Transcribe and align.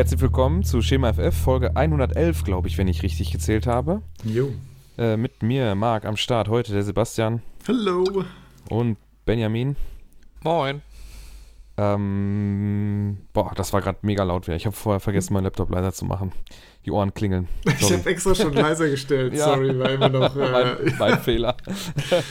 Herzlich 0.00 0.22
willkommen 0.22 0.64
zu 0.64 0.80
Schema 0.80 1.12
FF, 1.12 1.34
Folge 1.34 1.76
111, 1.76 2.44
glaube 2.44 2.68
ich, 2.68 2.78
wenn 2.78 2.88
ich 2.88 3.02
richtig 3.02 3.32
gezählt 3.32 3.66
habe. 3.66 4.00
Jo. 4.24 4.50
Äh, 4.96 5.18
mit 5.18 5.42
mir, 5.42 5.74
Marc, 5.74 6.06
am 6.06 6.16
Start 6.16 6.48
heute 6.48 6.72
der 6.72 6.84
Sebastian 6.84 7.42
Hallo. 7.68 8.24
und 8.70 8.96
Benjamin. 9.26 9.76
Moin. 10.42 10.80
Ähm, 11.80 13.16
boah, 13.32 13.52
das 13.54 13.72
war 13.72 13.80
gerade 13.80 14.00
mega 14.02 14.22
laut 14.22 14.46
wieder. 14.46 14.56
Ich 14.56 14.66
habe 14.66 14.76
vorher 14.76 15.00
vergessen, 15.00 15.32
meinen 15.32 15.44
Laptop 15.44 15.70
leiser 15.70 15.94
zu 15.94 16.04
machen. 16.04 16.32
Die 16.84 16.90
Ohren 16.90 17.14
klingeln. 17.14 17.48
Ich 17.64 17.80
Sorry. 17.80 17.98
habe 17.98 18.10
extra 18.10 18.34
schon 18.34 18.52
leiser 18.52 18.88
gestellt. 18.88 19.32
Ja. 19.40 19.44
Sorry, 19.44 19.78
weil 19.78 19.94
immer 19.94 20.10
noch. 20.10 20.36
Äh, 20.36 20.50
mein, 20.50 20.94
mein 20.98 21.18
Fehler. 21.20 21.56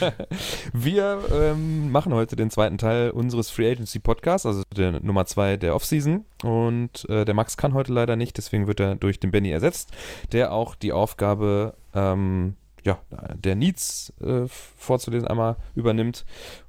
Wir 0.74 1.20
ähm, 1.34 1.92
machen 1.92 2.14
heute 2.14 2.36
den 2.36 2.52
zweiten 2.52 2.78
Teil 2.78 3.10
unseres 3.10 3.50
Free 3.50 3.72
Agency 3.72 3.98
Podcasts, 3.98 4.46
also 4.46 4.62
der 4.76 5.00
Nummer 5.00 5.26
zwei 5.26 5.58
der 5.58 5.76
Offseason. 5.76 6.26
Und 6.44 7.10
äh, 7.10 7.26
der 7.26 7.34
Max 7.34 7.58
kann 7.58 7.74
heute 7.74 7.92
leider 7.92 8.16
nicht, 8.16 8.38
deswegen 8.38 8.68
wird 8.68 8.80
er 8.80 8.96
durch 8.96 9.20
den 9.20 9.32
Benny 9.32 9.50
ersetzt, 9.50 9.92
der 10.32 10.52
auch 10.52 10.76
die 10.76 10.94
Aufgabe 10.94 11.74
ähm, 11.96 12.56
ja, 12.84 13.00
der 13.36 13.56
Needs 13.56 14.14
äh, 14.22 14.48
vorzulesen 14.48 15.28
einmal 15.28 15.58
übernimmt. 15.74 16.26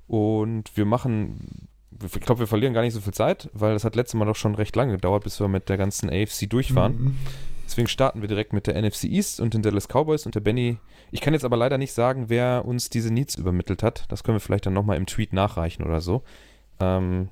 Und 0.07 0.77
wir 0.77 0.87
machen, 0.87 1.69
ich 2.03 2.21
glaube, 2.21 2.41
wir 2.41 2.47
verlieren 2.47 2.75
gar 2.75 2.83
nicht 2.83 2.95
so 2.95 3.01
viel 3.01 3.15
Zeit, 3.15 3.51
weil 3.53 3.75
das 3.75 3.85
hat 3.85 3.97
letztes 3.97 4.19
Mal 4.19 4.25
doch 4.25 4.37
schon 4.37 4.55
recht 4.55 4.75
lange 4.77 4.93
gedauert, 4.93 5.25
bis 5.25 5.41
wir 5.41 5.49
mit 5.49 5.69
der 5.69 5.77
ganzen 5.77 6.11
AFC 6.11 6.49
durchfahren. 6.49 6.97
mhm. 6.99 7.17
Deswegen 7.71 7.87
starten 7.87 8.21
wir 8.21 8.27
direkt 8.27 8.53
mit 8.53 8.67
der 8.67 8.81
NFC 8.81 9.05
East 9.05 9.39
und 9.39 9.55
den 9.55 9.63
Dallas 9.63 9.87
Cowboys 9.87 10.27
und 10.27 10.35
der 10.35 10.41
Benny. 10.41 10.79
Ich 11.13 11.21
kann 11.21 11.35
jetzt 11.35 11.45
aber 11.45 11.57
leider 11.57 11.79
nicht 11.79 11.93
sagen, 11.93 12.29
wer 12.29 12.65
uns 12.65 12.91
diese 12.91 13.13
Needs 13.13 13.37
übermittelt 13.37 13.85
hat. 13.85 14.07
Das 14.09 14.25
können 14.25 14.35
wir 14.35 14.41
vielleicht 14.41 14.67
dann 14.67 14.73
nochmal 14.73 14.97
im 14.97 15.07
Tweet 15.07 15.33
nachreichen 15.33 15.85
oder 15.85 16.01
so. 16.01 16.25
Ähm, 16.81 17.29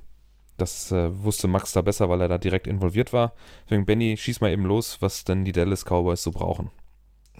das 0.57 0.93
äh, 0.93 1.11
wusste 1.25 1.49
Max 1.49 1.73
da 1.73 1.83
besser, 1.83 2.09
weil 2.09 2.21
er 2.21 2.29
da 2.29 2.39
direkt 2.39 2.69
involviert 2.69 3.13
war. 3.13 3.33
Deswegen, 3.65 3.85
Benny, 3.85 4.17
schieß 4.17 4.41
mal 4.41 4.53
eben 4.53 4.65
los, 4.65 4.99
was 5.01 5.25
denn 5.25 5.45
die 5.45 5.53
Dallas 5.53 5.85
Cowboys 5.85 6.23
so 6.23 6.31
brauchen. 6.31 6.71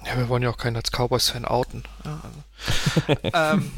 Ja, 0.05 0.17
wir 0.17 0.29
wollen 0.29 0.43
ja 0.43 0.51
auch 0.51 0.57
keinen 0.57 0.77
als 0.77 0.91
Cowboys-Fan 0.91 1.45
outen. 1.45 1.85
Ja, 2.05 2.21
also. 2.25 3.59
ähm, 3.63 3.71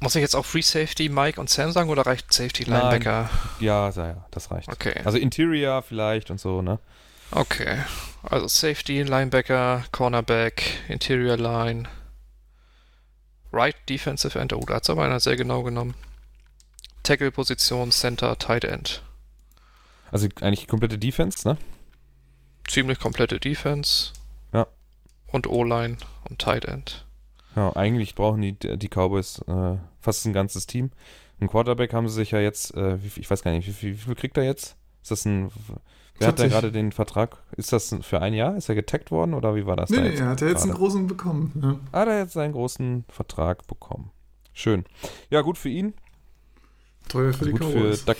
muss 0.00 0.14
ich 0.16 0.22
jetzt 0.22 0.34
auch 0.34 0.46
Free 0.46 0.62
Safety, 0.62 1.08
Mike 1.08 1.40
und 1.40 1.48
Sam 1.48 1.72
sagen 1.72 1.90
oder 1.90 2.06
reicht 2.06 2.32
Safety 2.32 2.68
Nein. 2.68 2.80
Linebacker? 2.80 3.30
Ja, 3.60 3.90
ja, 3.90 4.06
ja, 4.06 4.26
das 4.30 4.50
reicht. 4.50 4.68
Okay. 4.68 5.00
Also 5.04 5.18
Interior 5.18 5.82
vielleicht 5.82 6.30
und 6.30 6.40
so, 6.40 6.62
ne? 6.62 6.78
Okay. 7.30 7.78
Also 8.22 8.48
Safety, 8.48 9.02
Linebacker, 9.02 9.84
Cornerback, 9.92 10.62
Interior 10.88 11.36
Line, 11.36 11.88
Right 13.52 13.76
Defensive 13.88 14.38
End. 14.38 14.52
Oh, 14.52 14.60
da 14.66 14.74
hat 14.74 14.82
es 14.84 14.90
aber 14.90 15.04
einer 15.04 15.20
sehr 15.20 15.36
genau 15.36 15.62
genommen. 15.62 15.94
Tackle-Position, 17.02 17.92
Center, 17.92 18.38
Tight 18.38 18.64
End. 18.64 19.02
Also 20.10 20.28
eigentlich 20.40 20.66
komplette 20.66 20.98
Defense, 20.98 21.46
ne? 21.46 21.56
Ziemlich 22.66 22.98
komplette 22.98 23.38
Defense. 23.38 24.12
Ja. 24.52 24.66
Und 25.28 25.46
O-Line 25.46 25.98
und 26.28 26.40
Tight 26.40 26.64
End. 26.64 27.06
Ja, 27.56 27.74
eigentlich 27.74 28.14
brauchen 28.14 28.42
die, 28.42 28.52
die 28.54 28.88
Cowboys 28.88 29.40
äh, 29.46 29.76
fast 30.00 30.26
ein 30.26 30.32
ganzes 30.32 30.66
Team. 30.66 30.90
Ein 31.40 31.48
Quarterback 31.48 31.92
haben 31.94 32.08
sie 32.08 32.14
sich 32.16 32.30
ja 32.32 32.40
jetzt, 32.40 32.74
äh, 32.76 32.96
ich 33.16 33.30
weiß 33.30 33.42
gar 33.42 33.50
nicht, 33.52 33.66
wie, 33.66 33.72
viel- 33.72 33.92
wie 33.94 33.98
viel 33.98 34.14
kriegt 34.14 34.36
er 34.36 34.44
jetzt? 34.44 34.76
Ist 35.02 35.10
das 35.10 35.24
ein, 35.24 35.50
wer 36.18 36.28
hat 36.28 36.38
da 36.38 36.42
40. 36.42 36.50
gerade 36.50 36.72
den 36.72 36.92
Vertrag? 36.92 37.38
Ist 37.56 37.72
das 37.72 37.96
für 38.02 38.20
ein 38.20 38.34
Jahr? 38.34 38.56
Ist 38.56 38.68
er 38.68 38.74
getaggt 38.74 39.10
worden 39.10 39.32
oder 39.34 39.54
wie 39.54 39.64
war 39.64 39.76
das 39.76 39.88
Nee, 39.90 39.96
da 39.96 40.02
nee, 40.02 40.14
er 40.16 40.26
hat 40.28 40.40
ja 40.42 40.48
jetzt 40.48 40.64
einen 40.64 40.74
großen 40.74 41.06
bekommen. 41.06 41.52
Ja. 41.62 42.04
Der 42.04 42.12
hat 42.14 42.18
jetzt 42.24 42.32
seinen 42.34 42.52
großen 42.52 43.04
Vertrag 43.08 43.66
bekommen. 43.66 44.10
Schön. 44.52 44.84
Ja, 45.30 45.40
gut 45.40 45.56
für 45.56 45.70
ihn. 45.70 45.94
Teuer 47.08 47.32
für 47.32 47.46
die 47.46 47.52
gut 47.52 47.64
für 47.64 47.70
Cowboys. 47.72 48.04
Doug, 48.04 48.16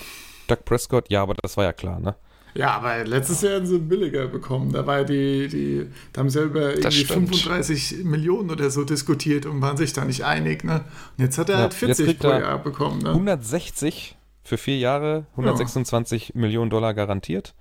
Doug 0.47 0.65
Prescott. 0.65 1.09
Ja, 1.09 1.21
aber 1.21 1.35
das 1.35 1.55
war 1.57 1.63
ja 1.65 1.73
klar, 1.73 1.99
ne? 1.99 2.15
Ja, 2.53 2.71
aber 2.71 3.05
letztes 3.05 3.41
Jahr 3.41 3.55
haben 3.55 3.65
sie 3.65 3.79
billiger 3.79 4.27
bekommen. 4.27 4.71
Da 4.71 4.85
war 4.85 5.03
die, 5.03 5.47
die, 5.47 5.87
da 6.11 6.19
haben 6.19 6.29
sie 6.29 6.39
ja 6.39 6.45
über 6.45 6.71
irgendwie 6.75 6.91
stimmt. 6.91 7.35
35 7.35 8.03
Millionen 8.03 8.49
oder 8.49 8.69
so 8.69 8.83
diskutiert 8.83 9.45
und 9.45 9.61
waren 9.61 9.77
sich 9.77 9.93
da 9.93 10.03
nicht 10.05 10.23
einig, 10.25 10.63
ne? 10.63 10.83
Und 11.17 11.23
jetzt 11.23 11.37
hat 11.37 11.49
er 11.49 11.55
Ja, 11.55 11.61
halt 11.61 11.71
jetzt 11.73 11.97
40 11.97 12.05
kriegt 12.05 12.19
pro 12.21 12.29
Jahr 12.29 12.57
bekommen, 12.59 12.99
ne? 13.01 13.09
160 13.09 14.17
für 14.43 14.57
vier 14.57 14.77
Jahre, 14.79 15.25
126 15.31 16.33
Millionen 16.35 16.69
Dollar 16.69 16.93
garantiert. 16.93 17.53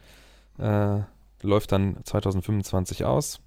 Äh, 0.59 1.01
läuft 1.43 1.73
dann 1.73 1.97
2025 2.05 3.05
aus. 3.05 3.41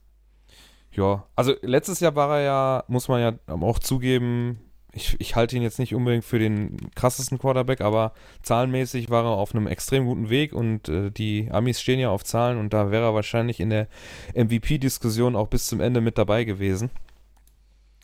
Ja, 0.92 1.25
also 1.36 1.54
letztes 1.62 2.00
Jahr 2.00 2.16
war 2.16 2.38
er 2.38 2.44
ja, 2.44 2.84
muss 2.88 3.08
man 3.08 3.20
ja 3.22 3.34
auch 3.48 3.80
zugeben, 3.80 4.60
ich, 4.94 5.16
ich 5.20 5.36
halte 5.36 5.56
ihn 5.56 5.64
jetzt 5.64 5.80
nicht 5.80 5.96
unbedingt 5.96 6.24
für 6.24 6.40
den 6.40 6.78
krassesten 6.96 7.40
Quarterback, 7.40 7.81
aber 7.81 8.14
zahlenmäßig 8.44 9.09
war 9.09 9.26
er 9.26 9.31
auf 9.31 9.56
einem 9.56 9.68
extrem 9.68 10.06
guten 10.06 10.30
Weg 10.30 10.54
und 10.54 10.88
äh, 10.88 11.09
die 11.09 11.50
Amis 11.52 11.81
stehen 11.81 12.00
ja 12.00 12.09
auf 12.09 12.24
Zahlen 12.24 12.59
und 12.59 12.74
da 12.74 12.92
wäre 12.92 13.06
er 13.06 13.16
wahrscheinlich 13.16 13.59
in 13.59 13.72
der 13.72 13.88
MVP-Diskussion 14.36 15.36
auch 15.36 15.48
bis 15.48 15.66
zum 15.66 15.81
Ende 15.81 16.00
mit 16.00 16.18
dabei 16.18 16.44
gewesen, 16.44 16.92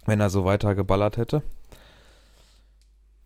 wenn 0.06 0.20
er 0.20 0.32
so 0.32 0.46
weiter 0.46 0.74
geballert 0.74 1.18
hätte. 1.18 1.44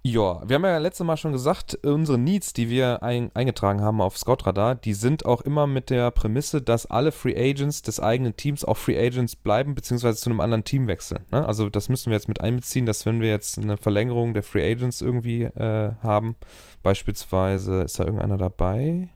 Ja, 0.06 0.41
wir 0.46 0.56
haben 0.56 0.66
ja 0.66 0.78
letztes 0.80 1.06
Mal 1.06 1.16
schon 1.16 1.31
gesagt, 1.31 1.75
unsere 1.81 2.18
Needs, 2.18 2.52
die 2.52 2.69
wir 2.69 3.03
ein, 3.03 3.31
eingetragen 3.34 3.80
haben 3.80 4.02
auf 4.02 4.18
Scout-Radar, 4.18 4.75
die 4.75 4.94
sind 4.94 5.25
auch 5.25 5.40
immer 5.40 5.66
mit 5.66 5.90
der 5.90 6.12
Prämisse, 6.12 6.62
dass 6.62 6.86
alle 6.86 7.14
Free 7.14 7.38
Agents 7.38 7.84
des 7.84 8.02
eigenen 8.02 8.36
Teams 8.36 8.66
auch 8.66 8.75
Free 8.75 9.00
Agents 9.00 9.38
bleiben, 9.38 9.75
beziehungsweise 9.75 10.19
zu 10.19 10.30
einem 10.30 10.42
anderen 10.42 10.66
Team 10.66 10.88
wechseln. 10.88 11.24
Ne? 11.31 11.46
Also 11.47 11.69
das 11.69 11.88
müssen 11.88 12.09
wir 12.09 12.18
jetzt 12.18 12.28
mit 12.28 12.42
einbeziehen, 12.42 12.86
dass 12.86 13.06
wenn 13.06 13.22
wir 13.22 13.30
jetzt 13.30 13.58
eine 13.58 13.78
Verlängerung 13.78 14.34
der 14.34 14.44
Free 14.44 14.69
Agents 14.69 15.00
irgendwie 15.00 15.44
äh, 15.44 15.94
haben, 16.03 16.36
beispielsweise, 16.84 17.84
ist 17.84 17.97
da 17.97 18.03
irgendeiner 18.03 18.38
dabei? 18.38 19.08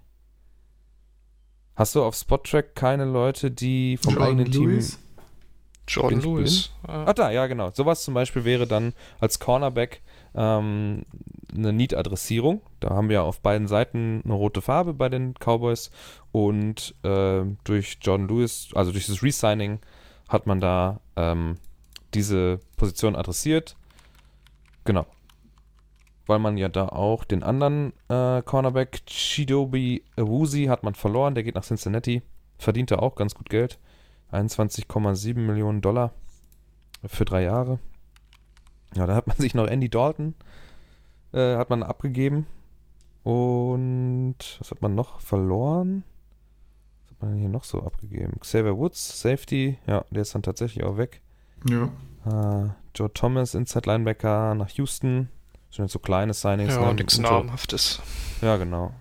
Hast 1.75 1.95
du 1.95 2.03
auf 2.03 2.15
Spot-Track 2.15 2.75
keine 2.75 3.03
Leute, 3.03 3.51
die 3.51 3.97
vom 3.97 4.13
Jordan 4.13 4.39
eigenen 4.39 4.51
Lewis? 4.53 4.91
Team 4.91 5.07
Jordan 5.87 6.21
Lewis. 6.21 6.71
Ja. 6.87 7.05
Ah, 7.05 7.13
da, 7.13 7.31
ja, 7.31 7.47
genau. 7.47 7.71
Sowas 7.73 8.03
zum 8.03 8.13
Beispiel 8.13 8.45
wäre 8.45 8.67
dann 8.67 8.93
als 9.19 9.39
Cornerback 9.39 10.01
ähm, 10.37 11.03
eine 11.53 11.73
Need-Adressierung. 11.73 12.61
Da 12.79 12.91
haben 12.91 13.09
wir 13.09 13.23
auf 13.23 13.41
beiden 13.41 13.67
Seiten 13.67 14.21
eine 14.23 14.33
rote 14.33 14.61
Farbe 14.61 14.93
bei 14.93 15.09
den 15.09 15.33
Cowboys 15.33 15.91
und 16.31 16.95
ähm, 17.03 17.57
durch 17.63 17.97
Jordan 18.01 18.27
Lewis, 18.27 18.69
also 18.75 18.91
durch 18.91 19.07
das 19.07 19.23
Resigning, 19.23 19.79
hat 20.29 20.45
man 20.45 20.59
da 20.59 21.01
ähm, 21.15 21.55
diese 22.13 22.59
Position 22.77 23.15
adressiert. 23.15 23.75
Genau. 24.85 25.05
Weil 26.27 26.39
man 26.39 26.57
ja 26.57 26.69
da 26.69 26.89
auch 26.89 27.23
den 27.23 27.43
anderen 27.43 27.93
äh, 28.09 28.41
Cornerback, 28.41 29.05
Chidobe 29.05 30.01
Awuzi, 30.17 30.65
hat 30.65 30.83
man 30.83 30.95
verloren. 30.95 31.35
Der 31.35 31.43
geht 31.43 31.55
nach 31.55 31.63
Cincinnati. 31.63 32.21
Verdient 32.57 32.91
er 32.91 33.01
auch 33.01 33.15
ganz 33.15 33.33
gut 33.33 33.49
Geld. 33.49 33.79
21,7 34.31 35.35
Millionen 35.39 35.81
Dollar 35.81 36.11
für 37.05 37.25
drei 37.25 37.43
Jahre. 37.43 37.79
Ja, 38.95 39.05
da 39.05 39.15
hat 39.15 39.27
man 39.27 39.37
sich 39.39 39.53
noch 39.53 39.67
Andy 39.67 39.89
Dalton 39.89 40.35
äh, 41.33 41.57
hat 41.57 41.69
man 41.69 41.83
abgegeben. 41.83 42.47
Und 43.23 44.37
was 44.59 44.71
hat 44.71 44.81
man 44.81 44.95
noch 44.95 45.19
verloren? 45.19 46.03
Was 47.03 47.11
hat 47.11 47.21
man 47.21 47.31
denn 47.31 47.39
hier 47.39 47.49
noch 47.49 47.63
so 47.63 47.83
abgegeben? 47.83 48.39
Xavier 48.39 48.77
Woods, 48.77 49.21
Safety, 49.21 49.77
ja, 49.85 50.05
der 50.11 50.21
ist 50.21 50.33
dann 50.33 50.43
tatsächlich 50.43 50.85
auch 50.85 50.97
weg. 50.97 51.21
Ja. 51.69 51.89
Äh, 52.25 52.69
Joe 52.95 53.11
Thomas, 53.13 53.53
Inside 53.53 53.89
Linebacker 53.89 54.55
nach 54.55 54.69
Houston. 54.71 55.29
Das 55.67 55.75
sind 55.75 55.85
jetzt 55.85 55.93
so 55.93 55.99
kleine 55.99 56.33
Signings. 56.33 56.75
Ja, 56.75 56.85
ne? 56.85 56.93
nichts 56.93 57.17
Namhaftes. 57.17 58.01
ja, 58.41 58.55
genau. 58.57 58.93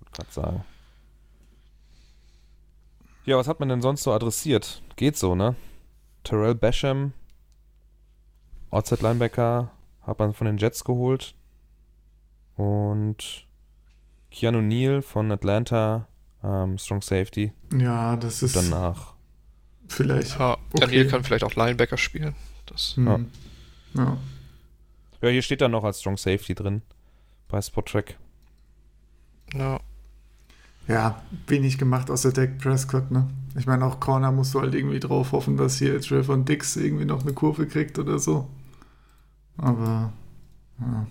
Wollte 0.00 0.12
gerade 0.12 0.32
sagen. 0.32 0.64
Ja, 3.26 3.36
was 3.36 3.48
hat 3.48 3.60
man 3.60 3.68
denn 3.68 3.82
sonst 3.82 4.04
so 4.04 4.12
adressiert? 4.12 4.82
Geht 4.94 5.16
so, 5.16 5.34
ne? 5.34 5.56
Terrell 6.24 6.54
Basham, 6.54 7.12
Outside 8.70 9.02
Linebacker, 9.02 9.70
hat 10.02 10.18
man 10.18 10.32
von 10.34 10.46
den 10.46 10.58
Jets 10.58 10.84
geholt. 10.84 11.34
Und 12.56 13.46
Keanu 14.30 14.60
Neal 14.60 15.02
von 15.02 15.30
Atlanta, 15.30 16.08
ähm, 16.42 16.78
Strong 16.78 17.02
Safety. 17.02 17.52
ja, 17.76 18.16
das 18.16 18.42
ist 18.42 18.56
Danach. 18.56 19.14
vielleicht. 19.88 20.38
Ja, 20.38 20.52
Okay. 20.72 20.80
Daniel 20.80 21.08
kann 21.08 21.24
vielleicht 21.24 21.44
auch 21.44 21.54
Linebacker 21.54 21.96
spielen. 21.96 22.34
Das, 22.66 22.96
Hm. 22.96 23.30
Ja. 23.94 24.16
Ja, 25.22 25.28
hier 25.30 25.42
steht 25.42 25.60
dann 25.62 25.70
noch 25.70 25.84
als 25.84 26.00
Strong 26.00 26.16
Safety 26.18 26.54
drin. 26.54 26.82
Bei 27.48 27.60
Spot-Track. 27.62 28.16
ja. 29.54 29.80
ja, 30.88 31.22
wenig 31.46 31.78
gemacht 31.78 32.10
außer 32.10 32.32
Dak 32.32 32.58
Prescott, 32.58 33.10
ne? 33.10 33.28
Ich 33.58 33.66
meine, 33.66 33.84
auch 33.86 34.00
Corner 34.00 34.32
musst 34.32 34.54
du 34.54 34.60
halt 34.60 34.74
irgendwie 34.74 35.00
drauf 35.00 35.32
hoffen, 35.32 35.56
dass 35.56 35.78
hier 35.78 36.00
Trevor 36.00 36.36
Dix 36.38 36.76
irgendwie 36.76 37.04
noch 37.06 37.22
eine 37.22 37.32
Kurve 37.32 37.66
kriegt 37.66 37.98
oder 37.98 38.18
so. 38.18 38.48
Aber, 39.56 40.12
ja. 40.80 41.06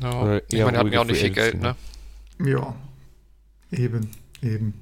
ja. 0.00 0.22
Oder 0.22 0.42
Ich 0.52 0.58
meine, 0.62 0.72
er 0.72 0.78
hat 0.78 0.84
ruhige 0.84 0.94
ja 0.96 1.00
auch 1.00 1.04
nicht 1.06 1.20
viel 1.20 1.30
Geld, 1.30 1.60
ne? 1.60 1.74
Ja. 2.44 2.74
Eben, 3.72 4.10
eben. 4.42 4.74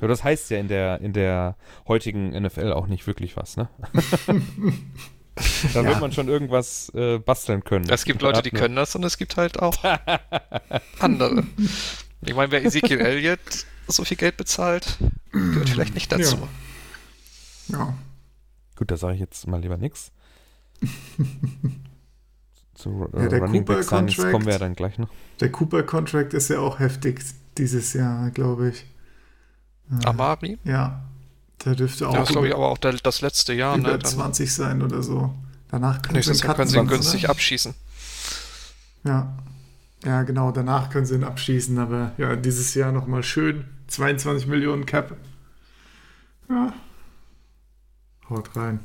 Ja, 0.00 0.08
das 0.08 0.24
heißt 0.24 0.50
ja 0.50 0.58
in 0.58 0.68
der, 0.68 1.00
in 1.00 1.12
der 1.12 1.56
heutigen 1.86 2.30
NFL 2.30 2.72
auch 2.72 2.88
nicht 2.88 3.06
wirklich 3.06 3.36
was, 3.36 3.56
ne? 3.56 3.68
da 5.72 5.82
Ja. 5.82 5.84
wird 5.86 6.00
man 6.00 6.12
schon 6.12 6.28
irgendwas 6.28 6.90
äh, 6.94 7.18
basteln 7.18 7.62
können. 7.64 7.88
Es 7.88 8.04
gibt 8.04 8.22
Leute, 8.22 8.42
die 8.42 8.50
können 8.50 8.76
das 8.76 8.94
und 8.96 9.04
es 9.04 9.18
gibt 9.18 9.36
halt 9.36 9.60
auch 9.60 9.76
andere. 10.98 11.44
Ich 12.22 12.34
meine, 12.34 12.50
wer 12.50 12.64
Ezekiel 12.64 13.00
Elliott 13.00 13.66
so 13.88 14.04
viel 14.04 14.16
Geld 14.16 14.36
bezahlt, 14.36 14.98
gehört 15.32 15.68
vielleicht 15.68 15.94
nicht 15.94 16.10
dazu. 16.10 16.48
Ja. 17.68 17.78
ja. 17.78 17.94
Gut, 18.76 18.90
da 18.90 18.96
sage 18.96 19.14
ich 19.14 19.20
jetzt 19.20 19.46
mal 19.46 19.60
lieber 19.60 19.76
nichts. 19.76 20.10
Zu 22.74 23.08
äh, 23.12 23.22
Ja, 23.22 23.28
der 23.28 23.40
Running 23.40 23.64
Cooper 23.64 23.84
Contract. 23.84 24.30
kommen 24.32 24.46
wir 24.46 24.52
ja 24.54 24.58
dann 24.58 24.74
gleich 24.74 24.98
noch. 24.98 25.08
Der 25.40 25.50
Cooper-Contract 25.50 26.34
ist 26.34 26.48
ja 26.48 26.58
auch 26.58 26.78
heftig 26.80 27.20
dieses 27.56 27.92
Jahr, 27.92 28.30
glaube 28.30 28.70
ich. 28.70 28.84
Äh, 29.90 30.06
Amari? 30.06 30.58
Ja. 30.64 31.04
Der 31.64 31.74
dürfte 31.76 32.08
auch 32.08 32.12
Ja, 32.14 32.20
das 32.20 32.30
ist, 32.30 32.32
glaube 32.32 32.48
ich, 32.48 32.54
aber 32.54 32.68
auch 32.68 32.78
der, 32.78 32.94
das 32.94 33.20
letzte 33.20 33.54
Jahr. 33.54 33.78
über 33.78 33.92
Ne? 33.92 33.98
Dann 33.98 34.10
20 34.10 34.52
sein 34.52 34.82
oder 34.82 35.02
so. 35.02 35.34
Danach 35.70 36.02
können 36.02 36.16
nächstes 36.16 36.38
sie 36.38 36.46
Jahr 36.46 36.54
können 36.56 36.68
sie 36.68 36.78
ihn 36.78 36.86
günstig 36.86 37.24
oder? 37.24 37.30
abschießen. 37.30 37.74
Ja. 39.04 39.36
Ja, 40.04 40.22
genau, 40.22 40.50
danach 40.50 40.90
können 40.90 41.06
sie 41.06 41.14
ihn 41.14 41.24
abschießen, 41.24 41.78
aber 41.78 42.12
ja, 42.18 42.36
dieses 42.36 42.74
Jahr 42.74 42.92
nochmal 42.92 43.22
schön. 43.22 43.64
22 43.88 44.46
Millionen 44.46 44.86
Cap. 44.86 45.16
Ja. 46.48 46.72
Haut 48.30 48.56
rein. 48.56 48.80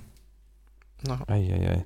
Na, 1.01 1.21
Eieiei. 1.27 1.85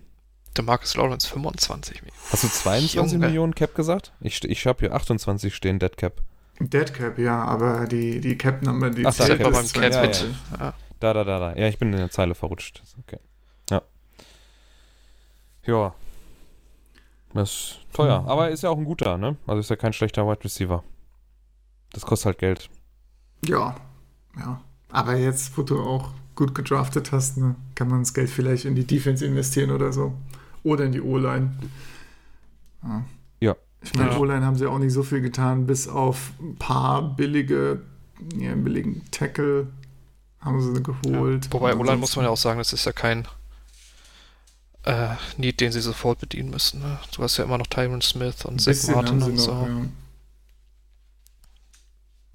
der 0.57 0.63
Marcus 0.63 0.95
Lawrence 0.95 1.27
25 1.27 2.01
Millionen. 2.01 2.21
Hast 2.31 2.43
du 2.43 2.47
22 2.47 2.93
Junge. 2.95 3.25
Millionen 3.25 3.55
Cap 3.55 3.75
gesagt? 3.75 4.11
Ich, 4.21 4.43
ich 4.43 4.65
habe 4.65 4.79
hier 4.79 4.93
28 4.93 5.53
stehen, 5.53 5.79
Dead 5.79 5.95
Cap. 5.95 6.21
Dead 6.59 6.93
Cap, 6.93 7.17
ja, 7.17 7.43
aber 7.43 7.87
die, 7.87 8.21
die 8.21 8.37
Cap-Nummer, 8.37 8.89
die 8.89 9.05
Ach, 9.05 9.15
da, 9.15 9.27
Cap 9.27 9.39
beim 9.39 9.53
Cap 9.53 9.65
22. 9.65 10.27
mit. 10.29 10.59
Ja. 10.59 10.73
Da, 10.99 11.13
da, 11.13 11.23
da, 11.23 11.39
da. 11.39 11.55
Ja, 11.55 11.67
ich 11.67 11.77
bin 11.77 11.91
in 11.91 11.97
der 11.97 12.11
Zeile 12.11 12.35
verrutscht. 12.35 12.81
Okay. 13.01 13.19
Ja. 13.69 13.81
Ja. 15.65 15.93
Das 17.33 17.49
ist 17.49 17.79
teuer. 17.93 18.19
Hm. 18.21 18.29
Aber 18.29 18.49
ist 18.49 18.63
ja 18.63 18.69
auch 18.69 18.77
ein 18.77 18.85
guter, 18.85 19.17
ne? 19.17 19.37
Also 19.47 19.59
ist 19.59 19.69
ja 19.69 19.75
kein 19.75 19.93
schlechter 19.93 20.27
Wide 20.27 20.43
Receiver. 20.43 20.83
Das 21.91 22.03
kostet 22.05 22.27
halt 22.27 22.37
Geld. 22.37 22.69
Ja, 23.45 23.75
ja. 24.37 24.61
Aber 24.89 25.15
jetzt, 25.15 25.57
wo 25.57 25.63
du 25.63 25.81
auch 25.81 26.11
gut 26.35 26.55
gedraftet 26.55 27.11
hast, 27.11 27.37
ne, 27.37 27.55
kann 27.75 27.87
man 27.89 27.99
das 27.99 28.13
Geld 28.13 28.29
vielleicht 28.29 28.65
in 28.65 28.75
die 28.75 28.85
Defense 28.85 29.25
investieren 29.25 29.71
oder 29.71 29.91
so. 29.91 30.13
Oder 30.63 30.85
in 30.85 30.91
die 30.91 31.01
O-Line. 31.01 31.51
Ja. 32.83 33.03
Ja. 33.39 33.55
Ich 33.81 33.93
meine, 33.95 34.11
Ja. 34.11 34.17
O-Line 34.17 34.45
haben 34.45 34.55
sie 34.55 34.65
auch 34.65 34.79
nicht 34.79 34.93
so 34.93 35.03
viel 35.03 35.21
getan, 35.21 35.65
bis 35.67 35.87
auf 35.87 36.31
ein 36.39 36.55
paar 36.55 37.15
billige, 37.15 37.81
ja, 38.37 38.51
einen 38.51 38.63
billigen 38.63 39.01
Tackle 39.11 39.67
haben 40.39 40.61
sie 40.61 40.81
geholt. 40.81 41.51
Wobei, 41.51 41.73
Und 41.73 41.81
Olan 41.81 41.99
muss 41.99 42.15
man 42.15 42.25
ja 42.25 42.31
auch 42.31 42.37
sagen, 42.37 42.59
das 42.59 42.73
ist 42.73 42.85
ja 42.85 42.91
kein 42.91 43.27
äh, 44.83 45.09
Need, 45.37 45.61
den 45.61 45.71
sie 45.71 45.81
sofort 45.81 46.19
bedienen 46.19 46.49
müssen. 46.49 46.81
Ne? 46.81 46.99
Du 47.15 47.23
hast 47.23 47.37
ja 47.37 47.45
immer 47.45 47.57
noch 47.57 47.67
Tyron 47.67 48.01
Smith 48.01 48.45
und 48.45 48.59
Zach 48.61 48.75
Martin 48.93 49.21
und 49.21 49.35
noch, 49.35 49.41
so. 49.41 49.67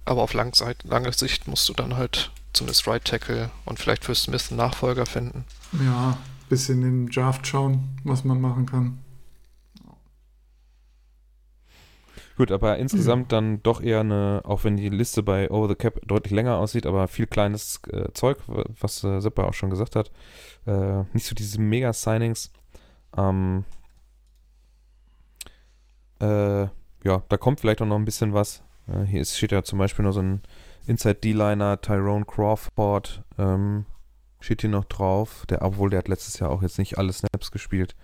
Aber 0.08 0.22
auf 0.22 0.32
lang, 0.32 0.54
lange 0.84 1.12
Sicht 1.12 1.48
musst 1.48 1.68
du 1.68 1.74
dann 1.74 1.96
halt 1.96 2.30
zumindest 2.54 2.88
Right 2.88 3.04
Tackle 3.04 3.50
und 3.66 3.78
vielleicht 3.78 4.06
für 4.06 4.14
Smith 4.14 4.46
einen 4.48 4.56
Nachfolger 4.56 5.04
finden. 5.04 5.44
Ja, 5.84 6.16
bisschen 6.48 6.82
im 6.82 7.10
Draft 7.10 7.46
schauen, 7.46 8.00
was 8.04 8.24
man 8.24 8.40
machen 8.40 8.64
kann. 8.64 8.98
Gut, 12.38 12.50
aber 12.50 12.78
insgesamt 12.78 13.32
dann 13.32 13.62
doch 13.62 13.82
eher 13.82 14.00
eine, 14.00 14.40
auch 14.44 14.64
wenn 14.64 14.78
die 14.78 14.88
Liste 14.88 15.22
bei 15.22 15.50
Over 15.50 15.68
the 15.68 15.74
Cap 15.74 16.00
deutlich 16.06 16.32
länger 16.32 16.56
aussieht, 16.56 16.86
aber 16.86 17.06
viel 17.06 17.26
kleines 17.26 17.82
äh, 17.92 18.10
Zeug, 18.14 18.38
was 18.80 19.04
äh, 19.04 19.20
Seppa 19.20 19.44
auch 19.44 19.54
schon 19.54 19.68
gesagt 19.68 19.94
hat. 19.94 20.10
Äh, 20.64 21.02
nicht 21.12 21.26
so 21.26 21.34
diese 21.34 21.60
Mega-Signings. 21.60 22.50
Ähm, 23.14 23.64
äh, 26.20 26.62
ja, 26.62 27.22
da 27.28 27.36
kommt 27.36 27.60
vielleicht 27.60 27.82
auch 27.82 27.86
noch 27.86 27.96
ein 27.96 28.06
bisschen 28.06 28.32
was. 28.32 28.62
Äh, 28.88 29.04
hier 29.04 29.20
ist, 29.20 29.36
steht 29.36 29.52
ja 29.52 29.62
zum 29.62 29.78
Beispiel 29.78 30.04
noch 30.04 30.12
so 30.12 30.20
ein 30.20 30.42
Inside 30.86 31.16
D-Liner, 31.16 31.80
Tyrone 31.80 32.24
Crawford, 32.24 33.22
ähm, 33.38 33.84
steht 34.40 34.62
hier 34.62 34.70
noch 34.70 34.84
drauf. 34.86 35.44
Der, 35.48 35.62
obwohl 35.62 35.90
der 35.90 35.98
hat 36.00 36.08
letztes 36.08 36.38
Jahr 36.38 36.50
auch 36.50 36.62
jetzt 36.62 36.78
nicht 36.78 36.98
alle 36.98 37.12
Snaps 37.12 37.50
gespielt. 37.50 37.94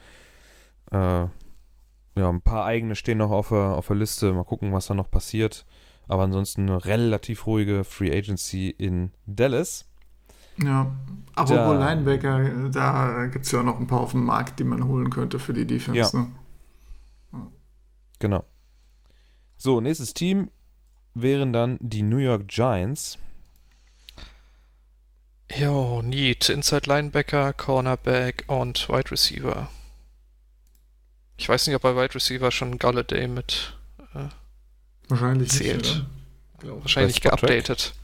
Äh, 0.90 1.26
ja, 2.16 2.28
ein 2.28 2.42
paar 2.42 2.64
eigene 2.64 2.94
stehen 2.94 3.18
noch 3.18 3.30
auf 3.30 3.48
der, 3.48 3.76
auf 3.76 3.86
der 3.88 3.96
Liste. 3.96 4.32
Mal 4.32 4.44
gucken, 4.44 4.72
was 4.72 4.86
da 4.86 4.94
noch 4.94 5.10
passiert. 5.10 5.66
Aber 6.06 6.22
ansonsten 6.24 6.68
eine 6.68 6.84
relativ 6.84 7.46
ruhige 7.46 7.82
Free 7.82 8.16
Agency 8.16 8.68
in 8.68 9.10
Dallas. 9.26 9.86
Ja, 10.62 10.94
aber 11.34 11.54
Da- 11.54 11.72
Linebacker, 11.94 12.68
da 12.68 13.26
gibt 13.26 13.46
es 13.46 13.50
ja 13.52 13.62
noch 13.62 13.80
ein 13.80 13.86
paar 13.88 14.00
auf 14.00 14.12
dem 14.12 14.24
Markt, 14.24 14.60
die 14.60 14.64
man 14.64 14.86
holen 14.86 15.10
könnte 15.10 15.38
für 15.40 15.52
die 15.54 15.66
Defense. 15.66 15.98
Ja. 16.12 16.22
Ne? 17.32 17.46
Genau. 18.20 18.44
So, 19.56 19.80
nächstes 19.80 20.14
Team 20.14 20.50
wären 21.14 21.52
dann 21.52 21.78
die 21.80 22.02
New 22.02 22.18
York 22.18 22.48
Giants. 22.48 23.18
Jo, 25.54 26.02
Need, 26.02 26.48
Inside 26.48 26.88
Linebacker, 26.88 27.52
Cornerback 27.52 28.44
und 28.48 28.88
Wide 28.88 29.10
Receiver. 29.10 29.70
Ich 31.36 31.48
weiß 31.48 31.66
nicht, 31.66 31.76
ob 31.76 31.82
bei 31.82 31.94
Wide 31.96 32.14
Receiver 32.14 32.50
schon 32.50 32.78
Galladay 32.78 33.28
mit 33.28 33.76
Wahrscheinlich 35.08 35.50
Zählt. 35.50 35.82
nicht. 35.82 36.04
Wahrscheinlich 36.62 37.20
geupdatet. 37.20 37.94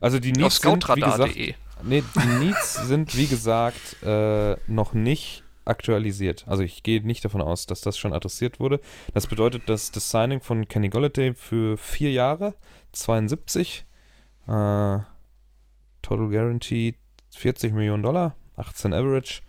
Also 0.00 0.18
die 0.20 0.32
Needs 0.32 0.60
sind, 0.60 0.88
wie 0.88 1.00
gesagt, 1.00 1.36
nee, 1.82 2.02
die 2.14 2.44
Needs 2.44 2.74
sind, 2.86 3.16
wie 3.16 3.26
gesagt, 3.26 4.02
äh, 4.02 4.56
noch 4.66 4.92
nicht 4.92 5.42
aktualisiert. 5.64 6.46
Also 6.48 6.62
ich 6.62 6.82
gehe 6.82 7.02
nicht 7.02 7.24
davon 7.24 7.40
aus, 7.40 7.66
dass 7.66 7.80
das 7.80 7.98
schon 7.98 8.12
adressiert 8.12 8.60
wurde. 8.60 8.80
Das 9.14 9.26
bedeutet, 9.26 9.68
dass 9.68 9.90
das 9.90 10.10
Signing 10.10 10.40
von 10.40 10.66
Kenny 10.68 10.88
Golladay 10.88 11.34
für 11.34 11.76
vier 11.76 12.12
Jahre, 12.12 12.54
72, 12.92 13.84
äh, 14.46 14.98
Total 16.02 16.28
Guarantee 16.28 16.94
40 17.34 17.72
Millionen 17.72 18.02
Dollar, 18.02 18.34
18 18.56 18.92
Average, 18.94 19.42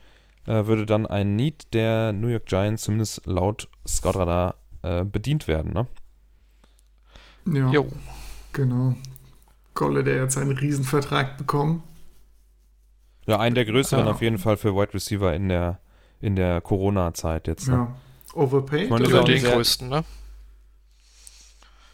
äh, 0.48 0.66
würde 0.66 0.86
dann 0.86 1.06
ein 1.06 1.36
Need 1.36 1.74
der 1.74 2.14
New 2.14 2.28
York 2.28 2.46
Giants 2.46 2.84
zumindest 2.84 3.26
laut 3.26 3.70
Scoutradar 3.88 4.56
äh, 4.84 5.04
bedient 5.06 5.48
werden. 5.48 5.74
Ne? 5.74 5.88
Ja, 7.46 7.72
Jo, 7.72 7.88
genau. 8.54 8.96
Golladay 9.74 10.20
hat 10.20 10.32
seinen 10.32 10.58
Riesenvertrag 10.58 11.38
bekommen. 11.38 11.84
Ja, 13.26 13.40
einen 13.40 13.56
der 13.56 13.66
größeren 13.66 14.06
Ja. 14.06 14.12
auf 14.12 14.22
jeden 14.22 14.38
Fall 14.38 14.58
für 14.58 14.76
Wide 14.76 14.94
Receiver 14.94 15.34
in 15.34 15.48
der, 15.50 15.80
in 16.22 16.36
der 16.36 16.62
Corona-Zeit 16.62 17.48
jetzt. 17.48 17.68
Ne? 17.68 17.74
Ja. 17.76 17.96
Overpaid? 18.34 18.84
Ich 18.84 18.90
meine, 18.90 19.20
auch 19.20 19.26
den 19.26 19.44
größten, 19.44 19.90
ne? 19.90 20.04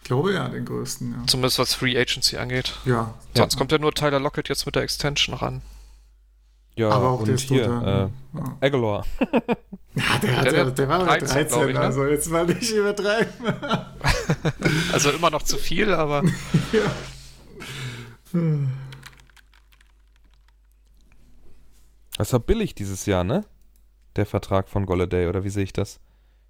Ich 0.02 0.08
glaube 0.08 0.34
ja, 0.34 0.48
den 0.48 0.66
größten, 0.66 1.12
ja. 1.12 1.28
Zumindest 1.28 1.60
was 1.60 1.74
Free 1.74 1.98
Agency 2.00 2.38
angeht. 2.38 2.74
Ja, 2.86 3.14
Sonst 3.36 3.58
kommt 3.58 3.72
ja 3.72 3.78
nur 3.78 3.94
Tyler 3.94 4.20
Lockett 4.20 4.48
jetzt 4.48 4.66
mit 4.66 4.76
der 4.76 4.84
Extension 4.84 5.36
ran. 5.36 5.62
Ja, 6.76 6.90
aber 6.92 7.10
auch 7.10 7.20
und 7.22 7.28
der 7.28 7.36
ist 7.36 7.48
hier, 7.48 7.64
äh, 7.64 7.68
ja. 7.68 8.10
ja. 8.34 8.58
Aguilar. 8.62 9.06
Ja, 9.98 10.20
der, 10.20 10.38
hat, 10.38 10.46
Der 10.46 10.54
ja, 10.54 10.70
der 10.70 10.90
war 10.90 11.06
13, 11.06 11.28
13, 11.28 11.48
glaub 11.48 11.68
ich, 11.70 11.74
ne? 11.74 11.80
also 11.80 12.06
jetzt 12.06 12.30
mal 12.30 12.46
nicht 12.46 12.72
übertreiben. 12.72 13.34
Also 14.94 15.10
immer 15.10 15.32
noch 15.32 15.42
zu 15.42 15.58
viel, 15.58 15.92
aber 15.92 16.24
ja. 16.72 16.82
Das 22.16 22.32
war 22.32 22.40
billig 22.40 22.76
dieses 22.76 23.08
Jahr, 23.08 23.24
ne? 23.24 23.44
Der 24.18 24.26
Vertrag 24.26 24.68
von 24.68 24.88
Golladay, 24.88 25.28
oder 25.28 25.44
wie 25.44 25.50
sehe 25.50 25.64
ich 25.64 25.74
das? 25.74 26.00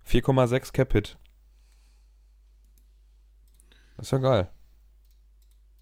4,6 0.09 0.71
Cap-Hit. 0.71 1.17
Das 3.97 4.07
ist 4.07 4.11
ja 4.11 4.17
geil. 4.19 4.49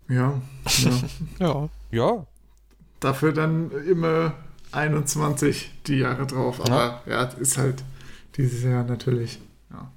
ja, 0.09 0.41
ja. 0.65 0.91
ja. 1.39 1.69
Ja, 1.91 2.25
Dafür 2.99 3.33
dann 3.33 3.69
immer 3.85 4.33
21 4.71 5.71
die 5.85 5.99
Jahre 5.99 6.25
drauf. 6.25 6.59
Aber 6.61 7.03
ja, 7.05 7.23
ist 7.23 7.57
halt 7.57 7.83
dieses 8.35 8.63
Jahr 8.63 8.83
natürlich, 8.83 9.39
ja. 9.71 9.91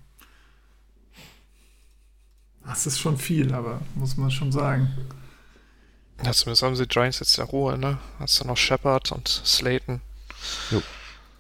Das 2.66 2.86
ist 2.86 2.98
schon 2.98 3.16
viel, 3.16 3.54
aber 3.54 3.80
muss 3.94 4.18
man 4.18 4.30
schon 4.30 4.52
sagen. 4.52 4.90
ja. 6.22 6.32
Zumindest 6.32 6.62
haben 6.62 6.76
sie 6.76 6.86
Giants 6.86 7.20
jetzt 7.20 7.38
ja 7.38 7.44
Ruhe, 7.44 7.78
ne? 7.78 7.98
Hast 8.18 8.40
du 8.40 8.46
noch 8.46 8.58
Shepard 8.58 9.10
und 9.10 9.26
Slayton. 9.26 10.02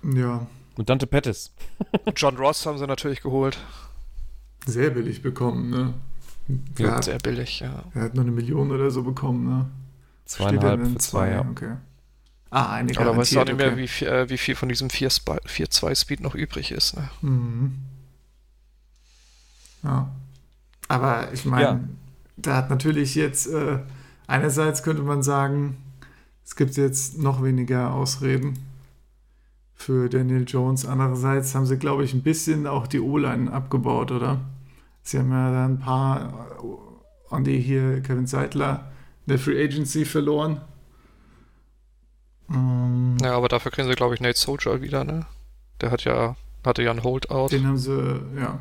Ja, 0.02 0.46
und 0.76 0.88
Dante 0.88 1.06
Pettis. 1.06 1.50
John 2.16 2.36
Ross 2.36 2.64
haben 2.66 2.78
sie 2.78 2.86
natürlich 2.86 3.20
geholt. 3.20 3.58
sehr 4.66 4.90
billig 4.90 5.22
bekommen, 5.22 5.70
ne? 5.70 5.94
Ja, 6.78 6.92
hat, 6.92 7.04
Sehr 7.04 7.18
billig, 7.18 7.60
ja. 7.60 7.84
wer 7.92 8.04
hat 8.04 8.14
nur 8.14 8.24
eine 8.24 8.32
Million 8.32 8.70
oder 8.70 8.90
so 8.90 9.02
bekommen, 9.02 9.46
ne? 9.48 9.66
Steht 10.24 10.36
Zweieinhalb 10.48 10.86
für 10.86 10.96
zwei, 10.98 11.30
ja. 11.32 11.40
Okay. 11.50 11.76
Ah, 12.50 12.72
eine 12.72 12.96
Aber 12.98 13.16
weißt 13.16 13.34
du 13.34 13.40
auch 13.40 13.44
nicht 13.44 13.58
mehr, 13.58 13.72
okay. 13.72 13.76
wie 13.76 13.88
viel, 13.88 14.08
äh, 14.08 14.30
wie 14.30 14.38
viel 14.38 14.54
von 14.54 14.68
diesem 14.70 14.88
4-2-Speed 14.88 16.20
noch 16.20 16.34
übrig 16.34 16.70
ist, 16.70 16.96
ne? 16.96 17.10
Mhm. 17.20 17.78
Ja. 19.82 20.08
Aber 20.88 21.32
ich 21.32 21.44
meine, 21.44 21.62
Ja. 21.64 21.80
da 22.38 22.56
hat 22.56 22.70
natürlich 22.70 23.14
jetzt, 23.14 23.46
äh, 23.48 23.80
einerseits 24.26 24.82
könnte 24.82 25.02
man 25.02 25.22
sagen, 25.22 25.76
es 26.46 26.56
gibt 26.56 26.76
jetzt 26.76 27.18
noch 27.18 27.42
weniger 27.42 27.92
Ausreden 27.92 28.58
für 29.78 30.08
Daniel 30.08 30.44
Jones. 30.46 30.84
Andererseits 30.84 31.54
haben 31.54 31.64
sie, 31.64 31.78
glaube 31.78 32.04
ich, 32.04 32.12
ein 32.12 32.22
bisschen 32.22 32.66
auch 32.66 32.86
die 32.86 33.00
O-Line 33.00 33.50
abgebaut, 33.50 34.10
oder? 34.10 34.40
Sie 35.02 35.18
haben 35.18 35.30
ja 35.30 35.50
da 35.52 35.64
ein 35.64 35.78
paar 35.78 36.48
Andy 37.30 37.62
hier, 37.62 38.02
Kevin 38.02 38.26
Seidler, 38.26 38.90
der 39.26 39.38
Free 39.38 39.62
Agency 39.64 40.04
verloren. 40.04 40.60
Ähm, 42.50 43.16
ja, 43.22 43.34
aber 43.34 43.48
dafür 43.48 43.70
kriegen 43.70 43.88
sie, 43.88 43.94
glaube 43.94 44.14
ich, 44.14 44.20
Nate 44.20 44.38
Soldier 44.38 44.82
wieder, 44.82 45.04
ne? 45.04 45.26
Der 45.80 45.90
hat 45.92 46.04
ja, 46.04 46.36
hatte 46.66 46.82
ja 46.82 46.90
einen 46.90 47.04
Holdout. 47.04 47.48
Den 47.48 47.66
haben 47.66 47.78
sie, 47.78 48.20
ja. 48.36 48.58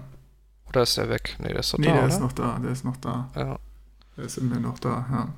Oder 0.69 0.83
ist 0.83 0.97
der 0.97 1.09
weg? 1.09 1.35
Ne, 1.39 1.47
der 1.49 1.59
ist 1.59 1.73
doch 1.73 1.79
nee, 1.79 1.87
da. 1.87 1.93
Nee, 1.93 1.97
der 1.97 2.05
oder? 2.05 2.13
ist 2.13 2.21
noch 2.21 2.33
da, 2.33 2.59
der 2.59 2.71
ist 2.71 2.85
noch 2.85 2.97
da. 2.97 3.31
Ja. 3.35 3.59
Der 4.15 4.25
ist 4.25 4.37
immer 4.37 4.59
noch 4.59 4.77
da, 4.79 5.05
ja. 5.11 5.33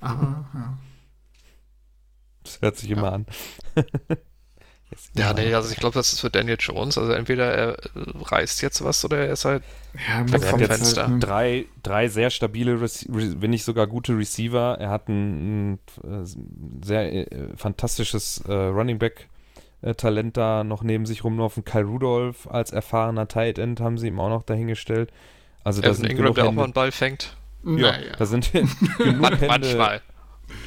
Aber, 0.00 0.44
ja. 0.54 0.78
Das 2.44 2.62
hört 2.62 2.76
sich 2.76 2.90
immer 2.90 3.08
ja. 3.08 3.12
an. 3.12 3.26
ja, 5.16 5.32
nee, 5.32 5.52
also 5.54 5.70
ich 5.70 5.76
glaube, 5.76 5.94
das 5.94 6.12
ist 6.12 6.20
für 6.20 6.30
Daniel 6.30 6.56
Jones. 6.58 6.98
Also 6.98 7.12
entweder 7.12 7.52
er 7.52 7.76
reißt 7.94 8.62
jetzt 8.62 8.82
was 8.84 9.04
oder 9.04 9.18
er 9.18 9.32
ist 9.32 9.44
halt 9.44 9.62
ja, 10.08 10.32
weg 10.32 10.44
vom 10.44 10.60
Fenster. 10.60 11.08
Halt 11.08 11.22
drei, 11.22 11.66
drei 11.82 12.08
sehr 12.08 12.30
stabile, 12.30 12.80
wenn 12.80 13.50
nicht 13.50 13.64
sogar 13.64 13.86
gute 13.86 14.16
Receiver. 14.16 14.76
Er 14.78 14.90
hat 14.90 15.08
ein, 15.08 15.74
ein 15.74 15.78
äh, 16.02 16.84
sehr 16.84 17.12
äh, 17.12 17.48
fantastisches 17.56 18.42
äh, 18.48 18.52
Running 18.52 18.98
Back 18.98 19.28
äh, 19.82 19.94
Talent 19.94 20.36
da 20.36 20.64
noch 20.64 20.82
neben 20.82 21.06
sich 21.06 21.24
rumlaufen. 21.24 21.64
Kyle 21.64 21.84
Rudolph 21.84 22.48
als 22.48 22.70
erfahrener 22.70 23.28
Tight 23.28 23.58
End 23.58 23.80
haben 23.80 23.98
sie 23.98 24.08
ihm 24.08 24.18
auch 24.18 24.30
noch 24.30 24.42
dahingestellt. 24.42 25.10
Also 25.62 25.82
da 25.82 25.94
sind 25.94 26.10
Ingram, 26.10 26.34
der 26.34 26.46
auch 26.46 26.52
mal 26.52 26.64
einen 26.64 26.72
Ball 26.72 26.92
fängt. 26.92 27.36
Ja, 27.64 27.92
naja. 27.92 28.12
da 28.18 28.26
sind 28.26 28.52
genug 28.98 29.30
Hände. 29.30 29.46
Manchmal. 29.46 30.02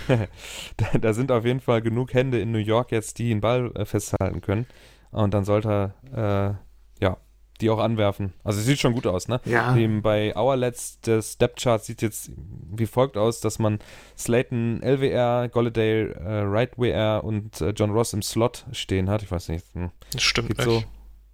da, 0.78 0.98
da, 0.98 1.14
sind 1.14 1.32
auf 1.32 1.46
jeden 1.46 1.60
Fall 1.60 1.82
genug 1.82 2.14
Hände 2.14 2.40
in 2.40 2.52
New 2.52 2.58
York 2.58 2.92
jetzt, 2.92 3.20
die 3.20 3.30
den 3.30 3.42
Ball 3.42 3.72
äh, 3.76 3.86
festhalten 3.86 4.42
können. 4.42 4.66
Und 5.12 5.34
dann 5.34 5.46
sollte 5.46 5.94
er, 6.12 6.60
äh, 7.00 7.04
ja, 7.04 7.18
die 7.62 7.70
auch 7.70 7.80
anwerfen. 7.80 8.34
Also 8.44 8.62
sieht 8.62 8.80
schon 8.80 8.94
gut 8.94 9.08
aus, 9.08 9.28
ne? 9.28 9.42
Ja. 9.46 9.74
Dem, 9.74 10.02
bei 10.02 10.34
Hourlets, 10.36 11.00
der 11.02 11.22
Step-Chart 11.22 11.84
sieht 11.84 12.02
jetzt 12.02 12.32
wie 12.36 12.86
folgt 12.86 13.18
aus, 13.18 13.42
dass 13.42 13.58
man 13.60 13.80
Slayton 14.18 14.82
LWR, 14.84 15.50
Golladay 15.50 16.12
äh, 16.12 16.42
Right 16.44 16.78
WR 16.78 17.24
und 17.24 17.62
äh, 17.62 17.70
John 17.70 17.92
Ross 17.92 18.14
im 18.14 18.22
Slot 18.22 18.66
stehen 18.72 19.10
hat. 19.10 19.24
Ich 19.24 19.32
weiß 19.32 19.50
nicht. 19.50 19.66
Hm. 19.74 19.92
Das 20.12 20.22
stimmt 20.22 20.50
nicht. 20.50 20.62
So? 20.62 20.84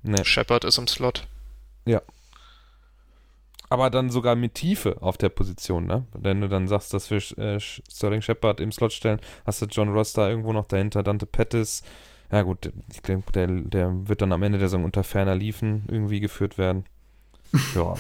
Nee. 0.04 0.24
Shepard 0.24 0.64
ist 0.64 0.78
im 0.78 0.88
Slot. 0.88 1.28
Ja, 1.86 2.02
aber 3.74 3.90
dann 3.90 4.12
sogar 4.12 4.36
mit 4.36 4.54
Tiefe 4.54 5.02
auf 5.02 5.18
der 5.18 5.30
Position, 5.30 5.88
ne? 5.88 6.06
Wenn 6.14 6.42
du 6.42 6.48
dann 6.48 6.68
sagst, 6.68 6.94
dass 6.94 7.10
wir 7.10 7.18
äh, 7.40 7.60
Sterling 7.60 8.22
Shepard 8.22 8.60
im 8.60 8.72
Slot 8.72 8.94
stellen, 8.94 9.20
hast 9.48 9.64
du 9.64 9.66
John 9.66 9.90
Ross 9.90 10.14
da 10.14 10.30
irgendwo 10.30 10.54
noch 10.54 10.68
dahinter, 10.68 11.02
Dante 11.02 11.26
Pettis. 11.26 11.82
Ja 12.32 12.44
gut, 12.44 12.72
ich 12.92 13.02
denke, 13.02 13.32
der, 13.32 13.48
der 13.48 14.08
wird 14.08 14.22
dann 14.22 14.32
am 14.32 14.44
Ende 14.44 14.60
der 14.60 14.68
Saison 14.68 14.84
unter 14.84 15.04
ferner 15.04 15.34
Liefen 15.34 15.86
irgendwie 15.90 16.20
geführt 16.20 16.60
werden. 16.60 16.86
Ja, 17.74 17.94
also 17.94 18.00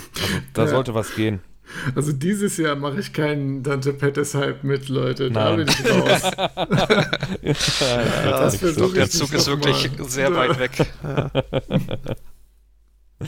da 0.53 0.61
ja. 0.65 0.67
sollte 0.67 0.93
was 0.93 1.15
gehen. 1.15 1.41
Also 1.95 2.11
dieses 2.11 2.57
Jahr 2.57 2.75
mache 2.75 2.99
ich 2.99 3.11
keinen 3.11 3.63
Dante 3.63 3.93
Pettis 3.93 4.35
Hype 4.35 4.63
mit, 4.63 4.89
Leute. 4.89 5.31
Da 5.31 5.55
Nein. 5.55 5.65
bin 5.65 5.67
ich 5.69 5.89
raus. 5.89 6.21
ja, 7.81 8.41
das 8.43 8.59
so. 8.59 8.93
Der 8.93 9.09
Zug 9.09 9.33
ist 9.33 9.47
wirklich 9.47 9.97
mal. 9.97 10.07
sehr 10.07 10.35
weit 10.35 10.59
weg. 10.59 10.71
Ja. 11.01 11.31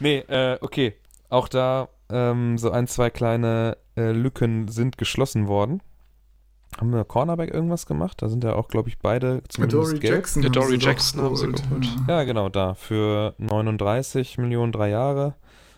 nee, 0.00 0.18
äh, 0.26 0.58
okay. 0.60 0.94
Auch 1.28 1.48
da 1.48 1.88
ähm, 2.10 2.58
so 2.58 2.70
ein, 2.70 2.86
zwei 2.86 3.10
kleine 3.10 3.76
äh, 3.96 4.12
Lücken 4.12 4.68
sind 4.68 4.98
geschlossen 4.98 5.46
worden. 5.46 5.82
Haben 6.78 6.92
wir 6.92 7.04
Cornerback 7.04 7.52
irgendwas 7.52 7.86
gemacht? 7.86 8.22
Da 8.22 8.28
sind 8.28 8.44
ja 8.44 8.54
auch, 8.54 8.68
glaube 8.68 8.88
ich, 8.88 8.98
beide 8.98 9.42
zumindest 9.48 9.82
Dory 9.82 9.98
Geld. 9.98 10.14
Jackson 10.14 10.42
Der 10.42 10.50
Dory 10.50 10.76
Jackson 10.78 11.22
haben 11.22 11.36
sie 11.36 11.50
geholt. 11.50 11.88
Ja, 12.06 12.24
genau, 12.24 12.48
da. 12.48 12.74
Für 12.74 13.34
39 13.38 14.38
Millionen 14.38 14.72
drei 14.72 14.90
Jahre. 14.90 15.34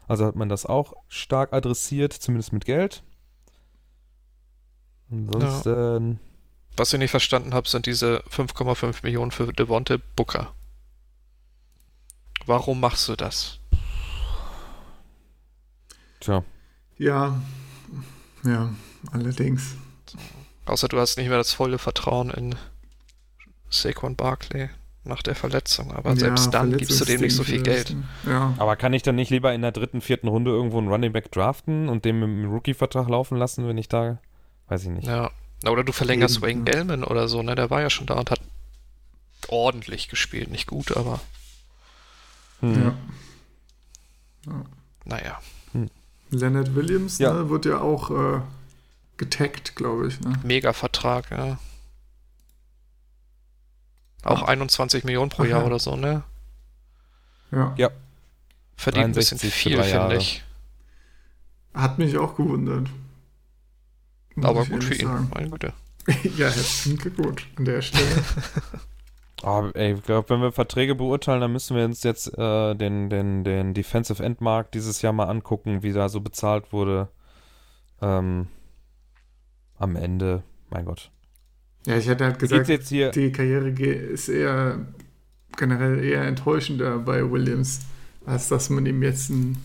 Also 0.09 0.27
hat 0.27 0.35
man 0.35 0.49
das 0.49 0.67
auch 0.67 0.95
stark 1.09 1.53
adressiert, 1.53 2.13
zumindest 2.13 2.53
mit 2.53 2.65
Geld. 2.65 3.03
Ansonsten. 5.11 6.13
Ja. 6.13 6.19
Was 6.77 6.93
ich 6.93 6.99
nicht 6.99 7.11
verstanden 7.11 7.55
habe, 7.55 7.69
sind 7.69 7.87
diese 7.87 8.23
5,5 8.31 9.03
Millionen 9.03 9.31
für 9.31 9.53
Devonte 9.53 10.01
Booker. 10.17 10.53
Warum 12.47 12.81
machst 12.81 13.09
du 13.09 13.17
das? 13.17 13.60
Tja. 16.21 16.45
Ja, 16.99 17.41
ja, 18.45 18.71
allerdings. 19.11 19.75
Außer 20.67 20.89
du 20.89 20.99
hast 20.99 21.17
nicht 21.17 21.29
mehr 21.29 21.39
das 21.39 21.53
volle 21.53 21.79
Vertrauen 21.79 22.31
in 22.31 22.55
Saquon 23.71 24.17
Barkley 24.17 24.69
nach 25.05 25.23
der 25.23 25.35
Verletzung. 25.35 25.93
Aber 25.93 26.11
ja, 26.11 26.17
selbst 26.17 26.53
dann 26.53 26.77
gibst 26.77 27.01
du 27.01 27.05
dem 27.05 27.23
nicht 27.23 27.35
so 27.35 27.43
viel 27.43 27.63
Geld. 27.63 27.97
Ja. 28.27 28.55
Aber 28.59 28.77
kann 28.77 28.93
ich 28.93 29.03
dann 29.03 29.17
nicht 29.17 29.31
lieber 29.31 29.53
in 29.55 29.63
der 29.63 29.73
dritten, 29.73 30.01
vierten 30.01 30.29
Runde 30.29 30.51
irgendwo 30.51 30.79
einen 30.79 30.89
Running 30.89 31.13
Back 31.13 31.33
draften 31.33 31.89
und 31.89 32.05
dem 32.05 32.23
im 32.23 32.51
Rookie-Vertrag 32.51 33.09
laufen 33.09 33.39
lassen, 33.39 33.67
wenn 33.67 33.79
ich 33.79 33.89
da, 33.89 34.19
weiß 34.69 34.85
ich 34.85 34.91
nicht. 34.91 35.07
Ja. 35.07 35.31
Oder 35.67 35.85
du 35.85 35.93
verlängerst 35.93 36.37
Eben, 36.37 36.43
Wayne 36.43 36.65
ja. 36.67 36.73
Gellman 36.73 37.05
oder 37.05 37.29
so, 37.29 37.43
ne? 37.43 37.55
Der 37.55 37.71
war 37.71 37.81
ja 37.81 37.91
schon 37.91 38.07
da 38.07 38.15
und 38.15 38.31
hat 38.31 38.41
ordentlich 39.49 40.09
gespielt. 40.09 40.51
Nicht 40.51 40.67
gut, 40.67 40.97
aber. 40.97 41.21
Hm. 42.61 42.75
Ja. 42.75 42.95
ja. 44.47 44.65
Naja. 45.05 45.41
Leonard 46.31 46.75
Williams 46.75 47.19
ja. 47.19 47.33
Ne, 47.33 47.51
wird 47.51 47.65
ja 47.65 47.81
auch 47.81 48.11
äh, 48.11 48.41
getaggt, 49.17 49.77
glaube 49.77 50.09
ich. 50.09 50.21
Ne? 50.21 50.33
Mega-Vertrag, 50.43 51.31
ja. 51.31 51.59
Auch 54.23 54.43
ah. 54.43 54.49
21 54.49 55.05
Millionen 55.05 55.31
pro 55.31 55.45
Jahr 55.45 55.61
ja. 55.61 55.67
oder 55.67 55.79
so, 55.79 55.97
ne? 55.97 56.23
Ja. 57.51 57.75
Ja. 57.77 57.91
Verdient 58.77 59.07
ein 59.07 59.13
bisschen 59.13 59.39
viel, 59.39 59.83
finde 59.83 60.17
ich. 60.17 60.43
Hat 61.75 61.99
mich 61.99 62.17
auch 62.17 62.37
gewundert. 62.37 62.89
Aber 64.43 64.65
gut 64.65 64.85
für 64.85 64.95
ihn, 64.95 65.29
meine 65.35 65.51
Güte. 65.51 65.73
ja, 66.37 66.49
herzlichen 66.49 66.99
Glückwunsch 66.99 67.49
an 67.57 67.65
der 67.65 67.83
Stelle. 67.83 68.07
Oh, 69.43 69.71
ey, 69.73 69.95
ich 69.95 70.03
glaube, 70.03 70.29
wenn 70.29 70.41
wir 70.41 70.53
Verträge 70.53 70.95
beurteilen, 70.95 71.41
dann 71.41 71.53
müssen 71.53 71.77
wir 71.77 71.85
uns 71.85 72.03
jetzt 72.03 72.37
äh, 72.37 72.75
den, 72.75 73.09
den, 73.09 73.43
den 73.43 73.73
Defensive 73.73 74.23
End 74.23 74.41
Markt 74.41 74.75
dieses 74.75 75.01
Jahr 75.01 75.15
mal 75.15 75.29
angucken, 75.29 75.83
wie 75.83 75.93
da 75.93 76.09
so 76.09 76.21
bezahlt 76.21 76.73
wurde. 76.73 77.09
Ähm, 78.03 78.49
am 79.79 79.97
Ende, 79.97 80.43
mein 80.69 80.85
Gott. 80.85 81.11
Ja, 81.87 81.97
ich 81.97 82.07
hätte 82.07 82.25
halt 82.25 82.39
gesagt, 82.39 82.69
die 82.69 83.33
Karriere 83.33 83.71
ist 83.71 84.29
eher 84.29 84.87
generell 85.57 86.05
eher 86.05 86.25
enttäuschender 86.25 86.99
bei 86.99 87.29
Williams, 87.31 87.81
als 88.27 88.49
dass 88.49 88.69
man 88.69 88.85
ihm 88.87 89.03
jetzt 89.03 89.31
ein 89.31 89.57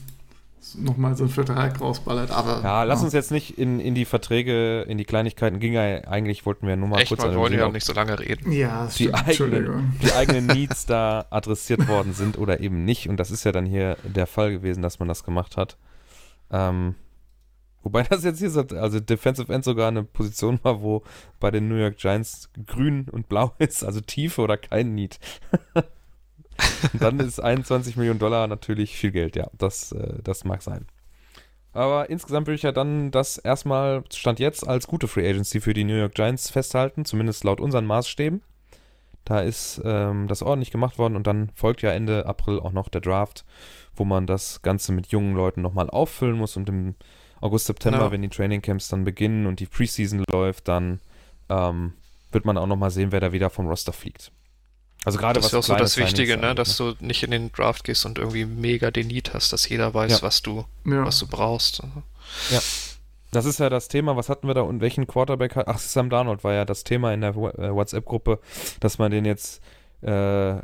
nochmal 0.73 1.15
so 1.15 1.25
einen 1.25 1.33
Vertrag 1.33 1.79
rausballert. 1.79 2.31
Aber, 2.31 2.61
ja, 2.63 2.83
lass 2.83 2.99
ja. 2.99 3.05
uns 3.05 3.13
jetzt 3.13 3.31
nicht 3.31 3.57
in, 3.57 3.79
in 3.79 3.93
die 3.93 4.05
Verträge, 4.05 4.81
in 4.83 4.97
die 4.97 5.05
Kleinigkeiten 5.05 5.59
ging 5.59 5.73
ja, 5.73 5.81
eigentlich 6.07 6.45
wollten 6.45 6.67
wir 6.67 6.75
nur 6.75 6.89
mal 6.89 7.01
Echt, 7.01 7.09
kurz 7.09 7.23
wir 7.23 7.35
wollen 7.35 7.53
ja 7.53 7.69
nicht 7.69 7.85
so 7.85 7.93
lange 7.93 8.17
reden. 8.19 8.51
Ja, 8.51 8.87
die, 8.97 9.13
eigenen, 9.13 9.93
die 10.01 10.11
eigenen 10.13 10.47
Needs 10.55 10.85
da 10.85 11.25
adressiert 11.29 11.87
worden 11.87 12.13
sind 12.13 12.37
oder 12.37 12.59
eben 12.59 12.85
nicht. 12.85 13.07
Und 13.09 13.17
das 13.17 13.31
ist 13.31 13.43
ja 13.43 13.51
dann 13.51 13.65
hier 13.65 13.97
der 14.03 14.27
Fall 14.27 14.51
gewesen, 14.51 14.81
dass 14.81 14.99
man 14.99 15.07
das 15.07 15.23
gemacht 15.23 15.57
hat. 15.57 15.77
Ähm, 16.51 16.95
wobei 17.83 18.03
das 18.03 18.23
jetzt 18.23 18.39
hier 18.39 18.49
so, 18.49 18.61
also 18.61 18.99
Defensive 18.99 19.53
End 19.53 19.63
sogar 19.63 19.89
eine 19.89 20.03
Position 20.03 20.59
war, 20.63 20.81
wo 20.81 21.03
bei 21.39 21.51
den 21.51 21.67
New 21.67 21.75
York 21.75 21.97
Giants 21.97 22.49
grün 22.65 23.07
und 23.11 23.29
blau 23.29 23.53
ist, 23.59 23.83
also 23.83 24.01
Tiefe 24.01 24.41
oder 24.41 24.57
kein 24.57 24.95
Need. 24.95 25.19
Und 26.93 27.01
dann 27.01 27.19
ist 27.19 27.39
21 27.39 27.97
Millionen 27.97 28.19
Dollar 28.19 28.47
natürlich 28.47 28.97
viel 28.97 29.11
Geld, 29.11 29.35
ja. 29.35 29.49
Das, 29.57 29.91
äh, 29.91 30.21
das 30.23 30.43
mag 30.43 30.61
sein. 30.61 30.85
Aber 31.73 32.09
insgesamt 32.09 32.47
würde 32.47 32.55
ich 32.55 32.63
ja 32.63 32.71
dann 32.71 33.11
das 33.11 33.37
erstmal 33.37 34.03
Stand 34.13 34.39
jetzt 34.39 34.65
als 34.65 34.87
gute 34.87 35.09
Free 35.09 35.29
Agency 35.29 35.59
für 35.59 35.73
die 35.73 35.83
New 35.83 35.97
York 35.97 36.15
Giants 36.15 36.49
festhalten, 36.49 37.03
zumindest 37.03 37.43
laut 37.43 37.59
unseren 37.59 37.85
Maßstäben. 37.85 38.41
Da 39.25 39.41
ist 39.41 39.81
ähm, 39.83 40.27
das 40.27 40.41
ordentlich 40.41 40.71
gemacht 40.71 40.97
worden 40.97 41.15
und 41.15 41.27
dann 41.27 41.49
folgt 41.53 41.81
ja 41.81 41.91
Ende 41.91 42.27
April 42.27 42.59
auch 42.59 42.71
noch 42.71 42.87
der 42.87 43.01
Draft, 43.01 43.43
wo 43.95 44.05
man 44.05 44.25
das 44.27 44.61
Ganze 44.61 44.93
mit 44.93 45.07
jungen 45.07 45.35
Leuten 45.35 45.61
nochmal 45.61 45.89
auffüllen 45.89 46.37
muss 46.37 46.55
und 46.55 46.69
im 46.69 46.95
August, 47.41 47.65
September, 47.65 47.99
ja. 47.99 48.11
wenn 48.11 48.21
die 48.21 48.29
Trainingcamps 48.29 48.87
dann 48.87 49.03
beginnen 49.03 49.45
und 49.45 49.59
die 49.59 49.65
Preseason 49.65 50.23
läuft, 50.31 50.67
dann 50.67 51.01
ähm, 51.49 51.93
wird 52.31 52.45
man 52.45 52.57
auch 52.57 52.67
nochmal 52.67 52.91
sehen, 52.91 53.11
wer 53.11 53.19
da 53.19 53.33
wieder 53.33 53.49
vom 53.49 53.67
Roster 53.67 53.93
fliegt. 53.93 54.31
Also 55.05 55.19
gerade 55.19 55.39
das 55.39 55.45
was 55.45 55.53
ist 55.53 55.57
auch 55.59 55.63
so 55.63 55.75
das 55.75 55.97
Wichtige, 55.97 56.35
ne? 56.35 56.55
dass 56.55 56.79
ne? 56.79 56.95
du 56.99 57.05
nicht 57.05 57.21
in 57.21 57.29
den 57.29 57.51
Draft 57.51 57.83
gehst 57.83 58.05
und 58.07 58.17
irgendwie 58.17 58.45
mega 58.45 58.89
den 58.89 59.07
Need 59.07 59.33
hast, 59.35 59.53
dass 59.53 59.69
jeder 59.69 59.93
weiß, 59.93 60.11
ja. 60.11 60.21
was 60.23 60.41
du, 60.41 60.65
ja. 60.83 61.05
was 61.05 61.19
du 61.19 61.27
brauchst. 61.27 61.83
Ja. 62.49 62.59
Das 63.31 63.45
ist 63.45 63.59
ja 63.59 63.69
das 63.69 63.87
Thema, 63.87 64.15
was 64.15 64.29
hatten 64.29 64.47
wir 64.47 64.55
da 64.55 64.61
und 64.61 64.81
welchen 64.81 65.05
Quarterback 65.05 65.55
hat. 65.55 65.67
Ach, 65.67 65.77
Sam 65.77 66.09
Darnold 66.09 66.43
war 66.43 66.53
ja 66.53 66.65
das 66.65 66.83
Thema 66.83 67.13
in 67.13 67.21
der 67.21 67.31
äh, 67.31 67.75
WhatsApp-Gruppe, 67.75 68.39
dass 68.79 68.97
man 68.97 69.11
den 69.11 69.25
jetzt, 69.25 69.61
äh, 70.01 70.55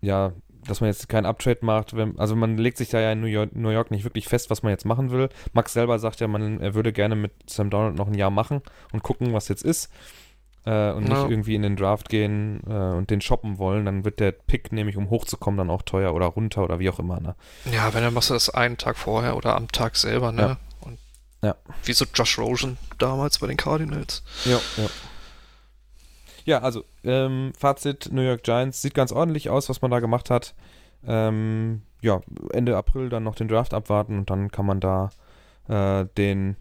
ja, 0.00 0.32
dass 0.66 0.80
man 0.80 0.88
jetzt 0.88 1.08
keinen 1.10 1.26
Uptrade 1.26 1.58
macht. 1.60 1.94
Wenn, 1.94 2.18
also 2.18 2.34
man 2.34 2.56
legt 2.56 2.78
sich 2.78 2.88
da 2.88 2.98
ja 2.98 3.12
in 3.12 3.20
New 3.20 3.26
York, 3.26 3.54
New 3.54 3.68
York, 3.68 3.90
nicht 3.90 4.04
wirklich 4.04 4.26
fest, 4.26 4.48
was 4.48 4.62
man 4.62 4.70
jetzt 4.70 4.86
machen 4.86 5.10
will. 5.10 5.28
Max 5.52 5.74
selber 5.74 5.98
sagt 5.98 6.20
ja, 6.20 6.28
man, 6.28 6.60
er 6.60 6.74
würde 6.74 6.94
gerne 6.94 7.14
mit 7.14 7.32
Sam 7.46 7.68
Darnold 7.68 7.96
noch 7.96 8.06
ein 8.06 8.14
Jahr 8.14 8.30
machen 8.30 8.62
und 8.92 9.02
gucken, 9.02 9.34
was 9.34 9.48
jetzt 9.48 9.64
ist 9.64 9.90
äh, 10.66 10.90
und 10.90 11.08
no. 11.08 11.14
nicht 11.14 11.30
irgendwie 11.30 11.54
in 11.54 11.62
den 11.62 11.76
Draft 11.76 12.08
gehen 12.08 12.60
äh, 12.68 12.72
und 12.72 13.10
den 13.10 13.20
shoppen 13.20 13.58
wollen, 13.58 13.86
dann 13.86 14.04
wird 14.04 14.20
der 14.20 14.32
Pick 14.32 14.72
nämlich, 14.72 14.96
um 14.96 15.08
hochzukommen, 15.10 15.58
dann 15.58 15.70
auch 15.70 15.82
teuer 15.82 16.12
oder 16.12 16.26
runter 16.26 16.64
oder 16.64 16.78
wie 16.80 16.90
auch 16.90 16.98
immer. 16.98 17.20
Ne? 17.20 17.36
Ja, 17.72 17.94
wenn 17.94 18.02
dann 18.02 18.12
machst 18.12 18.30
du 18.30 18.34
das 18.34 18.50
einen 18.50 18.76
Tag 18.76 18.98
vorher 18.98 19.36
oder 19.36 19.56
am 19.56 19.68
Tag 19.68 19.96
selber, 19.96 20.32
ne? 20.32 20.42
Ja. 20.42 20.56
Und 20.80 20.98
Ja. 21.42 21.54
Wie 21.84 21.92
so 21.92 22.04
Josh 22.12 22.38
Rosen 22.38 22.76
damals 22.98 23.38
bei 23.38 23.46
den 23.46 23.56
Cardinals. 23.56 24.22
Ja, 24.44 24.60
ja. 24.76 24.88
Ja, 26.44 26.58
also, 26.60 26.84
ähm, 27.02 27.52
Fazit, 27.58 28.10
New 28.12 28.22
York 28.22 28.44
Giants 28.44 28.80
sieht 28.80 28.94
ganz 28.94 29.10
ordentlich 29.10 29.50
aus, 29.50 29.68
was 29.68 29.82
man 29.82 29.90
da 29.90 29.98
gemacht 29.98 30.30
hat. 30.30 30.54
Ähm, 31.04 31.82
ja, 32.02 32.20
Ende 32.52 32.76
April 32.76 33.08
dann 33.08 33.24
noch 33.24 33.34
den 33.34 33.48
Draft 33.48 33.74
abwarten 33.74 34.18
und 34.18 34.30
dann 34.30 34.52
kann 34.52 34.64
man 34.64 34.78
da 34.78 35.10
äh, 35.68 36.06
den 36.16 36.56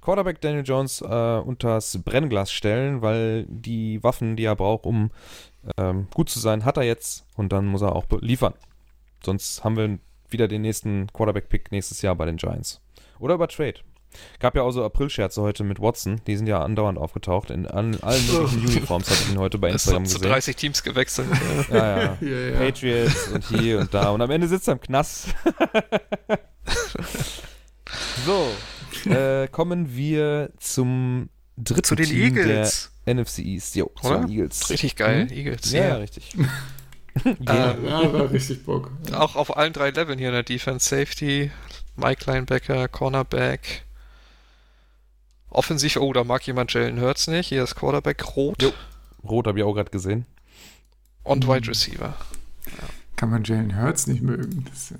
Quarterback 0.00 0.40
Daniel 0.40 0.64
Jones 0.64 1.00
äh, 1.00 1.04
unters 1.44 1.98
Brennglas 2.04 2.52
stellen, 2.52 3.02
weil 3.02 3.46
die 3.48 4.02
Waffen, 4.02 4.36
die 4.36 4.44
er 4.44 4.56
braucht, 4.56 4.86
um 4.86 5.10
ähm, 5.76 6.08
gut 6.14 6.30
zu 6.30 6.38
sein, 6.38 6.64
hat 6.64 6.76
er 6.76 6.84
jetzt 6.84 7.26
und 7.36 7.52
dann 7.52 7.66
muss 7.66 7.82
er 7.82 7.94
auch 7.94 8.06
liefern. 8.20 8.54
Sonst 9.24 9.64
haben 9.64 9.76
wir 9.76 9.98
wieder 10.30 10.48
den 10.48 10.62
nächsten 10.62 11.08
Quarterback-Pick 11.12 11.72
nächstes 11.72 12.02
Jahr 12.02 12.14
bei 12.14 12.26
den 12.26 12.36
Giants. 12.36 12.80
Oder 13.18 13.34
über 13.34 13.48
Trade. 13.48 13.74
Gab 14.40 14.56
ja 14.56 14.62
auch 14.62 14.70
so 14.70 14.84
April-Scherze 14.84 15.42
heute 15.42 15.64
mit 15.64 15.80
Watson. 15.80 16.20
Die 16.26 16.36
sind 16.36 16.46
ja 16.46 16.62
andauernd 16.62 16.98
aufgetaucht. 16.98 17.50
In 17.50 17.66
allen, 17.66 18.02
allen 18.02 18.26
möglichen 18.26 18.60
Uniforms 18.66 19.10
hatte 19.10 19.22
ich 19.24 19.32
ihn 19.32 19.38
heute 19.38 19.58
bei 19.58 19.68
Instagram 19.70 20.04
Es 20.04 20.14
gesehen. 20.14 20.22
sind 20.22 20.28
zu 20.28 20.32
30 20.32 20.56
Teams 20.56 20.82
gewechselt. 20.82 21.28
Ja, 21.70 22.02
ja. 22.02 22.18
Ja, 22.20 22.28
ja. 22.28 22.58
Patriots 22.58 23.28
und 23.28 23.44
hier 23.48 23.80
und 23.80 23.92
da. 23.92 24.10
Und 24.10 24.22
am 24.22 24.30
Ende 24.30 24.48
sitzt 24.48 24.68
er 24.68 24.72
im 24.72 24.80
Knast. 24.80 25.28
so, 28.24 28.48
äh, 29.06 29.48
kommen 29.48 29.94
wir 29.96 30.50
zum 30.58 31.28
dritten 31.56 31.84
Zu 31.84 31.94
den 31.96 32.06
Team 32.06 32.36
Eagles. 32.36 32.90
der 33.06 33.14
NFC 33.14 33.38
East. 33.40 33.74
Jo, 33.76 33.90
zu 34.00 34.12
den 34.14 34.28
Eagles. 34.28 34.70
Richtig 34.70 34.96
geil, 34.96 35.24
Mhm. 35.26 35.30
Eagles. 35.32 35.72
Ja, 35.72 35.80
ja, 35.80 35.88
Ja. 35.88 35.96
richtig. 35.96 36.34
Ähm, 36.34 37.36
Ja, 37.40 38.12
war 38.12 38.30
richtig 38.30 38.64
Bock. 38.64 38.90
Auch 39.12 39.34
auf 39.34 39.56
allen 39.56 39.72
drei 39.72 39.90
Leveln 39.90 40.18
hier 40.18 40.28
in 40.28 40.34
der 40.34 40.42
Defense, 40.44 40.88
Safety, 40.88 41.50
Mike 41.96 42.30
Linebacker, 42.30 42.86
Cornerback. 42.88 43.84
Offensiv, 45.50 45.96
oh, 45.96 46.12
da 46.12 46.24
mag 46.24 46.46
jemand 46.46 46.72
Jalen 46.74 47.00
Hurts 47.00 47.26
nicht. 47.26 47.48
Hier 47.48 47.64
ist 47.64 47.74
Quarterback 47.74 48.36
rot 48.36 48.62
Jo. 48.62 48.72
Rot 49.24 49.46
habe 49.46 49.58
ich 49.58 49.64
auch 49.64 49.74
gerade 49.74 49.90
gesehen. 49.90 50.26
und. 51.24 51.48
Wide 51.48 51.66
Receiver. 51.68 52.14
Kann 53.16 53.30
man 53.30 53.42
Jalen 53.44 53.80
Hurts 53.80 54.06
nicht 54.06 54.22
mögen. 54.22 54.64
Das 54.70 54.78
ist 54.82 54.90
ja, 54.90 54.96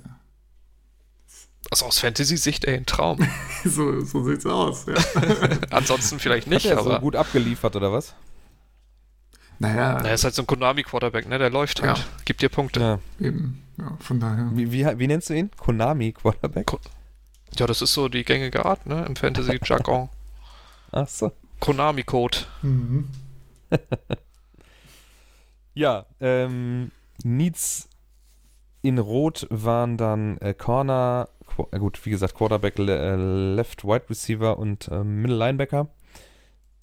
Also 1.71 1.85
aus 1.85 1.99
Fantasy-Sicht, 1.99 2.65
ey, 2.65 2.77
ein 2.77 2.85
Traum. 2.85 3.19
so, 3.63 4.03
so 4.03 4.23
sieht's 4.23 4.45
aus. 4.45 4.85
Ja. 4.87 4.95
Ansonsten 5.69 6.19
vielleicht 6.19 6.47
Hat 6.47 6.53
nicht, 6.53 6.65
er 6.65 6.81
so 6.81 6.89
aber 6.89 6.99
gut 6.99 7.15
abgeliefert, 7.15 7.75
oder 7.75 7.91
was? 7.91 8.15
Naja, 9.59 9.99
er 9.99 10.13
ist 10.13 10.23
halt 10.23 10.33
so 10.33 10.43
ein 10.43 10.47
Konami-Quarterback, 10.47 11.27
ne? 11.27 11.37
Der 11.37 11.49
läuft 11.49 11.81
halt. 11.81 11.97
Ja. 11.97 12.03
Gibt 12.25 12.41
dir 12.41 12.49
Punkte. 12.49 12.79
Ja. 13.19 13.25
eben. 13.27 13.61
Ja, 13.77 13.97
von 13.99 14.19
daher. 14.19 14.49
Wie, 14.53 14.71
wie, 14.71 14.85
wie 14.99 15.07
nennst 15.07 15.29
du 15.29 15.33
ihn? 15.33 15.51
Konami 15.57 16.13
Quarterback? 16.13 16.71
Ja, 17.57 17.67
das 17.67 17.81
ist 17.81 17.93
so 17.93 18.07
die 18.09 18.23
gängige 18.23 18.65
Art, 18.65 18.85
ne? 18.85 19.05
Im 19.05 19.15
Fantasy-Jargon. 19.15 20.09
Ach 20.91 21.07
so. 21.07 21.31
Konami-Code. 21.59 22.37
Mhm. 22.61 23.09
Ja, 25.73 26.05
ähm, 26.19 26.91
Needs 27.23 27.87
in 28.81 28.97
Rot 28.97 29.47
waren 29.49 29.97
dann 29.97 30.37
äh, 30.39 30.53
Corner, 30.53 31.29
gut, 31.63 32.05
wie 32.05 32.09
gesagt, 32.09 32.35
Quarterback, 32.35 32.77
äh, 32.79 33.15
Left 33.15 33.83
Wide 33.83 34.09
Receiver 34.09 34.57
und 34.57 34.87
äh, 34.89 35.03
Middle 35.03 35.37
Linebacker. 35.37 35.89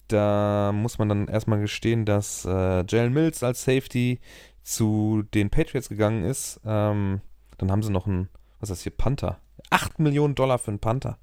Da 0.07 0.71
muss 0.73 0.97
man 0.99 1.09
dann 1.09 1.27
erstmal 1.27 1.59
gestehen, 1.59 2.05
dass 2.05 2.45
äh, 2.45 2.85
Jalen 2.87 3.13
Mills 3.13 3.43
als 3.43 3.63
Safety 3.63 4.19
zu 4.63 5.23
den 5.33 5.49
Patriots 5.49 5.89
gegangen 5.89 6.23
ist. 6.23 6.61
Ähm, 6.65 7.21
dann 7.57 7.71
haben 7.71 7.83
sie 7.83 7.91
noch 7.91 8.07
einen, 8.07 8.29
was 8.59 8.69
ist 8.69 8.79
das 8.79 8.83
hier, 8.83 8.91
Panther. 8.95 9.39
8 9.69 9.99
Millionen 9.99 10.35
Dollar 10.35 10.59
für 10.59 10.69
einen 10.71 10.79
Panther. 10.79 11.17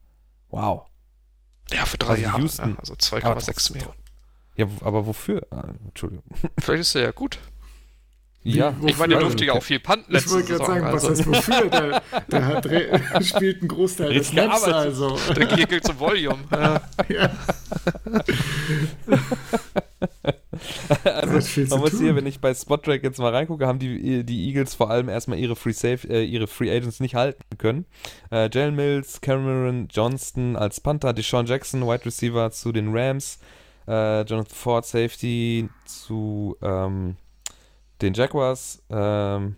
Wow. 0.50 0.86
Ja, 1.70 1.86
für 1.86 1.96
drei 1.96 2.10
Also 2.12 2.22
Jahre. 2.22 2.40
Houston. 2.42 2.70
Ne? 2.70 2.76
Also 2.78 2.92
Aber 2.92 3.00
2,6 3.38 3.44
trotzdem. 3.44 3.76
Millionen. 3.76 3.98
Ja, 4.56 4.66
aber 4.82 5.06
wofür? 5.06 5.46
Ah, 5.50 5.64
Entschuldigung. 5.86 6.24
Vielleicht 6.60 6.82
ist 6.82 6.94
er 6.94 7.02
ja 7.02 7.10
gut. 7.10 7.38
Wie- 8.44 8.56
ja, 8.58 8.74
wo- 8.78 8.86
Ich 8.86 8.98
meine, 8.98 9.14
der 9.14 9.20
durfte 9.22 9.44
ja 9.46 9.54
auch 9.54 9.62
viel 9.62 9.78
Ich 9.78 10.08
letzte 10.08 10.30
wollte 10.32 10.52
gerade 10.52 10.66
sagen, 10.66 10.84
was 10.92 11.04
also. 11.06 11.32
heißt 11.32 11.48
wofür? 11.48 11.70
Der, 11.70 12.02
der 12.30 12.46
hat 12.46 12.66
re 12.66 13.00
spielt 13.22 13.60
einen 13.60 13.68
Großteil 13.68 14.08
des 14.12 14.16
Richtig 14.32 14.38
Snaps 14.38 14.64
gearbeitet. 14.64 14.86
also. 14.86 15.18
Der 15.34 15.46
gickelt 15.46 15.84
zum 15.86 15.98
Volume. 15.98 16.38
Ja. 16.50 16.82
Ja. 17.08 17.30
Also, 21.04 21.60
man 21.70 21.80
muss 21.80 21.90
tun. 21.90 22.00
hier, 22.00 22.16
wenn 22.16 22.26
ich 22.26 22.40
bei 22.40 22.54
Spottrack 22.54 23.02
jetzt 23.02 23.18
mal 23.18 23.32
reingucke, 23.34 23.66
haben 23.66 23.78
die, 23.78 24.22
die 24.24 24.46
Eagles 24.48 24.74
vor 24.74 24.88
allem 24.90 25.08
erstmal 25.08 25.38
ihre 25.38 25.56
Free 25.56 25.72
Safe, 25.72 26.06
äh, 26.08 26.24
ihre 26.24 26.46
Free 26.46 26.70
Agents 26.70 27.00
nicht 27.00 27.14
halten 27.14 27.42
können. 27.58 27.86
Äh, 28.30 28.48
Jalen 28.52 28.74
Mills, 28.76 29.20
Cameron 29.20 29.88
Johnston 29.90 30.56
als 30.56 30.80
Panther, 30.80 31.12
Deshaun 31.12 31.46
Jackson, 31.46 31.82
Wide 31.82 32.04
Receiver 32.06 32.50
zu 32.52 32.70
den 32.72 32.96
Rams, 32.96 33.38
äh, 33.88 34.20
Jonathan 34.22 34.46
Ford, 34.54 34.86
Safety 34.86 35.68
zu 35.86 36.56
ähm, 36.62 37.16
den 38.02 38.14
Jaguars, 38.14 38.82
ähm, 38.90 39.56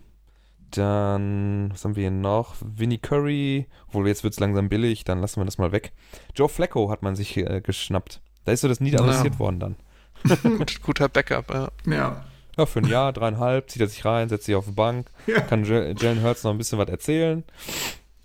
dann, 0.71 1.69
was 1.71 1.83
haben 1.85 1.95
wir 1.95 2.01
hier 2.03 2.11
noch? 2.11 2.55
Vinnie 2.61 2.97
Curry, 2.97 3.67
obwohl 3.87 4.07
jetzt 4.07 4.23
wird 4.23 4.33
es 4.33 4.39
langsam 4.39 4.69
billig, 4.69 5.03
dann 5.05 5.19
lassen 5.21 5.39
wir 5.39 5.45
das 5.45 5.57
mal 5.57 5.71
weg. 5.71 5.93
Joe 6.35 6.49
Flacco 6.49 6.89
hat 6.91 7.03
man 7.03 7.15
sich 7.15 7.37
äh, 7.37 7.61
geschnappt. 7.61 8.21
Da 8.45 8.51
ist 8.51 8.61
so 8.61 8.67
das 8.67 8.79
Nied 8.79 8.99
adressiert 8.99 9.33
Ja. 9.35 9.39
worden 9.39 9.59
dann. 9.59 9.75
Gut, 10.57 10.81
guter 10.81 11.07
Backup. 11.09 11.53
Ja. 11.53 11.69
Ja. 11.85 12.25
Ja, 12.57 12.65
für 12.65 12.79
ein 12.79 12.87
Jahr, 12.87 13.13
dreieinhalb, 13.13 13.69
zieht 13.69 13.81
er 13.83 13.87
sich 13.87 14.03
rein, 14.03 14.29
setzt 14.29 14.45
sich 14.45 14.55
auf 14.55 14.65
die 14.65 14.71
Bank, 14.71 15.07
Ja. 15.27 15.41
kann 15.41 15.63
Jalen 15.63 16.23
Hurts 16.23 16.43
noch 16.43 16.51
ein 16.51 16.57
bisschen 16.57 16.79
was 16.79 16.89
erzählen 16.89 17.43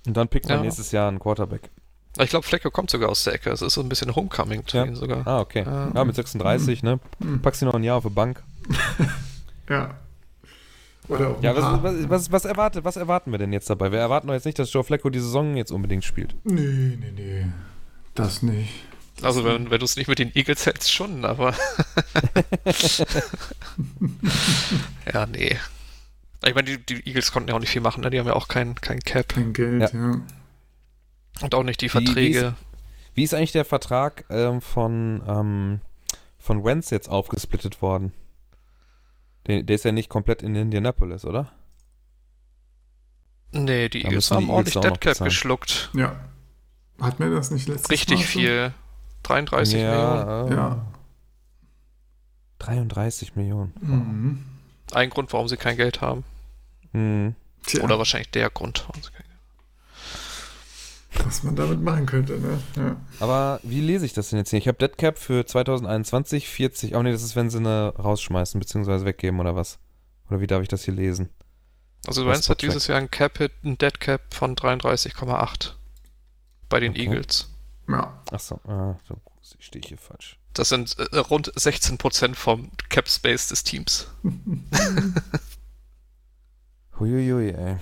und 0.07 0.17
dann 0.17 0.27
pickt 0.29 0.49
man 0.49 0.59
Ja. 0.59 0.63
nächstes 0.65 0.91
Jahr 0.91 1.09
einen 1.09 1.19
Quarterback. 1.19 1.71
Ich 2.19 2.31
glaube, 2.31 2.47
Flecko 2.47 2.71
kommt 2.71 2.91
sogar 2.91 3.09
aus 3.11 3.25
der 3.25 3.35
Ecke. 3.35 3.51
Es 3.51 3.63
ist 3.63 3.75
so 3.75 3.81
ein 3.83 3.89
bisschen 3.89 4.15
Homecoming 4.17 4.63
für 4.67 4.79
Ja. 4.79 4.85
ihn 4.85 4.95
sogar. 4.97 5.27
Ah, 5.27 5.41
okay. 5.41 5.65
Ah. 5.67 5.91
Ja, 5.95 6.05
mit 6.05 6.15
36, 6.17 6.83
ne? 6.83 6.99
Hm. 7.21 7.41
Packst 7.43 7.63
ihn 7.63 7.67
noch 7.67 7.75
ein 7.75 7.85
Jahr 7.85 7.99
auf 7.99 8.05
die 8.05 8.11
Bank. 8.11 8.43
Ja. 9.69 9.95
Oder 11.09 11.31
auch 11.31 11.43
Ja, 11.43 11.55
was, 11.57 11.83
was, 11.83 12.09
was, 12.09 12.33
was, 12.33 12.45
erwartet, 12.45 12.85
was 12.85 12.97
erwarten 12.97 13.33
wir 13.33 13.39
denn 13.39 13.53
jetzt 13.53 13.69
dabei? 13.69 13.91
Wir 13.91 13.99
erwarten 13.99 14.29
doch 14.29 14.35
jetzt 14.35 14.47
nicht, 14.47 14.59
dass 14.59 14.73
Joe 14.73 14.85
Flacco 14.85 15.11
die 15.11 15.19
Saison 15.19 15.57
jetzt 15.57 15.73
unbedingt 15.73 16.05
spielt. 16.05 16.35
Nee, 16.45 16.97
nee, 17.01 17.13
nee. 17.15 17.47
Das 18.15 18.43
nicht. 18.43 18.73
Also 19.21 19.45
wenn, 19.45 19.71
wenn 19.71 19.79
du 19.79 19.85
es 19.85 19.97
nicht 19.97 20.09
mit 20.09 20.19
den 20.19 20.35
Eagles 20.35 20.65
hältst, 20.67 20.93
schon, 20.93 21.25
aber. 21.25 21.55
ja, 25.13 25.27
nee. 25.27 25.57
Ich 26.45 26.55
meine, 26.55 26.77
die, 26.77 26.79
die 26.79 27.07
Eagles 27.07 27.31
konnten 27.31 27.51
ja 27.51 27.55
auch 27.55 27.61
nicht 27.61 27.71
viel 27.71 27.83
machen, 27.83 28.03
ne? 28.03 28.11
Die 28.11 28.19
haben 28.19 28.27
ja 28.27 28.35
auch 28.35 28.49
kein, 28.49 28.75
kein 28.77 28.99
Cap 29.01 29.29
Kein 29.29 29.53
Geld, 29.53 29.93
ja. 29.93 30.21
und 31.41 31.55
auch 31.55 31.63
nicht 31.63 31.81
die 31.81 31.93
Wie- 31.93 31.99
wie 32.01 32.05
Verträge. 32.07 32.55
Wie 33.15 33.25
ist 33.25 33.35
eigentlich 33.35 33.53
der 33.53 33.67
Vertrag 33.67 34.25
ähm, 34.31 34.63
von, 34.63 35.23
ähm, 35.29 35.81
von 36.39 36.65
Wentz 36.65 36.89
jetzt 36.91 37.09
aufgesplittet 37.11 37.83
worden? 37.83 38.13
Der, 39.47 39.63
der 39.63 39.75
ist 39.77 39.85
ja 39.85 39.93
nicht 39.93 40.09
komplett 40.09 40.43
in 40.43 40.55
Indianapolis, 40.55 41.25
oder? 41.25 41.51
Nee, 43.53 43.89
die 43.89 44.03
Da 44.03 44.09
Eagles 44.09 44.29
die 44.29 44.35
haben 44.35 44.43
Eagles 44.49 44.77
ordentlich 44.77 44.81
Deadcap 45.01 45.25
geschluckt. 45.25 45.91
Ja. 45.95 46.17
Hat 47.01 47.19
mir 47.21 47.31
das 47.31 47.51
nicht 47.51 47.69
letztes 47.69 47.91
Richtig 47.91 48.21
Mal 48.21 48.25
viel. 48.27 48.75
33 49.25 49.75
Millionen. 49.75 49.93
ja, 49.95 50.47
äh, 50.47 50.55
Ja. 50.55 50.87
33 52.59 53.35
Millionen. 53.35 53.73
Mhm. 53.81 54.45
Ein 54.93 55.11
Grund, 55.11 55.33
warum 55.33 55.49
sie 55.49 55.57
kein 55.57 55.77
Geld 55.77 56.01
haben. 56.01 56.25
Hm. 56.93 57.35
Tja, 57.67 57.83
Oder 57.83 57.99
wahrscheinlich 57.99 58.31
der 58.31 58.51
Grund. 58.51 58.85
warum 58.89 59.03
sie 59.03 59.11
kein 59.11 59.23
Geld 59.27 59.32
was 61.25 61.43
man 61.43 61.57
damit 61.57 61.81
machen 61.81 62.07
könnte, 62.07 62.39
ne? 62.39 62.59
Ja. 62.77 62.97
Aber 63.21 63.61
wie 63.63 63.81
lese 63.81 64.07
ich 64.07 64.13
das 64.13 64.31
denn 64.31 64.39
jetzt 64.39 64.51
hier? 64.51 64.59
Ich 64.59 64.69
habe 64.69 64.79
Deadcap 64.79 65.19
für 65.19 65.45
2021 65.47 66.49
40. 66.49 66.95
Oh 66.95 67.03
nee, 67.03 67.13
das 67.13 67.23
ist, 67.23 67.37
wenn 67.37 67.51
sie 67.51 67.59
eine 67.59 67.95
rausschmeißen 67.99 68.59
bzw. 68.59 69.05
weggeben 69.05 69.39
oder 69.41 69.55
was? 69.55 69.79
Oder 70.31 70.41
wie 70.41 70.47
darf 70.47 70.63
ich 70.63 70.69
das 70.69 70.85
hier 70.85 70.95
lesen? 70.95 71.29
Also 72.07 72.25
Das 72.25 72.35
Vance 72.37 72.49
hat 72.51 72.63
dieses 72.63 72.87
Jahr 72.87 72.99
ein 72.99 73.11
Cap-Hit, 73.11 73.53
ein 73.65 73.79
Dead-Cap 73.79 74.35
von 74.35 74.57
33,8 74.57 75.73
bei 76.69 76.81
den 76.81 76.93
Okay. 76.93 77.03
Eagles. 77.03 77.49
ja. 77.89 78.19
Achso, 78.31 78.59
ah, 78.67 78.97
so 79.07 79.17
stehe 79.59 79.81
ich 79.83 79.89
hier 79.89 79.99
falsch. 79.99 80.39
Das 80.55 80.69
sind 80.71 80.97
äh, 80.99 81.19
rund 81.19 81.53
16% 81.55 82.35
vom 82.35 82.71
Cap-Space 82.89 83.49
des 83.49 83.65
Teams. 83.65 84.07
Huiuiui, 86.99 87.51
ey. 87.51 87.77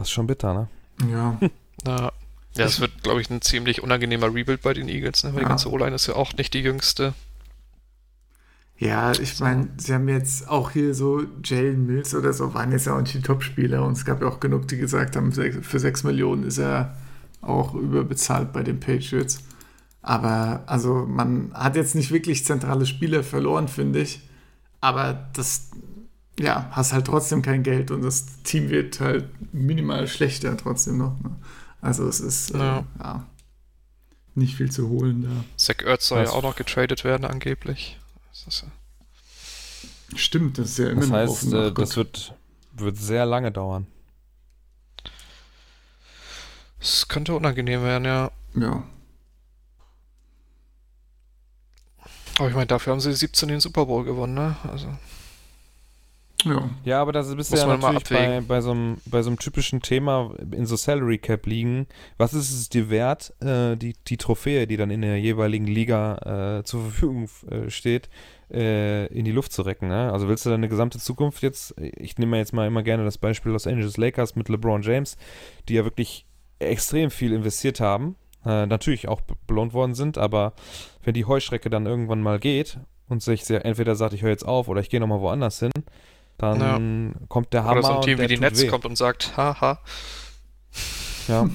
Das 0.00 0.08
ist 0.08 0.12
schon 0.12 0.26
bitter, 0.26 0.54
ne? 0.54 0.68
Ja. 1.10 1.38
Ja, 1.86 2.12
ja 2.56 2.64
es 2.66 2.78
wird, 2.78 3.02
glaube 3.02 3.22
ich, 3.22 3.30
ein 3.30 3.40
ziemlich 3.40 3.82
unangenehmer 3.82 4.34
Rebuild 4.34 4.60
bei 4.60 4.74
den 4.74 4.88
Eagles, 4.88 5.24
ne? 5.24 5.30
weil 5.30 5.38
Ja. 5.40 5.44
die 5.44 5.48
ganze 5.48 5.70
O-Line 5.70 5.94
ist 5.94 6.06
ja 6.08 6.14
auch 6.14 6.34
nicht 6.34 6.52
die 6.52 6.60
jüngste. 6.60 7.14
Ja, 8.76 9.12
ich 9.12 9.40
meine, 9.40 9.68
sie 9.78 9.94
haben 9.94 10.06
jetzt 10.08 10.46
auch 10.48 10.70
hier 10.72 10.94
so 10.94 11.22
Jalen 11.42 11.86
Mills 11.86 12.14
oder 12.14 12.34
so, 12.34 12.52
waren 12.52 12.72
jetzt 12.72 12.84
ja 12.86 12.96
auch 12.96 13.00
nicht 13.00 13.14
die 13.14 13.22
Top-Spieler 13.22 13.82
und 13.82 13.92
es 13.92 14.04
gab 14.04 14.20
ja 14.20 14.28
auch 14.28 14.40
genug, 14.40 14.68
die 14.68 14.76
gesagt 14.76 15.16
haben, 15.16 15.32
für 15.32 15.78
6 15.78 16.04
Millionen 16.04 16.44
ist 16.44 16.58
er 16.58 16.96
auch 17.40 17.74
überbezahlt 17.74 18.52
bei 18.52 18.62
den 18.62 18.78
Patriots. 18.80 19.42
Aber 20.02 20.62
also 20.66 21.06
man 21.06 21.52
hat 21.54 21.76
jetzt 21.76 21.94
nicht 21.94 22.10
wirklich 22.10 22.44
zentrale 22.44 22.84
Spieler 22.84 23.22
verloren, 23.22 23.68
finde 23.68 24.00
ich. 24.00 24.20
Aber 24.82 25.28
das, 25.34 25.70
ja, 26.40 26.68
hast 26.72 26.92
halt 26.92 27.06
trotzdem 27.06 27.42
kein 27.42 27.62
Geld 27.62 27.90
und 27.90 28.02
das 28.02 28.26
Team 28.44 28.68
wird 28.70 29.00
halt 29.00 29.24
minimal 29.52 30.06
schlechter 30.08 30.56
trotzdem 30.56 30.98
noch. 30.98 31.18
Ne? 31.20 31.36
Also 31.80 32.06
es 32.08 32.20
ist 32.20 32.50
Ja. 32.50 32.78
Äh, 32.78 32.84
ja, 33.00 33.26
nicht 34.34 34.56
viel 34.56 34.70
zu 34.70 34.88
holen 34.88 35.22
da. 35.22 35.44
Zach 35.56 35.82
Ertz 35.84 36.08
soll 36.08 36.22
Was- 36.22 36.30
ja 36.30 36.36
auch 36.36 36.42
noch 36.42 36.56
getradet 36.56 37.04
werden, 37.04 37.24
angeblich. 37.24 37.98
Das 38.30 38.46
ist 38.46 38.62
ja 38.62 38.68
Stimmt, 40.16 40.58
das 40.58 40.70
ist 40.70 40.78
ja 40.78 40.88
immer 40.90 41.00
Das 41.02 41.08
noch 41.10 41.16
heißt, 41.16 41.30
offen. 41.32 41.54
äh, 41.54 41.72
das 41.72 41.96
wird, 41.96 42.34
wird 42.72 42.96
sehr 42.96 43.26
lange 43.26 43.52
dauern. 43.52 43.86
Es 46.80 47.06
könnte 47.08 47.34
unangenehm 47.34 47.82
werden, 47.84 48.04
ja. 48.06 48.30
Ja. 48.54 48.82
Aber 52.38 52.48
ich 52.48 52.54
meine, 52.54 52.66
dafür 52.66 52.92
haben 52.92 53.00
sie 53.00 53.12
17 53.12 53.48
den 53.50 53.60
Super 53.60 53.86
Bowl 53.86 54.04
gewonnen, 54.04 54.34
ne? 54.34 54.56
Also, 54.70 54.88
Ja. 56.44 56.68
Ja, 56.84 57.02
aber 57.02 57.12
das 57.12 57.34
bist 57.34 57.50
Muss 57.50 57.60
ja 57.60 57.66
natürlich 57.66 58.04
bei, 58.08 58.40
bei, 58.40 58.60
so 58.60 58.70
einem, 58.70 58.98
bei 59.06 59.22
so 59.22 59.30
einem 59.30 59.38
typischen 59.38 59.82
Thema 59.82 60.34
in 60.52 60.66
so 60.66 60.76
Salary 60.76 61.18
Cap 61.18 61.46
liegen. 61.46 61.86
Was 62.16 62.34
ist 62.34 62.50
es 62.52 62.68
dir 62.68 62.90
wert, 62.90 63.34
äh, 63.40 63.76
die, 63.76 63.94
die 64.06 64.16
Trophäe, 64.16 64.66
die 64.66 64.76
dann 64.76 64.90
in 64.90 65.02
der 65.02 65.18
jeweiligen 65.18 65.66
Liga 65.66 66.58
äh, 66.60 66.64
zur 66.64 66.82
Verfügung 66.82 67.28
äh, 67.50 67.68
steht, 67.70 68.08
äh, 68.50 69.06
in 69.06 69.24
die 69.24 69.32
Luft 69.32 69.52
zu 69.52 69.62
recken? 69.62 69.88
Ne? 69.88 70.12
Also 70.12 70.28
willst 70.28 70.46
du 70.46 70.50
deine 70.50 70.68
gesamte 70.68 70.98
Zukunft 70.98 71.42
jetzt, 71.42 71.74
ich 71.78 72.18
nehme 72.18 72.38
jetzt 72.38 72.52
mal 72.52 72.66
immer 72.66 72.82
gerne 72.82 73.04
das 73.04 73.18
Beispiel 73.18 73.52
Los 73.52 73.66
Angeles 73.66 73.96
Lakers 73.96 74.36
mit 74.36 74.48
LeBron 74.48 74.82
James, 74.82 75.16
die 75.68 75.74
ja 75.74 75.84
wirklich 75.84 76.26
extrem 76.58 77.10
viel 77.10 77.32
investiert 77.32 77.80
haben, 77.80 78.16
äh, 78.44 78.66
natürlich 78.66 79.08
auch 79.08 79.20
be- 79.20 79.34
belohnt 79.46 79.72
worden 79.72 79.94
sind, 79.94 80.18
aber 80.18 80.52
wenn 81.02 81.14
die 81.14 81.24
Heuschrecke 81.24 81.70
dann 81.70 81.86
irgendwann 81.86 82.20
mal 82.20 82.38
geht 82.38 82.78
und 83.08 83.22
sich 83.22 83.48
entweder 83.48 83.96
sagt, 83.96 84.14
ich 84.14 84.22
höre 84.22 84.30
jetzt 84.30 84.46
auf 84.46 84.68
oder 84.68 84.80
ich 84.80 84.90
gehe 84.90 85.00
nochmal 85.00 85.20
woanders 85.20 85.58
hin, 85.58 85.72
dann 86.40 87.14
kommt 87.28 87.52
der 87.52 87.64
Hammer 87.64 87.78
oder 87.80 87.82
so 87.82 87.94
ein 87.96 88.02
Team 88.02 88.18
wie 88.18 88.26
die 88.26 88.38
Nets 88.38 88.62
weh. 88.62 88.66
kommt 88.68 88.84
und 88.86 88.96
sagt, 88.96 89.36
haha. 89.36 89.78
Ja. 91.28 91.48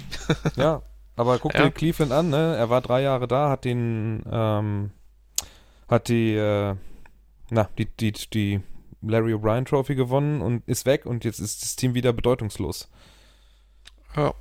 ja, 0.56 0.82
aber 1.16 1.38
guck 1.38 1.54
Ja. 1.54 1.64
dir 1.64 1.70
Cleveland 1.70 2.12
an, 2.12 2.30
ne? 2.30 2.56
Er 2.56 2.70
war 2.70 2.80
drei 2.80 3.02
Jahre 3.02 3.26
da, 3.28 3.50
hat 3.50 3.64
den, 3.64 4.22
ähm, 4.30 4.90
hat 5.88 6.08
die, 6.08 6.34
äh, 6.34 6.74
na, 7.50 7.68
die, 7.78 7.86
die, 7.86 8.12
die 8.12 8.60
Larry 9.02 9.34
O'Brien 9.34 9.64
Trophy 9.64 9.94
gewonnen 9.94 10.42
und 10.42 10.66
ist 10.68 10.86
weg 10.86 11.06
und 11.06 11.24
jetzt 11.24 11.38
ist 11.38 11.62
das 11.62 11.76
Team 11.76 11.94
wieder 11.94 12.12
bedeutungslos. 12.12 12.88
Ja. 14.16 14.34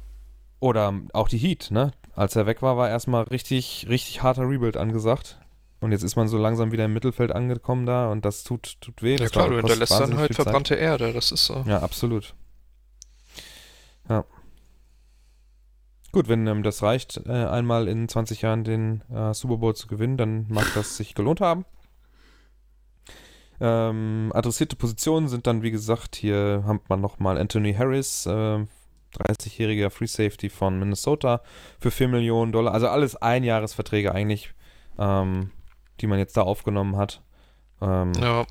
Oder 0.59 0.93
auch 1.13 1.27
die 1.27 1.37
Heat, 1.37 1.69
ne? 1.71 1.91
Als 2.15 2.35
er 2.35 2.45
weg 2.45 2.61
war, 2.61 2.77
war 2.77 2.89
erstmal 2.89 3.23
richtig, 3.23 3.85
richtig 3.89 4.23
harter 4.23 4.47
Rebuild 4.49 4.77
angesagt. 4.77 5.39
Und 5.81 5.91
jetzt 5.91 6.03
ist 6.03 6.15
man 6.15 6.27
so 6.27 6.37
langsam 6.37 6.71
wieder 6.71 6.85
im 6.85 6.93
Mittelfeld 6.93 7.31
angekommen 7.31 7.85
da 7.85 8.09
und 8.11 8.25
das 8.25 8.43
tut, 8.43 8.77
tut 8.81 9.03
weh. 9.03 9.13
Ja 9.13 9.17
Das 9.17 9.31
klar, 9.31 9.49
du 9.49 9.57
hinterlässt 9.57 9.91
dann 9.91 10.17
halt 10.17 10.27
viel 10.27 10.35
Zeit. 10.35 10.43
verbrannte 10.45 10.75
Erde, 10.75 11.13
das 11.13 11.31
ist 11.31 11.45
so. 11.45 11.63
Ja, 11.67 11.79
absolut. 11.79 12.33
Ja. 14.09 14.23
Gut, 16.11 16.29
wenn 16.29 16.47
ähm, 16.47 16.63
das 16.63 16.81
reicht, 16.81 17.21
äh, 17.25 17.29
einmal 17.29 17.87
in 17.89 18.07
20 18.07 18.41
Jahren 18.41 18.63
den 18.63 19.01
äh, 19.13 19.33
Super 19.33 19.57
Bowl 19.57 19.75
zu 19.75 19.87
gewinnen, 19.87 20.15
dann 20.17 20.45
mag 20.47 20.65
das 20.73 20.95
sich 20.95 21.13
gelohnt 21.13 21.41
haben. 21.41 21.65
Ähm, 23.59 24.31
adressierte 24.33 24.75
Positionen 24.75 25.27
sind 25.27 25.47
dann, 25.47 25.61
wie 25.61 25.71
gesagt, 25.71 26.15
hier 26.15 26.63
hat 26.65 26.89
man 26.89 27.01
nochmal 27.01 27.37
Anthony 27.37 27.73
Harris, 27.73 28.25
äh, 28.25 28.65
30-jähriger 29.17 29.89
Free 29.89 30.07
Safety 30.07 30.49
von 30.49 30.77
Minnesota 30.77 31.41
für 31.79 31.91
4 31.91 32.07
Millionen 32.09 32.51
Dollar. 32.51 32.73
Also 32.73 32.87
alles 32.87 33.15
Einjahresverträge 33.15 34.13
eigentlich, 34.13 34.53
ähm, 34.99 35.51
die 36.01 36.07
man 36.07 36.19
jetzt 36.19 36.35
da 36.37 36.41
aufgenommen 36.41 36.97
hat. 36.97 37.21
Ähm, 37.81 38.13
Ja, 38.19 38.45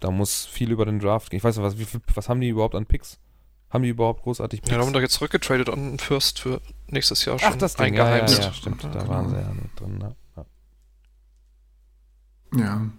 da 0.00 0.10
muss 0.10 0.46
viel 0.46 0.70
über 0.70 0.84
den 0.86 0.98
Draft 1.00 1.30
gehen. 1.30 1.38
Ich 1.38 1.44
weiß 1.44 1.56
nicht, 1.56 1.64
was, 1.64 1.78
wie 1.78 1.84
viel, 1.84 2.00
was 2.14 2.28
haben 2.28 2.40
die 2.40 2.48
überhaupt 2.48 2.74
an 2.74 2.86
Picks? 2.86 3.18
Haben 3.70 3.82
die 3.82 3.90
überhaupt 3.90 4.22
großartig 4.22 4.62
Picks? 4.62 4.70
ja, 4.70 4.76
da 4.78 4.82
haben 4.84 4.90
wir 4.90 4.94
doch 4.94 5.00
jetzt 5.02 5.14
zurückgetradet 5.14 5.68
und 5.68 5.78
einen 5.78 5.98
First 5.98 6.38
für 6.40 6.60
nächstes 6.86 7.24
Jahr 7.24 7.38
schon 7.38 7.52
Ach, 7.52 7.56
das 7.56 7.74
Ding, 7.74 7.94
ja, 7.94 8.04
ja, 8.06 8.12
eingeheimst. 8.14 8.42
ja, 8.42 8.52
stimmt. 8.52 8.84
Da 8.84 8.88
Ja, 8.92 9.08
waren 9.08 9.26
genau. 9.26 9.38
sie 9.38 9.44
ja 9.44 9.52
mit 9.54 9.80
drin. 9.80 10.00
Ja. 10.00 10.14
Ja. 12.54 12.64
Ja. 12.64 12.90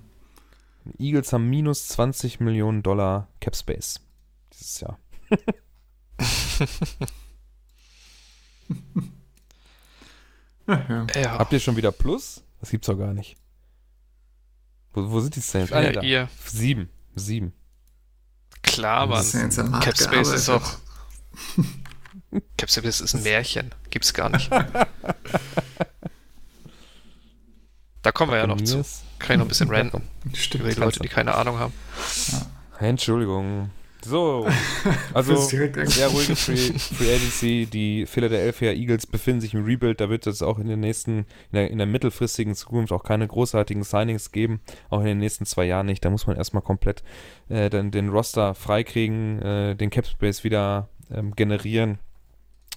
Die 0.85 1.07
Eagles 1.07 1.33
haben 1.33 1.49
minus 1.49 1.87
20 1.87 2.39
Millionen 2.39 2.83
Dollar 2.83 3.27
Cap 3.41 3.55
Space 3.55 3.99
dieses 4.53 4.79
Jahr. 4.81 4.99
Ja, 10.67 10.85
ja. 10.87 11.07
Ja, 11.15 11.39
Habt 11.39 11.53
ihr 11.53 11.59
schon 11.59 11.75
wieder 11.77 11.91
Plus? 11.91 12.43
Das 12.59 12.69
gibt's 12.69 12.87
doch 12.87 12.97
gar 12.97 13.13
nicht. 13.13 13.37
Wo, 15.05 15.11
wo 15.11 15.19
sind 15.19 15.35
die 15.35 15.39
Saints? 15.41 15.71
Ah, 15.71 15.81
ja, 15.81 15.91
da. 15.91 16.01
ihr. 16.01 16.29
Sieben. 16.45 16.89
Sieben. 17.15 17.53
Klar, 18.61 19.07
Mann. 19.07 19.17
Das 19.17 19.33
ist 19.33 20.47
ja 20.47 20.55
auch. 20.55 20.71
Cap 22.57 22.69
Space 22.69 23.01
ist 23.01 23.13
ein 23.13 23.23
Märchen. 23.23 23.73
Gibt's 23.89 24.13
gar 24.13 24.29
nicht. 24.29 24.49
Da 28.01 28.13
kommen 28.13 28.31
wir 28.31 28.37
ja 28.37 28.47
noch 28.47 28.61
zu. 28.61 28.83
Kann 29.19 29.33
ich 29.33 29.37
noch 29.37 29.45
ein 29.45 29.49
bisschen 29.49 29.69
ranten 29.69 30.01
Stimmt. 30.33 30.63
über 30.63 30.73
die 30.73 30.79
Leute, 30.79 30.99
die 31.01 31.09
keine 31.09 31.35
Ahnung 31.35 31.59
haben. 31.59 31.73
Entschuldigung. 32.79 33.71
So. 34.05 34.47
Also, 35.13 35.35
sehr 35.35 36.07
ruhige 36.07 36.35
Free, 36.35 36.55
Free 36.55 37.15
Agency. 37.15 37.65
Die 37.65 38.05
Philadelphia 38.05 38.71
Eagles 38.71 39.07
befinden 39.07 39.41
sich 39.41 39.53
im 39.53 39.65
Rebuild. 39.65 39.99
Da 39.99 40.09
wird 40.09 40.27
es 40.27 40.41
auch 40.41 40.59
in 40.59 40.67
den 40.67 40.79
nächsten, 40.79 41.19
in 41.19 41.25
der, 41.53 41.71
in 41.71 41.77
der 41.79 41.87
mittelfristigen 41.87 42.55
Zukunft 42.55 42.91
auch 42.93 43.03
keine 43.03 43.27
großartigen 43.27 43.83
Signings 43.83 44.31
geben. 44.31 44.61
Auch 44.89 44.99
in 44.99 45.07
den 45.07 45.17
nächsten 45.17 45.45
zwei 45.45 45.65
Jahren 45.65 45.87
nicht. 45.87 46.05
Da 46.05 46.09
muss 46.09 46.27
man 46.27 46.37
erstmal 46.37 46.61
komplett 46.63 47.03
äh, 47.49 47.69
den, 47.69 47.91
den 47.91 48.09
Roster 48.09 48.53
freikriegen, 48.53 49.41
äh, 49.41 49.75
den 49.75 49.89
Cap 49.89 50.05
Space 50.05 50.43
wieder 50.43 50.89
ähm, 51.11 51.35
generieren, 51.35 51.99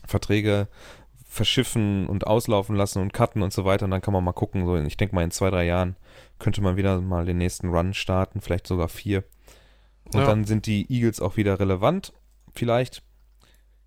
Verträge 0.06 0.68
verschiffen 1.24 2.08
und 2.08 2.26
auslaufen 2.26 2.76
lassen 2.76 3.00
und 3.00 3.12
cutten 3.12 3.42
und 3.42 3.52
so 3.52 3.64
weiter. 3.64 3.85
Und 3.85 3.90
dann 3.90 4.02
kann 4.02 4.14
man 4.14 4.24
mal 4.24 4.32
gucken. 4.32 4.66
So, 4.66 4.76
ich 4.76 4.96
denke 4.96 5.14
mal, 5.14 5.24
in 5.24 5.30
zwei, 5.30 5.50
drei 5.50 5.64
Jahren 5.64 5.96
könnte 6.38 6.61
man 6.61 6.76
wieder 6.76 7.00
mal 7.00 7.24
den 7.24 7.38
nächsten 7.38 7.68
Run 7.68 7.94
starten, 7.94 8.40
vielleicht 8.40 8.66
sogar 8.66 8.88
vier. 8.88 9.24
Und 10.14 10.20
Ja. 10.20 10.27
dann 10.27 10.44
sind 10.44 10.66
die 10.66 10.87
Eagles 10.92 11.20
auch 11.20 11.37
wieder 11.37 11.59
relevant. 11.61 12.12
Vielleicht 12.55 13.03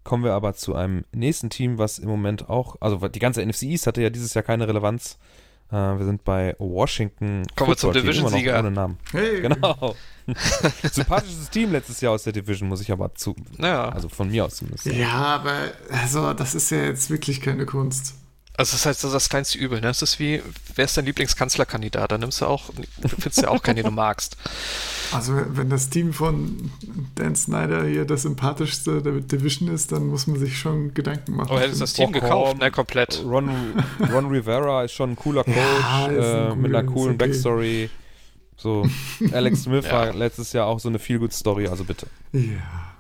kommen 0.04 0.24
wir 0.24 0.34
aber 0.34 0.54
zu 0.54 0.76
einem 0.76 1.04
nächsten 1.12 1.50
Team, 1.50 1.78
was 1.78 2.00
im 2.00 2.08
Moment 2.08 2.50
auch, 2.50 2.76
also 2.80 3.08
die 3.08 3.20
ganze 3.20 3.42
NFC 3.46 3.64
East 3.64 3.88
hatte 3.88 4.02
ja 4.02 4.10
dieses 4.10 4.34
Jahr 4.34 4.44
keine 4.44 4.68
Relevanz. 4.68 5.18
Äh, 5.72 5.76
wir 5.76 6.06
sind 6.06 6.24
bei 6.24 6.56
Washington. 6.60 7.44
Kommen 7.56 7.72
wir 7.72 7.78
zum 7.78 7.92
Division-Sieger. 7.92 8.60
Ohne 8.60 8.70
Namen. 8.72 8.98
Hey, 9.12 9.42
Genau. 9.42 9.96
Sympathisches 10.92 11.50
Team 11.52 11.72
letztes 11.72 12.02
Jahr 12.02 12.14
aus 12.14 12.24
der 12.24 12.34
Division, 12.34 12.68
muss 12.70 12.82
ich 12.82 12.92
aber 12.92 13.14
zu, 13.16 13.36
Ja, 13.60 13.90
also 13.90 14.10
von 14.10 14.30
mir 14.30 14.46
aus 14.46 14.56
zumindest. 14.56 14.86
Ja, 14.88 15.12
aber 15.12 15.54
also, 15.92 16.34
das 16.34 16.56
ist 16.56 16.72
ja 16.72 16.84
jetzt 16.84 17.10
wirklich 17.10 17.42
keine 17.42 17.66
Kunst. 17.66 18.16
Also 18.58 18.72
das 18.72 18.86
heißt, 18.86 19.04
das 19.04 19.10
ist 19.10 19.14
das 19.14 19.30
kleinste 19.30 19.58
Übel. 19.58 19.80
Ne? 19.82 19.88
Das 19.88 20.02
ist 20.02 20.20
wie, 20.20 20.42
wer 20.76 20.86
ist 20.86 20.96
dein 20.98 21.06
Lieblingskanzlerkandidat? 21.06 22.12
Da 22.12 22.18
nimmst 22.18 22.42
du 22.42 22.46
auch, 22.46 22.70
du 23.02 23.08
findest 23.08 23.42
ja 23.42 23.50
auch 23.50 23.62
keinen, 23.62 23.78
den 23.78 23.86
du 23.86 23.92
magst. 23.92 24.38
Also, 25.12 25.34
wenn 25.50 25.70
das 25.70 25.90
Team 25.90 26.14
von 26.14 26.72
Dan 27.16 27.36
Snyder 27.36 27.86
hier 27.86 28.06
das 28.06 28.24
sympathischste 28.24 29.02
der 29.02 29.14
Division 29.14 29.70
ist, 29.70 29.92
dann 29.92 30.08
muss 30.08 30.28
man 30.28 30.40
sich 30.40 30.58
schon 30.58 30.94
Gedanken 30.94 31.36
machen. 31.36 31.52
Aber 31.52 31.60
hättest 31.60 31.82
das 31.82 31.94
Team 31.94 32.12
gekauft, 32.12 32.58
ne? 32.60 32.72
Komplett. 32.72 33.22
Ron, 33.24 33.50
Ron 34.12 34.26
Rivera 34.28 34.84
ist 34.84 34.94
schon 34.94 35.12
ein 35.12 35.16
cooler 35.16 35.44
Coach 35.46 35.56
Ja, 35.56 36.06
ein 36.06 36.16
äh, 36.52 36.56
mit 36.56 36.76
einer 36.76 36.84
coolen 36.90 37.16
okay. 37.16 37.28
Backstory. 37.28 37.90
So, 38.58 38.88
Alex 39.34 39.64
Smith 39.64 39.86
Ja. 39.90 39.92
war 39.92 40.14
letztes 40.14 40.54
Jahr 40.54 40.68
auch 40.68 40.80
so 40.80 40.88
eine 40.90 40.98
Feel-Good-Story, 40.98 41.68
also 41.68 41.84
bitte. 41.84 42.08
Ja. 42.32 42.95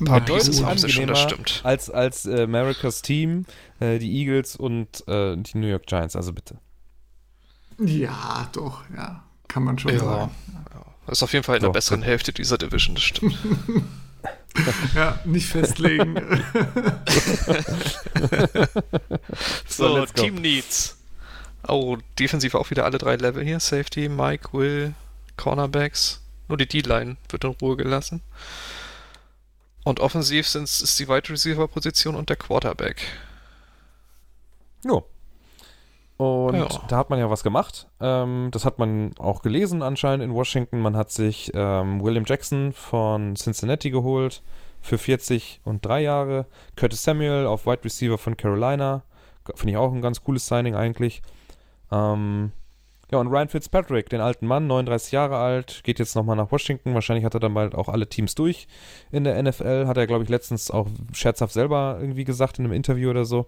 Ein 0.00 0.04
paar 0.04 0.20
gut. 0.20 0.30
haben 0.30 0.40
sie 0.40 0.52
schon, 0.52 0.66
das 0.68 0.84
angenehmer 0.84 1.16
stimmt. 1.16 1.60
als, 1.64 1.90
als 1.90 2.24
äh, 2.26 2.42
Americas 2.42 3.02
Team, 3.02 3.46
äh, 3.80 3.98
die 3.98 4.12
Eagles 4.20 4.54
und 4.56 5.06
äh, 5.08 5.36
die 5.36 5.58
New 5.58 5.66
York 5.66 5.86
Giants, 5.86 6.14
also 6.16 6.32
bitte. 6.32 6.58
Ja, 7.80 8.48
doch, 8.52 8.82
ja. 8.96 9.24
Kann 9.48 9.64
man 9.64 9.78
schon 9.78 9.92
Ja. 9.92 9.98
sagen. 9.98 10.30
Das 11.06 11.18
ist 11.18 11.22
auf 11.22 11.32
jeden 11.32 11.44
Fall 11.44 11.56
in 11.56 11.62
So, 11.62 11.68
der 11.68 11.72
besseren 11.72 12.02
Hälfte 12.02 12.32
dieser 12.32 12.58
Division, 12.58 12.94
das 12.94 13.04
stimmt. 13.04 13.36
Ja, 14.94 15.20
nicht 15.24 15.46
festlegen. 15.46 16.16
So, 19.68 20.04
So. 20.06 20.06
Team 20.06 20.36
Needs. 20.36 20.96
Oh, 21.66 21.96
defensiv 22.18 22.54
auch 22.54 22.70
wieder 22.70 22.84
alle 22.84 22.98
drei 22.98 23.16
Level 23.16 23.44
hier. 23.44 23.60
Safety, 23.60 24.08
Mike, 24.08 24.48
Will, 24.52 24.94
Cornerbacks. 25.36 26.22
Nur 26.48 26.56
die 26.58 26.66
D-Line 26.66 27.16
wird 27.28 27.44
in 27.44 27.50
Ruhe 27.50 27.76
gelassen. 27.76 28.22
Und 29.88 30.00
offensiv 30.00 30.46
sind's, 30.46 30.82
ist 30.82 30.98
die 30.98 31.08
Wide 31.08 31.30
Receiver 31.30 31.66
Position 31.66 32.14
und 32.14 32.28
der 32.28 32.36
Quarterback. 32.36 33.00
Jo. 34.84 35.04
Und 36.18 36.56
Ja. 36.56 36.68
da 36.88 36.96
hat 36.98 37.08
man 37.08 37.18
ja 37.18 37.30
was 37.30 37.42
gemacht. 37.42 37.88
Ähm, 37.98 38.50
das 38.52 38.66
hat 38.66 38.78
man 38.78 39.16
auch 39.18 39.40
gelesen 39.40 39.80
anscheinend 39.82 40.22
in 40.24 40.34
Washington. 40.34 40.80
Man 40.80 40.94
hat 40.94 41.10
sich 41.10 41.52
ähm, 41.54 42.02
William 42.02 42.24
Jackson 42.26 42.74
von 42.74 43.34
Cincinnati 43.34 43.90
geholt 43.90 44.42
für 44.82 44.98
40 44.98 45.62
und 45.64 45.82
3 45.86 46.02
Jahre. 46.02 46.44
Curtis 46.76 47.02
Samuel 47.02 47.46
auf 47.46 47.64
Wide 47.64 47.82
Receiver 47.84 48.18
von 48.18 48.36
Carolina. 48.36 49.04
Finde 49.54 49.70
ich 49.72 49.76
auch 49.78 49.90
ein 49.92 50.02
ganz 50.02 50.22
cooles 50.22 50.46
Signing 50.46 50.74
eigentlich. 50.74 51.22
Ähm, 51.90 52.52
Ja, 53.10 53.18
und 53.18 53.28
Ryan 53.28 53.48
Fitzpatrick, 53.48 54.10
den 54.10 54.20
alten 54.20 54.46
Mann, 54.46 54.66
39 54.66 55.12
Jahre 55.12 55.38
alt, 55.38 55.80
geht 55.82 55.98
jetzt 55.98 56.14
nochmal 56.14 56.36
nach 56.36 56.52
Washington. 56.52 56.92
Wahrscheinlich 56.92 57.24
hat 57.24 57.34
er 57.34 57.40
dann 57.40 57.54
bald 57.54 57.74
auch 57.74 57.88
alle 57.88 58.06
Teams 58.06 58.34
durch 58.34 58.68
in 59.10 59.24
der 59.24 59.42
NFL. 59.42 59.86
Hat 59.86 59.96
er, 59.96 60.06
glaube 60.06 60.24
ich, 60.24 60.30
letztens 60.30 60.70
auch 60.70 60.88
scherzhaft 61.12 61.54
selber 61.54 61.98
irgendwie 62.00 62.24
gesagt 62.24 62.58
in 62.58 62.66
einem 62.66 62.74
Interview 62.74 63.08
oder 63.08 63.24
so. 63.24 63.46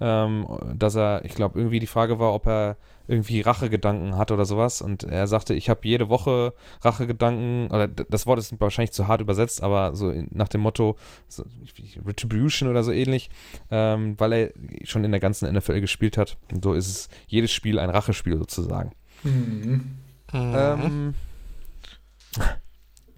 Ähm, 0.00 0.46
dass 0.74 0.94
er, 0.94 1.24
ich 1.24 1.34
glaube, 1.34 1.58
irgendwie 1.58 1.80
die 1.80 1.86
Frage 1.86 2.18
war, 2.18 2.32
ob 2.32 2.46
er 2.46 2.76
irgendwie 3.08 3.40
Rachegedanken 3.40 4.16
hat 4.16 4.30
oder 4.30 4.44
sowas. 4.44 4.82
Und 4.82 5.02
er 5.02 5.26
sagte, 5.26 5.54
ich 5.54 5.70
habe 5.70 5.80
jede 5.82 6.08
Woche 6.08 6.52
Rachegedanken, 6.82 7.70
oder 7.70 7.88
das 7.88 8.26
Wort 8.26 8.38
ist 8.38 8.60
wahrscheinlich 8.60 8.92
zu 8.92 9.08
hart 9.08 9.22
übersetzt, 9.22 9.62
aber 9.62 9.96
so 9.96 10.12
nach 10.30 10.48
dem 10.48 10.60
Motto 10.60 10.96
so, 11.26 11.44
Retribution 12.06 12.68
oder 12.68 12.84
so 12.84 12.92
ähnlich, 12.92 13.30
ähm, 13.70 14.14
weil 14.18 14.32
er 14.32 14.52
schon 14.84 15.04
in 15.04 15.10
der 15.10 15.20
ganzen 15.20 15.52
NFL 15.52 15.80
gespielt 15.80 16.18
hat. 16.18 16.36
Und 16.52 16.62
so 16.62 16.74
ist 16.74 16.88
es 16.88 17.08
jedes 17.26 17.50
Spiel 17.50 17.78
ein 17.78 17.90
Rachespiel 17.90 18.36
sozusagen. 18.36 18.92
Mhm. 19.24 19.96
Ähm, 20.32 21.14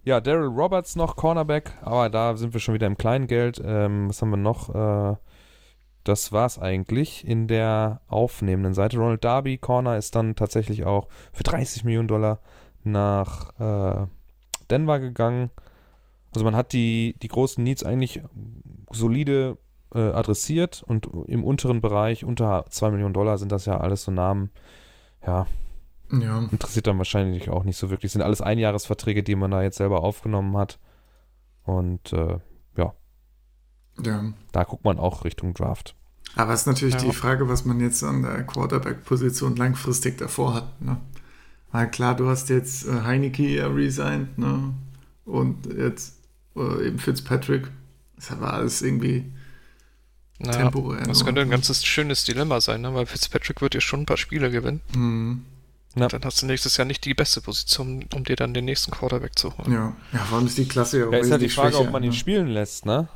ja, 0.05 0.21
Daryl 0.21 0.47
Roberts 0.47 0.95
noch, 0.95 1.16
Cornerback, 1.16 1.73
aber 1.83 2.09
da 2.09 2.37
sind 2.37 2.55
wir 2.55 2.61
schon 2.61 2.75
wieder 2.75 2.87
im 2.87 2.97
Kleingeld. 2.97 3.61
Ähm, 3.64 4.09
was 4.09 4.23
haben 4.23 4.31
wir 4.31 4.37
noch? 4.37 4.75
Äh, 4.75 5.16
das 6.05 6.33
war 6.33 6.47
es 6.47 6.59
eigentlich 6.59 7.27
in 7.27 7.47
der 7.47 8.01
aufnehmenden 8.09 8.75
Seite. 8.75 8.99
Ronald 8.99 9.25
Darby, 9.25 9.59
Corner, 9.59 9.97
ist 9.97 10.15
dann 10.15 10.35
tatsächlich 10.35 10.85
auch 10.85 11.09
für 11.33 11.43
30 11.43 11.85
Millionen 11.85 12.09
Dollar 12.09 12.41
nach 12.85 13.59
äh, 13.61 14.07
Denver 14.71 14.99
gegangen. 14.99 15.51
Also 16.33 16.45
man 16.45 16.57
hat 16.57 16.73
die, 16.73 17.17
die 17.21 17.29
großen 17.29 17.63
Needs 17.63 17.85
eigentlich 17.85 18.23
solide 18.91 19.59
äh, 19.95 19.99
adressiert 19.99 20.83
und 20.87 21.09
im 21.27 21.45
unteren 21.45 21.81
Bereich, 21.81 22.25
unter 22.25 22.65
2 22.69 22.93
Millionen 22.93 23.15
Dollar, 23.15 23.39
sind 23.39 23.53
das 23.53 23.67
ja 23.67 23.79
alles 23.79 24.05
so 24.05 24.13
Namen, 24.13 24.51
ja, 25.27 25.47
ja. 26.13 26.39
interessiert 26.51 26.87
dann 26.87 26.99
wahrscheinlich 26.99 27.51
auch 27.51 27.65
nicht 27.65 27.77
so 27.77 27.91
wirklich. 27.91 28.13
Sind 28.13 28.23
alles 28.23 28.41
Einjahresverträge, 28.41 29.23
die 29.23 29.35
man 29.35 29.51
da 29.51 29.63
jetzt 29.63 29.77
selber 29.77 30.03
aufgenommen 30.03 30.57
hat. 30.57 30.79
Und 31.65 32.13
äh, 32.13 32.39
ja. 34.07 34.25
Da 34.53 34.65
guckt 34.65 34.85
man 34.85 34.99
auch 34.99 35.25
Richtung 35.25 35.55
Draft. 35.55 35.95
Aber 36.37 36.53
es 36.53 36.61
ist 36.61 36.67
natürlich 36.67 36.95
ja. 36.95 37.01
die 37.01 37.13
Frage, 37.13 37.49
was 37.49 37.65
man 37.65 37.81
jetzt 37.81 38.03
an 38.05 38.23
der 38.23 38.45
Quarterback-Position 38.45 39.57
langfristig 39.57 40.19
davor 40.19 40.55
hat. 40.55 40.81
Ne? 40.81 40.97
Weil 41.73 41.91
klar, 41.91 42.17
du 42.17 42.29
hast 42.29 42.49
jetzt 42.49 42.87
äh, 42.87 43.03
Heineke 43.03 43.47
ja 43.47 43.67
resigned, 43.67 44.39
ne? 44.39 44.75
Und 45.25 45.67
jetzt 45.67 46.17
äh, 46.57 46.87
eben 46.87 46.99
Fitzpatrick. 46.99 47.71
Das 48.17 48.41
war 48.41 48.55
alles 48.55 48.83
irgendwie 48.83 49.33
naja, 50.39 50.59
temporär. 50.59 51.07
Das 51.07 51.25
könnte 51.25 51.41
ein 51.43 51.51
ganzes 51.51 51.85
schönes 51.85 52.25
Dilemma 52.25 52.61
sein, 52.61 52.81
ne? 52.81 52.95
weil 52.95 53.07
Fitzpatrick 53.07 53.61
wird 53.61 53.75
ja 53.75 53.81
schon 53.81 54.01
ein 54.01 54.07
paar 54.07 54.17
Spiele 54.17 54.51
gewinnen. 54.51 54.81
Mhm. 54.95 55.45
Ja. 55.97 56.07
Dann 56.09 56.23
hast 56.25 56.41
du 56.41 56.47
nächstes 56.47 56.77
Jahr 56.77 56.85
nicht 56.85 57.05
die 57.05 57.15
beste 57.15 57.41
Position, 57.41 58.05
um 58.15 58.25
dir 58.25 58.37
dann 58.37 58.55
den 58.55 58.65
nächsten 58.65 58.93
Quarterback 58.93 59.37
zu 59.39 59.57
holen. 59.59 59.73
Ja, 59.73 59.97
ja 60.13 60.27
warum 60.31 60.47
ist 60.47 60.57
die 60.57 60.67
Klasse 60.67 61.01
ja 61.01 61.07
auch 61.07 61.13
ja, 61.13 61.19
ist 61.19 61.31
ja 61.31 61.39
die 61.39 61.49
Frage, 61.49 61.79
ob 61.79 61.91
man 61.91 62.03
ihn 62.03 62.11
ne? 62.11 62.17
spielen 62.17 62.47
lässt, 62.49 62.87
ne? 62.87 63.09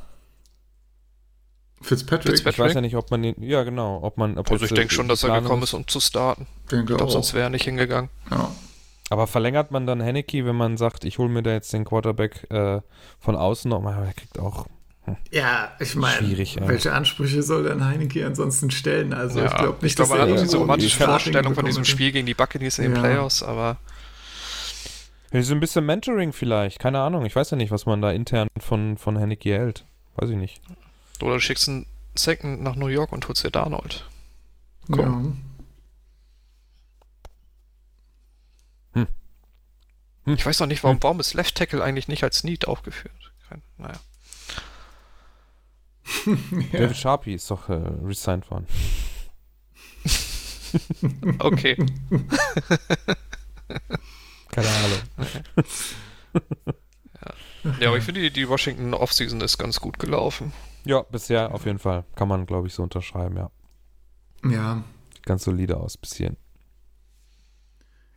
Fitzpatrick. 1.85 2.31
Fitzpatrick. 2.31 2.53
Ich 2.53 2.59
weiß 2.59 2.73
ja 2.73 2.81
nicht, 2.81 2.95
ob 2.95 3.11
man 3.11 3.23
ihn, 3.23 3.35
ja 3.39 3.63
genau, 3.63 3.99
ob 4.01 4.17
man. 4.17 4.37
Ob 4.37 4.51
also 4.51 4.65
ich 4.65 4.73
denke 4.73 4.93
schon, 4.93 5.07
dass 5.07 5.23
er 5.23 5.39
gekommen 5.41 5.63
ist, 5.63 5.73
um 5.73 5.87
zu 5.87 5.99
starten. 5.99 6.47
Denke 6.71 6.93
ich 6.93 6.97
glaube, 6.97 7.11
sonst 7.11 7.33
wäre 7.33 7.45
er 7.45 7.49
nicht 7.49 7.65
hingegangen. 7.65 8.09
Ja. 8.31 8.51
Aber 9.09 9.27
verlängert 9.27 9.71
man 9.71 9.85
dann 9.85 10.01
Henneke, 10.01 10.45
wenn 10.45 10.55
man 10.55 10.77
sagt, 10.77 11.05
ich 11.05 11.19
hole 11.19 11.29
mir 11.29 11.43
da 11.43 11.51
jetzt 11.51 11.71
den 11.73 11.85
Quarterback 11.85 12.47
äh, 12.49 12.81
von 13.19 13.35
außen 13.35 13.69
nochmal, 13.69 14.03
er 14.03 14.13
kriegt 14.13 14.39
auch. 14.39 14.65
Hm, 15.03 15.15
ja, 15.31 15.71
ich 15.79 15.95
meine, 15.95 16.27
welche 16.27 16.91
Ansprüche 16.91 17.43
soll 17.43 17.63
denn 17.63 17.85
Heineke 17.85 18.25
ansonsten 18.25 18.71
stellen? 18.71 19.13
Also 19.13 19.39
ja, 19.39 19.45
ich 19.45 19.55
glaube 19.55 19.77
nicht, 19.81 19.91
ich 19.91 19.95
glaub, 19.95 20.09
dass 20.09 20.17
man 20.17 20.31
hat 20.31 20.43
diese 20.43 20.57
romantische 20.57 21.03
Vorstellung 21.03 21.53
von 21.53 21.65
diesem 21.65 21.85
Spiel 21.85 22.11
gegen 22.11 22.25
die 22.25 22.33
Buccaneers 22.33 22.79
in 22.79 22.85
den 22.85 22.95
ja. 22.95 23.01
Playoffs, 23.01 23.43
aber 23.43 23.77
so 25.31 25.53
ein 25.53 25.59
bisschen 25.59 25.85
Mentoring 25.85 26.33
vielleicht, 26.33 26.79
keine 26.79 26.99
Ahnung. 26.99 27.25
Ich 27.25 27.35
weiß 27.35 27.51
ja 27.51 27.57
nicht, 27.57 27.71
was 27.71 27.85
man 27.85 28.01
da 28.01 28.11
intern 28.11 28.47
von, 28.57 28.97
von 28.97 29.17
Henneke 29.17 29.53
hält. 29.53 29.85
Weiß 30.15 30.29
ich 30.29 30.37
nicht. 30.37 30.61
Oder 31.23 31.35
du 31.35 31.39
schickst 31.39 31.67
einen 31.69 31.85
Second 32.15 32.61
nach 32.61 32.75
New 32.75 32.87
York 32.87 33.11
und 33.11 33.27
holst 33.27 33.43
dir 33.43 33.51
Darnold. 33.51 34.05
Komm. 34.89 35.43
Ja. 38.93 39.01
Hm. 39.01 39.07
Hm. 40.25 40.33
Ich 40.35 40.45
weiß 40.45 40.59
noch 40.59 40.67
nicht, 40.67 40.83
warum, 40.83 40.97
hm. 40.97 41.03
warum 41.03 41.19
ist 41.19 41.33
Left 41.33 41.55
Tackle 41.55 41.83
eigentlich 41.83 42.07
nicht 42.07 42.23
als 42.23 42.43
Need 42.43 42.67
aufgeführt? 42.67 43.33
Kein, 43.47 43.61
naja. 43.77 43.99
ja. 46.71 46.79
David 46.79 46.97
Sharpie 46.97 47.33
ist 47.33 47.49
doch 47.51 47.69
äh, 47.69 47.73
resigned 47.73 48.49
worden. 48.51 48.67
okay. 51.39 51.75
Keine 54.51 54.69
Ahnung. 54.69 54.99
Okay. 55.17 55.43
Ja. 57.63 57.73
ja, 57.79 57.87
aber 57.87 57.97
ich 57.97 58.03
finde, 58.03 58.21
die, 58.21 58.31
die 58.31 58.47
Washington 58.47 58.93
Offseason 58.93 59.41
ist 59.41 59.57
ganz 59.57 59.79
gut 59.79 59.97
gelaufen. 59.99 60.53
Ja, 60.85 61.01
bisher 61.01 61.53
auf 61.53 61.65
jeden 61.65 61.79
Fall. 61.79 62.05
Kann 62.15 62.27
man, 62.27 62.45
glaube 62.45 62.67
ich, 62.67 62.73
so 62.73 62.83
unterschreiben, 62.83 63.37
ja. 63.37 63.49
Ja. 64.49 64.83
Ganz 65.23 65.43
solide 65.43 65.77
aus, 65.77 65.97
bisschen. 65.97 66.37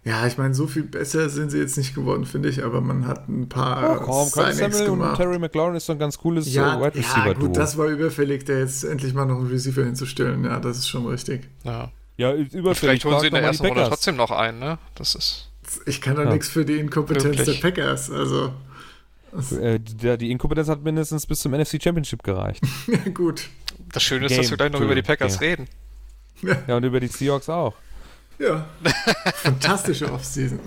Ja, 0.04 0.26
ich 0.26 0.38
meine, 0.38 0.54
so 0.54 0.66
viel 0.66 0.85
besser 0.85 1.28
sind 1.28 1.50
sie 1.50 1.59
jetzt 1.59 1.76
nicht 1.76 1.94
geworden, 1.94 2.24
finde 2.24 2.48
ich, 2.48 2.64
aber 2.64 2.81
man 2.81 3.07
hat 3.07 3.28
ein 3.28 3.48
paar 3.48 4.00
oh, 4.00 4.04
komm, 4.04 4.28
Signings 4.28 4.78
gemacht. 4.78 5.11
Und 5.11 5.16
Terry 5.16 5.38
McLaurin 5.38 5.74
ist 5.74 5.87
so 5.87 5.92
ein 5.92 5.98
ganz 5.98 6.16
cooles 6.16 6.52
ja, 6.52 6.78
äh, 6.78 6.81
Wide 6.81 6.94
Receiver 6.94 7.26
Ja, 7.26 7.33
gut, 7.35 7.57
das 7.57 7.76
war 7.76 7.88
überfällig, 7.88 8.44
da 8.44 8.54
jetzt 8.54 8.85
endlich 8.85 9.12
mal 9.12 9.26
noch 9.26 9.38
einen 9.38 9.48
Receiver 9.48 9.85
hinzustellen. 9.85 10.44
Ja, 10.44 10.61
das 10.61 10.78
ist 10.78 10.88
schon 10.88 11.07
richtig. 11.07 11.48
Ja, 11.64 11.90
ja 12.16 12.33
überfällig. 12.33 12.78
Vielleicht 12.78 13.04
holen 13.04 13.20
sie 13.20 13.26
in 13.26 13.35
der 13.35 13.42
ersten 13.42 13.66
Runde 13.66 13.85
trotzdem 13.87 14.16
noch 14.16 14.31
einen, 14.31 14.59
ne? 14.61 14.78
Das 14.94 15.14
ist... 15.14 15.50
Ich 15.85 16.00
kann 16.00 16.16
doch 16.16 16.24
ja. 16.24 16.33
nichts 16.33 16.48
für 16.48 16.64
die 16.64 16.78
Inkompetenz 16.78 17.37
Wirklich? 17.37 17.61
der 17.61 17.68
Packers, 17.68 18.11
also... 18.11 18.52
Äh, 19.60 19.78
die, 19.80 20.18
die 20.18 20.30
Inkompetenz 20.30 20.68
hat 20.68 20.82
mindestens 20.82 21.26
bis 21.26 21.40
zum 21.40 21.52
NFC 21.52 21.82
Championship 21.82 22.22
gereicht. 22.22 22.62
ja, 22.86 23.10
gut. 23.12 23.48
Das 23.92 24.02
Schöne 24.02 24.26
ist, 24.26 24.30
Game 24.30 24.42
dass 24.42 24.50
wir 24.50 24.56
gleich 24.56 24.72
noch 24.72 24.80
über 24.80 24.94
die 24.94 25.02
Packers 25.02 25.38
Game. 25.38 25.50
reden. 25.50 25.68
Ja. 26.42 26.56
ja, 26.66 26.76
und 26.76 26.84
über 26.84 27.00
die 27.00 27.08
Seahawks 27.08 27.48
auch. 27.48 27.74
Ja. 28.38 28.66
Fantastische 29.34 30.12
Offseason. 30.12 30.60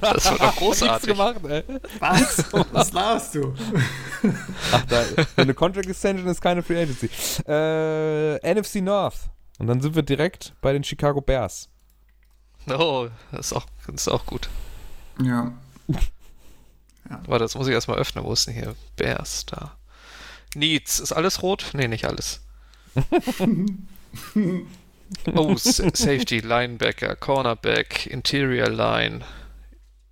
Das 0.00 0.24
war 0.26 0.38
doch 0.38 0.56
großartig. 0.56 1.08
gemacht, 1.08 1.40
ey. 1.46 1.64
Was? 1.98 2.44
Was 2.72 2.92
laufst 2.92 3.34
du? 3.34 3.54
Ach, 4.72 4.84
da, 4.86 5.04
eine 5.36 5.54
Contract 5.54 5.88
Extension 5.88 6.26
ist 6.28 6.40
keine 6.40 6.62
Free 6.62 6.80
Agency. 6.80 7.10
Äh, 7.46 8.54
NFC 8.54 8.76
North. 8.76 9.30
Und 9.58 9.66
dann 9.66 9.80
sind 9.80 9.94
wir 9.94 10.02
direkt 10.02 10.54
bei 10.60 10.72
den 10.72 10.84
Chicago 10.84 11.20
Bears. 11.20 11.68
Oh, 12.68 13.08
das 13.32 13.46
ist 13.46 13.52
auch, 13.54 13.66
das 13.86 14.02
ist 14.02 14.08
auch 14.08 14.24
gut. 14.24 14.48
Ja. 15.22 15.52
Ja. 17.12 17.22
Warte, 17.26 17.44
das 17.44 17.54
muss 17.54 17.68
ich 17.68 17.74
erstmal 17.74 17.98
öffnen. 17.98 18.24
Wo 18.24 18.32
ist 18.32 18.46
denn 18.46 18.54
hier? 18.54 18.74
Bears 18.96 19.44
da. 19.46 19.76
Needs. 20.54 20.98
Ist 20.98 21.12
alles 21.12 21.42
rot? 21.42 21.70
Nee, 21.74 21.88
nicht 21.88 22.06
alles. 22.06 22.40
oh, 25.34 25.56
Safety, 25.56 26.40
Linebacker, 26.40 27.16
Cornerback, 27.16 28.06
Interior 28.06 28.68
Line, 28.68 29.20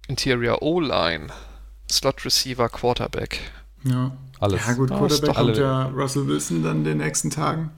Interior 0.09 0.63
O-Line, 0.63 1.29
Slot 1.91 2.25
Receiver, 2.25 2.69
Quarterback. 2.69 3.41
Ja. 3.85 4.17
Alles. 4.39 4.67
Ja, 4.67 4.73
gut, 4.75 4.89
Quarterback 4.89 5.35
kommt 5.35 5.57
ja 5.57 5.87
Russell 5.89 6.27
Wilson 6.27 6.63
dann 6.63 6.79
in 6.79 6.85
den 6.85 6.99
nächsten 6.99 7.31
Tagen. 7.31 7.71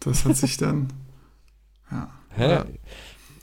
Das 0.00 0.24
hat 0.24 0.36
sich 0.36 0.56
dann. 0.56 0.92
Ja. 1.90 2.10
Hä? 2.30 2.50
Ja. 2.50 2.64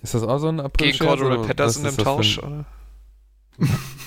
Ist 0.02 0.14
das 0.14 0.24
auch 0.24 0.40
so 0.40 0.50
ein 0.50 0.60
April? 0.60 0.92
Gegen 0.92 1.06
Cordero 1.06 1.44
Patterson 1.44 1.86
im 1.86 1.98
Tausch, 1.98 2.40
oder? 2.40 2.66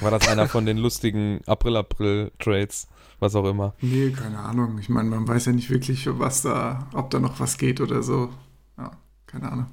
War 0.00 0.10
das 0.10 0.28
einer 0.28 0.48
von 0.48 0.66
den 0.66 0.78
lustigen 0.78 1.40
April-April-Trades? 1.46 2.88
Was 3.20 3.34
auch 3.34 3.46
immer. 3.46 3.74
Nee, 3.80 4.10
keine 4.10 4.38
Ahnung. 4.38 4.78
Ich 4.78 4.88
meine, 4.88 5.08
man 5.08 5.26
weiß 5.26 5.46
ja 5.46 5.52
nicht 5.52 5.70
wirklich, 5.70 6.08
was 6.08 6.42
da, 6.42 6.86
ob 6.94 7.10
da 7.10 7.18
noch 7.18 7.40
was 7.40 7.58
geht 7.58 7.80
oder 7.80 8.02
so. 8.02 8.30
Ja, 8.76 8.92
keine 9.26 9.50
Ahnung. 9.50 9.66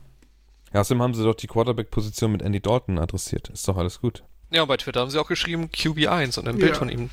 Ja, 0.74 0.82
außerdem 0.82 1.02
haben 1.02 1.14
sie 1.14 1.24
doch 1.24 1.36
die 1.36 1.48
Quarterback-Position 1.48 2.32
mit 2.32 2.42
Andy 2.42 2.60
Dalton 2.60 2.98
adressiert. 2.98 3.50
Ist 3.50 3.68
doch 3.68 3.78
alles 3.78 4.02
gut. 4.02 4.24
Ja, 4.50 4.64
und 4.64 4.68
bei 4.68 4.78
Twitter 4.78 5.02
haben 5.02 5.10
sie 5.10 5.20
auch 5.20 5.28
geschrieben 5.28 5.70
QB1 5.74 6.40
und 6.40 6.48
ein 6.48 6.58
Bild 6.58 6.78
von 6.78 6.90
ihm. 6.90 7.10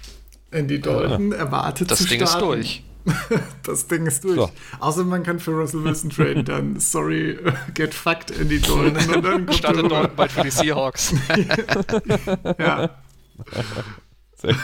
Andy 0.50 0.80
Dalton 0.80 1.32
ja. 1.32 1.38
erwartet 1.38 1.90
Das 1.90 2.04
Ding 2.06 2.26
starten. 2.26 2.34
ist 2.34 2.40
durch. 2.40 2.84
das 3.64 3.86
Ding 3.88 4.06
ist 4.06 4.24
durch. 4.24 4.36
So. 4.36 4.50
Außer 4.80 5.04
man 5.04 5.22
kann 5.22 5.40
für 5.40 5.52
Russell 5.52 5.82
Wilson 5.84 6.10
traden, 6.10 6.44
dann 6.44 6.78
sorry, 6.78 7.38
get 7.74 7.94
fucked 7.94 8.30
Andy 8.30 8.60
Dalton. 8.60 8.96
Und 9.14 9.24
dann 9.24 9.52
Startet 9.52 9.90
Dalton 9.90 10.16
bald 10.16 10.32
für 10.32 10.42
die 10.42 10.50
Seahawks. 10.50 11.14
ja. 12.58 12.90
Sehr 14.34 14.54
gut. 14.54 14.60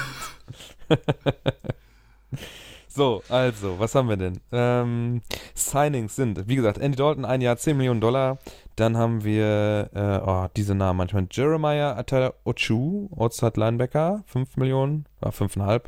So, 2.98 3.22
also, 3.28 3.78
was 3.78 3.94
haben 3.94 4.08
wir 4.08 4.16
denn? 4.16 4.40
Ähm, 4.50 5.22
Signings 5.54 6.16
sind, 6.16 6.48
wie 6.48 6.56
gesagt, 6.56 6.78
Andy 6.78 6.96
Dalton, 6.96 7.24
ein 7.24 7.40
Jahr 7.40 7.56
10 7.56 7.76
Millionen 7.76 8.00
Dollar. 8.00 8.38
Dann 8.74 8.96
haben 8.96 9.22
wir, 9.22 9.88
äh, 9.94 10.28
oh, 10.28 10.48
diese 10.56 10.74
Namen 10.74 10.96
manchmal. 10.96 11.28
Jeremiah 11.30 11.96
Atta 11.96 12.34
Ochu, 12.42 13.08
Outside 13.14 13.52
Linebacker, 13.54 14.24
5 14.26 14.56
Millionen, 14.56 15.06
ja, 15.22 15.30
5,5 15.30 15.82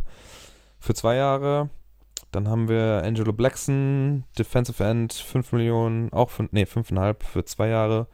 für 0.79 0.95
zwei 0.95 1.17
Jahre. 1.17 1.71
Dann 2.31 2.47
haben 2.47 2.69
wir 2.69 3.03
Angelo 3.05 3.33
Blackson, 3.33 4.23
Defensive 4.39 4.85
End, 4.85 5.13
5 5.13 5.51
Millionen, 5.51 6.13
auch 6.13 6.31
5, 6.31 6.53
nee, 6.53 6.63
5,5 6.63 7.25
für 7.25 7.45
zwei 7.45 7.69
Jahre. 7.71 8.07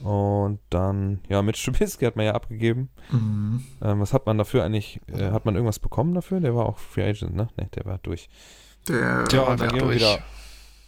Und 0.00 0.60
dann, 0.70 1.20
ja, 1.28 1.42
Mitch 1.42 1.64
Trubisky 1.64 2.04
hat 2.04 2.16
man 2.16 2.26
ja 2.26 2.34
abgegeben. 2.34 2.88
Mhm. 3.10 3.64
Ähm, 3.82 4.00
was 4.00 4.12
hat 4.12 4.26
man 4.26 4.38
dafür 4.38 4.64
eigentlich, 4.64 5.00
äh, 5.12 5.30
hat 5.30 5.44
man 5.44 5.54
irgendwas 5.54 5.78
bekommen 5.78 6.14
dafür? 6.14 6.40
Der 6.40 6.54
war 6.54 6.66
auch 6.66 6.78
Free 6.78 7.08
Agent, 7.08 7.34
ne? 7.34 7.48
Ne, 7.56 7.68
der 7.74 7.84
war 7.84 7.98
durch. 7.98 8.28
Der, 8.86 9.24
Ja, 9.32 9.42
und 9.42 9.58
dann 9.58 9.58
der 9.58 9.68
gehen 9.68 9.80
wir 9.80 9.86
durch. 9.86 9.96
wieder 9.96 10.18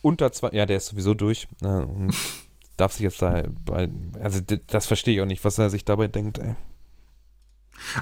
unter 0.02 0.32
zwei, 0.32 0.50
ja, 0.52 0.66
der 0.66 0.76
ist 0.76 0.86
sowieso 0.86 1.14
durch. 1.14 1.48
Äh, 1.62 1.66
und 1.66 2.14
darf 2.76 2.92
sich 2.92 3.02
jetzt 3.02 3.20
da, 3.20 3.42
bei, 3.64 3.88
also 4.20 4.40
das 4.66 4.86
verstehe 4.86 5.14
ich 5.16 5.20
auch 5.20 5.26
nicht, 5.26 5.44
was 5.44 5.58
er 5.58 5.70
sich 5.70 5.84
dabei 5.84 6.08
denkt, 6.08 6.38
ey. 6.38 6.54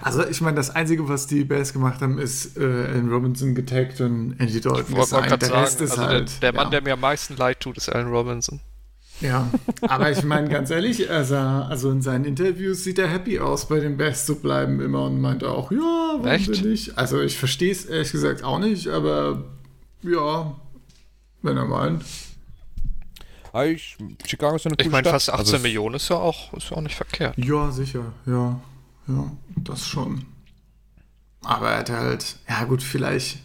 Also 0.03 0.27
ich 0.27 0.41
meine, 0.41 0.57
das 0.57 0.71
Einzige, 0.71 1.09
was 1.09 1.27
die 1.29 1.45
Bears 1.45 1.73
gemacht 1.73 2.01
haben, 2.01 2.19
ist 2.19 2.57
äh, 2.57 2.63
Allen 2.63 3.11
Robinson 3.11 3.55
getaggt 3.55 4.01
und 4.01 4.33
Andy 4.41 4.61
Dalton 4.61 4.85
Ich 4.89 4.95
gesigned. 4.95 5.27
gerade 5.29 5.47
Der 5.47 5.63
Rest 5.63 5.79
sagen, 5.79 5.85
ist 5.85 5.91
also 5.99 6.03
halt... 6.03 6.43
der, 6.43 6.53
der 6.53 6.53
Mann, 6.53 6.65
ja. 6.67 6.71
der 6.71 6.83
mir 6.83 6.93
am 6.95 7.01
meisten 7.01 7.37
leid 7.37 7.61
tut, 7.61 7.77
ist 7.77 7.89
Allen 7.89 8.09
Robinson. 8.09 8.61
Ja, 9.21 9.51
aber 9.83 10.11
ich 10.13 10.23
meine, 10.23 10.49
ganz 10.49 10.71
ehrlich, 10.71 11.07
sah, 11.23 11.67
also 11.67 11.91
in 11.91 12.03
seinen 12.03 12.25
Interviews 12.25 12.85
sieht 12.85 12.99
er 12.99 13.09
happy 13.09 13.41
aus, 13.41 13.67
bei 13.67 13.81
den 13.81 13.97
Bears 13.97 14.27
zu 14.27 14.37
bleiben 14.37 14.81
immer 14.81 15.05
und 15.05 15.21
meinte 15.21 15.51
auch, 15.51 15.73
ja, 15.73 15.79
warum 15.79 16.53
nicht? 16.63 16.97
Also 16.97 17.21
ich 17.21 17.37
verstehe 17.37 17.73
es 17.73 17.85
ehrlich 17.85 18.13
gesagt 18.13 18.45
auch 18.45 18.61
nicht, 18.61 18.89
aber 18.89 19.45
ja, 20.03 20.55
wenn 21.43 21.57
er 21.57 21.65
meint. 21.65 22.05
Ich, 23.65 23.97
Chicago 24.25 24.57
ist 24.57 24.67
eine 24.67 24.77
Ich 24.79 24.91
meine, 24.91 25.09
fast 25.09 25.31
18 25.31 25.39
Also, 25.41 25.59
Millionen 25.59 25.97
ist 25.97 26.09
ja 26.09 26.17
auch, 26.17 26.53
ist 26.53 26.71
ja 26.71 26.77
auch 26.77 26.81
nicht 26.81 26.95
verkehrt. 26.95 27.37
Ja, 27.39 27.73
sicher, 27.73 28.13
ja, 28.27 28.61
ja, 29.09 29.33
das 29.57 29.87
schon. 29.87 30.27
Aber 31.43 31.71
er 31.71 31.79
hat 31.79 31.91
halt, 31.91 32.37
ja 32.49 32.65
gut, 32.65 32.83
vielleicht, 32.83 33.39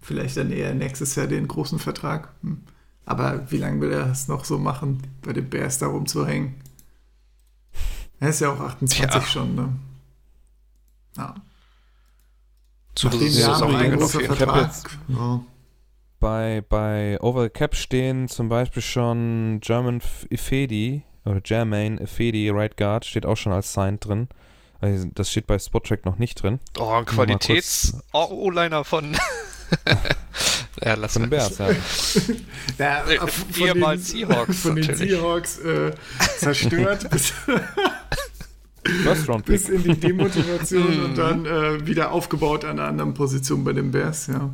vielleicht 0.00 0.36
dann 0.36 0.52
eher 0.52 0.74
nächstes 0.74 1.16
Jahr 1.16 1.26
den 1.26 1.48
großen 1.48 1.78
Vertrag. 1.80 2.28
Hm. 2.42 2.60
Aber 3.04 3.50
wie 3.50 3.56
lange 3.56 3.80
will 3.80 3.92
er 3.92 4.10
es 4.10 4.28
noch 4.28 4.44
so 4.44 4.58
machen, 4.58 5.02
bei 5.22 5.32
den 5.32 5.48
Bears 5.50 5.78
da 5.78 5.86
rumzuhängen? 5.88 6.54
Er 8.20 8.28
ist 8.28 8.40
ja 8.40 8.52
auch 8.52 8.60
28 8.60 9.08
Tja. 9.10 9.20
schon, 9.22 9.54
ne? 9.56 9.68
Ja. 11.16 11.34
Zu 12.94 13.06
Nach 13.08 13.12
der 13.14 13.20
den 13.20 13.30
Saison 13.30 13.72
Jahren 13.72 13.74
ein 13.76 13.84
hin 13.90 13.94
auf 13.94 14.00
großer 14.12 14.20
jeden 14.20 14.34
Ich 14.34 14.40
hab 14.40 14.48
Fall. 14.50 14.68
Vertrag. 14.70 14.98
Ja. 15.08 15.40
bei, 16.20 16.62
bei 16.68 17.20
Over 17.20 17.44
the 17.44 17.50
Cap 17.50 17.74
stehen 17.74 18.28
zum 18.28 18.48
Beispiel 18.48 18.82
schon 18.82 19.58
German 19.60 20.00
Ifedi 20.30 21.02
oder 21.24 21.40
Jermaine 21.44 22.00
Ifedi, 22.00 22.50
Right 22.50 22.76
Guard, 22.76 23.04
steht 23.04 23.26
auch 23.26 23.36
schon 23.36 23.52
als 23.52 23.72
Signed 23.72 24.04
drin. 24.06 24.28
Also 24.80 25.08
Das 25.14 25.30
steht 25.30 25.46
bei 25.46 25.58
Spottrack 25.58 26.04
noch 26.04 26.18
nicht 26.18 26.42
drin. 26.42 26.60
Oh, 26.78 26.90
ein 26.90 27.04
Qualitäts-O-Liner 27.06 28.84
von. 28.84 29.16
ja, 30.84 30.94
lass 30.94 31.14
Von. 31.14 31.30
Bears, 31.30 31.58
ja. 31.58 31.68
Ja, 32.78 33.04
Äh, 33.06 33.18
von 33.26 33.66
ehemals 33.66 34.12
den- 34.12 34.28
Seahawks 34.28 34.60
Von 34.60 34.76
den 34.76 34.86
natürlich. 34.86 35.10
Seahawks 35.12 35.58
äh, 35.58 35.92
zerstört 36.38 37.10
bis, 37.10 37.32
First 39.04 39.28
Round 39.28 39.44
bis 39.46 39.68
in 39.68 39.82
die 39.82 39.94
Demotivation 39.98 41.04
und 41.04 41.18
dann 41.18 41.46
äh, 41.46 41.86
wieder 41.86 42.10
aufgebaut 42.12 42.64
an 42.64 42.78
einer 42.78 42.88
anderen 42.88 43.14
Position 43.14 43.62
bei 43.64 43.72
den 43.72 43.90
Bears, 43.92 44.26
ja. 44.26 44.50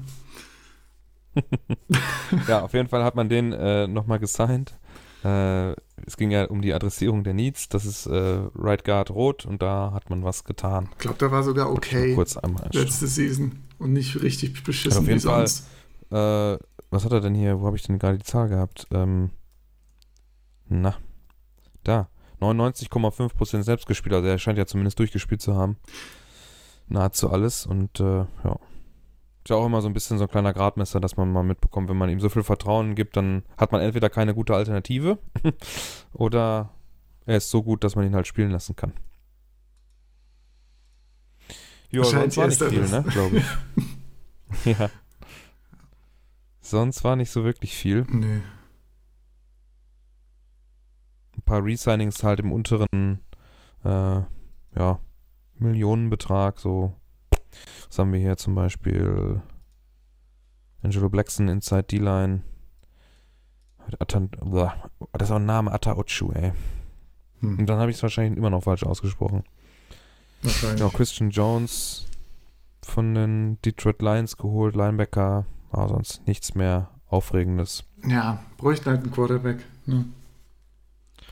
Ja, 2.49 2.61
auf 2.63 2.73
jeden 2.75 2.89
Fall 2.89 3.05
hat 3.05 3.15
man 3.15 3.29
den 3.29 3.53
äh, 3.53 3.87
nochmal 3.87 4.19
gesigned. 4.19 4.77
Äh, 5.25 5.71
es 6.07 6.17
ging 6.17 6.31
ja 6.31 6.45
um 6.47 6.63
die 6.63 6.73
Adressierung 6.75 7.23
der 7.25 7.35
Needs. 7.35 7.69
Das 7.69 7.85
ist 7.85 8.07
äh, 8.07 8.41
Right 8.55 8.85
Guard 8.85 9.11
rot 9.11 9.47
und 9.47 9.63
da 9.63 9.93
hat 9.95 10.11
man 10.11 10.25
was 10.25 10.45
getan. 10.45 10.89
Ich 10.93 10.99
glaube, 10.99 11.19
da 11.19 11.31
war 11.31 11.43
sogar 11.43 11.71
okay 11.71 12.15
Kurz 12.15 12.37
einmal 12.37 12.69
letzte 12.73 13.07
Season 13.07 13.61
und 13.79 13.93
nicht 13.93 14.21
richtig 14.23 14.63
beschissen 14.65 15.07
wie 15.07 15.11
jeden 15.11 15.21
Fall. 15.21 15.47
sonst. 15.47 15.69
Äh, 16.11 16.59
was 16.91 17.05
hat 17.05 17.13
er 17.13 17.21
denn 17.21 17.35
hier? 17.35 17.61
Wo 17.61 17.67
habe 17.67 17.77
ich 17.77 17.83
denn 17.83 17.99
gerade 17.99 18.19
die 18.19 18.25
Zahl 18.25 18.49
gehabt? 18.49 18.87
Ähm, 18.93 19.31
na, 20.69 20.97
da. 21.85 22.09
99,5% 22.41 23.63
selbst 23.63 23.87
gespielt. 23.87 24.15
Also 24.15 24.29
er 24.29 24.39
scheint 24.39 24.59
ja 24.59 24.67
zumindest 24.67 24.99
durchgespielt 24.99 25.43
zu 25.43 25.57
haben. 25.57 25.77
Nahezu 26.87 27.31
alles. 27.31 27.67
Und 27.67 28.01
äh, 28.01 28.27
ja. 28.45 28.59
Ist 29.45 29.51
ja 29.51 29.57
auch 29.57 29.67
immer 29.67 29.81
so 29.81 29.89
ein 29.89 29.95
bisschen 29.95 30.19
so 30.19 30.25
ein 30.25 30.31
kleiner 30.31 30.53
Gradmesser, 30.53 31.01
dass 31.01 31.17
man 31.17 31.33
mal 31.33 31.43
mitbekommt, 31.43 31.89
wenn 31.89 31.97
man 31.97 32.11
ihm 32.11 32.21
so 32.21 32.29
viel 32.29 32.43
Vertrauen 32.43 32.95
gibt, 32.95 33.17
dann 33.17 33.45
hat 33.57 33.73
man 33.73 33.81
entweder 33.81 34.11
keine 34.11 34.35
gute 34.35 34.55
Alternative 34.55 35.19
oder 36.13 36.71
er 37.25 37.39
ist 37.39 37.51
so 37.51 37.63
gut, 37.63 37.83
dass 37.83 37.97
man 37.97 38.07
ihn 38.07 38.15
halt 38.15 38.27
spielen 38.27 38.51
lassen 38.51 38.77
kann. 38.77 38.93
Ja, 41.91 42.05
sonst 42.05 42.37
war 42.37 42.47
nicht 42.47 42.63
viel, 42.63 42.89
ne, 42.89 43.05
glaube 43.09 43.37
ich. 43.39 44.65
ja. 44.79 44.91
Sonst 46.61 47.03
war 47.03 47.17
nicht 47.17 47.31
so 47.31 47.45
wirklich 47.45 47.75
viel. 47.75 48.05
Nee. 48.11 48.43
Ein 51.35 51.43
paar 51.47 51.65
Resignings 51.65 52.23
halt 52.23 52.41
im 52.41 52.53
unteren, 52.53 53.21
äh, 53.85 54.21
ja, 54.77 55.01
Millionenbetrag, 55.59 56.59
so. 56.61 56.95
Was 57.89 57.99
haben 57.99 58.13
wir 58.13 58.21
hier 58.21 58.37
zum 58.37 58.55
Beispiel? 58.55 59.41
Angelo 60.83 61.09
Blackson, 61.09 61.49
Inside 61.49 61.85
D-Line. 61.85 62.43
Das 63.99 64.21
ist 65.23 65.31
auch 65.31 65.37
ein 65.37 65.47
Name, 65.47 65.73
Atta 65.73 65.97
Ochu, 65.97 66.33
ey. 66.33 66.53
Hm, 67.41 67.61
Und 67.61 67.67
dann 67.67 67.79
habe 67.79 67.91
ich 67.91 67.97
es 67.97 68.03
wahrscheinlich 68.03 68.37
immer 68.37 68.51
noch 68.51 68.63
falsch 68.65 68.83
ausgesprochen. 68.85 69.43
Wahrscheinlich. 70.43 70.81
Ja, 70.81 70.89
Christian 70.89 71.31
Jones 71.31 72.07
von 72.83 73.15
den 73.15 73.61
Detroit 73.63 74.01
Lions 74.03 74.37
geholt, 74.37 74.75
Linebacker, 74.75 75.47
war 75.71 75.89
sonst 75.89 76.27
nichts 76.27 76.55
mehr 76.55 76.91
Aufregendes. 77.09 77.85
Ja, 78.07 78.43
bräuchten 78.57 78.91
halt 78.91 79.03
einen 79.03 79.13
Quarterback. 79.13 79.59
Ne? 79.87 80.07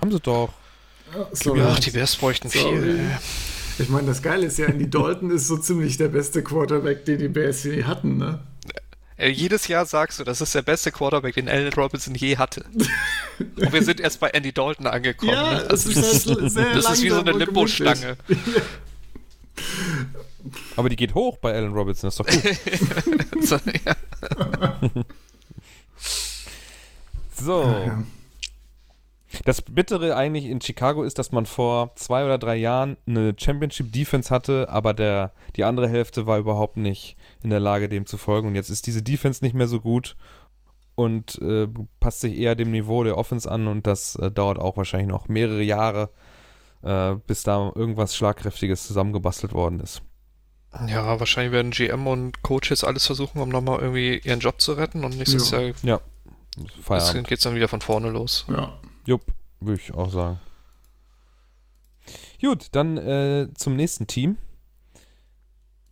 Haben 0.00 0.12
sie 0.12 0.20
doch. 0.20 0.52
Ja, 1.14 1.26
sorry. 1.32 1.62
Ach, 1.62 1.78
die 1.78 1.90
Bears 1.90 2.16
bräuchten 2.16 2.48
Sorry. 2.48 2.80
viel. 2.80 3.10
Ich 3.78 3.88
meine, 3.88 4.06
das 4.06 4.22
Geile 4.22 4.46
ist 4.46 4.58
ja, 4.58 4.66
Andy 4.66 4.88
Dalton 4.88 5.30
ist 5.30 5.46
so 5.46 5.58
ziemlich 5.58 5.98
der 5.98 6.08
beste 6.08 6.42
Quarterback, 6.42 7.04
den 7.04 7.18
die 7.18 7.28
Bears 7.28 7.62
je 7.64 7.84
hatten, 7.84 8.16
ne? 8.16 8.40
Äh, 9.18 9.30
jedes 9.30 9.68
Jahr 9.68 9.86
sagst 9.86 10.18
du, 10.18 10.24
das 10.24 10.40
ist 10.40 10.54
der 10.54 10.62
beste 10.62 10.92
Quarterback, 10.92 11.34
den 11.34 11.48
Allen 11.48 11.72
Robinson 11.72 12.14
je 12.14 12.36
hatte. 12.36 12.64
Und 13.38 13.72
wir 13.72 13.82
sind 13.82 14.00
erst 14.00 14.20
bei 14.20 14.28
Andy 14.28 14.52
Dalton 14.52 14.86
angekommen. 14.86 15.32
Ja, 15.32 15.54
ne? 15.54 15.68
es 15.70 15.86
ist 15.86 16.26
halt 16.26 16.50
sehr 16.52 16.74
das 16.74 16.90
ist 16.90 17.02
wie 17.02 17.10
so 17.10 17.20
eine 17.20 17.32
Limbo-Stange. 17.32 18.16
Aber 20.76 20.88
die 20.88 20.96
geht 20.96 21.14
hoch 21.14 21.38
bei 21.38 21.52
Allen 21.52 21.72
Robinson, 21.72 22.08
das 22.08 22.18
ist 22.18 22.20
doch 22.20 22.26
gut. 22.26 22.44
so. 23.44 23.58
So. 27.32 27.62
Ja. 27.62 28.02
Das 29.44 29.62
Bittere 29.62 30.16
eigentlich 30.16 30.46
in 30.46 30.60
Chicago 30.60 31.02
ist, 31.02 31.18
dass 31.18 31.32
man 31.32 31.46
vor 31.46 31.92
zwei 31.96 32.24
oder 32.24 32.38
drei 32.38 32.56
Jahren 32.56 32.96
eine 33.06 33.34
Championship 33.36 33.92
Defense 33.92 34.34
hatte, 34.34 34.68
aber 34.70 34.94
der, 34.94 35.32
die 35.56 35.64
andere 35.64 35.88
Hälfte 35.88 36.26
war 36.26 36.38
überhaupt 36.38 36.76
nicht 36.76 37.16
in 37.42 37.50
der 37.50 37.60
Lage, 37.60 37.88
dem 37.88 38.06
zu 38.06 38.16
folgen. 38.16 38.48
Und 38.48 38.54
jetzt 38.54 38.70
ist 38.70 38.86
diese 38.86 39.02
Defense 39.02 39.44
nicht 39.44 39.54
mehr 39.54 39.68
so 39.68 39.80
gut 39.80 40.16
und 40.94 41.40
äh, 41.42 41.68
passt 42.00 42.20
sich 42.20 42.38
eher 42.38 42.54
dem 42.54 42.70
Niveau 42.70 43.04
der 43.04 43.18
Offense 43.18 43.50
an 43.50 43.66
und 43.66 43.86
das 43.86 44.16
äh, 44.16 44.30
dauert 44.30 44.58
auch 44.58 44.76
wahrscheinlich 44.76 45.08
noch 45.08 45.28
mehrere 45.28 45.62
Jahre, 45.62 46.10
äh, 46.86 47.16
bis 47.26 47.42
da 47.42 47.72
irgendwas 47.74 48.14
Schlagkräftiges 48.16 48.86
zusammengebastelt 48.86 49.52
worden 49.52 49.80
ist. 49.80 50.02
ja, 50.88 51.18
wahrscheinlich 51.18 51.52
werden 51.52 51.70
GM 51.72 52.06
und 52.06 52.42
Coaches 52.42 52.84
alles 52.84 53.06
versuchen, 53.06 53.40
um 53.40 53.48
nochmal 53.48 53.80
irgendwie 53.80 54.18
ihren 54.18 54.40
Job 54.40 54.60
zu 54.60 54.72
retten. 54.74 55.04
Und 55.04 55.16
nächstes 55.16 55.50
Ja. 55.50 55.60
Jahr 55.82 56.00
Feierabend. 56.82 57.28
geht 57.28 57.38
es 57.38 57.44
dann 57.44 57.54
wieder 57.54 57.68
von 57.68 57.80
vorne 57.80 58.10
los. 58.10 58.44
ja. 58.48 58.78
Jupp, 59.06 59.22
würde 59.60 59.80
ich 59.80 59.94
auch 59.94 60.10
sagen. 60.10 60.40
Gut, 62.40 62.66
dann 62.72 62.96
äh, 62.98 63.48
zum 63.54 63.76
nächsten 63.76 64.06
Team. 64.06 64.36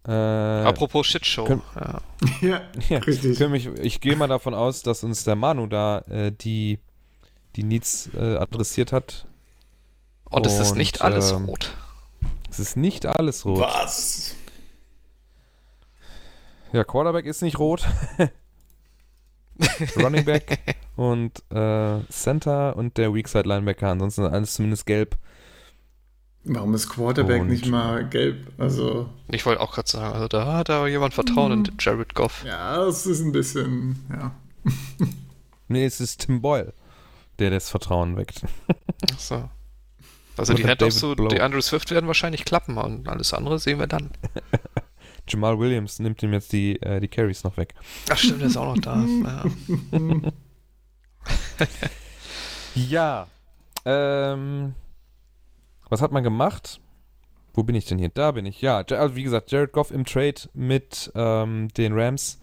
Äh, 0.06 0.12
Apropos 0.12 1.06
Shitshow. 1.06 1.44
können- 1.46 1.62
Ja. 1.76 2.00
ja, 2.42 2.60
Ja, 2.88 2.98
richtig. 2.98 3.38
mich, 3.48 3.66
ich 3.66 4.00
gehe 4.00 4.16
mal 4.16 4.26
davon 4.26 4.52
aus, 4.54 4.82
dass 4.82 5.02
uns 5.04 5.24
der 5.24 5.34
Manu 5.36 5.66
da 5.66 6.00
äh, 6.10 6.30
die, 6.32 6.78
die 7.56 7.62
Needs 7.62 8.10
äh, 8.14 8.36
adressiert 8.36 8.92
hat. 8.92 9.26
Und 10.34 10.46
es 10.46 10.58
ist 10.58 10.74
nicht 10.76 11.02
alles 11.02 11.30
ähm, 11.32 11.44
rot. 11.46 11.72
Es 12.50 12.58
ist 12.58 12.76
nicht 12.76 13.06
alles 13.06 13.44
rot. 13.44 13.60
Was? 13.60 14.34
Ja, 16.72 16.84
Quarterback 16.84 17.24
ist 17.26 17.42
nicht 17.42 17.58
rot. 17.58 17.86
Running 19.96 20.24
Back 20.24 20.76
und 20.96 21.42
äh, 21.50 22.00
Center 22.10 22.76
und 22.76 22.96
der 22.98 23.14
Weakside 23.14 23.48
Linebacker. 23.48 23.88
Ansonsten 23.88 24.24
alles 24.24 24.54
zumindest 24.54 24.86
gelb. 24.86 25.16
Warum 26.46 26.74
ist 26.74 26.88
Quarterback 26.90 27.40
Und- 27.42 27.48
nicht 27.48 27.66
mal 27.66 28.06
gelb? 28.08 28.52
Also, 28.58 29.08
Ich 29.28 29.46
wollte 29.46 29.60
auch 29.60 29.72
gerade 29.72 29.88
sagen, 29.88 30.12
also 30.14 30.28
da 30.28 30.52
hat 30.54 30.68
aber 30.70 30.88
jemand 30.88 31.14
Vertrauen 31.14 31.52
in 31.52 31.72
Jared 31.78 32.14
Goff. 32.14 32.44
ja, 32.44 32.84
es 32.86 33.06
ist 33.06 33.20
ein 33.20 33.32
bisschen, 33.32 34.04
ja. 34.10 34.32
Nee, 35.68 35.86
es 35.86 36.00
ist 36.00 36.20
Tim 36.26 36.42
Boyle, 36.42 36.74
der 37.38 37.50
das 37.50 37.70
Vertrauen 37.70 38.16
weckt. 38.16 38.42
So. 39.18 39.48
Also 40.36 40.52
Oder 40.54 40.62
die 40.62 40.68
Handoffs 40.68 40.98
zu 40.98 41.14
Blow. 41.14 41.28
DeAndre 41.28 41.62
Swift 41.62 41.90
werden 41.90 42.06
wahrscheinlich 42.06 42.44
klappen 42.44 42.76
und 42.76 43.08
alles 43.08 43.32
andere 43.32 43.58
sehen 43.58 43.78
wir 43.78 43.86
dann. 43.86 44.10
Jamal 45.28 45.58
Williams 45.58 46.00
nimmt 46.00 46.22
ihm 46.22 46.32
jetzt 46.32 46.52
die, 46.52 46.80
äh, 46.82 47.00
die 47.00 47.08
Carries 47.08 47.44
noch 47.44 47.56
weg. 47.56 47.74
Ach 48.10 48.18
stimmt, 48.18 48.40
der 48.40 48.48
ist 48.48 48.56
auch 48.56 48.74
noch 48.74 48.82
da. 48.82 49.04
ja. 52.74 53.26
Ähm, 53.84 54.74
was 55.88 56.02
hat 56.02 56.12
man 56.12 56.22
gemacht? 56.24 56.80
Wo 57.54 57.62
bin 57.62 57.74
ich 57.76 57.84
denn 57.86 57.98
hier? 57.98 58.08
Da 58.08 58.32
bin 58.32 58.46
ich. 58.46 58.60
Ja, 58.60 58.84
Ja- 58.88 58.98
also 58.98 59.14
wie 59.16 59.22
gesagt, 59.22 59.50
Jared 59.52 59.72
Goff 59.72 59.90
im 59.90 60.04
Trade 60.04 60.42
mit 60.54 61.12
ähm, 61.14 61.68
den 61.76 61.92
Rams 61.98 62.40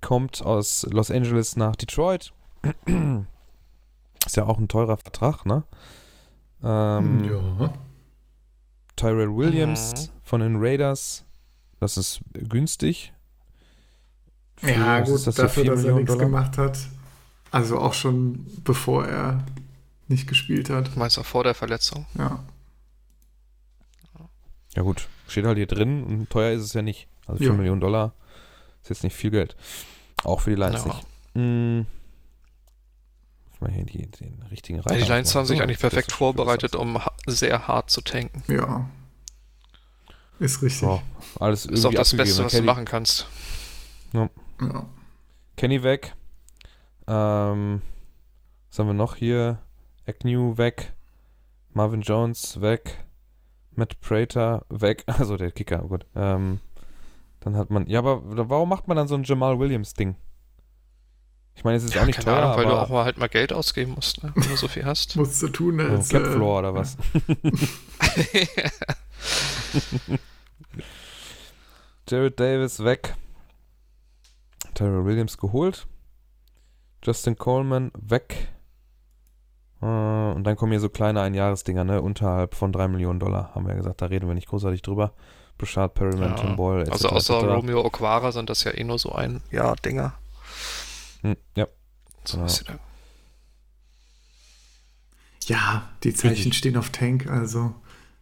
kommt 0.00 0.42
aus 0.42 0.86
Los 0.90 1.10
Angeles 1.10 1.56
nach 1.56 1.76
Detroit. 1.76 2.32
Ist 4.24 4.36
ja 4.36 4.44
auch 4.46 4.58
ein 4.58 4.68
teurer 4.68 4.96
Vertrag, 4.96 5.44
ne? 5.46 5.64
Ähm, 6.62 7.24
ja. 7.24 7.72
Tyrell 8.96 9.34
Williams 9.34 9.92
Mhm. 10.08 10.12
von 10.22 10.40
den 10.40 10.56
Raiders. 10.58 11.24
Das 11.80 11.96
ist 11.96 12.20
günstig. 12.32 13.12
Für- 14.56 14.70
Ja, 14.70 15.00
gut, 15.00 15.14
ist 15.16 15.26
das 15.26 15.34
dafür, 15.36 15.62
4 15.64 15.70
dass 15.72 15.80
er 15.80 15.82
Millionen 15.82 15.98
nichts 16.04 16.12
Dollar? 16.12 16.26
gemacht 16.26 16.58
hat. 16.58 16.78
Also 17.50 17.78
auch 17.78 17.94
schon 17.94 18.46
bevor 18.64 19.06
er 19.06 19.44
nicht 20.08 20.26
gespielt 20.28 20.70
hat. 20.70 20.96
Meinst 20.96 21.16
du 21.16 21.22
vor 21.22 21.42
der 21.44 21.54
Verletzung? 21.54 22.06
Ja. 22.16 22.38
Ja 24.76 24.82
gut, 24.82 25.08
steht 25.28 25.44
halt 25.44 25.58
hier 25.58 25.66
drin 25.66 26.02
und 26.04 26.30
teuer 26.30 26.52
ist 26.52 26.62
es 26.62 26.72
ja 26.72 26.82
nicht. 26.82 27.08
Also 27.26 27.38
4 27.38 27.48
Ja. 27.48 27.52
Millionen 27.54 27.80
Dollar 27.80 28.14
ist 28.82 28.88
jetzt 28.90 29.04
nicht 29.04 29.14
viel 29.16 29.30
Geld. 29.30 29.56
Auch 30.24 30.40
für 30.40 30.50
die 30.50 30.56
Lions 30.56 30.84
Ja. 30.84 30.86
nicht. 30.86 31.06
Hm. 31.34 31.86
Mal 33.62 33.70
hier 33.70 33.84
die, 33.84 34.06
den 34.10 34.42
richtigen 34.50 34.78
Ja, 34.78 34.84
Reiter 34.84 35.04
die 35.04 35.10
Lions 35.10 35.34
haben 35.34 35.46
sich 35.46 35.62
eigentlich 35.62 35.78
perfekt 35.78 36.12
vorbereitet, 36.12 36.74
um 36.74 36.98
sehr 37.26 37.66
hart 37.68 37.90
zu 37.90 38.00
tanken. 38.00 38.42
Ja. 38.52 38.88
Ist 40.38 40.62
richtig. 40.62 40.82
Ja, 40.82 41.00
alles 41.38 41.66
Ist 41.66 41.84
auch 41.84 41.92
das 41.94 42.12
abgegeben. 42.12 42.28
Beste, 42.28 42.44
was 42.44 42.52
du 42.52 42.58
Kenny, 42.58 42.66
machen 42.66 42.84
kannst. 42.84 43.26
Ja. 44.12 44.28
Kenny 45.56 45.82
weg. 45.82 46.14
Ähm, 47.06 47.82
was 48.68 48.78
haben 48.78 48.86
wir 48.88 48.94
noch 48.94 49.16
hier? 49.16 49.58
Agnew 50.06 50.56
weg. 50.58 50.92
Marvin 51.72 52.02
Jones 52.02 52.60
weg. 52.60 53.04
Matt 53.74 54.00
Prater 54.00 54.66
weg. 54.68 55.04
Also 55.06 55.36
der 55.36 55.52
Kicker, 55.52 55.82
oh 55.84 55.88
gut. 55.88 56.06
Ähm, 56.16 56.60
dann 57.40 57.56
hat 57.56 57.70
man. 57.70 57.86
Ja, 57.86 58.00
aber 58.00 58.20
warum 58.48 58.68
macht 58.68 58.88
man 58.88 58.96
dann 58.96 59.08
so 59.08 59.14
ein 59.14 59.24
Jamal 59.24 59.58
Williams-Ding? 59.58 60.16
Ich 61.54 61.64
meine, 61.64 61.76
es 61.76 61.84
ist 61.84 61.94
Ja, 61.94 62.02
auch 62.02 62.06
nicht 62.06 62.16
keine 62.16 62.36
teuer, 62.36 62.44
Ahnung, 62.44 62.56
weil 62.56 62.66
du 62.66 62.72
auch 62.72 62.88
mal 62.88 63.04
halt 63.04 63.18
mal 63.18 63.28
Geld 63.28 63.52
ausgeben 63.52 63.92
musst, 63.92 64.22
ne? 64.22 64.32
wenn 64.34 64.48
du 64.48 64.56
so 64.56 64.68
viel 64.68 64.84
hast. 64.84 65.16
Musst 65.16 65.42
du 65.42 65.48
tun 65.48 65.80
oh, 65.80 65.84
als. 65.84 66.08
Cap 66.08 66.22
äh, 66.22 66.32
Floor 66.32 66.58
oder 66.60 66.74
was? 66.74 66.96
Jared 72.08 72.40
Davis 72.40 72.82
weg. 72.82 73.14
Tyrell 74.74 75.04
Williams 75.04 75.38
geholt. 75.38 75.86
Justin 77.04 77.36
Coleman 77.36 77.90
weg. 77.98 78.48
Äh, 79.80 79.86
und 79.86 80.44
dann 80.44 80.56
kommen 80.56 80.72
hier 80.72 80.80
so 80.80 80.88
kleine 80.88 81.20
Einjahresdinger, 81.20 81.84
ne? 81.84 82.02
Unterhalb 82.02 82.54
von 82.54 82.72
3 82.72 82.88
Millionen 82.88 83.20
Dollar, 83.20 83.54
haben 83.54 83.66
wir 83.66 83.70
ja 83.72 83.76
gesagt. 83.76 84.02
Da 84.02 84.06
reden 84.06 84.28
wir 84.28 84.34
nicht 84.34 84.48
großartig 84.48 84.82
drüber. 84.82 85.12
Brashard 85.58 85.94
Perryman, 85.94 86.30
Ja, 86.30 86.36
Tim 86.36 86.56
Boyle, 86.56 86.82
etc. 86.82 86.92
also 86.92 87.08
außer 87.10 87.36
etc. 87.38 87.46
Romeo 87.46 87.84
Okwara 87.84 88.32
sind 88.32 88.50
das 88.50 88.64
ja 88.64 88.72
eh 88.72 88.84
nur 88.84 88.98
so 88.98 89.12
ein 89.12 89.42
Jahr 89.50 89.76
Dinger. 89.76 90.14
Hm, 91.22 91.36
ja. 91.56 91.66
So 92.24 92.38
Ja. 92.38 92.48
sie 92.48 92.64
da- 92.64 92.78
Ja, 95.46 95.88
die 96.04 96.14
Zeichen 96.14 96.52
stehen 96.52 96.76
auf 96.76 96.90
Tank, 96.90 97.26
also. 97.26 97.74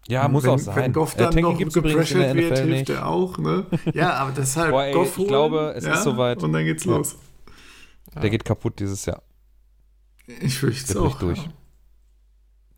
ja, 0.09 0.27
muss 0.29 0.45
wenn, 0.45 0.51
auch 0.51 0.59
sein. 0.59 0.77
Wenn 0.77 0.93
Goff 0.93 1.15
Äh, 1.15 1.19
dann 1.19 1.33
Tanking 1.33 1.67
noch 1.67 1.73
gepressured 1.75 2.35
wird, 2.35 2.59
hilft 2.59 2.67
nicht. 2.67 2.91
er 2.91 3.07
auch, 3.07 3.37
ne? 3.39 3.67
Ja, 3.95 4.15
aber 4.15 4.33
deshalb 4.33 4.71
Boah, 4.71 4.85
ey, 4.85 4.93
Goff 4.95 5.09
ich 5.13 5.19
holen, 5.19 5.29
glaube, 5.29 5.73
es 5.77 5.85
ist 5.85 5.89
ja, 5.89 6.03
soweit. 6.03 6.43
Und 6.43 6.53
dann 6.53 6.65
geht's 6.65 6.85
Ja. 6.85 6.97
los. 6.97 7.17
Der 8.21 8.31
geht 8.31 8.45
kaputt 8.45 8.81
dieses 8.81 9.05
Jahr. 9.07 9.23
Ich 10.27 10.59
fürchte 10.59 10.91
es 10.93 10.97
auch. 10.97 11.19
durch. 11.19 11.49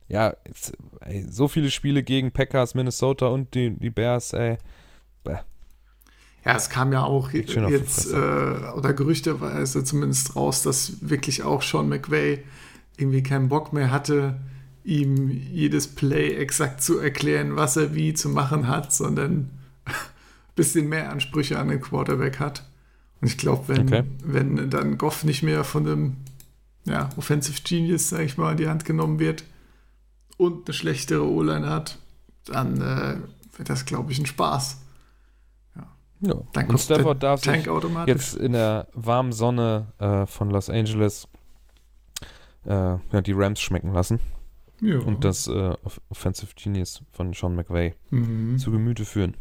Ja, 0.08 0.34
jetzt, 0.46 0.72
ey, 1.00 1.24
so 1.30 1.48
viele 1.48 1.70
Spiele 1.70 2.02
gegen 2.02 2.32
Packers, 2.32 2.74
Minnesota 2.74 3.28
und 3.28 3.54
die, 3.54 3.70
die 3.78 3.90
Bears, 3.90 4.32
ey. 4.34 4.58
Ja, 6.44 6.56
es 6.56 6.70
kam 6.70 6.92
ja 6.92 7.04
auch 7.04 7.30
jetzt, 7.32 8.12
äh, 8.12 8.16
oder 8.16 8.92
gerüchteweise 8.94 9.84
zumindest 9.84 10.34
raus, 10.34 10.62
dass 10.62 11.08
wirklich 11.08 11.42
auch 11.44 11.62
Sean 11.62 11.88
McVay 11.88 12.42
irgendwie 12.96 13.22
keinen 13.22 13.48
Bock 13.48 13.72
mehr 13.72 13.90
hatte, 13.90 14.40
ihm 14.84 15.28
jedes 15.30 15.86
Play 15.86 16.34
exakt 16.34 16.82
zu 16.82 16.98
erklären, 16.98 17.54
was 17.54 17.76
er 17.76 17.94
wie 17.94 18.14
zu 18.14 18.28
machen 18.28 18.66
hat, 18.66 18.92
sondern 18.92 19.32
ein 19.32 19.50
bisschen 20.56 20.88
mehr 20.88 21.10
Ansprüche 21.10 21.58
an 21.58 21.68
den 21.68 21.80
Quarterback 21.80 22.40
hat. 22.40 22.64
Und 23.20 23.28
ich 23.28 23.38
glaube, 23.38 23.68
wenn, 23.68 23.82
Okay. 23.82 24.02
wenn 24.24 24.68
dann 24.68 24.98
Goff 24.98 25.22
nicht 25.22 25.44
mehr 25.44 25.62
von 25.62 25.86
einem 25.86 26.16
ja, 26.84 27.10
Offensive 27.16 27.60
Genius, 27.62 28.08
sag 28.08 28.22
ich 28.22 28.36
mal, 28.36 28.50
in 28.50 28.56
die 28.56 28.68
Hand 28.68 28.84
genommen 28.84 29.20
wird 29.20 29.44
und 30.36 30.66
eine 30.66 30.74
schlechtere 30.74 31.24
O-Line 31.24 31.68
hat, 31.68 31.98
dann 32.46 32.80
äh, 32.80 33.16
wird 33.56 33.70
das, 33.70 33.84
glaube 33.84 34.10
ich, 34.10 34.18
ein 34.18 34.26
Spaß. 34.26 34.78
Ja. 36.24 36.34
Dann 36.52 36.68
Und 36.68 36.78
Stafford 36.78 37.22
darf 37.22 37.40
Tank 37.42 37.58
sich 37.62 37.68
automatisch. 37.68 38.14
jetzt 38.14 38.36
in 38.36 38.52
der 38.52 38.86
warmen 38.94 39.32
Sonne 39.32 39.92
äh, 39.98 40.24
von 40.26 40.50
Los 40.50 40.70
Angeles 40.70 41.28
äh, 42.64 42.70
ja, 42.70 43.20
die 43.24 43.32
Rams 43.32 43.60
schmecken 43.60 43.92
lassen 43.92 44.20
ja. 44.80 44.98
und 45.00 45.24
das 45.24 45.48
äh, 45.48 45.74
Off- 45.84 46.00
Offensive 46.10 46.52
Genius 46.54 47.02
von 47.10 47.32
Sean 47.32 47.56
McVay 47.56 47.94
Mhm. 48.10 48.56
zu 48.58 48.70
Gemüte 48.70 49.04
führen. 49.04 49.36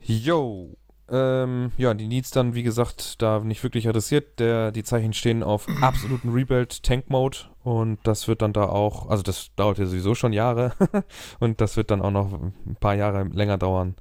Yo. 0.00 0.76
Ähm, 1.12 1.72
ja, 1.76 1.92
die 1.92 2.06
Needs 2.06 2.30
dann, 2.30 2.54
wie 2.54 2.62
gesagt, 2.62 3.20
da 3.20 3.40
nicht 3.40 3.64
wirklich 3.64 3.88
adressiert. 3.88 4.38
Der, 4.38 4.70
die 4.70 4.84
Zeichen 4.84 5.12
stehen 5.12 5.42
auf 5.42 5.66
absoluten 5.82 6.28
Rebuild-Tank-Mode 6.30 7.38
und 7.64 7.98
das 8.04 8.28
wird 8.28 8.42
dann 8.42 8.52
da 8.52 8.66
auch, 8.68 9.08
also 9.10 9.24
das 9.24 9.50
dauert 9.56 9.78
ja 9.78 9.86
sowieso 9.86 10.14
schon 10.14 10.32
Jahre 10.32 10.72
und 11.40 11.60
das 11.60 11.76
wird 11.76 11.90
dann 11.90 12.00
auch 12.00 12.12
noch 12.12 12.32
ein 12.32 12.76
paar 12.78 12.94
Jahre 12.94 13.24
länger 13.24 13.58
dauern, 13.58 13.96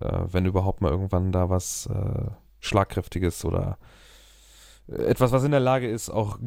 äh, 0.00 0.20
wenn 0.30 0.46
überhaupt 0.46 0.80
mal 0.80 0.90
irgendwann 0.90 1.32
da 1.32 1.50
was 1.50 1.86
äh, 1.92 2.30
Schlagkräftiges 2.60 3.44
oder 3.44 3.78
etwas, 4.86 5.32
was 5.32 5.42
in 5.44 5.50
der 5.50 5.60
Lage 5.60 5.88
ist, 5.88 6.10
auch 6.10 6.38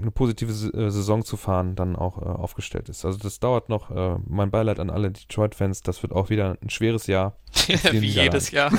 eine 0.00 0.10
positive 0.10 0.50
äh, 0.52 0.90
Saison 0.90 1.22
zu 1.22 1.36
fahren, 1.36 1.74
dann 1.76 1.96
auch 1.96 2.16
äh, 2.16 2.24
aufgestellt 2.24 2.88
ist. 2.88 3.04
Also 3.04 3.18
das 3.18 3.40
dauert 3.40 3.68
noch. 3.68 3.90
Äh, 3.90 4.16
mein 4.26 4.50
Beileid 4.50 4.80
an 4.80 4.88
alle 4.88 5.10
Detroit-Fans. 5.10 5.82
Das 5.82 6.02
wird 6.02 6.12
auch 6.14 6.30
wieder 6.30 6.56
ein 6.62 6.70
schweres 6.70 7.06
Jahr. 7.06 7.36
Wie 7.92 8.06
jedes 8.06 8.52
Jahr. 8.52 8.72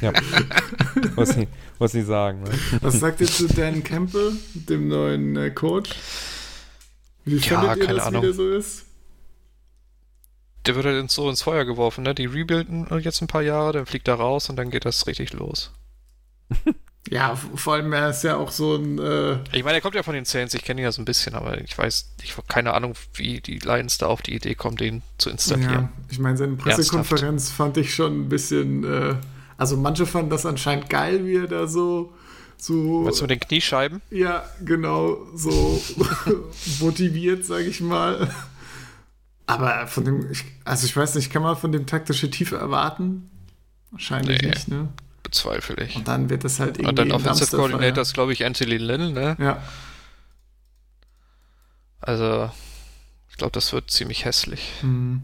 Ja. 0.00 0.12
was, 1.14 1.34
sie, 1.34 1.46
was 1.78 1.92
sie 1.92 2.00
sagen. 2.02 2.42
Ne? 2.44 2.50
Was 2.80 3.00
sagt 3.00 3.20
ihr 3.20 3.26
zu 3.26 3.48
Dan 3.48 3.84
Campbell, 3.84 4.32
dem 4.54 4.88
neuen 4.88 5.36
äh, 5.36 5.50
Coach? 5.50 5.90
Wie 7.26 7.36
Ja, 7.36 7.60
fandet 7.60 7.76
ihr 7.80 7.84
keine 7.84 7.98
das, 7.98 8.06
Ahnung. 8.06 8.22
wie 8.22 8.26
der 8.26 8.34
so 8.34 8.48
ist? 8.50 8.86
Der 10.66 10.74
wird 10.76 10.86
halt 10.86 11.00
ins- 11.00 11.14
so 11.14 11.28
ins 11.28 11.42
Feuer 11.42 11.64
geworfen, 11.64 12.04
ne? 12.04 12.14
Die 12.14 12.26
rebuilden 12.26 12.86
jetzt 13.00 13.20
ein 13.20 13.26
paar 13.26 13.42
Jahre, 13.42 13.72
dann 13.72 13.86
fliegt 13.86 14.06
er 14.08 14.14
raus 14.14 14.48
und 14.48 14.56
dann 14.56 14.70
geht 14.70 14.84
das 14.84 15.06
richtig 15.06 15.32
los. 15.32 15.72
Ja, 17.10 17.34
vor 17.34 17.74
allem 17.74 17.92
er 17.92 18.10
ist 18.10 18.22
ja 18.22 18.36
auch 18.36 18.52
so 18.52 18.76
ein, 18.76 18.98
äh, 19.00 19.38
Ich 19.52 19.64
meine, 19.64 19.78
er 19.78 19.80
kommt 19.80 19.96
ja 19.96 20.04
von 20.04 20.14
den 20.14 20.24
Saints, 20.24 20.54
ich 20.54 20.62
kenne 20.62 20.80
ihn 20.80 20.84
ja 20.84 20.92
so 20.92 21.02
ein 21.02 21.04
bisschen, 21.04 21.34
aber 21.34 21.60
ich 21.60 21.76
weiß, 21.76 22.12
ich 22.22 22.36
habe 22.36 22.46
keine 22.46 22.72
Ahnung, 22.74 22.94
wie 23.14 23.40
die 23.40 23.58
Lions 23.58 23.98
da 23.98 24.06
auf 24.06 24.22
die 24.22 24.34
Idee 24.36 24.54
kommen, 24.54 24.76
den 24.76 25.02
zu 25.18 25.28
installieren. 25.28 25.72
ja, 25.72 25.88
ich 26.10 26.20
meine, 26.20 26.36
seine 26.36 26.54
Pressekonferenz 26.54 27.50
fand 27.50 27.76
ich 27.76 27.92
schon 27.92 28.20
ein 28.22 28.28
bisschen, 28.28 28.84
äh, 28.84 29.16
also 29.58 29.76
manche 29.76 30.06
fanden 30.06 30.30
das 30.30 30.46
anscheinend 30.46 30.88
geil, 30.88 31.26
wie 31.26 31.36
er 31.38 31.48
da 31.48 31.66
so, 31.66 32.12
so, 32.56 33.02
du 33.10 33.20
mit 33.22 33.30
den 33.30 33.40
Kniescheiben? 33.40 34.00
ja, 34.10 34.44
genau, 34.64 35.18
so 35.34 35.82
motiviert, 36.80 37.44
sag 37.44 37.62
ich 37.62 37.80
mal. 37.80 38.30
Aber 39.46 39.86
von 39.86 40.04
dem, 40.04 40.30
ich, 40.30 40.44
also 40.64 40.86
ich 40.86 40.96
weiß 40.96 41.14
nicht, 41.16 41.30
kann 41.32 41.42
man 41.42 41.56
von 41.56 41.72
dem 41.72 41.86
taktische 41.86 42.30
Tiefe 42.30 42.56
erwarten? 42.56 43.28
Wahrscheinlich 43.90 44.40
Nee. 44.42 44.48
nicht, 44.50 44.68
ne? 44.68 44.88
Bezweifle 45.22 45.84
ich. 45.84 45.96
Und 45.96 46.08
dann 46.08 46.30
wird 46.30 46.44
das 46.44 46.58
halt 46.60 46.78
irgendwie 46.78 46.88
Und 46.88 46.98
dann 46.98 47.12
Offensive. 47.12 47.56
Coordinator 47.56 48.02
ist, 48.02 48.14
glaube 48.14 48.32
ich, 48.32 48.44
Anthony 48.44 48.76
Lynn, 48.76 49.12
ne? 49.12 49.36
Ja, 49.38 49.62
Also, 52.00 52.50
ich 53.30 53.36
glaube, 53.36 53.52
das 53.52 53.72
wird 53.72 53.90
ziemlich 53.90 54.24
hässlich. 54.24 54.72
mhm. 54.82 55.22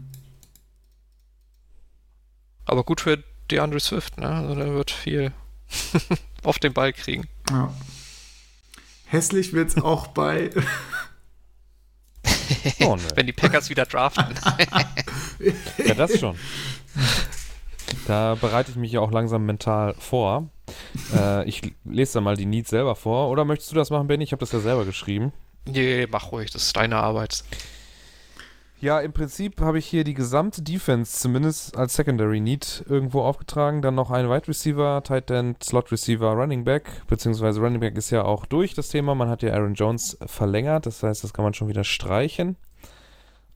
Aber 2.65 2.83
gut 2.83 3.01
für 3.01 3.23
DeAndre 3.49 3.79
Swift, 3.79 4.17
ne? 4.19 4.27
Also, 4.29 4.53
der 4.55 4.73
wird 4.73 4.91
viel 4.91 5.31
auf 6.43 6.59
den 6.59 6.73
Ball 6.73 6.93
kriegen. 6.93 7.27
ja. 7.49 7.73
Hässlich 9.05 9.53
wird's 9.53 9.75
auch 9.75 10.05
bei 10.07 10.51
Oh, 12.81 12.95
ne. 12.95 13.01
Wenn 13.15 13.25
die 13.25 13.33
Packers 13.33 13.69
wieder 13.69 13.85
draften. 13.85 14.25
Ja, 15.85 15.93
das 15.93 16.19
schon. 16.19 16.35
Da 18.07 18.35
bereite 18.35 18.71
ich 18.71 18.77
mich 18.77 18.91
ja 18.91 18.99
auch 18.99 19.11
langsam 19.11 19.45
mental 19.45 19.95
vor. 19.97 20.49
Äh, 21.15 21.47
ich 21.47 21.61
lese 21.85 22.15
da 22.15 22.21
mal 22.21 22.35
die 22.35 22.45
Needs 22.45 22.69
selber 22.71 22.95
vor. 22.95 23.29
Oder 23.29 23.45
möchtest 23.45 23.71
du 23.71 23.75
das 23.75 23.89
machen, 23.89 24.07
Benny? 24.07 24.23
Ich 24.25 24.33
habe 24.33 24.41
das 24.41 24.51
ja 24.51 24.59
selber 24.59 24.83
geschrieben. 24.85 25.31
nee, 25.65 26.07
mach 26.11 26.31
ruhig, 26.33 26.51
das 26.51 26.63
ist 26.63 26.75
deine 26.75 26.97
Arbeit. 26.97 27.43
Ja, 28.81 29.01
im 29.01 29.11
Prinzip 29.11 29.59
habe 29.59 29.77
ich 29.77 29.85
hier 29.85 30.05
die 30.05 30.13
gesamte 30.13 30.61
Defense 30.61 31.19
zumindest 31.19 31.75
als 31.75 31.95
Secondary 31.95 32.39
Need 32.39 32.85
irgendwo 32.87 33.21
aufgetragen. 33.23 33.81
Dann 33.81 33.95
noch 33.95 34.09
ein 34.09 34.29
Wide 34.29 34.47
Receiver, 34.47 35.03
Tight 35.03 35.29
End, 35.31 35.61
Slot 35.61 35.91
Receiver, 35.91 36.31
Running 36.31 36.63
Back. 36.63 36.85
Beziehungsweise 37.07 37.59
Running 37.59 37.81
Back 37.81 37.97
ist 37.97 38.09
ja 38.09 38.23
auch 38.23 38.45
durch 38.45 38.73
das 38.73 38.87
Thema. 38.87 39.15
Man 39.15 39.27
hat 39.27 39.43
ja 39.43 39.53
Aaron 39.53 39.73
Jones 39.73 40.17
verlängert. 40.25 40.85
Das 40.85 41.03
heißt, 41.03 41.25
das 41.25 41.33
kann 41.33 41.43
man 41.43 41.53
schon 41.53 41.67
wieder 41.67 41.83
streichen. 41.83 42.55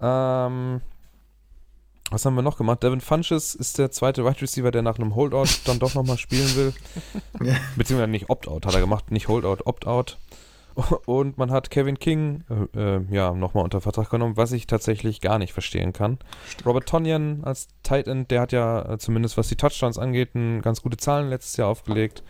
Ähm, 0.01 0.81
was 2.11 2.25
haben 2.25 2.35
wir 2.35 2.41
noch 2.41 2.57
gemacht? 2.57 2.83
Devin 2.83 2.99
Funches 2.99 3.55
ist 3.55 3.77
der 3.77 3.91
zweite 3.91 4.25
Wide 4.25 4.41
Receiver, 4.41 4.71
der 4.71 4.81
nach 4.81 4.99
einem 4.99 5.15
Holdout 5.15 5.47
dann 5.63 5.79
doch 5.79 5.95
nochmal 5.95 6.17
spielen 6.17 6.53
will. 6.55 6.73
Beziehungsweise 7.77 8.11
nicht 8.11 8.29
Opt-out 8.29 8.65
hat 8.65 8.73
er 8.73 8.81
gemacht, 8.81 9.09
nicht 9.09 9.29
Holdout, 9.29 9.63
Opt-out. 9.63 10.17
Und 11.05 11.37
man 11.37 11.51
hat 11.51 11.69
Kevin 11.69 11.99
King 11.99 12.43
äh, 12.75 12.95
äh, 12.95 13.01
ja 13.11 13.33
nochmal 13.33 13.63
unter 13.63 13.81
Vertrag 13.81 14.09
genommen, 14.09 14.37
was 14.37 14.51
ich 14.51 14.67
tatsächlich 14.67 15.21
gar 15.21 15.39
nicht 15.39 15.53
verstehen 15.53 15.93
kann. 15.93 16.19
Robert 16.65 16.87
Tonyan 16.87 17.43
als 17.43 17.67
Tight 17.83 18.07
End, 18.07 18.31
der 18.31 18.41
hat 18.41 18.51
ja 18.51 18.93
äh, 18.93 18.97
zumindest 18.97 19.37
was 19.37 19.47
die 19.47 19.55
Touchdowns 19.55 19.97
angeht, 19.97 20.31
ganz 20.61 20.81
gute 20.81 20.97
Zahlen 20.97 21.29
letztes 21.29 21.57
Jahr 21.57 21.69
aufgelegt. 21.69 22.23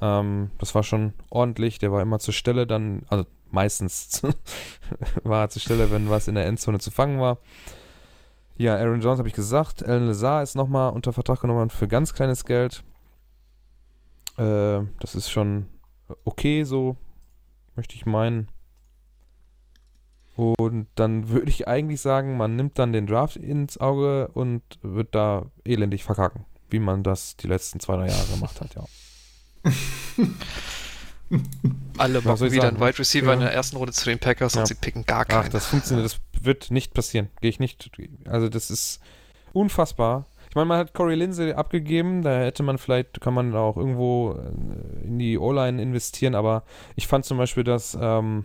Ähm, 0.00 0.50
das 0.58 0.74
war 0.74 0.82
schon 0.82 1.12
ordentlich. 1.30 1.78
Der 1.78 1.92
war 1.92 2.02
immer 2.02 2.18
zur 2.18 2.34
Stelle 2.34 2.66
dann, 2.66 3.02
also 3.08 3.24
meistens 3.50 4.22
war 5.24 5.44
er 5.44 5.48
zur 5.50 5.62
Stelle, 5.62 5.90
wenn 5.90 6.10
was 6.10 6.28
in 6.28 6.34
der 6.34 6.46
Endzone 6.46 6.78
zu 6.78 6.90
fangen 6.90 7.20
war. 7.20 7.38
Ja, 8.56 8.76
Aaron 8.76 9.00
Jones 9.00 9.18
habe 9.18 9.28
ich 9.28 9.34
gesagt. 9.34 9.84
Alan 9.84 10.08
Lazar 10.08 10.42
ist 10.42 10.56
nochmal 10.56 10.92
unter 10.92 11.12
Vertrag 11.12 11.40
genommen 11.40 11.70
für 11.70 11.86
ganz 11.86 12.12
kleines 12.12 12.44
Geld. 12.44 12.82
Äh, 14.36 14.80
das 15.00 15.14
ist 15.14 15.30
schon 15.30 15.66
okay 16.24 16.64
so, 16.64 16.96
möchte 17.78 17.94
ich 17.94 18.04
meinen. 18.06 18.48
Und 20.36 20.88
dann 20.96 21.28
würde 21.30 21.48
ich 21.48 21.66
eigentlich 21.68 22.00
sagen, 22.00 22.36
man 22.36 22.54
nimmt 22.56 22.78
dann 22.78 22.92
den 22.92 23.06
Draft 23.06 23.36
ins 23.36 23.78
Auge 23.78 24.28
und 24.34 24.62
wird 24.82 25.14
da 25.14 25.46
elendig 25.64 26.02
verkacken, 26.04 26.44
wie 26.70 26.80
man 26.80 27.02
das 27.04 27.36
die 27.36 27.46
letzten 27.46 27.80
zwei, 27.80 27.96
drei 27.96 28.08
Jahre 28.08 28.26
gemacht 28.26 28.60
hat, 28.60 28.74
ja. 28.74 28.84
Alle 31.98 32.20
machen 32.22 32.50
wieder 32.50 32.68
einen 32.68 32.80
Wide 32.80 32.98
Receiver 32.98 33.26
Ja. 33.28 33.32
in 33.34 33.40
der 33.40 33.52
ersten 33.52 33.76
Runde 33.76 33.92
zu 33.92 34.04
den 34.06 34.18
Packers 34.18 34.54
Ja. 34.54 34.60
und 34.60 34.66
sie 34.66 34.74
picken 34.74 35.04
gar 35.04 35.22
Ach, 35.22 35.28
keinen. 35.28 35.50
das 35.50 35.66
funktioniert, 35.66 36.06
das 36.06 36.20
wird 36.40 36.70
nicht 36.70 36.94
passieren. 36.94 37.28
Gehe 37.40 37.50
ich 37.50 37.58
nicht. 37.60 37.90
Also, 38.26 38.48
das 38.48 38.70
ist 38.70 39.00
unfassbar. 39.52 40.26
Meine, 40.58 40.66
man 40.66 40.78
hat 40.78 40.92
Corey 40.92 41.14
Lindsay 41.14 41.52
abgegeben, 41.52 42.22
da 42.22 42.40
hätte 42.40 42.64
man 42.64 42.78
vielleicht, 42.78 43.20
kann 43.20 43.32
man 43.32 43.54
auch 43.54 43.76
irgendwo 43.76 44.32
äh, 44.32 45.06
in 45.06 45.16
die 45.20 45.38
O-Line 45.38 45.80
investieren, 45.80 46.34
aber 46.34 46.64
ich 46.96 47.06
fand 47.06 47.24
zum 47.24 47.38
Beispiel, 47.38 47.62
dass, 47.62 47.96
ähm, 48.00 48.44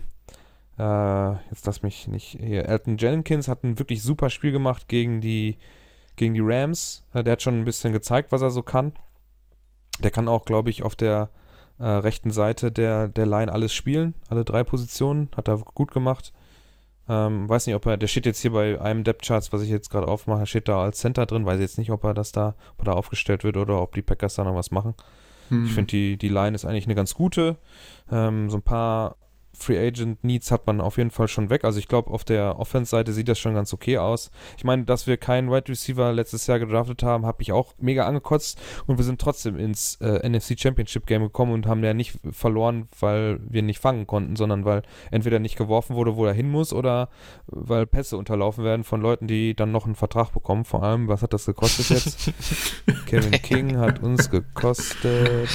äh, 0.78 1.32
jetzt 1.50 1.66
lass 1.66 1.82
mich 1.82 2.06
nicht, 2.06 2.38
hier, 2.40 2.68
Elton 2.68 2.98
Jenkins 2.98 3.48
hat 3.48 3.64
ein 3.64 3.80
wirklich 3.80 4.00
super 4.00 4.30
Spiel 4.30 4.52
gemacht 4.52 4.86
gegen 4.86 5.20
die, 5.20 5.56
gegen 6.14 6.34
die 6.34 6.40
Rams. 6.40 7.02
Äh, 7.14 7.24
der 7.24 7.32
hat 7.32 7.42
schon 7.42 7.58
ein 7.58 7.64
bisschen 7.64 7.92
gezeigt, 7.92 8.30
was 8.30 8.42
er 8.42 8.50
so 8.50 8.62
kann. 8.62 8.92
Der 9.98 10.12
kann 10.12 10.28
auch, 10.28 10.44
glaube 10.44 10.70
ich, 10.70 10.84
auf 10.84 10.94
der 10.94 11.30
äh, 11.80 11.84
rechten 11.84 12.30
Seite 12.30 12.70
der, 12.70 13.08
der 13.08 13.26
Line 13.26 13.52
alles 13.52 13.74
spielen, 13.74 14.14
alle 14.28 14.44
drei 14.44 14.62
Positionen, 14.62 15.30
hat 15.36 15.48
er 15.48 15.58
gut 15.58 15.90
gemacht. 15.90 16.32
Ähm, 17.08 17.48
weiß 17.48 17.66
nicht, 17.66 17.76
ob 17.76 17.84
er, 17.86 17.96
der 17.96 18.06
steht 18.06 18.26
jetzt 18.26 18.40
hier 18.40 18.52
bei 18.52 18.80
einem 18.80 19.04
Depth 19.04 19.26
Charts, 19.26 19.52
was 19.52 19.62
ich 19.62 19.68
jetzt 19.68 19.90
gerade 19.90 20.08
aufmache, 20.08 20.46
steht 20.46 20.68
da 20.68 20.82
als 20.82 20.98
Center 20.98 21.26
drin, 21.26 21.44
weiß 21.44 21.60
jetzt 21.60 21.76
nicht, 21.76 21.90
ob 21.90 22.02
er 22.04 22.14
das 22.14 22.32
da, 22.32 22.54
ob 22.72 22.82
er 22.82 22.84
da 22.86 22.92
aufgestellt 22.92 23.44
wird 23.44 23.56
oder 23.56 23.82
ob 23.82 23.94
die 23.94 24.02
Packers 24.02 24.36
da 24.36 24.44
noch 24.44 24.54
was 24.54 24.70
machen. 24.70 24.94
Hm. 25.50 25.66
Ich 25.66 25.72
finde, 25.72 25.90
die, 25.90 26.16
die 26.16 26.28
Line 26.28 26.54
ist 26.54 26.64
eigentlich 26.64 26.86
eine 26.86 26.94
ganz 26.94 27.14
gute. 27.14 27.56
Ähm, 28.10 28.48
so 28.48 28.56
ein 28.56 28.62
paar 28.62 29.16
Free 29.54 29.78
Agent 29.78 30.22
Needs 30.24 30.50
hat 30.50 30.66
man 30.66 30.80
auf 30.80 30.98
jeden 30.98 31.10
Fall 31.10 31.28
schon 31.28 31.50
weg. 31.50 31.64
Also 31.64 31.78
ich 31.78 31.88
glaube, 31.88 32.10
auf 32.10 32.24
der 32.24 32.58
Offense-Seite 32.58 33.12
sieht 33.12 33.28
das 33.28 33.38
schon 33.38 33.54
ganz 33.54 33.72
okay 33.72 33.98
aus. 33.98 34.30
Ich 34.56 34.64
meine, 34.64 34.84
dass 34.84 35.06
wir 35.06 35.16
keinen 35.16 35.50
Wide 35.50 35.68
Receiver 35.68 36.12
letztes 36.12 36.46
Jahr 36.46 36.58
gedraftet 36.58 37.02
haben, 37.02 37.24
habe 37.26 37.42
ich 37.42 37.52
auch 37.52 37.74
mega 37.78 38.06
angekotzt. 38.06 38.60
Und 38.86 38.98
wir 38.98 39.04
sind 39.04 39.20
trotzdem 39.20 39.58
ins 39.58 39.96
äh, 40.00 40.28
NFC 40.28 40.58
Championship 40.58 41.06
Game 41.06 41.22
gekommen 41.22 41.52
und 41.52 41.66
haben 41.66 41.84
ja 41.84 41.94
nicht 41.94 42.18
verloren, 42.30 42.88
weil 42.98 43.40
wir 43.48 43.62
nicht 43.62 43.78
fangen 43.78 44.06
konnten, 44.06 44.36
sondern 44.36 44.64
weil 44.64 44.82
entweder 45.10 45.38
nicht 45.38 45.56
geworfen 45.56 45.96
wurde, 45.96 46.16
wo 46.16 46.26
er 46.26 46.32
hin 46.32 46.50
muss, 46.50 46.72
oder 46.72 47.08
weil 47.46 47.86
Pässe 47.86 48.16
unterlaufen 48.16 48.64
werden 48.64 48.84
von 48.84 49.00
Leuten, 49.00 49.26
die 49.26 49.54
dann 49.54 49.72
noch 49.72 49.86
einen 49.86 49.94
Vertrag 49.94 50.32
bekommen. 50.32 50.64
Vor 50.64 50.82
allem, 50.82 51.08
was 51.08 51.22
hat 51.22 51.32
das 51.32 51.46
gekostet 51.46 51.90
jetzt? 51.90 52.32
Kevin 53.06 53.30
King 53.30 53.78
hat 53.78 54.02
uns 54.02 54.30
gekostet. 54.30 55.48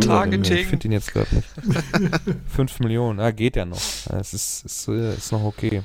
Targeting. 0.00 0.56
Ich 0.58 0.66
finde 0.66 0.88
ihn 0.88 0.92
jetzt 0.92 1.12
gerade 1.12 1.34
nicht. 1.34 1.48
5 2.46 2.80
Millionen. 2.80 3.20
Ah, 3.20 3.30
geht 3.36 3.56
ja 3.56 3.64
noch. 3.64 3.80
Es 4.10 4.34
ist, 4.34 4.64
ist, 4.64 4.88
äh, 4.88 5.14
ist 5.14 5.32
noch 5.32 5.44
okay. 5.44 5.82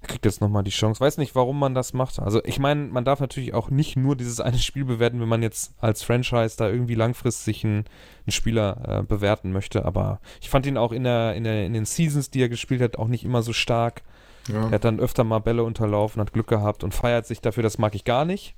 Er 0.00 0.08
kriegt 0.08 0.26
jetzt 0.26 0.40
nochmal 0.42 0.62
die 0.62 0.70
Chance. 0.70 1.00
Weiß 1.00 1.16
nicht, 1.16 1.34
warum 1.34 1.58
man 1.58 1.74
das 1.74 1.94
macht. 1.94 2.18
Also, 2.18 2.44
ich 2.44 2.58
meine, 2.58 2.84
man 2.86 3.04
darf 3.04 3.20
natürlich 3.20 3.54
auch 3.54 3.70
nicht 3.70 3.96
nur 3.96 4.16
dieses 4.16 4.38
eine 4.38 4.58
Spiel 4.58 4.84
bewerten, 4.84 5.20
wenn 5.20 5.28
man 5.28 5.42
jetzt 5.42 5.72
als 5.80 6.02
Franchise 6.02 6.56
da 6.58 6.68
irgendwie 6.68 6.94
langfristig 6.94 7.64
einen, 7.64 7.84
einen 8.26 8.32
Spieler 8.32 9.00
äh, 9.00 9.02
bewerten 9.02 9.50
möchte. 9.52 9.84
Aber 9.84 10.20
ich 10.42 10.50
fand 10.50 10.66
ihn 10.66 10.76
auch 10.76 10.92
in, 10.92 11.04
der, 11.04 11.34
in, 11.34 11.44
der, 11.44 11.64
in 11.64 11.72
den 11.72 11.86
Seasons, 11.86 12.30
die 12.30 12.42
er 12.42 12.50
gespielt 12.50 12.82
hat, 12.82 12.98
auch 12.98 13.08
nicht 13.08 13.24
immer 13.24 13.42
so 13.42 13.52
stark. 13.52 14.02
ja. 14.48 14.66
Er 14.66 14.72
hat 14.72 14.84
dann 14.84 15.00
öfter 15.00 15.24
mal 15.24 15.38
Bälle 15.38 15.64
unterlaufen, 15.64 16.20
hat 16.20 16.32
Glück 16.34 16.48
gehabt 16.48 16.84
und 16.84 16.94
feiert 16.94 17.26
sich 17.26 17.40
dafür, 17.40 17.62
das 17.62 17.78
mag 17.78 17.94
ich 17.94 18.04
gar 18.04 18.26
nicht. 18.26 18.54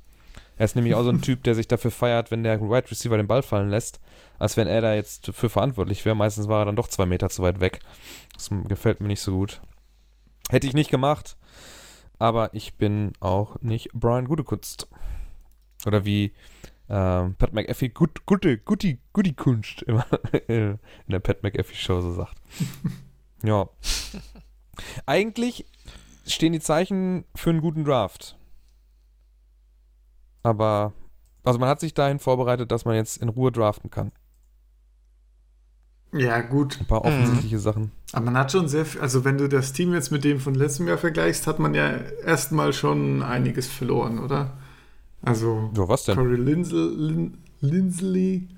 Er 0.58 0.64
ist 0.64 0.74
nämlich 0.74 0.94
auch 0.94 1.04
so 1.04 1.10
ein 1.10 1.22
Typ, 1.22 1.44
der 1.44 1.54
sich 1.54 1.68
dafür 1.68 1.90
feiert, 1.90 2.30
wenn 2.30 2.42
der 2.42 2.60
Wide 2.60 2.90
Receiver 2.90 3.16
den 3.16 3.28
Ball 3.28 3.42
fallen 3.42 3.70
lässt, 3.70 4.00
als 4.38 4.56
wenn 4.56 4.68
er 4.68 4.80
da 4.80 4.94
jetzt 4.94 5.26
für 5.34 5.48
verantwortlich 5.48 6.04
wäre. 6.04 6.16
Meistens 6.16 6.48
war 6.48 6.62
er 6.62 6.66
dann 6.66 6.76
doch 6.76 6.88
zwei 6.88 7.06
Meter 7.06 7.30
zu 7.30 7.42
weit 7.42 7.60
weg. 7.60 7.80
Das 8.34 8.50
gefällt 8.68 9.00
mir 9.00 9.08
nicht 9.08 9.20
so 9.20 9.32
gut. 9.32 9.60
Hätte 10.50 10.66
ich 10.66 10.74
nicht 10.74 10.90
gemacht, 10.90 11.36
aber 12.18 12.54
ich 12.54 12.74
bin 12.74 13.12
auch 13.20 13.60
nicht 13.60 13.90
Brian 13.92 14.28
Gutekunst. 14.28 14.88
Oder 15.84 16.04
wie 16.04 16.32
ähm, 16.88 17.34
Pat 17.34 17.52
McAfee, 17.52 17.88
gut, 17.88 18.24
gute, 18.26 18.58
guti, 18.58 19.00
guti 19.12 19.32
Kunst 19.32 19.82
immer 19.82 20.06
in 20.48 20.78
der 21.08 21.20
Pat 21.20 21.42
McAfee 21.42 21.74
Show 21.74 22.00
so 22.00 22.12
sagt. 22.12 22.40
ja. 23.42 23.68
Eigentlich 25.04 25.66
stehen 26.26 26.52
die 26.52 26.60
Zeichen 26.60 27.24
für 27.34 27.50
einen 27.50 27.60
guten 27.60 27.84
Draft. 27.84 28.38
Aber, 30.42 30.92
also 31.42 31.58
man 31.58 31.68
hat 31.68 31.80
sich 31.80 31.92
dahin 31.92 32.20
vorbereitet, 32.20 32.70
dass 32.70 32.84
man 32.84 32.94
jetzt 32.94 33.16
in 33.16 33.28
Ruhe 33.28 33.50
draften 33.50 33.90
kann. 33.90 34.12
Ja, 36.12 36.40
gut. 36.40 36.78
Ein 36.80 36.86
paar 36.86 37.00
Mhm. 37.00 37.06
offensichtliche 37.06 37.58
Sachen. 37.58 37.90
Aber 38.12 38.24
man 38.26 38.36
hat 38.38 38.52
schon 38.52 38.68
sehr 38.68 38.84
viel, 38.86 39.00
also 39.00 39.24
wenn 39.24 39.36
du 39.38 39.48
das 39.48 39.72
Team 39.72 39.92
jetzt 39.92 40.10
mit 40.12 40.24
dem 40.24 40.40
von 40.40 40.54
letztem 40.54 40.86
Jahr 40.88 40.98
vergleichst, 40.98 41.46
hat 41.46 41.58
man 41.58 41.74
ja 41.74 41.90
erstmal 42.24 42.72
schon 42.72 43.22
einiges 43.22 43.66
verloren, 43.66 44.18
oder? 44.18 44.52
Also 45.22 45.70
Ja, 45.76 45.88
was 45.88 46.04
denn? 46.04 46.16
Corey 46.16 46.36
Linsel, 46.36 46.94
Lin, 46.96 47.38
Lindsley, 47.60 48.48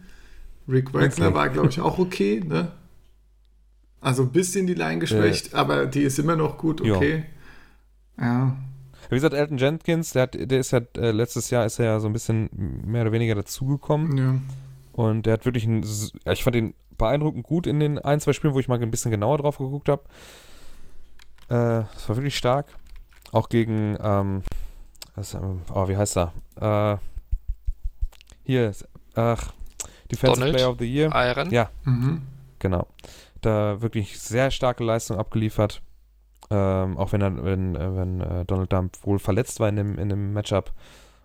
Rick 0.69 0.89
Wagner 0.93 1.01
Lindsley. 1.03 1.35
war, 1.35 1.49
glaube 1.49 1.69
ich, 1.71 1.81
auch 1.81 1.99
okay, 1.99 2.43
ne? 2.47 2.73
Also 4.01 4.23
ein 4.25 4.31
bisschen 4.31 4.67
die 4.67 4.75
Line 4.75 5.01
geschwächt, 5.01 5.55
aber 5.55 5.87
die 5.87 6.03
ist 6.03 6.19
immer 6.19 6.37
noch 6.37 6.59
gut, 6.59 6.85
Ja. 6.85 6.95
okay. 6.97 7.25
Ja. 8.21 8.57
Wie 9.11 9.15
gesagt, 9.15 9.35
Elton 9.35 9.59
Jenkins, 9.59 10.13
der, 10.13 10.23
hat, 10.25 10.35
der 10.35 10.61
ist 10.61 10.71
ja, 10.73 10.81
äh, 10.99 11.11
letztes 11.13 11.51
Jahr 11.51 11.65
ist 11.65 11.79
er 11.79 11.87
ja 11.87 12.01
so 12.01 12.07
ein 12.09 12.13
bisschen 12.13 12.49
mehr 12.85 13.03
oder 13.03 13.13
weniger 13.13 13.35
dazugekommen. 13.35 14.17
Ja. 14.19 14.35
Und 14.93 15.25
der 15.27 15.33
hat 15.35 15.45
wirklich 15.47 15.65
einen, 15.67 15.83
ja, 16.25 16.33
ich 16.33 16.45
fand 16.45 16.57
ihn 16.57 16.75
beeindruckend 16.99 17.45
gut 17.45 17.67
in 17.67 17.81
den 17.81 17.99
ein, 17.99 18.21
zwei 18.21 18.33
Spielen, 18.33 18.55
wo 18.55 18.61
ich 18.61 18.69
mal 18.69 18.81
ein 18.81 18.91
bisschen 18.91 19.11
genauer 19.11 19.39
drauf 19.39 19.59
geguckt 19.59 19.89
habe. 19.89 20.03
Äh, 21.49 21.85
das 21.95 22.09
war 22.09 22.17
wirklich 22.17 22.37
stark. 22.37 22.67
Auch 23.33 23.49
gegen, 23.49 23.97
ähm, 24.01 24.43
was, 25.15 25.35
ähm, 25.35 25.63
oh, 25.73 25.89
wie 25.89 25.97
heißt 25.97 26.17
er? 26.17 26.33
Äh, 26.61 26.99
hier, 28.45 28.73
ach, 29.15 29.53
Defensive 30.11 30.41
Donald? 30.41 30.57
Player 30.57 30.71
of 30.71 30.77
the 30.79 30.87
Year. 30.87 31.11
Iron. 31.15 31.51
Ja. 31.51 31.71
Mhm. 31.85 32.23
Genau. 32.59 32.87
Da 33.41 33.81
wirklich 33.81 34.19
sehr 34.19 34.51
starke 34.51 34.83
Leistung 34.85 35.19
abgeliefert. 35.19 35.83
Ähm, 36.51 36.97
auch 36.97 37.13
wenn 37.13 37.21
er, 37.21 37.45
wenn, 37.45 37.77
äh, 37.77 37.97
wenn 37.97 38.21
äh, 38.21 38.45
Donald 38.47 38.71
Trump 38.71 38.97
wohl 39.03 39.19
verletzt 39.19 39.61
war 39.61 39.69
in 39.69 39.77
dem, 39.77 39.99
in 39.99 40.09
dem 40.09 40.33
Matchup 40.33 40.73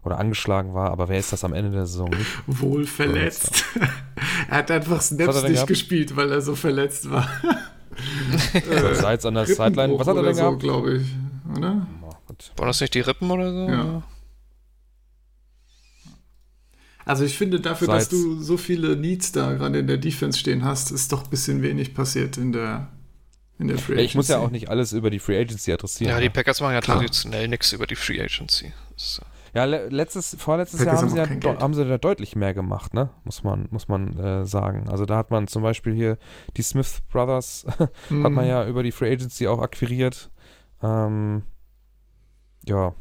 oder 0.03 0.19
angeschlagen 0.19 0.73
war, 0.73 0.91
aber 0.91 1.07
wer 1.07 1.17
ist 1.17 1.31
das 1.31 1.45
am 1.45 1.53
Ende 1.53 1.71
der 1.71 1.85
Saison 1.85 2.09
nicht? 2.09 2.43
Wohl 2.45 2.85
verletzt. 2.85 3.63
er 4.53 4.57
hat 4.59 4.71
einfach 4.71 5.01
Snaps 5.01 5.35
hat 5.35 5.43
nicht 5.45 5.53
gehabt? 5.53 5.67
gespielt, 5.67 6.15
weil 6.15 6.31
er 6.31 6.41
so 6.41 6.55
verletzt 6.55 7.09
war. 7.09 7.27
Äh, 8.53 8.95
Seitz 8.95 9.23
an 9.23 9.35
der 9.35 9.45
Sideline. 9.45 9.99
Was 9.99 10.07
hat 10.07 10.15
er 10.15 10.21
oder 10.21 10.23
denn 10.29 10.35
so, 10.35 10.41
gehabt? 10.41 10.59
glaube 10.63 10.97
ich. 10.97 11.07
Oder? 11.55 11.85
Oh. 12.01 12.09
Waren 12.57 12.67
das 12.67 12.81
nicht 12.81 12.95
die 12.95 13.01
Rippen 13.01 13.29
oder 13.29 13.51
so? 13.51 13.69
Ja. 13.69 14.03
Also 17.05 17.23
ich 17.25 17.37
finde, 17.37 17.59
dafür, 17.59 17.87
Seitz. 17.87 18.09
dass 18.09 18.09
du 18.09 18.41
so 18.41 18.57
viele 18.57 18.95
Needs 18.95 19.31
da 19.33 19.53
gerade 19.53 19.77
in 19.79 19.87
der 19.87 19.97
Defense 19.97 20.39
stehen 20.39 20.63
hast, 20.63 20.89
ist 20.91 21.11
doch 21.11 21.25
ein 21.25 21.29
bisschen 21.29 21.61
wenig 21.61 21.93
passiert 21.93 22.37
in 22.37 22.51
der, 22.53 22.87
in 23.59 23.67
der 23.67 23.77
Free 23.77 23.95
Ja, 23.95 24.01
ich 24.01 24.15
muss 24.15 24.27
ja 24.29 24.37
Agency. 24.37 24.47
auch 24.47 24.51
nicht 24.51 24.69
alles 24.69 24.93
über 24.93 25.09
die 25.09 25.19
Free 25.19 25.39
Agency 25.39 25.71
adressieren. 25.73 26.11
Ja, 26.11 26.19
die 26.19 26.25
ne? 26.25 26.31
Packers 26.31 26.61
machen 26.61 26.73
ja 26.73 26.81
traditionell 26.81 27.47
nichts 27.47 27.73
über 27.73 27.85
die 27.87 27.95
Free 27.95 28.21
Agency. 28.21 28.71
Das 28.95 29.03
ist, 29.05 29.19
äh, 29.19 29.25
ja 29.53 29.65
le 29.65 29.89
letztes, 29.89 30.35
vorletztes 30.39 30.83
Jahr 30.83 30.97
haben 30.97 31.09
sie, 31.09 31.17
ja 31.17 31.59
haben 31.59 31.73
sie 31.73 31.85
da 31.85 31.97
deutlich 31.97 32.35
mehr 32.35 32.53
gemacht, 32.53 32.93
ne? 32.93 33.09
Muss 33.23 33.43
man, 33.43 33.67
muss 33.71 33.87
man 33.87 34.17
äh, 34.17 34.45
sagen. 34.45 34.89
Also 34.89 35.05
da 35.05 35.17
hat 35.17 35.31
man 35.31 35.47
zum 35.47 35.63
Beispiel 35.63 35.93
hier 35.93 36.17
die 36.57 36.63
Smith 36.63 37.01
Brothers 37.09 37.65
Mhm. 38.09 38.23
hat 38.25 38.31
man 38.31 38.47
ja 38.47 38.65
über 38.67 38.83
die 38.83 38.91
Free 38.91 39.11
Agency 39.11 39.47
auch 39.47 39.59
akquiriert. 39.59 40.31
Ähm, 40.81 41.43
ja, 42.65 42.93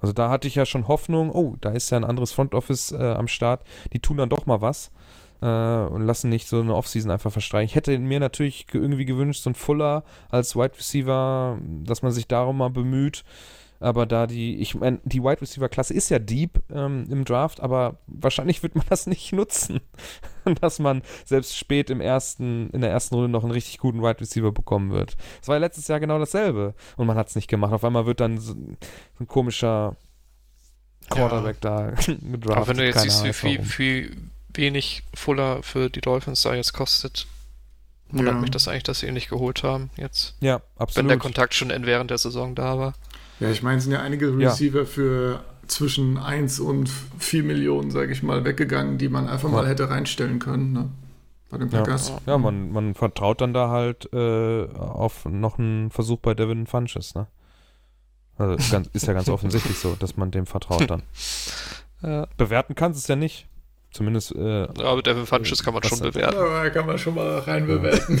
also 0.00 0.12
da 0.12 0.30
hatte 0.30 0.48
ich 0.48 0.56
ja 0.56 0.66
schon 0.66 0.88
Hoffnung, 0.88 1.30
oh, 1.30 1.56
da 1.60 1.70
ist 1.70 1.90
ja 1.90 1.96
ein 1.96 2.04
anderes 2.04 2.32
Front 2.32 2.54
Office 2.54 2.92
äh, 2.92 2.96
am 3.12 3.28
Start, 3.28 3.62
die 3.92 4.00
tun 4.00 4.16
dann 4.16 4.28
doch 4.28 4.46
mal 4.46 4.60
was 4.60 4.90
äh, 5.40 5.46
und 5.46 6.02
lassen 6.02 6.28
nicht 6.28 6.48
so 6.48 6.60
eine 6.60 6.74
Offseason 6.74 7.10
einfach 7.10 7.30
verstreichen. 7.30 7.66
Ich 7.66 7.76
hätte 7.76 7.96
mir 7.98 8.18
natürlich 8.18 8.66
irgendwie 8.72 9.04
gewünscht, 9.04 9.42
so 9.42 9.50
ein 9.50 9.54
Fuller 9.54 10.02
als 10.28 10.56
Wide 10.56 10.76
Receiver, 10.76 11.58
dass 11.84 12.02
man 12.02 12.10
sich 12.12 12.26
darum 12.26 12.58
mal 12.58 12.70
bemüht. 12.70 13.22
Aber 13.82 14.06
da 14.06 14.28
die, 14.28 14.56
ich 14.60 14.76
meine, 14.76 15.00
die 15.02 15.22
Wide 15.22 15.40
Receiver 15.40 15.68
Klasse 15.68 15.92
ist 15.92 16.08
ja 16.08 16.20
deep 16.20 16.62
ähm, 16.72 17.06
im 17.10 17.24
Draft, 17.24 17.60
aber 17.60 17.98
wahrscheinlich 18.06 18.62
wird 18.62 18.76
man 18.76 18.84
das 18.88 19.06
nicht 19.06 19.32
nutzen, 19.32 19.80
dass 20.60 20.78
man 20.78 21.02
selbst 21.24 21.58
spät 21.58 21.90
im 21.90 22.00
ersten, 22.00 22.70
in 22.70 22.80
der 22.80 22.90
ersten 22.90 23.16
Runde 23.16 23.28
noch 23.28 23.42
einen 23.42 23.52
richtig 23.52 23.78
guten 23.78 24.00
Wide 24.00 24.20
Receiver 24.20 24.52
bekommen 24.52 24.92
wird. 24.92 25.16
Das 25.40 25.48
war 25.48 25.56
ja 25.56 25.60
letztes 25.60 25.88
Jahr 25.88 25.98
genau 25.98 26.18
dasselbe 26.18 26.74
und 26.96 27.06
man 27.06 27.16
hat 27.16 27.28
es 27.28 27.34
nicht 27.34 27.48
gemacht. 27.48 27.72
Auf 27.72 27.84
einmal 27.84 28.06
wird 28.06 28.20
dann 28.20 28.38
so, 28.38 28.52
so 28.52 28.58
ein 29.20 29.26
komischer 29.26 29.96
Quarterback 31.10 31.56
ja. 31.64 31.70
da 31.70 31.90
gedraftet. 31.90 32.50
Aber 32.50 32.68
wenn 32.68 32.76
du 32.76 32.86
jetzt 32.86 33.00
siehst, 33.00 33.24
wie, 33.24 33.32
viel, 33.32 33.60
wie 33.78 34.10
wenig 34.54 35.02
Fuller 35.14 35.62
für 35.64 35.90
die 35.90 36.00
Dolphins 36.00 36.42
da 36.42 36.54
jetzt 36.54 36.72
kostet, 36.72 37.26
wundert 38.10 38.34
ja. 38.34 38.40
mich 38.40 38.50
das 38.50 38.68
eigentlich, 38.68 38.84
dass 38.84 39.00
sie 39.00 39.06
ihn 39.08 39.14
nicht 39.14 39.28
geholt 39.28 39.62
haben 39.64 39.90
jetzt. 39.96 40.36
Ja, 40.40 40.60
absolut. 40.76 40.96
Wenn 40.96 41.08
der 41.08 41.18
Kontakt 41.18 41.54
schon 41.54 41.70
während 41.84 42.10
der 42.10 42.18
Saison 42.18 42.54
da 42.54 42.78
war. 42.78 42.94
Ja, 43.42 43.50
ich 43.50 43.62
meine, 43.62 43.78
es 43.78 43.84
sind 43.84 43.92
ja 43.92 44.00
einige 44.00 44.36
Receiver 44.36 44.80
ja. 44.80 44.84
für 44.84 45.40
zwischen 45.66 46.18
1 46.18 46.60
und 46.60 46.90
4 47.18 47.42
Millionen, 47.44 47.90
sage 47.90 48.12
ich 48.12 48.22
mal, 48.22 48.44
weggegangen, 48.44 48.98
die 48.98 49.08
man 49.08 49.28
einfach 49.28 49.48
ja. 49.48 49.56
mal 49.56 49.68
hätte 49.68 49.90
reinstellen 49.90 50.38
können, 50.38 50.72
ne? 50.72 50.90
Bei 51.50 51.58
den 51.58 51.68
Packers. 51.68 52.08
Ja, 52.08 52.32
ja 52.32 52.38
man, 52.38 52.72
man 52.72 52.94
vertraut 52.94 53.40
dann 53.40 53.52
da 53.52 53.68
halt 53.68 54.08
äh, 54.12 54.66
auf 54.74 55.26
noch 55.26 55.58
einen 55.58 55.90
Versuch 55.90 56.18
bei 56.18 56.34
Devin 56.34 56.66
Funches, 56.66 57.14
ne? 57.14 57.26
Also 58.38 58.56
ganz, 58.70 58.88
ist 58.92 59.06
ja 59.06 59.12
ganz 59.12 59.28
offensichtlich 59.30 59.78
so, 59.78 59.94
dass 59.98 60.16
man 60.16 60.30
dem 60.30 60.46
vertraut 60.46 60.88
dann. 60.88 61.02
Ja. 62.04 62.26
Bewerten 62.36 62.74
kannst 62.74 62.98
du 62.98 62.98
es 62.98 63.06
ja 63.06 63.14
nicht. 63.14 63.46
Zumindest. 63.92 64.34
Äh, 64.34 64.62
ja, 64.62 64.86
aber 64.86 65.02
Devin 65.02 65.24
Funches 65.24 65.62
kann 65.62 65.72
man 65.72 65.84
schon 65.84 66.00
bewerten. 66.00 66.36
Ja, 66.36 66.68
kann 66.70 66.84
man 66.84 66.98
schon 66.98 67.14
mal 67.14 67.38
rein 67.38 67.68
bewerten. 67.68 68.20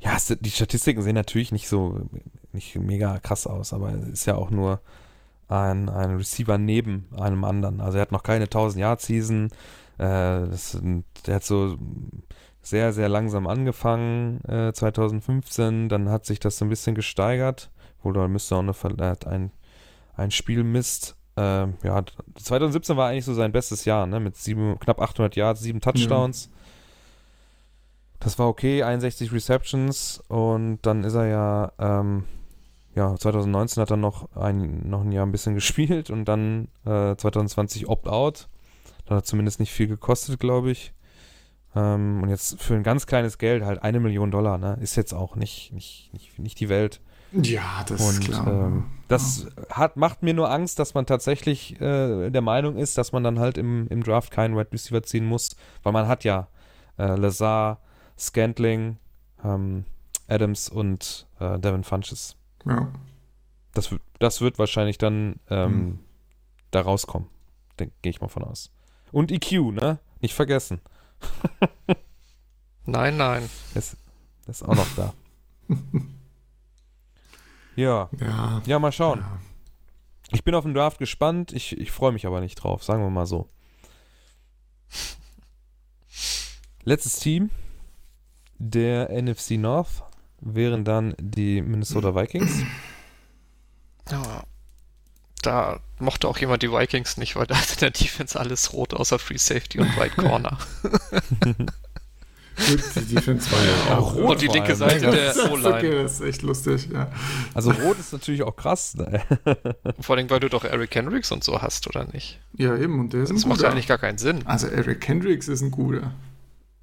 ja, 0.00 0.16
die 0.40 0.50
Statistiken 0.50 1.02
sehen 1.02 1.14
natürlich 1.14 1.52
nicht 1.52 1.68
so 1.68 2.08
nicht 2.52 2.76
mega 2.76 3.18
krass 3.18 3.46
aus, 3.46 3.72
aber 3.72 3.92
ist 3.92 4.26
ja 4.26 4.36
auch 4.36 4.50
nur 4.50 4.80
ein, 5.48 5.88
ein 5.88 6.16
Receiver 6.16 6.58
neben 6.58 7.08
einem 7.16 7.44
anderen. 7.44 7.80
Also 7.80 7.98
er 7.98 8.02
hat 8.02 8.12
noch 8.12 8.22
keine 8.22 8.44
1000 8.44 8.80
Yard 8.80 9.00
Season. 9.00 9.46
Äh, 9.98 10.46
das, 10.46 10.80
der 11.26 11.34
hat 11.34 11.44
so 11.44 11.76
sehr, 12.62 12.92
sehr 12.92 13.08
langsam 13.08 13.46
angefangen, 13.46 14.42
äh, 14.44 14.72
2015. 14.72 15.88
Dann 15.88 16.08
hat 16.08 16.24
sich 16.26 16.40
das 16.40 16.58
so 16.58 16.64
ein 16.64 16.68
bisschen 16.68 16.94
gesteigert. 16.94 17.70
Wohl, 18.02 18.14
da 18.14 18.28
müsste 18.28 18.56
auch 18.56 18.60
eine, 18.60 19.16
ein, 19.26 19.50
ein 20.14 20.30
Spiel 20.30 20.62
misst. 20.62 21.16
Äh, 21.36 21.66
ja, 21.82 22.04
2017 22.36 22.96
war 22.96 23.08
eigentlich 23.08 23.24
so 23.24 23.34
sein 23.34 23.52
bestes 23.52 23.84
Jahr, 23.84 24.06
ne? 24.06 24.20
Mit 24.20 24.36
sieben, 24.36 24.78
knapp 24.78 25.00
800 25.00 25.36
Yards, 25.36 25.60
sieben 25.60 25.80
Touchdowns. 25.80 26.46
Ja. 26.46 26.50
Das 28.20 28.38
war 28.38 28.48
okay, 28.48 28.82
61 28.82 29.32
Receptions 29.32 30.22
und 30.28 30.80
dann 30.82 31.04
ist 31.04 31.14
er 31.14 31.26
ja, 31.26 31.72
ähm, 31.78 32.24
ja, 32.94 33.14
2019 33.14 33.80
hat 33.80 33.90
er 33.90 33.96
noch 33.96 34.34
ein, 34.36 34.88
noch 34.88 35.02
ein 35.02 35.12
Jahr 35.12 35.26
ein 35.26 35.32
bisschen 35.32 35.54
gespielt 35.56 36.10
und 36.10 36.24
dann 36.24 36.68
äh, 36.84 37.14
2020 37.16 37.88
Opt-out. 37.88 38.48
Da 39.06 39.16
hat 39.16 39.26
zumindest 39.26 39.60
nicht 39.60 39.72
viel 39.72 39.88
gekostet, 39.88 40.38
glaube 40.38 40.70
ich. 40.70 40.92
Ähm, 41.74 42.22
und 42.22 42.28
jetzt 42.28 42.60
für 42.60 42.74
ein 42.74 42.82
ganz 42.82 43.06
kleines 43.06 43.38
Geld, 43.38 43.64
halt 43.64 43.82
eine 43.82 44.00
Million 44.00 44.30
Dollar, 44.30 44.58
ne, 44.58 44.76
ist 44.80 44.96
jetzt 44.96 45.12
auch 45.12 45.36
nicht, 45.36 45.72
nicht, 45.72 46.10
nicht, 46.12 46.38
nicht 46.38 46.60
die 46.60 46.68
Welt. 46.68 47.00
Ja, 47.32 47.84
das 47.86 48.00
und, 48.00 48.20
ist 48.20 48.24
klar. 48.24 48.46
Ähm, 48.46 48.86
das 49.06 49.44
ja. 49.44 49.76
hat, 49.76 49.96
macht 49.96 50.22
mir 50.22 50.34
nur 50.34 50.50
Angst, 50.50 50.80
dass 50.80 50.94
man 50.94 51.06
tatsächlich 51.06 51.80
äh, 51.80 52.30
der 52.30 52.40
Meinung 52.40 52.76
ist, 52.76 52.98
dass 52.98 53.12
man 53.12 53.22
dann 53.22 53.38
halt 53.38 53.56
im, 53.56 53.86
im 53.88 54.02
Draft 54.02 54.32
keinen 54.32 54.56
Wide 54.56 54.72
Receiver 54.72 55.02
ziehen 55.02 55.26
muss, 55.26 55.54
weil 55.84 55.92
man 55.92 56.08
hat 56.08 56.24
ja 56.24 56.48
äh, 56.98 57.14
Lazar, 57.14 57.80
Scantling, 58.18 58.96
ähm, 59.44 59.84
Adams 60.26 60.68
und 60.68 61.28
äh, 61.38 61.58
Devin 61.58 61.84
Funches. 61.84 62.36
Ja. 62.66 62.90
Das, 63.74 63.94
das 64.18 64.40
wird 64.40 64.58
wahrscheinlich 64.58 64.98
dann 64.98 65.40
ähm, 65.48 65.72
hm. 65.72 65.98
da 66.70 66.80
rauskommen. 66.82 67.28
Gehe 67.76 67.90
ich 68.02 68.20
mal 68.20 68.28
von 68.28 68.44
aus. 68.44 68.70
Und 69.12 69.32
EQ, 69.32 69.72
ne? 69.72 69.98
Nicht 70.20 70.34
vergessen. 70.34 70.80
nein, 72.86 73.16
nein. 73.16 73.48
Ist, 73.74 73.96
ist 74.46 74.62
auch 74.62 74.74
noch 74.74 74.94
da. 74.96 75.14
ja. 77.76 78.10
ja. 78.18 78.62
Ja, 78.66 78.78
mal 78.78 78.92
schauen. 78.92 79.20
Ja. 79.20 79.38
Ich 80.32 80.44
bin 80.44 80.54
auf 80.54 80.64
den 80.64 80.74
Draft 80.74 80.98
gespannt. 80.98 81.52
Ich, 81.52 81.76
ich 81.78 81.90
freue 81.90 82.12
mich 82.12 82.26
aber 82.26 82.40
nicht 82.40 82.56
drauf, 82.56 82.84
sagen 82.84 83.02
wir 83.02 83.10
mal 83.10 83.26
so. 83.26 83.48
Letztes 86.84 87.18
Team 87.18 87.50
der 88.58 89.10
NFC 89.10 89.52
North 89.52 90.02
wären 90.40 90.84
dann 90.84 91.14
die 91.18 91.62
Minnesota 91.62 92.14
Vikings. 92.14 92.62
Ja. 94.10 94.44
Da 95.42 95.80
mochte 95.98 96.28
auch 96.28 96.36
jemand 96.36 96.62
die 96.62 96.70
Vikings 96.70 97.16
nicht, 97.16 97.36
weil 97.36 97.46
da 97.46 97.54
ist 97.58 97.74
in 97.74 97.80
der 97.80 97.90
Defense 97.90 98.38
alles 98.38 98.72
rot 98.72 98.94
außer 98.94 99.18
Free 99.18 99.38
Safety 99.38 99.80
und 99.80 99.96
White 99.96 100.16
Corner. 100.20 100.58
Gut, 102.68 102.80
die 102.94 103.14
Defense 103.14 103.50
war 103.50 103.58
ja 103.64 103.98
auch 103.98 104.14
rot. 104.14 104.30
Und 104.32 104.42
die 104.42 104.48
linke 104.48 104.76
Seite 104.76 105.06
ja, 105.06 105.10
der 105.10 105.50
O-Line. 105.50 105.76
Okay, 105.76 106.02
das 106.02 106.14
ist 106.14 106.20
echt 106.20 106.42
lustig, 106.42 106.90
ja. 106.92 107.10
Also 107.54 107.70
rot 107.70 107.98
ist 107.98 108.12
natürlich 108.12 108.42
auch 108.42 108.54
krass. 108.54 108.94
Ne? 108.96 109.22
Vor 109.98 110.16
allem, 110.16 110.28
weil 110.28 110.40
du 110.40 110.50
doch 110.50 110.64
Eric 110.64 110.94
Hendricks 110.94 111.32
und 111.32 111.42
so 111.42 111.62
hast, 111.62 111.86
oder 111.86 112.04
nicht? 112.12 112.38
Ja, 112.58 112.76
eben. 112.76 113.00
Und 113.00 113.14
der 113.14 113.22
ist 113.22 113.32
das 113.32 113.46
macht 113.46 113.62
ja 113.62 113.70
eigentlich 113.70 113.86
gar 113.86 113.96
keinen 113.96 114.18
Sinn. 114.18 114.46
Also 114.46 114.66
Eric 114.66 115.08
Hendricks 115.08 115.48
ist 115.48 115.62
ein 115.62 115.70
guter. 115.70 116.12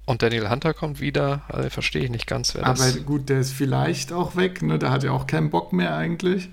Und 0.08 0.22
Daniel 0.22 0.48
Hunter 0.48 0.72
kommt 0.72 1.02
wieder, 1.02 1.42
also 1.48 1.68
verstehe 1.68 2.04
ich 2.04 2.08
nicht 2.08 2.26
ganz, 2.26 2.54
wer 2.54 2.62
das 2.62 2.80
Aber 2.80 3.04
gut, 3.04 3.28
der 3.28 3.40
ist 3.40 3.52
vielleicht 3.52 4.10
auch 4.10 4.36
weg, 4.36 4.62
ne? 4.62 4.78
Der 4.78 4.90
hat 4.90 5.02
ja 5.02 5.10
auch 5.10 5.26
keinen 5.26 5.50
Bock 5.50 5.74
mehr 5.74 5.94
eigentlich. 5.94 6.48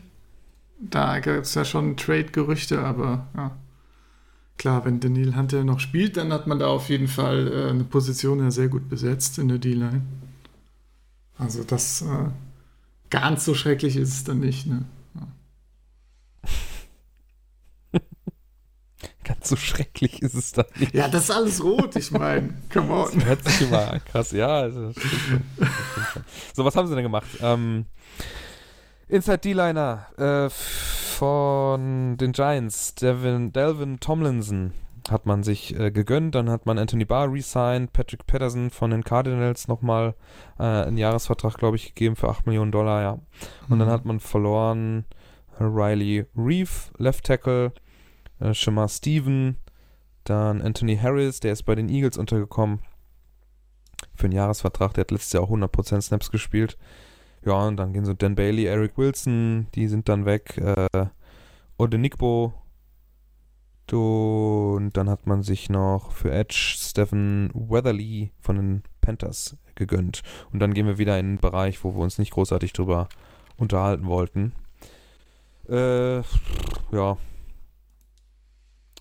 Da 0.78 1.20
gibt 1.20 1.46
es 1.46 1.56
ja 1.56 1.64
schon 1.64 1.96
Trade-Gerüchte, 1.96 2.82
aber 2.82 3.28
ja. 3.34 3.52
Klar, 4.58 4.84
wenn 4.84 5.00
Daniel 5.00 5.38
Hunter 5.38 5.64
noch 5.64 5.80
spielt, 5.80 6.18
dann 6.18 6.34
hat 6.34 6.48
man 6.48 6.60
da 6.60 6.68
auf 6.68 6.90
jeden 6.90 7.08
Fall 7.08 7.48
äh, 7.48 7.70
eine 7.70 7.86
Position 7.86 8.40
ja 8.40 8.52
sehr 8.52 8.68
gut 8.68 8.90
besetzt 8.90 9.40
in 9.40 9.48
der 9.48 9.58
D-Line. 9.58 10.02
Also 11.38 11.64
das 11.64 12.02
äh, 12.02 12.32
ganz 13.10 13.46
so 13.46 13.54
schrecklich 13.54 13.96
ist 13.96 14.10
es 14.10 14.24
dann 14.26 14.42
nicht, 14.42 14.68
ne? 14.68 14.84
Ganz 19.26 19.50
so 19.50 19.56
schrecklich 19.56 20.22
ist 20.22 20.36
es 20.36 20.52
dann 20.52 20.66
nicht. 20.78 20.94
Ja, 20.94 21.08
das 21.08 21.24
ist 21.24 21.32
alles 21.32 21.64
rot, 21.64 21.96
ich 21.96 22.12
meine. 22.12 22.54
Come 22.72 22.94
on. 22.94 23.10
Das 23.16 23.26
hört 23.26 23.44
sich 23.44 23.62
immer 23.68 24.00
krass, 24.00 24.32
ja. 24.32 24.48
Also, 24.48 24.94
so, 26.54 26.64
was 26.64 26.76
haben 26.76 26.88
sie 26.88 26.94
denn 26.94 27.04
gemacht? 27.04 27.28
Ähm, 27.42 27.86
Inside 29.08 29.40
D-Liner 29.40 30.08
äh, 30.18 30.50
von 30.50 32.18
den 32.18 32.34
Giants, 32.34 32.94
Devin, 32.96 33.52
Delvin 33.52 34.00
Tomlinson 34.00 34.74
hat 35.10 35.26
man 35.26 35.44
sich 35.44 35.78
äh, 35.80 35.92
gegönnt. 35.92 36.36
Dann 36.36 36.50
hat 36.50 36.66
man 36.66 36.78
Anthony 36.78 37.06
Barr 37.06 37.32
resigned, 37.32 37.94
Patrick 37.94 38.28
Patterson 38.28 38.70
von 38.70 38.92
den 38.92 39.04
Cardinals 39.04 39.68
nochmal 39.68 40.16
äh, 40.60 40.64
einen 40.64 40.98
Jahresvertrag, 40.98 41.58
glaube 41.58 41.78
ich, 41.78 41.96
gegeben 41.96 42.16
für 42.16 42.30
8 42.30 42.46
Millionen 42.46 42.72
Dollar, 42.72 43.02
ja. 43.02 43.12
Und 43.70 43.78
mhm. 43.78 43.80
dann 43.80 43.90
hat 43.90 44.06
man 44.06 44.20
verloren 44.20 45.06
Riley 45.60 46.26
Reeve, 46.36 46.70
Left 46.98 47.26
Tackle, 47.26 47.72
äh, 48.40 48.54
Shamar 48.54 48.90
Steven, 48.90 49.58
dann 50.24 50.62
Anthony 50.62 50.98
Harris, 50.98 51.40
der 51.40 51.54
ist 51.54 51.64
bei 51.64 51.76
den 51.76 51.90
Eagles 51.90 52.18
untergekommen. 52.18 52.80
Für 54.16 54.26
einen 54.26 54.34
Jahresvertrag, 54.34 54.94
der 54.94 55.02
hat 55.02 55.12
letztes 55.12 55.34
Jahr 55.34 55.44
auch 55.44 55.52
100% 55.52 56.02
Snaps 56.02 56.32
gespielt. 56.32 56.78
Ja, 57.46 57.68
und 57.68 57.78
dann 57.78 57.94
gehen 57.94 58.06
so 58.06 58.14
Dan 58.14 58.36
Bailey, 58.36 58.66
Eric 58.66 58.98
Wilson, 58.98 59.68
die 59.76 59.88
sind 59.88 60.10
dann 60.10 60.26
weg. 60.26 60.58
Äh, 60.58 61.08
Odenikbo. 61.78 62.54
Und 63.92 64.92
dann 64.94 65.10
hat 65.10 65.28
man 65.28 65.44
sich 65.44 65.70
noch 65.70 66.12
für 66.12 66.32
Edge 66.32 66.56
Stephen 66.56 67.52
Weatherly 67.54 68.32
von 68.40 68.56
den 68.56 68.84
Panthers 69.00 69.58
gegönnt. 69.76 70.24
Und 70.52 70.60
dann 70.60 70.74
gehen 70.74 70.88
wir 70.88 70.98
wieder 70.98 71.20
in 71.20 71.28
einen 71.28 71.38
Bereich, 71.38 71.84
wo 71.84 71.94
wir 71.94 72.02
uns 72.02 72.18
nicht 72.18 72.32
großartig 72.32 72.74
drüber 72.74 73.10
unterhalten 73.58 74.08
wollten. 74.08 74.54
Äh, 75.70 76.18
ja, 76.92 77.18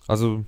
also 0.07 0.45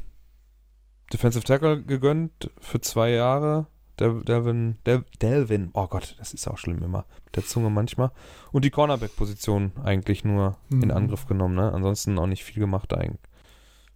Defensive 1.12 1.44
Tackle 1.44 1.84
gegönnt 1.84 2.52
für 2.60 2.82
zwei 2.82 3.12
Jahre. 3.12 3.68
Delvin, 4.00 4.78
Del, 4.86 5.06
Delvin, 5.24 5.72
oh 5.74 5.88
Gott, 5.88 6.16
das 6.20 6.32
ist 6.32 6.48
auch 6.48 6.60
schlimm 6.60 6.84
immer 6.84 7.06
mit 7.26 7.36
der 7.36 7.46
Zunge 7.46 7.72
manchmal. 7.72 8.12
Und 8.52 8.64
die 8.64 8.70
Cornerback-Position 8.70 9.72
eigentlich 9.84 10.24
nur 10.24 10.56
mhm. 10.70 10.84
in 10.84 10.92
Angriff 10.92 11.26
genommen, 11.26 11.56
ne? 11.56 11.74
Ansonsten 11.74 12.20
auch 12.20 12.28
nicht 12.28 12.44
viel 12.44 12.60
gemacht 12.60 12.94
eigentlich, 12.94 13.20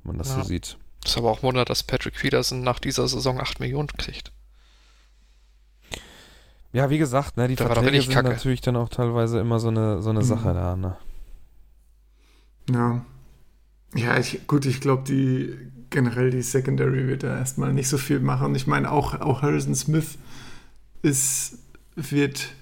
wenn 0.04 0.14
man 0.14 0.18
das 0.18 0.30
ja. 0.30 0.38
so 0.38 0.44
sieht. 0.44 0.80
Das 1.04 1.12
ist 1.12 1.18
aber 1.18 1.30
auch 1.30 1.44
Wunder, 1.44 1.66
dass 1.66 1.84
Patrick 1.84 2.16
Peterson 2.16 2.64
nach 2.64 2.80
dieser 2.80 3.08
Saison 3.08 3.40
8 3.40 3.60
Millionen 3.60 3.90
kriegt. 3.90 4.32
Ja, 6.74 6.90
wie 6.90 6.98
gesagt, 6.98 7.38
ne, 7.38 7.48
die 7.48 7.56
Der 7.56 7.68
Verträge 7.68 8.02
sind 8.02 8.14
kacke. 8.14 8.30
natürlich 8.30 8.62
dann 8.62 8.78
auch 8.78 8.90
teilweise 8.90 9.40
immer 9.40 9.60
so 9.60 9.68
eine, 9.68 10.02
so 10.02 10.10
eine 10.10 10.22
mhm. 10.22 10.26
Sache 10.26 10.54
da, 10.54 10.76
ne? 10.76 10.98
Ja. 12.72 13.06
Ja, 13.96 14.18
ich, 14.18 14.48
gut, 14.48 14.66
ich 14.66 14.80
glaube, 14.82 15.04
die 15.04 15.56
generell 15.90 16.32
die 16.32 16.42
Secondary 16.42 17.08
wird 17.08 17.24
da 17.24 17.38
erstmal 17.38 17.74
nicht 17.74 17.90
so 17.90 17.98
viel 17.98 18.20
machen. 18.20 18.56
Ich 18.56 18.66
meine, 18.68 18.92
auch, 18.92 19.20
auch 19.20 19.42
Harrison 19.42 19.76
Smith 19.76 20.18
ist, 21.02 21.58
wird 21.96 22.54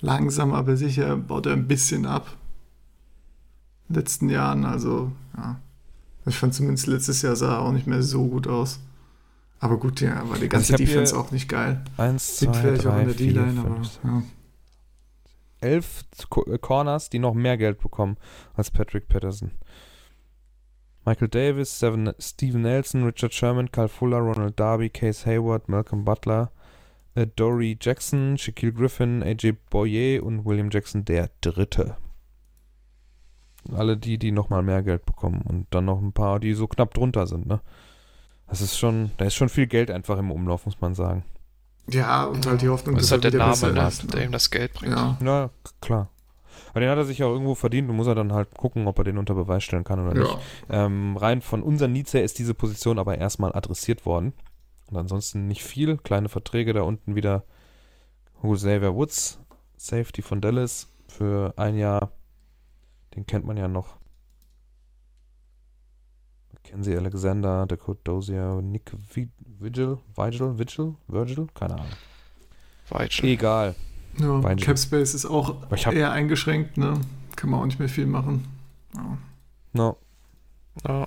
langsam, 0.00 0.52
aber 0.52 0.76
sicher, 0.76 1.16
baut 1.16 1.46
er 1.46 1.52
ein 1.52 1.68
bisschen 1.68 2.06
ab. 2.06 2.36
In 3.88 3.94
den 3.94 4.00
letzten 4.00 4.28
Jahren, 4.30 4.64
also, 4.64 5.12
ja. 5.36 5.60
Ich 6.26 6.36
fand 6.36 6.52
zumindest 6.52 6.86
letztes 6.88 7.22
Jahr 7.22 7.36
sah 7.36 7.54
er 7.54 7.60
auch 7.60 7.72
nicht 7.72 7.86
mehr 7.86 8.02
so 8.02 8.26
gut 8.26 8.46
aus. 8.48 8.80
Aber 9.60 9.78
gut, 9.78 10.00
ja, 10.00 10.28
war 10.28 10.36
die 10.36 10.42
Also 10.42 10.48
ganze 10.48 10.72
hab 10.74 10.78
Defense 10.78 11.16
auch 11.16 11.30
nicht 11.30 11.48
geil. 11.48 11.82
Eins, 11.96 12.40
Liegt 12.40 12.54
zwei, 12.54 12.60
vielleicht 12.60 12.86
auch 12.86 12.90
drei, 12.90 13.00
an 13.00 13.06
der 13.06 13.14
D-Line, 13.14 13.60
aber 13.60 13.80
ja. 14.04 14.22
elf 15.60 16.04
Co- 16.28 16.44
Corners, 16.60 17.08
die 17.10 17.18
noch 17.18 17.34
mehr 17.34 17.56
Geld 17.56 17.80
bekommen 17.80 18.16
als 18.54 18.70
Patrick 18.70 19.08
Patterson. 19.08 19.52
Michael 21.08 21.28
Davis, 21.28 21.78
Seven, 21.78 22.12
Steven 22.18 22.60
Nelson, 22.60 23.02
Richard 23.02 23.32
Sherman, 23.32 23.70
Kyle 23.72 23.88
Fuller, 23.88 24.18
Ronald 24.20 24.60
Darby, 24.60 24.90
Case 24.90 25.24
Hayward, 25.24 25.66
Malcolm 25.66 26.04
Butler, 26.04 26.50
äh, 27.14 27.26
Dory 27.34 27.78
Jackson, 27.80 28.36
Shaquille 28.36 28.74
Griffin, 28.74 29.22
AJ 29.22 29.52
Boyer 29.70 30.22
und 30.22 30.44
William 30.44 30.68
Jackson 30.70 31.06
der 31.06 31.30
Dritte. 31.40 31.96
Alle 33.74 33.96
die, 33.96 34.18
die 34.18 34.32
nochmal 34.32 34.62
mehr 34.62 34.82
Geld 34.82 35.06
bekommen 35.06 35.40
und 35.42 35.66
dann 35.70 35.86
noch 35.86 35.98
ein 36.00 36.12
paar, 36.12 36.40
die 36.40 36.52
so 36.52 36.66
knapp 36.66 36.92
drunter 36.92 37.26
sind, 37.26 37.46
ne? 37.46 37.60
Das 38.46 38.60
ist 38.60 38.78
schon, 38.78 39.10
da 39.16 39.24
ist 39.24 39.34
schon 39.34 39.48
viel 39.48 39.66
Geld 39.66 39.90
einfach 39.90 40.18
im 40.18 40.30
Umlauf, 40.30 40.66
muss 40.66 40.80
man 40.80 40.94
sagen. 40.94 41.24
Ja, 41.88 42.24
und 42.24 42.46
halt 42.46 42.60
die 42.60 42.68
Hoffnung, 42.68 42.96
Das 42.96 43.04
ist 43.04 43.10
er 43.12 43.14
halt 43.22 43.24
der 43.32 43.38
Name, 43.38 43.72
ne, 43.72 43.88
ist, 43.88 44.12
der 44.12 44.24
ihm 44.24 44.32
das 44.32 44.50
Geld 44.50 44.74
bringt. 44.74 44.92
Ja, 44.94 45.16
Ja, 45.22 45.50
k- 45.64 45.70
klar. 45.80 46.10
Aber 46.70 46.80
den 46.80 46.88
hat 46.90 46.98
er 46.98 47.04
sich 47.04 47.18
ja 47.18 47.26
auch 47.26 47.32
irgendwo 47.32 47.54
verdient 47.54 47.88
und 47.90 47.96
muss 47.96 48.06
er 48.06 48.14
dann 48.14 48.32
halt 48.32 48.54
gucken, 48.56 48.86
ob 48.86 48.98
er 48.98 49.04
den 49.04 49.18
unter 49.18 49.34
Beweis 49.34 49.64
stellen 49.64 49.84
kann 49.84 50.00
oder 50.04 50.18
nicht. 50.18 50.38
ja. 50.68 50.86
Ähm, 50.86 51.16
rein 51.16 51.40
von 51.42 51.62
unseren 51.62 51.92
Needs 51.92 52.14
her 52.14 52.24
ist 52.24 52.38
diese 52.38 52.54
Position 52.54 52.98
aber 52.98 53.18
erstmal 53.18 53.54
adressiert 53.54 54.04
worden. 54.06 54.32
Und 54.90 54.96
ansonsten 54.96 55.46
nicht 55.46 55.62
viel. 55.64 55.96
Kleine 55.98 56.28
Verträge 56.28 56.72
da 56.72 56.82
unten 56.82 57.14
wieder. 57.14 57.44
Xavier 58.42 58.94
Woods, 58.94 59.38
Safety 59.76 60.22
von 60.22 60.40
Dallas 60.40 60.88
für 61.08 61.52
ein 61.56 61.76
Jahr. 61.76 62.12
Den 63.16 63.26
kennt 63.26 63.44
man 63.44 63.56
ja 63.56 63.68
noch. 63.68 63.96
Mackenzie 66.52 66.96
Alexander, 66.96 67.66
Dakota 67.66 68.00
Dozier, 68.04 68.60
Nick 68.62 68.92
Vi- 69.12 69.28
Vigil, 69.58 69.98
Vigil, 70.16 70.58
Vigil, 70.58 70.94
Virgil, 71.08 71.46
keine 71.54 71.74
Ahnung. 71.74 71.86
Weitsch. 72.90 73.22
Egal. 73.22 73.74
Ja. 74.20 74.42
Weinchen. 74.42 74.66
Cap 74.66 74.78
Space 74.78 75.14
ist 75.14 75.26
auch 75.26 75.54
hab- 75.70 75.92
eher 75.94 76.12
eingeschränkt, 76.12 76.76
ne? 76.76 77.00
Kann 77.36 77.50
man 77.50 77.60
auch 77.60 77.66
nicht 77.66 77.78
mehr 77.78 77.88
viel 77.88 78.06
machen. 78.06 78.46
Ja. 78.94 79.18
No. 79.72 79.96
Ja. 80.86 81.06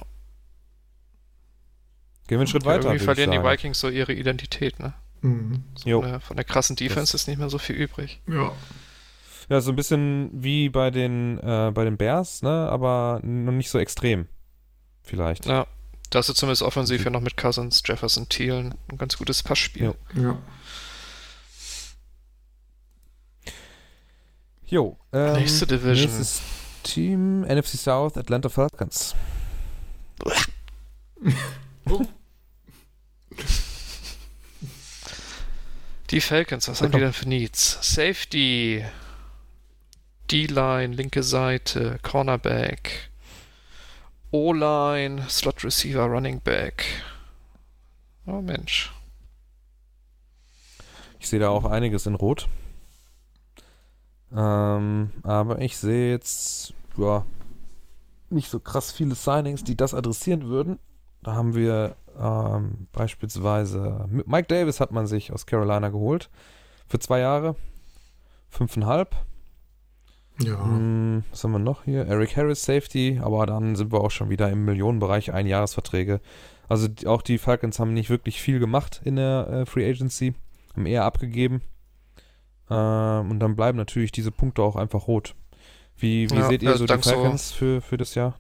Gehen 2.28 2.38
wir 2.38 2.39
einen 2.39 2.47
Schritt 2.47 2.64
Ja, 2.64 2.70
weiter. 2.70 2.86
irgendwie 2.86 3.03
verlieren 3.03 3.32
die. 3.32 3.43
Vikings 3.43 3.80
so 3.80 3.89
ihre 3.89 4.14
Identität, 4.14 4.80
ne? 4.80 4.93
Mhm. 5.22 5.64
So 5.76 5.89
Jo. 5.89 6.20
Von, 6.20 6.36
der, 6.38 6.45
krassen 6.45 6.76
Defense 6.76 7.16
ist 7.16 7.28
nicht 7.28 7.38
mehr 7.38 7.49
so 7.49 7.57
viel 7.57 7.76
übrig. 7.76 8.22
Ja. 8.28 8.51
Ja, 9.49 9.59
so 9.59 9.72
ein 9.72 9.76
bisschen 9.76 10.30
wie 10.32 10.70
bei 10.70 10.91
den, 10.91 11.38
äh, 11.39 11.72
bei 11.74 11.84
den 11.84 11.97
Bears, 11.97 12.41
ne? 12.41 12.49
aber 12.49 13.20
noch 13.24 13.51
nicht 13.51 13.70
so 13.70 13.80
extrem. 13.80 14.28
Vielleicht. 15.03 15.45
Ja. 15.45 15.68
Da 16.09 16.20
hast 16.20 16.30
du 16.30 16.34
zumindest 16.34 16.62
offensiv 16.62 17.03
ja 17.03 17.09
noch 17.09 17.22
mit 17.22 17.38
Cousins, 17.38 17.82
Jefferson, 17.86 18.28
Thielen 18.30 18.76
ein 18.91 18.97
ganz 18.97 19.18
gutes 19.18 19.43
Passspiel. 19.43 19.84
Jo. 20.16 20.22
Ja. 20.22 20.38
Jo. 24.72 24.97
Ähm, 25.11 25.34
Nächste 25.34 25.67
Division. 25.67 26.09
Nächstes 26.09 26.41
Team, 26.84 27.41
NFC 27.41 27.78
South, 27.78 28.17
Atlanta 28.17 28.47
Falcons. 28.47 29.13
Die 36.09 36.22
Falcons, 36.22 36.69
was 36.69 36.82
haben 36.82 36.91
die 36.91 36.99
denn 36.99 37.11
für 37.11 37.28
Needs? 37.28 37.80
Safety, 37.82 38.86
D-Line, 40.32 40.95
linke 40.95 41.22
Seite, 41.22 41.99
Cornerback, 42.01 43.11
O-Line, 44.32 45.30
Slot 45.30 45.65
Receiver, 45.65 46.05
Running 46.05 46.39
Back. 46.39 46.86
Oh 48.26 48.41
Mensch. 48.41 48.89
Ich 51.19 51.28
sehe 51.28 51.41
da 51.41 51.49
auch 51.49 51.65
einiges 51.65 52.05
in 52.05 52.15
Rot. 52.15 52.47
Ähm, 54.36 55.11
aber 55.23 55.59
ich 55.59 55.77
sehe 55.77 56.11
jetzt, 56.11 56.73
ja, 56.97 57.25
nicht 58.29 58.49
so 58.49 58.59
krass 58.59 58.91
viele 58.91 59.15
Signings, 59.15 59.63
die 59.63 59.75
das 59.75 59.93
adressieren 59.93 60.47
würden. 60.47 60.79
Da 61.21 61.36
haben 61.36 61.53
wir 61.53 61.95
ähm, 62.19 62.88
beispielsweise 62.91 64.07
Mike 64.09 64.47
Davis 64.47 64.79
hat 64.79 64.91
man 64.91 65.07
sich 65.07 65.32
aus 65.32 65.45
Carolina 65.45 65.89
geholt. 65.89 66.29
Für 66.88 66.99
zwei 66.99 67.19
Jahre. 67.19 67.55
Fünfeinhalb. 68.49 69.15
Ja. 70.39 70.63
Hm, 70.63 71.23
was 71.29 71.43
haben 71.43 71.51
wir 71.51 71.59
noch 71.59 71.84
hier? 71.84 72.05
Eric 72.05 72.36
Harris 72.36 72.63
Safety, 72.63 73.19
aber 73.21 73.45
dann 73.45 73.75
sind 73.75 73.91
wir 73.91 74.01
auch 74.01 74.11
schon 74.11 74.29
wieder 74.29 74.49
im 74.49 74.65
Millionenbereich 74.65 75.32
Einjahresverträge. 75.32 76.19
Also 76.67 76.88
auch 77.05 77.21
die 77.21 77.38
Falcons 77.38 77.79
haben 77.79 77.93
nicht 77.93 78.09
wirklich 78.09 78.41
viel 78.41 78.59
gemacht 78.59 79.01
in 79.03 79.17
der 79.17 79.47
äh, 79.49 79.65
Free 79.65 79.89
Agency, 79.89 80.34
haben 80.73 80.86
eher 80.86 81.03
abgegeben. 81.03 81.61
Ähm, 82.72 83.32
und 83.32 83.39
dann 83.39 83.55
bleiben 83.55 83.78
natürlich 83.78 84.11
diese 84.11 84.32
Punkte 84.32 84.61
auch 84.63 84.76
einfach 84.76 85.07
rot. 85.07 85.36
Wie, 85.97 86.30
wie 86.32 86.36
Ja, 86.36 86.47
seht 86.47 86.63
ihr 86.63 86.69
also 86.69 86.80
so 86.80 86.86
die 86.86 86.89
dank 86.93 87.03
so- 87.03 87.11
Falcons 87.11 87.51
für, 87.51 87.82
für 87.82 87.97
das 87.97 88.15
Jahr? 88.15 88.39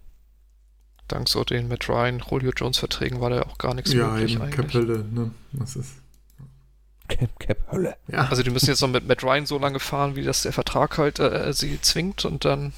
Dank 1.07 1.27
so 1.27 1.43
den 1.43 1.67
Matt 1.67 1.89
Ryan, 1.89 2.23
Julio 2.29 2.51
Jones 2.55 2.77
Verträgen 2.77 3.19
war 3.19 3.29
da 3.29 3.41
auch 3.41 3.57
gar 3.57 3.73
nichts 3.73 3.91
Ja, 3.91 4.07
möglich 4.07 4.33
eben 4.33 4.41
eigentlich. 4.43 4.55
Kapelle, 4.55 5.03
ne? 5.03 5.31
Das 5.51 5.75
ist. 5.75 5.95
Cap, 7.09 7.37
Cap 7.39 7.57
Hölle. 7.69 7.97
Ja. 8.07 8.29
Also 8.29 8.41
die 8.41 8.49
müssen 8.49 8.67
jetzt 8.67 8.79
noch 8.79 8.87
mit 8.87 9.05
Matt 9.05 9.21
Ryan 9.21 9.45
so 9.45 9.59
lange 9.59 9.79
fahren, 9.79 10.15
wie 10.15 10.23
das 10.23 10.43
der 10.43 10.53
Vertrag 10.53 10.97
halt 10.97 11.19
äh, 11.19 11.51
sie 11.51 11.81
zwingt 11.81 12.23
und 12.23 12.45
dann 12.45 12.71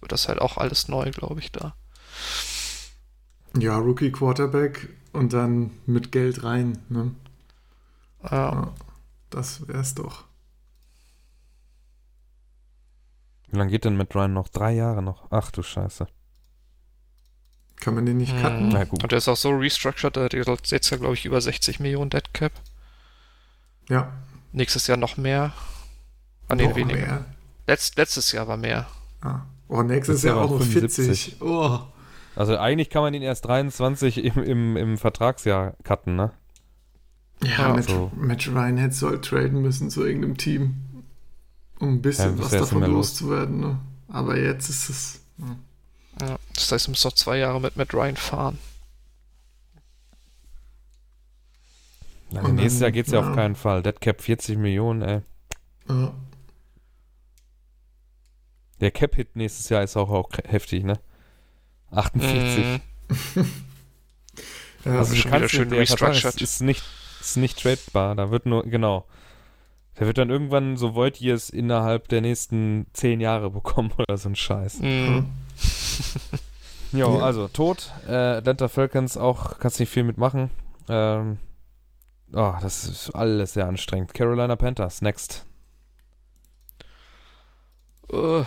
wird 0.00 0.12
das 0.12 0.28
halt 0.28 0.38
auch 0.40 0.58
alles 0.58 0.88
neu, 0.88 1.10
glaube 1.10 1.40
ich, 1.40 1.50
da. 1.50 1.74
ja, 3.58 3.76
Rookie 3.78 4.12
Quarterback 4.12 4.88
und 5.14 5.32
dann 5.32 5.70
mit 5.86 6.12
Geld 6.12 6.44
rein, 6.44 6.78
ne? 6.90 7.12
Ja, 8.24 8.30
Ja. 8.52 8.72
Das 9.30 9.66
wär's 9.68 9.94
doch. 9.94 10.24
Wie 13.50 13.56
lange 13.56 13.70
geht 13.70 13.84
denn 13.84 13.96
mit 13.96 14.14
Ryan 14.14 14.32
noch? 14.34 14.48
Drei 14.48 14.72
Jahre 14.72 15.02
noch. 15.02 15.26
Ach 15.30 15.50
du 15.50 15.62
Scheiße. 15.62 16.06
Kann 17.76 17.94
man 17.94 18.06
den 18.06 18.16
nicht 18.18 18.32
Hm. 18.34 18.42
cutten? 18.42 18.68
Na 18.68 18.84
gut. 18.84 19.02
Und 19.02 19.12
der 19.12 19.18
ist 19.18 19.28
auch 19.28 19.36
so 19.36 19.50
restructured, 19.50 20.16
der 20.16 20.44
hat 20.44 20.70
jetzt 20.70 20.90
ja, 20.90 20.96
glaube 20.96 21.14
ich, 21.14 21.24
über 21.24 21.40
60 21.40 21.80
Millionen 21.80 22.10
Dead 22.10 22.34
Cap. 22.34 22.52
Ja. 23.88 24.12
Nächstes 24.52 24.86
Jahr 24.86 24.96
noch 24.98 25.16
mehr. 25.16 25.52
Ah, 26.48 26.54
nee, 26.54 26.66
Noch 26.66 26.76
weniger. 26.76 26.98
mehr. 26.98 27.24
Letzt, 27.66 27.96
letztes 27.96 28.32
Jahr 28.32 28.48
war 28.48 28.56
mehr. 28.56 28.86
Ah. 29.20 29.42
Oh, 29.68 29.82
nächstes 29.82 30.16
Das 30.16 30.22
Jahr 30.24 30.36
Jahr 30.36 30.44
auch 30.46 30.50
noch 30.50 30.62
75. 30.62 31.36
40. 31.38 31.42
Oh. 31.42 31.78
Also 32.34 32.56
eigentlich 32.56 32.90
kann 32.90 33.02
man 33.02 33.14
ihn 33.14 33.22
erst 33.22 33.44
23 33.44 34.24
im, 34.24 34.42
im, 34.42 34.76
im 34.76 34.98
Vertragsjahr 34.98 35.74
cutten, 35.84 36.16
ne? 36.16 36.32
Ja, 37.42 37.68
Matt, 37.74 37.84
so. 37.84 38.10
Matt 38.16 38.46
Ryan 38.48 38.76
hätte 38.78 38.94
soll 38.94 39.20
traden 39.20 39.62
müssen 39.62 39.90
zu 39.90 40.04
irgendeinem 40.04 40.36
Team, 40.36 40.74
um 41.78 41.94
ein 41.94 42.02
bisschen 42.02 42.36
Ja, 42.36 42.42
was 42.44 42.50
davon 42.50 42.82
loszuwerden. 42.82 43.60
Ne? 43.60 43.78
Aber 44.08 44.38
jetzt 44.38 44.68
ist 44.68 44.88
es. 44.88 45.20
Ja. 45.38 45.56
Ja, 46.26 46.38
das 46.54 46.72
heißt, 46.72 46.86
du 46.88 46.90
musst 46.90 47.04
noch 47.04 47.12
zwei 47.12 47.38
Jahre 47.38 47.60
mit 47.60 47.76
Matt 47.76 47.94
Ryan 47.94 48.16
fahren. 48.16 48.58
Also 52.34 52.48
Und 52.48 52.56
nächstes 52.56 52.80
dann- 52.80 52.86
Jahr 52.86 52.92
geht's 52.92 53.10
ja. 53.10 53.20
ja. 53.20 53.28
auf 53.30 53.34
keinen 53.36 53.54
Fall. 53.54 53.82
Dead 53.82 54.00
Cap 54.00 54.20
40 54.20 54.58
Millionen, 54.58 55.02
ey. 55.02 55.20
Ja. 55.88 56.12
Der 58.80 58.90
Cap-Hit 58.92 59.34
nächstes 59.34 59.68
Jahr 59.70 59.82
ist 59.82 59.96
auch, 59.96 60.10
auch 60.10 60.28
heftig, 60.44 60.84
ne? 60.84 60.98
48. 61.90 62.64
Mhm. 62.64 62.80
Ja, 64.84 64.92
Also 64.98 65.12
ist 65.14 65.24
du 65.24 65.28
schon 65.28 65.32
wieder 65.32 65.48
schön 65.48 65.68
Vertrag 65.70 66.10
ist, 66.14 66.24
restructured. 66.24 66.40
ist 66.40 66.60
nicht 66.60 66.84
ist 67.30 67.36
nicht 67.36 67.62
tradebar. 67.62 68.14
Da 68.14 68.30
wird 68.30 68.46
nur 68.46 68.64
genau. 68.64 69.04
Der 69.98 70.06
wird 70.06 70.18
dann 70.18 70.30
irgendwann 70.30 70.76
so 70.76 70.94
Void 70.94 71.20
Years 71.20 71.50
innerhalb 71.50 72.06
der 72.08 72.20
nächsten 72.20 72.86
zehn 72.92 73.20
Jahre 73.20 73.50
bekommen 73.50 73.92
oder 73.98 74.16
so 74.16 74.28
ein 74.28 74.36
Scheiß. 74.36 74.78
Mhm. 74.80 75.26
Jo, 76.92 77.18
Ja. 77.18 77.24
also 77.24 77.48
tot. 77.48 77.92
Äh, 78.08 78.12
Atlanta 78.14 78.68
Falcons 78.68 79.16
auch 79.16 79.58
kannst 79.58 79.80
nicht 79.80 79.90
viel 79.90 80.04
mitmachen. 80.04 80.50
Ähm, 80.88 81.38
oh, 82.32 82.54
das 82.62 82.84
ist 82.84 83.10
alles 83.10 83.54
sehr 83.54 83.66
anstrengend. 83.66 84.14
Carolina 84.14 84.56
Panthers 84.56 85.02
next. 85.02 85.44
Uh, 88.10 88.44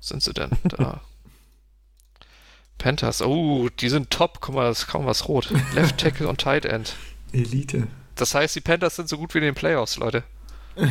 sind 0.00 0.22
sie 0.22 0.34
denn 0.34 0.50
da? 0.64 1.00
Panthers, 2.78 3.22
oh, 3.22 3.68
die 3.68 3.88
sind 3.88 4.10
top. 4.10 4.40
Guck 4.40 4.54
mal, 4.54 4.64
das 4.68 4.80
ist 4.80 4.86
kaum 4.88 5.06
was 5.06 5.28
rot. 5.28 5.50
Left 5.74 5.98
Tackle 5.98 6.28
und 6.28 6.40
Tight 6.40 6.64
End. 6.66 6.94
Elite. 7.32 7.86
Das 8.14 8.34
heißt, 8.34 8.54
die 8.56 8.60
Panthers 8.60 8.96
sind 8.96 9.08
so 9.08 9.18
gut 9.18 9.34
wie 9.34 9.38
in 9.38 9.44
den 9.44 9.54
Playoffs, 9.54 9.96
Leute. 9.96 10.24
Wir 10.76 10.88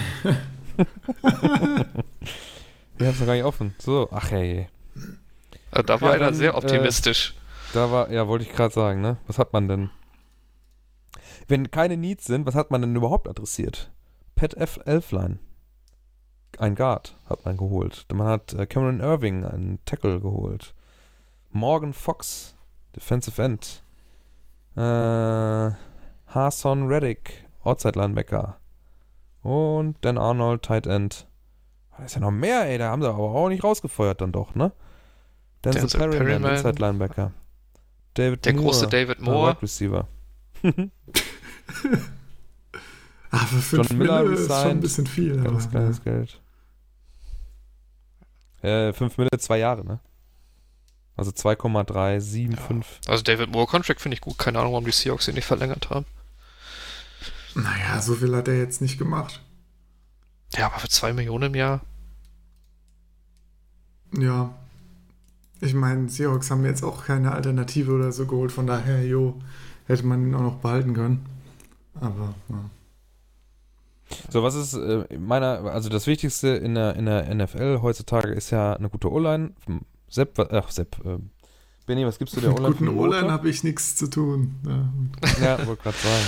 haben 3.08 3.14
es 3.14 3.20
noch 3.20 3.28
gar 3.28 3.34
nicht 3.34 3.44
offen. 3.44 3.76
So, 3.80 4.10
ach 4.12 4.32
hey. 4.32 4.68
Äh, 5.72 5.84
Da 5.84 6.02
war 6.02 6.10
Ja, 6.10 6.16
einer 6.16 6.26
dann, 6.26 6.36
sehr 6.36 6.54
äh, 6.54 6.56
optimistisch. 6.56 7.36
Da 7.74 7.92
war, 7.92 8.12
ja, 8.12 8.28
wollte 8.28 8.46
ich 8.46 8.52
gerade 8.52 8.74
sagen, 8.74 9.02
ne? 9.02 9.18
Was 9.28 9.38
hat 9.38 9.54
man 9.54 9.68
denn? 9.68 9.90
Wenn 11.48 11.72
keine 11.72 11.98
Needs 11.98 12.26
sind, 12.26 12.46
was 12.46 12.56
hat 12.56 12.72
man 12.72 12.82
denn 12.82 12.96
überhaupt 12.96 13.28
adressiert? 13.28 13.92
Pat 14.36 14.56
F. 14.56 14.80
Elfline. 14.86 15.40
Ein 16.58 16.76
Guard 16.76 17.16
hat 17.30 17.46
man 17.46 17.58
geholt. 17.58 18.06
Man 18.12 18.28
hat 18.28 18.54
äh, 18.54 18.66
Cameron 18.66 19.00
Irving, 19.02 19.46
einen 19.46 19.80
Tackle 19.86 20.20
geholt. 20.20 20.74
Morgan 21.52 21.94
Fox, 21.94 22.56
Defensive 22.96 23.42
End. 23.42 23.84
Äh, 24.76 25.72
Hasson 26.30 26.88
Reddick, 26.88 27.46
Outside 27.64 28.00
Linebacker. 28.00 28.58
Und 29.42 29.96
Dan 30.02 30.18
Arnold, 30.18 30.64
Tight 30.64 30.88
End. 30.88 31.28
Da 31.98 32.04
ist 32.06 32.16
ja 32.16 32.22
noch 32.22 32.32
mehr, 32.32 32.66
ey. 32.66 32.78
Da 32.78 32.90
haben 32.92 33.02
sie 33.02 33.10
aber 33.10 33.20
auch 33.20 33.50
nicht 33.50 33.64
rausgefeuert 33.64 34.22
dann 34.22 34.32
doch, 34.32 34.56
ne? 34.56 34.72
Denzel, 35.64 35.82
Denzel 35.82 36.00
Perryman, 36.00 36.28
Perryman. 36.28 36.52
Inside 36.52 36.80
Linebacker. 36.80 37.32
David 38.14 38.46
Der 38.46 38.54
Moore, 38.54 38.66
große 38.66 38.88
David 38.88 39.20
äh, 39.20 39.22
Moore. 39.22 39.52
Wide 39.52 39.62
Receiver. 39.62 40.08
Ah, 43.32 43.46
für 43.46 43.78
John 43.78 43.98
Miller 43.98 44.24
Mille 44.24 44.36
ist 44.36 44.48
schon 44.48 44.72
ein 44.72 44.80
bisschen 44.80 45.06
viel. 45.06 45.42
Ganz 45.42 45.66
aber, 45.66 45.72
kleines 45.72 46.04
Geld. 46.04 46.42
Äh, 48.62 48.92
5 48.92 49.18
Mille, 49.18 49.30
zwei 49.38 49.60
Jahre, 49.60 49.86
ne? 49.86 50.00
Also 51.16 51.32
2,375. 51.32 53.08
Also 53.08 53.24
David 53.24 53.52
Moore 53.52 53.68
Contract 53.68 54.02
finde 54.02 54.16
ich 54.16 54.22
gut. 54.22 54.38
Keine 54.38 54.60
Ahnung, 54.60 54.72
warum 54.74 54.86
die 54.86 54.92
Seahawks 54.92 55.28
ihn 55.28 55.36
nicht 55.36 55.46
verlängert 55.46 55.90
haben. 55.90 56.06
Naja, 57.56 58.02
so 58.02 58.16
viel 58.16 58.36
hat 58.36 58.48
er 58.48 58.58
jetzt 58.58 58.82
nicht 58.82 58.98
gemacht. 58.98 59.42
Ja, 60.56 60.68
aber 60.68 60.80
für 60.80 60.90
2 60.90 61.14
Millionen 61.14 61.46
im 61.46 61.56
Jahr. 61.56 61.82
Ja. 64.18 64.54
Ich 65.62 65.74
meine, 65.74 66.10
Seahawks 66.10 66.50
haben 66.52 66.64
jetzt 66.66 66.84
auch 66.84 67.06
keine 67.06 67.34
Alternative 67.34 67.92
oder 67.92 68.12
so 68.12 68.26
geholt, 68.26 68.52
von 68.52 68.66
daher, 68.66 69.06
jo, 69.06 69.42
hätte 69.88 70.06
man 70.06 70.28
ihn 70.28 70.36
auch 70.36 70.42
noch 70.42 70.56
behalten 70.58 70.94
können. 70.94 71.26
Aber, 72.00 72.34
ja. 72.48 72.70
So, 74.30 74.42
was 74.42 74.56
ist 74.56 74.74
äh, 74.74 75.06
meiner, 75.18 75.66
also 75.66 75.90
das 75.90 76.08
Wichtigste 76.08 76.48
in 76.50 76.76
der, 76.76 76.96
in 76.96 77.06
der 77.06 77.34
NFL 77.34 77.80
heutzutage 77.82 78.30
ist 78.32 78.50
ja 78.52 78.74
eine 78.74 78.90
gute 78.90 79.12
O-Line. 79.12 79.52
Sepp, 80.10 80.40
ach 80.40 80.72
Sepp, 80.72 80.98
äh, 81.06 81.18
Benny, 81.86 82.06
was 82.06 82.18
gibst 82.18 82.36
du 82.36 82.42
der 82.42 82.52
Mit 82.52 82.60
O-Line? 82.60 82.74
guten 82.74 82.86
für 82.86 82.92
eine 82.92 83.00
O-Line 83.00 83.32
habe 83.32 83.50
ich 83.50 83.64
nichts 83.64 83.96
zu 83.96 84.08
tun. 84.08 84.56
Ja. 84.66 84.90
Ja, 85.44 85.68
wollte 85.68 85.84
gerade 85.84 85.98
sagen. 85.98 86.26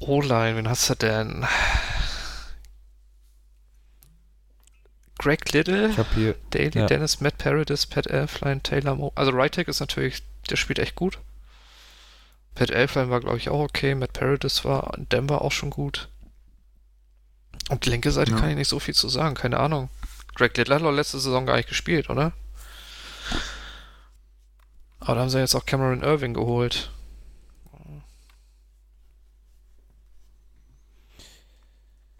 O-Line, 0.00 0.56
wen 0.56 0.68
hast 0.68 0.88
du 0.90 0.94
denn? 0.94 1.46
Greg 5.18 5.52
Little, 5.52 5.92
hier, 6.14 6.36
Daily 6.50 6.78
ja. 6.78 6.86
Dennis, 6.86 7.20
Matt 7.20 7.38
Paradis, 7.38 7.86
Pat 7.86 8.06
Elfline, 8.06 8.62
Taylor 8.62 8.94
Mo. 8.94 9.12
Also 9.16 9.32
Right 9.32 9.56
ist 9.58 9.80
natürlich, 9.80 10.22
der 10.48 10.56
spielt 10.56 10.78
echt 10.78 10.94
gut. 10.94 11.18
Pat 12.54 12.70
Elfline 12.70 13.10
war, 13.10 13.20
glaube 13.20 13.36
ich, 13.38 13.48
auch 13.48 13.60
okay. 13.60 13.94
Matt 13.96 14.12
Paradis 14.12 14.64
war 14.64 14.96
in 14.96 15.08
Denver 15.08 15.42
auch 15.42 15.52
schon 15.52 15.70
gut. 15.70 16.08
Und 17.68 17.84
die 17.84 17.90
linke 17.90 18.12
Seite 18.12 18.30
Ja. 18.30 18.38
kann 18.38 18.50
ich 18.50 18.56
nicht 18.56 18.68
so 18.68 18.78
viel 18.78 18.94
zu 18.94 19.08
sagen, 19.08 19.34
keine 19.34 19.58
Ahnung. 19.58 19.90
Greg 20.36 20.56
Little 20.56 20.76
hat 20.76 20.82
doch 20.82 20.92
letzte 20.92 21.18
Saison 21.18 21.46
gar 21.46 21.56
nicht 21.56 21.68
gespielt, 21.68 22.08
oder? 22.10 22.32
Aber 25.00 25.14
da 25.16 25.20
haben 25.22 25.30
sie 25.30 25.38
jetzt 25.40 25.54
auch 25.56 25.66
Cameron 25.66 26.02
Irving 26.02 26.34
geholt. 26.34 26.90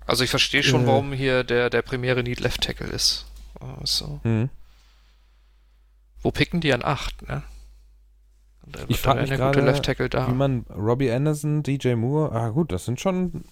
Also 0.08 0.24
ich 0.24 0.30
verstehe 0.30 0.62
schon, 0.62 0.84
Äh. 0.84 0.86
warum 0.86 1.12
hier 1.12 1.44
der, 1.44 1.70
der 1.70 1.82
primäre 1.82 2.22
Need 2.22 2.40
Left 2.40 2.62
Tackle 2.62 2.88
ist. 2.88 3.26
Also, 3.80 4.20
hm. 4.22 4.48
wo 6.22 6.30
picken 6.30 6.60
die 6.60 6.72
an 6.72 6.82
8, 6.82 7.28
ne? 7.28 7.42
Ich 8.66 8.88
wird 8.88 8.98
frag 8.98 9.14
dann 9.14 9.22
mich 9.22 9.32
eine 9.32 9.42
gute 9.42 9.58
gerade, 9.60 9.70
Left 9.70 9.84
Tackle 9.84 10.08
da. 10.08 10.28
wie 10.28 10.34
man 10.34 10.64
Robbie 10.74 11.10
Anderson, 11.10 11.62
DJ 11.62 11.94
Moore, 11.94 12.32
ah 12.32 12.48
gut, 12.48 12.72
das 12.72 12.86
sind 12.86 13.00
schon 13.00 13.44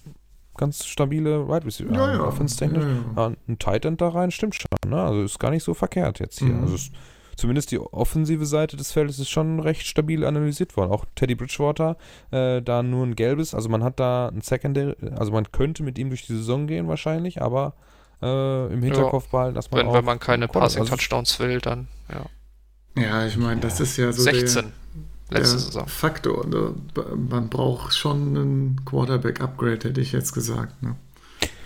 ganz 0.57 0.87
stabile 0.87 1.47
Wide 1.47 1.67
Receiver. 1.67 1.95
Ja, 1.95 2.13
ja. 2.15 2.21
Offense-technisch. 2.21 2.85
Ja, 2.85 2.91
ja. 2.91 3.29
Ja, 3.29 3.37
ein 3.49 3.59
Tight 3.59 3.85
End 3.85 4.01
da 4.01 4.09
rein 4.09 4.31
stimmt 4.31 4.55
schon, 4.55 4.91
ne? 4.91 5.03
Also 5.03 5.23
ist 5.23 5.39
gar 5.39 5.51
nicht 5.51 5.63
so 5.63 5.75
verkehrt 5.75 6.21
jetzt 6.21 6.39
hier. 6.39 6.49
Mhm. 6.49 6.63
Also 6.63 6.75
ist, 6.77 6.93
zumindest 7.37 7.71
die 7.71 7.79
offensive 7.79 8.45
Seite 8.47 8.77
des 8.77 8.93
Feldes 8.93 9.19
ist 9.19 9.31
schon 9.31 9.61
recht 9.61 9.87
stabil 9.87 10.25
analysiert 10.25 10.77
worden. 10.77 10.91
Auch 10.91 11.05
Teddy 11.15 11.35
Bridgewater, 11.35 11.97
äh, 12.31 12.61
da 12.63 12.83
nur 12.83 13.07
ein 13.07 13.15
gelbes, 13.15 13.55
also 13.55 13.69
man 13.69 13.85
hat 13.85 14.01
da 14.01 14.29
ein 14.29 14.41
Secondary, 14.41 14.95
also 15.17 15.33
man 15.33 15.51
könnte 15.53 15.83
mit 15.83 15.99
ihm 15.99 16.09
durch 16.09 16.27
die 16.27 16.35
Saison 16.37 16.67
gehen 16.67 16.89
wahrscheinlich, 16.89 17.41
aber 17.43 17.75
äh, 18.23 18.73
im 18.73 18.83
Hinterkopf 18.83 19.29
behalten, 19.29 19.55
dass 19.55 19.71
man 19.71 19.81
wenn, 19.81 19.87
auch 19.89 19.95
wenn 19.95 20.05
man 20.05 20.19
keine 20.19 20.47
Quarterback- 20.49 20.63
also 20.63 20.79
Passing-Touchdowns 20.81 21.39
will, 21.39 21.61
dann 21.61 21.89
ja. 22.11 23.03
Ja, 23.03 23.27
ich 23.27 23.37
meine, 23.37 23.61
das 23.61 23.79
ist 23.81 23.99
ja 23.99 24.11
so 24.11 24.23
16 24.23 24.73
der, 25.31 25.39
letzte 25.39 25.57
der 25.57 25.59
Saison. 25.65 25.87
Faktor. 25.87 26.47
Ne? 26.47 26.75
Man 27.31 27.51
braucht 27.51 27.95
schon 27.95 28.37
einen 28.37 28.81
Quarterback-Upgrade, 28.87 29.89
hätte 29.89 30.01
ich 30.01 30.13
jetzt 30.13 30.33
gesagt. 30.33 30.83
Ne? 30.83 30.97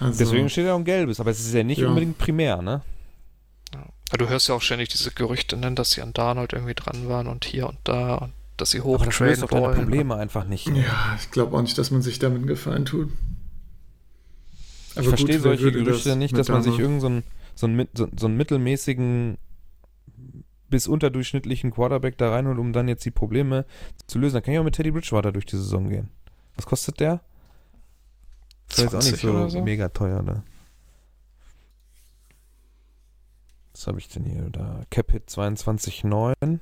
Also, 0.01 0.19
Deswegen 0.19 0.49
steht 0.49 0.65
ja 0.67 0.75
auch 0.75 0.79
ein 0.79 0.85
gelbes, 0.85 1.21
aber 1.21 1.31
es 1.31 1.39
ist 1.39 1.55
ja 1.55 1.63
nicht 1.63 1.79
Ja. 1.79 1.89
unbedingt 1.89 2.19
primär, 2.19 2.61
ne? 2.63 2.81
Ja, 4.11 4.17
du 4.19 4.29
hörst 4.29 4.49
ja 4.49 4.55
auch 4.55 4.63
ständig 4.63 4.89
diese 4.89 5.13
Gerüchte, 5.13 5.57
ne, 5.57 5.73
dass 5.73 5.93
sie 5.93 6.03
an 6.03 6.13
Darnold 6.13 6.53
irgendwie 6.53 6.75
dran 6.75 7.09
waren 7.09 7.27
und 7.29 7.45
hier 7.45 7.69
und 7.69 7.79
da 7.85 8.17
und 8.17 8.33
dass 8.57 8.71
sie 8.71 8.81
Aber 8.81 8.99
das 9.05 9.19
löst 9.19 9.43
doch 9.43 9.49
deine. 9.49 9.75
Probleme 9.75 10.17
einfach 10.17 10.45
nicht. 10.45 10.67
Ja, 10.69 11.17
ich 11.19 11.31
glaube 11.31 11.57
auch 11.57 11.63
nicht, 11.63 11.79
dass 11.79 11.91
man 11.91 12.03
sich 12.03 12.19
damit 12.19 12.39
einen 12.39 12.47
Gefallen 12.47 12.85
tut. 12.85 13.11
Ich 14.97 15.09
verstehe 15.09 15.41
solche 15.41 15.73
Gerüchte 15.73 16.17
nicht, 16.17 16.33
mit 16.33 16.41
dass 16.41 16.49
man 16.49 16.63
sich 16.63 16.79
irgendeinen 16.79 17.23
so 17.55 17.67
einen, 17.67 17.89
so 17.95 18.05
einen, 18.05 18.11
so, 18.19 18.27
einen 18.27 18.37
mittelmäßigen 18.37 19.39
bis 20.69 20.87
unterdurchschnittlichen 20.89 21.71
Quarterback 21.73 22.19
da 22.19 22.31
reinholt, 22.31 22.59
um 22.59 22.73
dann 22.73 22.89
jetzt 22.89 23.05
die 23.05 23.11
Probleme 23.11 23.67
zu 24.07 24.19
lösen. 24.19 24.35
Dann 24.35 24.43
kann 24.43 24.55
ich 24.55 24.61
auch 24.61 24.65
mit 24.65 24.75
Teddy 24.75 24.91
Bridgewater 24.91 25.33
durch 25.33 25.47
die 25.47 25.57
Saison 25.57 25.89
gehen. 25.89 26.09
Was 26.57 26.67
kostet 26.67 27.01
der? 27.01 27.21
Das 28.69 28.79
ist 28.79 28.85
jetzt 28.85 28.95
auch 28.95 28.99
nicht 28.99 29.21
20 29.21 29.31
oder 29.31 29.43
so, 29.43 29.59
so? 29.59 29.65
mega 29.65 29.89
teuer, 29.89 30.23
ne? 30.23 30.43
Was 33.81 33.87
habe 33.87 33.99
ich 33.99 34.09
denn 34.09 34.27
hier? 34.27 34.51
Da 34.51 34.83
Cap 34.91 35.11
Hit 35.11 35.31
22,9. 35.31 36.59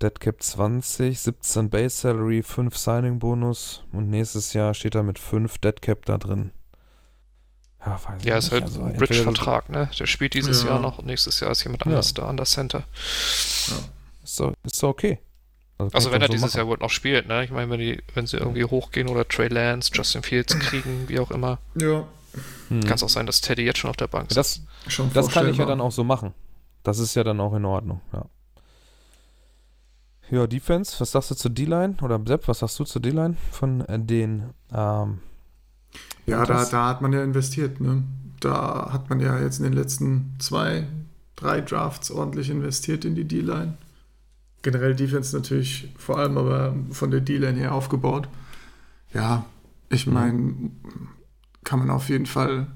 Dead 0.00 0.20
Cap 0.20 0.40
20, 0.40 1.18
17 1.18 1.70
Base 1.70 1.96
Salary, 1.96 2.44
5 2.44 2.76
Signing 2.76 3.18
Bonus 3.18 3.82
und 3.90 4.08
nächstes 4.08 4.52
Jahr 4.52 4.74
steht 4.74 4.94
er 4.94 5.02
mit 5.02 5.18
5 5.18 5.58
Dead 5.58 5.82
Cap 5.82 6.04
da 6.04 6.18
drin. 6.18 6.52
Ja, 7.84 7.98
weiß 8.00 8.22
Ja, 8.24 8.36
ist 8.36 8.44
nicht. 8.44 8.52
halt 8.52 8.62
Also 8.62 8.82
ein 8.84 8.92
Bridge-Vertrag, 8.96 9.68
ne? 9.68 9.90
Der 9.98 10.06
spielt 10.06 10.34
dieses 10.34 10.62
Ja. 10.62 10.68
Jahr 10.70 10.78
noch 10.80 10.98
und 10.98 11.06
nächstes 11.06 11.40
Jahr 11.40 11.50
ist 11.50 11.64
jemand 11.64 11.84
Ja. 11.84 11.90
anders 11.90 12.14
da 12.14 12.28
an 12.28 12.36
der 12.36 12.46
Center. 12.46 12.84
Ist 14.22 14.38
doch, 14.38 14.54
ist 14.62 14.80
doch 14.80 14.90
okay. 14.90 15.18
Also 15.78 16.08
ich 16.08 16.14
wenn 16.14 16.22
er 16.22 16.28
dieses 16.28 16.46
machen. 16.46 16.58
Jahr 16.58 16.66
wohl 16.68 16.78
noch 16.78 16.90
spielt, 16.90 17.26
ne? 17.26 17.42
Ich 17.44 17.50
meine, 17.50 17.68
wenn 17.72 17.80
die, 17.80 18.00
wenn 18.14 18.28
sie 18.28 18.36
irgendwie 18.36 18.64
hochgehen 18.64 19.08
oder 19.08 19.26
Trey 19.26 19.48
Lance, 19.48 19.90
Justin 19.92 20.22
Fields 20.22 20.56
kriegen, 20.60 21.08
wie 21.08 21.18
auch 21.18 21.32
immer, 21.32 21.58
Ja, 21.74 22.06
Hm. 22.68 22.80
kann 22.84 22.94
es 22.94 23.02
auch 23.02 23.08
sein, 23.08 23.26
dass 23.26 23.40
Teddy 23.40 23.62
jetzt 23.62 23.78
schon 23.78 23.90
auf 23.90 23.96
der 23.96 24.08
Bank 24.08 24.28
Das, 24.30 24.60
schon 24.88 25.12
das 25.12 25.28
kann 25.28 25.48
ich 25.48 25.56
ja 25.56 25.64
dann 25.66 25.80
auch 25.80 25.92
so 25.92 26.04
machen. 26.04 26.32
Das 26.82 26.98
ist 26.98 27.14
ja 27.14 27.24
dann 27.24 27.40
auch 27.40 27.54
in 27.54 27.64
Ordnung, 27.64 28.00
ja. 28.12 28.24
Ja, 30.30 30.46
Defense, 30.48 30.96
was 30.98 31.12
sagst 31.12 31.30
du 31.30 31.34
zur 31.36 31.50
D-Line? 31.52 31.96
Oder 32.02 32.20
Sepp, 32.26 32.48
was 32.48 32.58
sagst 32.58 32.78
du 32.80 32.84
zur 32.84 33.00
D-Line 33.00 33.36
von 33.52 33.82
äh, 33.82 33.98
den 33.98 34.50
ähm, 34.72 35.18
Ja, 36.26 36.44
da, 36.44 36.54
Das- 36.54 36.70
da 36.70 36.88
hat 36.88 37.00
man 37.00 37.12
ja 37.12 37.22
investiert. 37.22 37.80
Ne? 37.80 38.02
Da 38.40 38.90
hat 38.92 39.08
man 39.08 39.20
ja 39.20 39.38
jetzt 39.40 39.58
in 39.58 39.64
den 39.64 39.72
letzten 39.72 40.34
zwei, 40.40 40.86
drei 41.36 41.60
Drafts 41.60 42.10
ordentlich 42.10 42.50
investiert 42.50 43.04
in 43.04 43.14
die 43.14 43.24
D-Line. 43.24 43.74
Generell 44.62 44.96
Defense 44.96 45.34
natürlich 45.36 45.92
vor 45.96 46.18
allem 46.18 46.36
aber 46.38 46.74
von 46.90 47.12
der 47.12 47.20
D-Line 47.20 47.58
her 47.58 47.72
aufgebaut. 47.72 48.28
Ja, 49.14 49.44
ich 49.90 50.08
Mhm. 50.08 50.12
meine, 50.12 50.54
kann 51.66 51.80
man 51.80 51.90
auf 51.90 52.08
jeden 52.08 52.26
Fall 52.26 52.68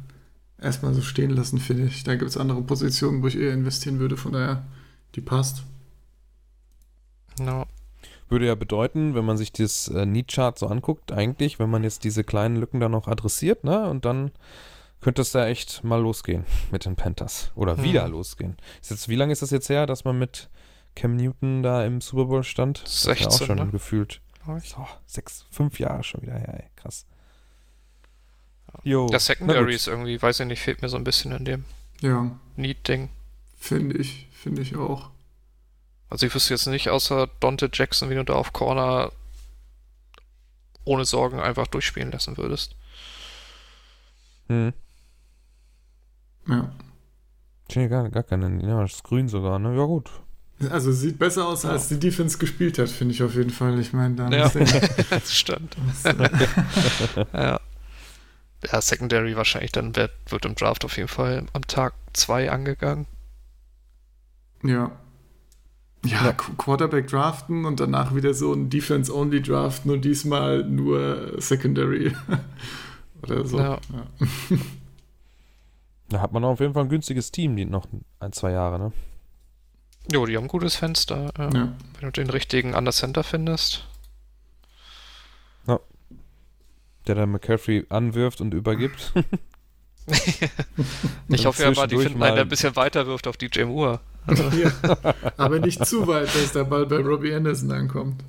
erstmal 0.60 0.92
so 0.92 1.00
stehen 1.00 1.30
lassen, 1.30 1.58
finde 1.58 1.84
ich. 1.84 2.02
Da 2.04 2.16
gibt 2.16 2.28
es 2.28 2.36
andere 2.36 2.60
Positionen, 2.60 3.22
wo 3.22 3.28
ich 3.28 3.38
eher 3.38 3.54
investieren 3.54 4.00
würde, 4.00 4.18
von 4.18 4.32
daher, 4.32 4.64
die 5.14 5.20
passt. 5.22 5.62
Ja. 7.38 7.64
Würde 8.28 8.46
ja 8.46 8.54
bedeuten, 8.56 9.14
wenn 9.14 9.24
man 9.24 9.38
sich 9.38 9.52
das 9.52 9.88
äh, 9.88 10.04
Need-Chart 10.04 10.58
so 10.58 10.66
anguckt, 10.66 11.12
eigentlich, 11.12 11.58
wenn 11.58 11.70
man 11.70 11.82
jetzt 11.84 12.04
diese 12.04 12.24
kleinen 12.24 12.56
Lücken 12.56 12.80
da 12.80 12.88
noch 12.88 13.08
adressiert, 13.08 13.64
ne, 13.64 13.88
und 13.88 14.04
dann 14.04 14.32
könnte 15.00 15.22
es 15.22 15.32
da 15.32 15.46
echt 15.46 15.82
mal 15.82 16.00
losgehen 16.00 16.44
mit 16.70 16.84
den 16.84 16.96
Panthers. 16.96 17.52
Oder 17.54 17.76
Hm. 17.76 17.84
wieder 17.84 18.08
losgehen. 18.08 18.56
Ist 18.82 18.90
jetzt, 18.90 19.08
wie 19.08 19.16
lange 19.16 19.32
ist 19.32 19.42
das 19.42 19.50
jetzt 19.50 19.68
her, 19.68 19.86
dass 19.86 20.04
man 20.04 20.18
mit 20.18 20.50
Cam 20.96 21.16
Newton 21.16 21.62
da 21.62 21.84
im 21.84 22.00
Super 22.00 22.26
Bowl 22.26 22.42
stand? 22.42 22.82
Das 22.82 22.94
ist 22.94 23.06
ja 23.06 23.12
auch 23.12 23.30
16, 23.30 23.46
schon 23.46 23.56
ne? 23.56 23.68
gefühlt. 23.68 24.20
So, 24.64 24.86
sechs, 25.06 25.46
fünf 25.50 25.78
Jahre 25.78 26.02
schon 26.02 26.22
wieder 26.22 26.34
her, 26.34 26.64
ey. 26.64 26.70
Krass. 26.76 27.06
Jo. 28.84 29.06
Der 29.06 29.14
na 29.16 29.18
Secondary 29.20 29.74
ist 29.74 29.86
irgendwie, 29.88 30.20
weiß 30.20 30.40
ich 30.40 30.46
nicht, 30.46 30.60
fehlt 30.62 30.82
mir 30.82 30.88
so 30.88 30.96
ein 30.96 31.04
bisschen 31.04 31.32
in 31.32 31.44
dem 31.44 31.64
Ja, 32.00 32.30
Need-Ding. 32.56 33.10
finde 33.58 33.96
ich, 33.98 34.28
finde 34.32 34.62
ich 34.62 34.76
auch. 34.76 35.10
Also 36.08 36.26
ich 36.26 36.34
wüsste 36.34 36.54
jetzt 36.54 36.66
nicht, 36.66 36.88
außer 36.88 37.28
Dante 37.40 37.70
Jackson, 37.72 38.10
wie 38.10 38.14
du 38.14 38.24
da 38.24 38.34
auf 38.34 38.52
Corner 38.52 39.12
ohne 40.84 41.04
Sorgen 41.04 41.38
einfach 41.40 41.66
durchspielen 41.68 42.10
lassen 42.10 42.36
würdest. 42.36 42.74
Hm. 44.48 44.72
Ja. 46.48 46.72
Nee, 47.74 47.86
gar, 47.88 48.08
gar 48.08 48.24
keine. 48.24 48.60
Ja, 48.66 48.80
das 48.82 48.94
ist 48.94 49.04
grün 49.04 49.28
sogar, 49.28 49.58
ne? 49.60 49.76
Ja, 49.76 49.84
gut. 49.84 50.10
Also 50.70 50.90
sieht 50.92 51.18
besser 51.18 51.46
aus, 51.46 51.64
als 51.64 51.88
die 51.88 51.98
Defense 52.00 52.36
gespielt 52.38 52.78
hat, 52.78 52.88
finde 52.88 53.14
ich 53.14 53.22
auf 53.22 53.34
jeden 53.34 53.50
Fall. 53.50 53.78
Ich 53.78 53.92
meine, 53.92 54.16
da 54.16 54.28
Ja. 54.28 54.44
muss 54.44 54.52
der- 54.54 54.88
das 55.10 55.34
stimmt. 55.34 55.76
ja. 57.32 57.60
Ja, 58.70 58.80
Secondary 58.80 59.36
wahrscheinlich 59.36 59.72
dann 59.72 59.96
wird, 59.96 60.12
wird 60.28 60.44
im 60.44 60.54
Draft 60.54 60.84
auf 60.84 60.96
jeden 60.96 61.08
Fall 61.08 61.46
am 61.52 61.66
Tag 61.66 61.94
2 62.12 62.50
angegangen. 62.50 63.06
Ja. 64.62 64.90
Ja, 66.04 66.24
Ja. 66.24 66.30
Qu- 66.32 66.56
Quarterback 66.56 67.06
draften 67.08 67.64
und 67.64 67.80
danach 67.80 68.14
wieder 68.14 68.34
so 68.34 68.52
ein 68.52 68.68
Defense-Only 68.70 69.42
Draft, 69.42 69.86
nur 69.86 69.98
diesmal 69.98 70.64
nur 70.64 71.34
Secondary. 71.40 72.14
Oder 73.22 73.44
so. 73.46 73.58
Ja. 73.58 73.78
Da 76.08 76.20
hat 76.20 76.32
man 76.32 76.42
auf 76.44 76.58
jeden 76.58 76.74
Fall 76.74 76.82
ein 76.84 76.88
günstiges 76.88 77.30
Team, 77.30 77.54
die 77.54 77.64
noch 77.64 77.86
ein, 78.18 78.32
zwei 78.32 78.50
Jahre, 78.50 78.80
ne? 78.80 78.92
Jo, 80.10 80.26
die 80.26 80.36
haben 80.36 80.44
ein 80.44 80.48
gutes 80.48 80.74
Fenster. 80.74 81.30
Ja. 81.38 81.50
Ja. 81.50 81.72
Wenn 82.00 82.00
du 82.00 82.10
den 82.10 82.30
richtigen 82.30 82.74
Under 82.74 82.90
Center 82.90 83.22
findest. 83.22 83.86
Der 87.06 87.14
dann 87.14 87.30
McCaffrey 87.30 87.86
anwirft 87.88 88.40
und 88.40 88.52
übergibt. 88.54 89.12
ich 91.28 91.46
hoffe 91.46 91.62
ja 91.62 91.70
mal, 91.72 91.86
die 91.86 91.96
finden 91.96 92.14
einen, 92.14 92.20
der 92.20 92.30
mal- 92.32 92.40
ein 92.40 92.48
bisschen 92.48 92.76
weiter 92.76 93.06
wirft 93.06 93.26
auf 93.26 93.36
DJ 93.36 93.64
Moore. 93.64 94.00
ja. 94.28 95.14
Aber 95.36 95.58
nicht 95.58 95.84
zu 95.86 96.06
weit, 96.06 96.34
dass 96.34 96.52
der 96.52 96.64
Ball 96.64 96.86
bei 96.86 96.96
Robbie 96.98 97.34
Anderson 97.34 97.72
ankommt. 97.72 98.22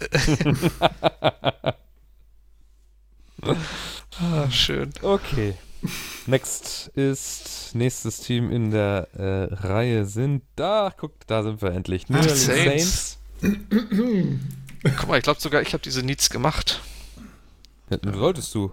Ah, 4.20 4.50
schön. 4.50 4.90
Okay. 5.02 5.54
Next 6.26 6.88
ist 6.96 7.70
nächstes 7.74 8.18
Team 8.20 8.50
in 8.50 8.70
der 8.72 9.08
äh, 9.14 9.54
Reihe 9.54 10.04
sind 10.06 10.42
da. 10.56 10.92
Guck, 10.96 11.12
da 11.28 11.42
sind 11.44 11.62
wir 11.62 11.70
endlich. 11.70 12.08
New 12.08 12.18
Ach, 12.18 12.22
Orleans 12.22 12.44
Saints. 12.46 13.18
Guck 13.40 15.08
mal, 15.08 15.18
ich 15.18 15.22
glaube 15.22 15.40
sogar, 15.40 15.62
ich 15.62 15.72
habe 15.72 15.82
diese 15.82 16.02
Needs 16.02 16.30
gemacht. 16.30 16.80
Ja, 17.90 17.98
solltest 18.12 18.54
du 18.54 18.72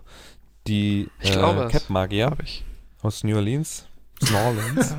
die 0.68 1.10
Ich 1.22 1.30
äh, 1.32 1.34
glaube 1.34 1.64
es. 1.66 1.72
Cap 1.72 1.90
Magier 1.90 2.26
Habe 2.32 2.44
ich. 2.44 2.64
aus 3.02 3.24
New 3.24 3.36
Orleans, 3.36 3.86
New 4.22 4.38
Orleans. 4.38 4.96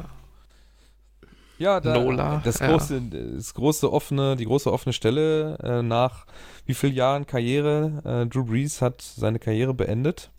Ja. 1.58 1.80
Da, 1.80 1.98
Nola, 1.98 2.40
das 2.44 2.58
ja. 2.58 2.68
große, 2.70 3.00
das 3.36 3.54
große 3.54 3.90
offene, 3.90 4.36
die 4.36 4.44
große 4.44 4.70
offene 4.70 4.92
Stelle 4.92 5.56
äh, 5.62 5.82
nach 5.82 6.26
wie 6.66 6.74
vielen 6.74 6.94
Jahren 6.94 7.26
Karriere? 7.26 8.02
Äh, 8.04 8.26
Drew 8.26 8.44
Brees 8.44 8.82
hat 8.82 9.00
seine 9.00 9.38
Karriere 9.38 9.72
beendet. 9.72 10.30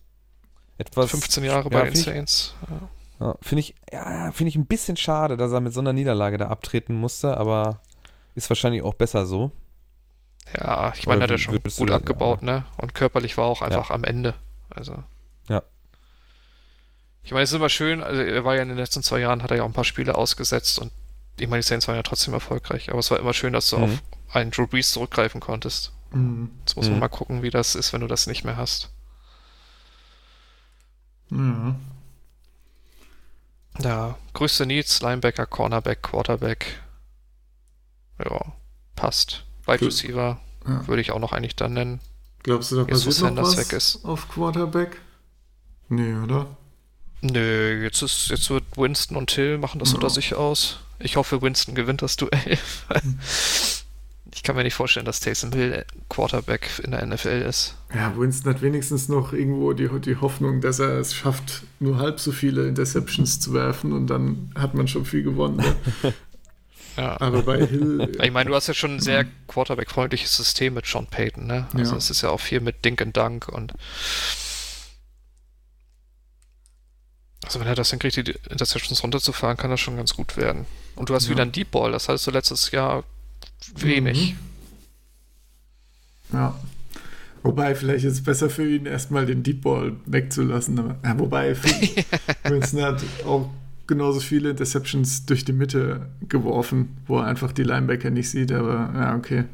Etwas 0.78 1.10
15 1.10 1.44
Jahre 1.44 1.64
ja, 1.64 1.70
bei 1.70 1.84
den 1.86 1.94
find 1.96 1.98
ich- 1.98 2.04
Saints. 2.04 2.56
Ja. 2.70 2.90
Ja, 3.20 3.36
finde 3.42 3.62
ich, 3.62 3.74
ja, 3.92 4.32
finde 4.32 4.50
ich 4.50 4.56
ein 4.58 4.68
bisschen 4.68 4.96
schade, 4.96 5.38
dass 5.38 5.52
er 5.52 5.60
mit 5.60 5.74
so 5.74 5.80
einer 5.80 5.92
Niederlage 5.92 6.38
da 6.38 6.50
abtreten 6.50 6.94
musste, 6.94 7.36
aber 7.36 7.82
ist 8.36 8.48
wahrscheinlich 8.52 8.84
auch 8.84 8.94
besser 8.94 9.26
so. 9.26 9.50
Ja, 10.56 10.94
ich 10.98 11.06
meine, 11.08 11.24
hat 11.24 11.32
er 11.32 11.38
wie 11.38 11.42
schon 11.42 11.54
würdest 11.56 11.78
gut 11.78 11.92
abgebaut, 11.92 12.42
ne? 12.42 12.66
Und 12.78 12.94
körperlich 12.94 13.38
war 13.38 13.46
auch 13.46 13.62
einfach 13.62 13.90
am 13.92 14.04
Ende. 14.04 14.34
Also. 14.70 15.04
Ja. 15.50 15.64
Ich 17.24 17.32
meine, 17.32 17.44
es 17.44 17.52
ist 17.52 17.56
immer 17.56 17.70
schön, 17.70 18.02
also 18.04 18.22
er 18.22 18.46
war 18.46 18.56
ja 18.56 18.62
in 18.62 18.70
den 18.70 18.78
letzten 18.78 19.04
zwei 19.04 19.20
Jahren, 19.20 19.44
hat 19.44 19.52
er 19.52 19.58
ja 19.58 19.64
auch 19.64 19.68
ein 19.68 19.74
paar 19.74 19.84
Spiele 19.84 20.16
ausgesetzt 20.16 20.80
und 20.80 20.92
ich 21.40 21.48
meine, 21.48 21.62
die 21.62 21.68
Saints 21.68 21.88
waren 21.88 21.96
ja 21.96 22.04
trotzdem 22.04 22.34
erfolgreich, 22.34 22.90
aber 22.90 23.00
es 23.00 23.12
war 23.12 23.20
immer 23.20 23.34
schön, 23.34 23.54
dass 23.54 23.70
du 23.70 23.78
Mhm. 23.78 23.84
auf 23.84 24.02
einen 24.34 24.52
Drew 24.52 24.66
Brees 24.68 24.92
zurückgreifen 24.92 25.42
konntest. 25.42 25.92
Mhm. 26.12 26.50
Jetzt 26.62 26.76
muss 26.78 26.86
Mhm. 26.86 26.92
man 26.94 27.00
mal 27.02 27.08
gucken, 27.10 27.44
wie 27.44 27.50
das 27.50 27.76
ist, 27.76 27.92
wenn 27.94 28.02
du 28.02 28.08
das 28.08 28.28
nicht 28.28 28.44
mehr 28.46 28.56
hast. 28.58 28.90
Ja. 31.30 31.76
Ja, 33.80 34.18
größte 34.34 34.66
Needs, 34.66 35.02
Linebacker, 35.02 35.46
Cornerback, 35.46 36.02
Quarterback. 36.02 36.82
Ja, 38.24 38.54
passt. 38.96 39.44
Wide. 39.68 39.86
Receiver 39.86 40.40
Ja. 40.68 40.88
würde 40.88 41.02
ich 41.02 41.12
auch 41.12 41.20
noch 41.20 41.34
eigentlich 41.34 41.56
dann 41.56 41.74
nennen. 41.74 42.00
Glaubst 42.44 42.72
du, 42.72 42.76
da 42.78 42.82
Jetzt, 42.84 43.06
passiert 43.06 43.34
noch 43.34 43.44
was 43.44 43.58
weg 43.58 43.74
ist. 43.74 44.04
auf 44.06 44.30
Quarterback? 44.30 44.98
Nee, 45.90 46.14
oder? 46.24 46.48
Nö, 47.22 47.82
jetzt 47.84 48.02
ist 48.02 48.30
jetzt 48.30 48.50
wird 48.50 48.64
Winston 48.76 49.18
und 49.18 49.28
Till 49.30 49.58
machen 49.58 49.80
das 49.80 49.90
Ja. 49.90 49.96
unter 49.96 50.10
sich 50.10 50.36
aus. 50.36 50.80
Ich 51.00 51.16
hoffe, 51.16 51.42
Winston 51.42 51.76
gewinnt 51.76 52.02
das 52.02 52.16
Duell. 52.16 52.58
ich 54.34 54.44
kann 54.44 54.56
mir 54.56 54.64
nicht 54.64 54.74
vorstellen, 54.76 55.06
dass 55.06 55.20
Taysom 55.20 55.52
Hill 55.52 55.84
Quarterback 56.10 56.70
in 56.84 56.92
der 56.92 57.06
NFL 57.06 57.44
ist. 57.48 57.76
Ja, 57.94 58.16
Winston 58.18 58.54
hat 58.54 58.62
wenigstens 58.62 59.08
noch 59.10 59.34
irgendwo 59.34 59.74
die, 59.74 59.90
die 60.02 60.18
Hoffnung, 60.18 60.62
dass 60.62 60.80
er 60.80 60.98
es 61.00 61.14
schafft, 61.16 61.64
nur 61.80 61.98
halb 61.98 62.20
so 62.20 62.32
viele 62.32 62.68
Interceptions 62.68 63.40
zu 63.40 63.54
werfen 63.54 63.94
und 63.94 64.08
dann 64.08 64.52
hat 64.56 64.74
man 64.74 64.88
schon 64.88 65.06
viel 65.06 65.24
gewonnen. 65.24 65.58
Ne? 65.58 66.14
Ja. 66.98 67.20
Aber 67.22 67.44
bei 67.44 67.66
Hill. 67.66 68.12
Ich 68.24 68.32
meine, 68.32 68.50
du 68.50 68.56
hast 68.56 68.68
ja 68.68 68.74
schon 68.74 68.96
ein 68.96 69.00
sehr 69.00 69.26
Quarterback-freundliches 69.48 70.36
System 70.36 70.74
mit 70.74 70.86
Sean 70.86 71.08
Payton, 71.08 71.46
ne? 71.48 71.68
Also 71.74 71.92
Ja. 71.94 71.98
es 71.98 72.10
ist 72.10 72.22
ja 72.22 72.30
auch 72.30 72.40
viel 72.42 72.60
mit 72.60 72.84
Dink 72.84 73.02
and 73.02 73.16
Dunk 73.16 73.48
und 73.48 73.74
also 77.44 77.60
wenn 77.60 77.68
er 77.68 77.76
das 77.76 77.92
hinkriegt, 77.92 78.16
die 78.18 78.36
Interceptions 78.50 79.04
runterzufahren, 79.04 79.56
kann 79.58 79.70
das 79.70 79.80
schon 79.80 79.96
ganz 79.96 80.14
gut 80.16 80.36
werden. 80.38 80.66
Und 80.96 81.10
du 81.10 81.14
hast 81.16 81.26
Ja. 81.26 81.32
wieder 81.32 81.44
einen 81.44 81.52
Deep 81.52 81.72
Ball, 81.72 81.92
das 81.92 82.10
hattest 82.10 82.28
du 82.28 82.32
letztes 82.32 82.72
Jahr 82.72 83.04
wenig. 83.76 84.36
Ja. 86.34 86.60
Wobei, 87.44 87.76
vielleicht 87.76 88.04
ist 88.04 88.14
es 88.14 88.24
besser 88.24 88.50
für 88.50 88.68
ihn, 88.68 88.86
erstmal 88.86 89.26
den 89.26 89.44
Deep 89.44 89.62
Ball 89.62 89.94
wegzulassen. 90.06 90.78
Aber, 90.80 90.98
ja, 91.04 91.18
wobei, 91.20 91.56
Winston 92.44 92.82
hat 92.82 93.02
auch 93.26 93.50
genauso 93.88 94.20
viele 94.20 94.50
Interceptions 94.52 95.26
durch 95.26 95.46
die 95.46 95.54
Mitte 95.54 96.10
geworfen, 96.28 96.98
wo 97.06 97.20
er 97.20 97.26
einfach 97.26 97.52
die 97.52 97.64
Linebacker 97.64 98.10
nicht 98.10 98.30
sieht. 98.30 98.52
Aber 98.52 98.92
ja, 98.94 99.16
okay. 99.16 99.46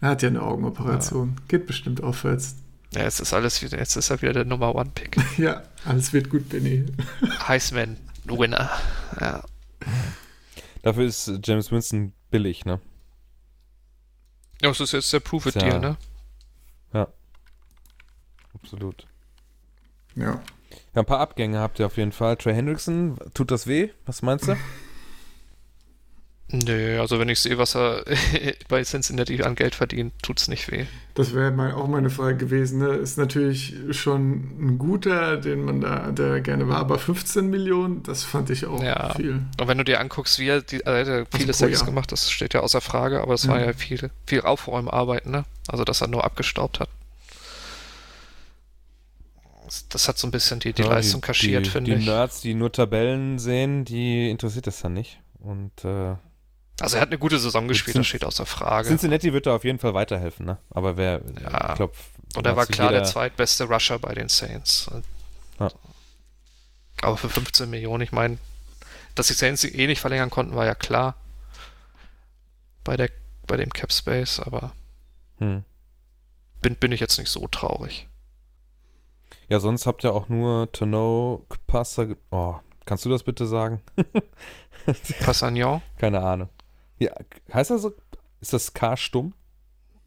Er 0.00 0.10
hat 0.10 0.22
ja 0.22 0.28
eine 0.28 0.42
Augenoperation. 0.42 1.36
Geht 1.48 1.66
bestimmt 1.66 2.02
aufwärts. 2.02 2.56
Ja, 2.92 3.02
jetzt 3.02 3.20
ist 3.20 3.32
alles 3.32 3.62
wieder, 3.62 3.78
jetzt 3.78 3.96
ist 3.96 4.10
er 4.10 4.20
wieder 4.20 4.32
der 4.32 4.44
Nummer 4.44 4.74
One 4.74 4.90
Pick. 4.94 5.16
Ja, 5.38 5.62
alles 5.84 6.12
wird 6.12 6.28
gut, 6.28 6.48
Benny. 6.48 6.84
Heisman 7.48 7.96
Winner. 8.24 8.70
Ja. 9.20 9.44
Dafür 10.82 11.06
ist 11.06 11.32
James 11.42 11.70
Winston 11.70 12.12
billig, 12.30 12.64
ne? 12.64 12.80
Ja, 14.60 14.68
das 14.68 14.80
ist 14.80 14.92
jetzt 14.92 15.12
der 15.12 15.20
Prove 15.20 15.48
It. 15.48 15.54
Deal, 15.56 15.80
ne? 15.80 15.96
Absolut. 18.62 19.06
Ja. 20.14 20.40
Ja, 20.94 21.02
ein 21.02 21.06
paar 21.06 21.20
Abgänge 21.20 21.58
habt 21.58 21.78
ihr 21.78 21.86
auf 21.86 21.96
jeden 21.96 22.12
Fall. 22.12 22.36
Trey 22.36 22.54
Hendrickson, 22.54 23.18
tut 23.34 23.50
das 23.50 23.66
weh? 23.66 23.90
Was 24.06 24.22
meinst 24.22 24.48
du? 24.48 24.56
Nö, 26.54 27.00
also 27.00 27.18
wenn 27.18 27.30
ich 27.30 27.40
sehe, 27.40 27.56
was 27.56 27.74
er 27.74 28.04
bei 28.68 28.82
Cincinnati 28.84 29.42
an 29.42 29.54
Geld 29.54 29.74
verdient, 29.74 30.12
tut's 30.22 30.48
nicht 30.48 30.70
weh. 30.70 30.84
Das 31.14 31.34
wäre 31.34 31.50
mal 31.50 31.72
auch 31.72 31.88
meine 31.88 32.10
Frage 32.10 32.36
gewesen. 32.36 32.80
Ne? 32.80 32.88
Ist 32.88 33.16
natürlich 33.16 33.74
schon 33.92 34.50
ein 34.60 34.78
guter, 34.78 35.38
den 35.38 35.64
man 35.64 35.80
da 35.80 36.10
der 36.12 36.42
gerne 36.42 36.68
war, 36.68 36.76
aber 36.76 36.98
15 36.98 37.48
Millionen, 37.48 38.02
das 38.02 38.22
fand 38.24 38.50
ich 38.50 38.66
auch 38.66 38.82
Ja. 38.82 39.14
viel. 39.14 39.40
Und 39.58 39.66
wenn 39.68 39.78
du 39.78 39.84
dir 39.84 39.98
anguckst, 39.98 40.38
wie 40.40 40.48
er 40.48 40.60
die, 40.60 40.84
also 40.84 41.10
er 41.10 41.20
hat 41.20 41.26
ja 41.30 41.38
viele 41.38 41.52
pro 41.52 41.58
Sacks 41.58 41.78
Jahr. 41.78 41.86
gemacht, 41.86 42.12
das 42.12 42.30
steht 42.30 42.52
ja 42.52 42.60
außer 42.60 42.82
Frage, 42.82 43.22
aber 43.22 43.32
es 43.32 43.48
war 43.48 43.58
Ja. 43.58 43.66
ja 43.68 43.72
viel, 43.72 44.10
viel 44.26 44.42
Aufräumarbeiten, 44.42 45.32
ne? 45.32 45.44
Also 45.68 45.84
dass 45.84 46.02
er 46.02 46.08
nur 46.08 46.22
abgestaubt 46.24 46.80
hat. 46.80 46.90
Das- 49.88 50.08
hat 50.08 50.18
so 50.18 50.26
ein 50.26 50.30
bisschen 50.30 50.60
die, 50.60 50.72
die 50.72 50.82
Ja, 50.82 50.88
Leistung 50.90 51.20
kaschiert, 51.20 51.66
die, 51.66 51.70
finde 51.70 51.92
Die 51.94 51.98
ich. 52.00 52.06
Nerds, 52.06 52.40
die 52.40 52.54
nur 52.54 52.70
Tabellen 52.72 53.38
sehen, 53.38 53.84
die 53.84 54.28
interessiert 54.30 54.66
das 54.66 54.80
dann 54.80 54.92
nicht. 54.94 55.20
Und 55.38 55.84
äh, 55.84 56.14
Also 56.80 56.96
er 56.96 57.02
hat 57.02 57.08
eine 57.08 57.18
gute 57.18 57.38
Saison 57.38 57.68
gespielt, 57.68 57.96
das 57.96 58.06
steht 58.06 58.24
außer 58.24 58.44
Frage. 58.46 58.88
Cincinnati 58.88 59.32
wird 59.32 59.46
da 59.46 59.54
auf 59.56 59.64
jeden 59.64 59.78
Fall 59.78 59.94
weiterhelfen, 59.94 60.46
ne? 60.46 60.58
Aber 60.70 60.96
wer, 60.96 61.22
Ja. 61.42 61.70
ich 61.70 61.74
glaube, 61.76 61.94
Und 62.36 62.46
er 62.46 62.56
war 62.56 62.66
klar 62.66 62.90
der 62.92 63.04
zweitbeste 63.04 63.64
Rusher 63.64 63.98
bei 63.98 64.14
den 64.14 64.28
Saints. 64.28 64.90
Ja. 65.58 65.70
Aber 67.02 67.16
für 67.16 67.28
15 67.28 67.68
Millionen, 67.70 68.02
ich 68.02 68.12
meine, 68.12 68.38
dass 69.14 69.26
die 69.28 69.32
Saints 69.34 69.62
sie 69.62 69.68
eh 69.74 69.86
nicht 69.86 70.00
verlängern 70.00 70.30
konnten, 70.30 70.54
war 70.54 70.66
ja 70.66 70.74
klar. 70.74 71.16
Bei, 72.84 72.96
der, 72.96 73.10
bei 73.46 73.56
dem 73.56 73.72
Cap 73.72 73.92
Space, 73.92 74.40
aber 74.40 74.72
Hm. 75.38 75.64
bin, 76.60 76.74
bin 76.76 76.92
ich 76.92 77.00
jetzt 77.00 77.18
nicht 77.18 77.30
so 77.30 77.46
traurig. 77.48 78.08
Ja, 79.52 79.60
sonst 79.60 79.84
habt 79.86 80.02
ihr 80.02 80.14
auch 80.14 80.30
nur 80.30 80.72
Tano 80.72 81.44
Passer. 81.66 82.06
ge- 82.06 82.16
Oh, 82.30 82.54
kannst 82.86 83.04
du 83.04 83.10
das 83.10 83.22
bitte 83.22 83.46
sagen? 83.46 83.82
Passagnon? 85.20 85.82
Keine 85.98 86.20
Ahnung. 86.22 86.48
Ja, 86.98 87.12
heißt 87.52 87.70
er 87.70 87.78
so? 87.78 87.92
Ist 88.40 88.54
das 88.54 88.72
K 88.72 88.96
stumm 88.96 89.34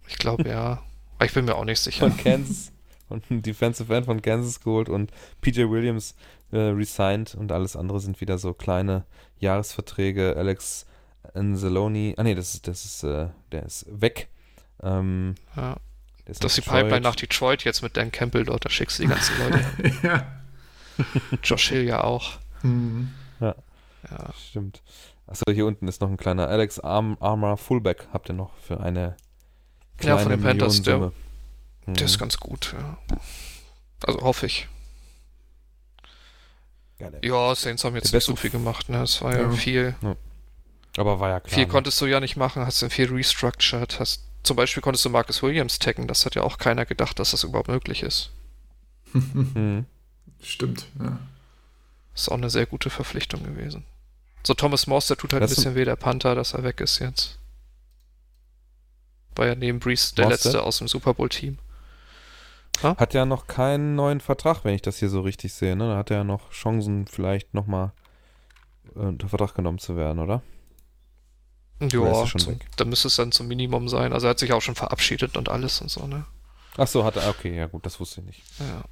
Ich 0.08 0.18
glaube 0.18 0.50
ja. 0.50 0.82
Ich 1.24 1.32
bin 1.32 1.46
mir 1.46 1.54
auch 1.54 1.64
nicht 1.64 1.80
sicher. 1.80 2.10
von 2.10 2.18
Kansas? 2.18 2.72
und 3.08 3.30
ein 3.30 3.44
Defensive 3.44 3.96
End 3.96 4.08
von 4.08 4.20
Kansas 4.24 4.62
geholt 4.62 4.90
und 4.90 5.12
PJ 5.42 5.70
Williams 5.70 6.16
äh, 6.52 6.58
resigned 6.58 7.36
und 7.36 7.52
alles 7.52 7.76
andere 7.76 8.00
sind 8.00 8.20
wieder 8.22 8.40
so 8.40 8.52
kleine 8.56 9.06
Jahresverträge. 9.38 10.36
Alex 10.38 10.88
Anzalone, 11.36 12.16
ah 12.18 12.24
nee, 12.24 12.34
das 12.34 12.56
ist, 12.56 12.68
das 12.68 12.84
ist, 12.84 13.04
äh, 13.04 13.28
der 13.52 13.64
ist 13.64 13.86
weg. 13.92 14.28
Ähm, 14.82 15.36
Ja. 15.56 15.78
Das 16.26 16.38
ist 16.40 16.58
die 16.58 16.62
Detroit. 16.62 16.82
Pipeline 16.84 17.02
nach 17.02 17.16
Detroit 17.16 17.64
jetzt 17.64 17.82
mit 17.82 17.96
Dan 17.98 18.12
Campbell 18.12 18.46
dort, 18.46 18.66
da 18.66 18.70
schickst 18.70 18.98
du 19.00 19.04
die 19.04 19.10
ganzen 19.10 19.34
Leute. 19.40 19.94
ja. 20.04 20.42
Josh 21.44 21.70
Hill 21.70 21.84
ja 21.86 22.04
auch. 22.04 22.40
Mhm. 22.64 23.12
Ja. 23.40 23.56
Stimmt. 24.50 24.82
Achso, 25.28 25.44
hier 25.52 25.66
unten 25.66 25.88
ist 25.88 26.02
noch 26.02 26.10
ein 26.10 26.18
kleiner 26.18 26.48
Alex 26.48 26.80
Arm, 26.80 27.18
Armour 27.20 27.58
Fullback. 27.58 28.08
Habt 28.14 28.30
ihr 28.30 28.34
noch 28.34 28.52
für 28.66 28.80
eine 28.80 29.16
Ja, 30.02 30.18
von 30.18 30.30
den 30.30 30.42
Panthers, 30.42 30.82
der- 30.84 30.94
Millionensumme. 30.98 31.96
Der 31.98 32.06
ist 32.06 32.16
Mhm. 32.16 32.20
ganz 32.20 32.38
gut, 32.38 32.74
ja. 32.78 32.98
Also 34.06 34.22
hoffe 34.22 34.46
ich. 34.48 34.68
Geil, 36.98 37.20
Ja, 37.24 37.54
Saints 37.56 37.84
haben 37.84 37.96
jetzt 37.96 38.14
nicht 38.14 38.24
so 38.24 38.36
viel 38.36 38.50
gemacht, 38.50 38.90
ne? 38.90 39.02
Es 39.04 39.22
war 39.22 39.34
ja, 39.36 39.42
Ja. 39.44 39.52
viel. 39.52 39.96
Aber 40.98 41.20
war 41.20 41.30
ja 41.30 41.40
klar. 41.42 41.54
Viel 41.54 41.66
ne? 41.66 41.72
konntest 41.72 42.00
du 42.00 42.06
ja 42.06 42.20
nicht 42.20 42.38
machen, 42.38 42.66
hast 42.66 42.82
dann 42.82 42.90
viel 42.90 43.12
restructured, 43.14 44.00
hast 44.00 44.25
zum 44.46 44.56
Beispiel 44.56 44.82
konntest 44.82 45.04
du 45.06 45.10
Marcus 45.10 45.42
Williams 45.44 45.80
taggen, 45.80 46.08
das 46.08 46.26
hat 46.26 46.36
ja 46.36 46.44
auch 46.44 46.58
keiner 46.58 46.86
gedacht, 46.86 47.20
dass 47.20 47.32
das 47.32 47.44
überhaupt 47.44 47.70
möglich 47.70 48.04
ist. 48.04 48.32
Mhm. 49.14 49.86
Stimmt, 50.42 50.88
ja. 51.00 51.18
Ist 52.14 52.30
auch 52.30 52.38
eine 52.38 52.50
sehr 52.50 52.66
gute 52.66 52.90
Verpflichtung 52.90 53.44
gewesen. 53.44 53.86
So, 54.46 54.54
Thomas 54.54 54.88
Morse, 54.88 55.08
der 55.08 55.18
tut 55.18 55.34
halt 55.34 55.42
Das 55.42 55.52
ein 55.52 55.56
bisschen 55.56 55.76
weh, 55.76 55.86
der 55.86 55.96
Panther, 55.96 56.36
dass 56.36 56.54
er 56.54 56.64
weg 56.64 56.82
ist 56.82 57.00
jetzt. 57.00 57.40
War 59.36 59.48
ja 59.48 59.56
neben 59.56 59.80
Breeze 59.80 60.14
der 60.16 60.30
letzte 60.30 60.62
aus 60.64 60.78
dem 60.78 60.88
Super 60.88 61.14
Bowl-Team. 61.14 61.58
Hat 62.84 63.14
ja 63.14 63.26
noch 63.26 63.48
keinen 63.48 63.96
neuen 63.96 64.20
Vertrag, 64.20 64.64
wenn 64.64 64.76
ich 64.76 64.82
das 64.82 64.98
hier 64.98 65.10
so 65.10 65.22
richtig 65.22 65.54
sehe. 65.54 65.76
Ne? 65.76 65.88
Da 65.88 65.98
hat 65.98 66.12
er 66.12 66.18
ja 66.18 66.24
noch 66.24 66.52
Chancen, 66.52 67.08
vielleicht 67.08 67.54
nochmal 67.54 67.92
äh, 68.96 69.00
unter 69.00 69.30
Vertrag 69.30 69.56
genommen 69.56 69.80
zu 69.80 69.96
werden, 69.96 70.20
oder? 70.20 70.42
Ja, 71.80 72.26
zum, 72.26 72.60
da 72.78 72.86
müsste 72.86 73.08
es 73.10 73.16
dann 73.18 73.32
zum 73.32 73.48
Minimum 73.48 73.90
sein. 73.90 74.14
Also 74.14 74.28
er 74.28 74.32
hat 74.32 74.40
sich 74.40 74.54
auch 74.54 74.62
schon 74.62 74.76
verabschiedet 74.76 75.36
und 75.38 75.50
alles 75.50 75.82
und 75.82 75.90
so, 75.92 76.08
ne? 76.08 76.26
Ach 76.78 76.88
so, 76.88 77.04
hat 77.04 77.18
er. 77.18 77.30
Okay, 77.30 77.56
ja 77.56 77.68
gut, 77.68 77.86
das 77.86 78.00
wusste 78.00 78.22
ich 78.22 78.28
nicht. 78.28 78.44
Ja. 78.60 78.84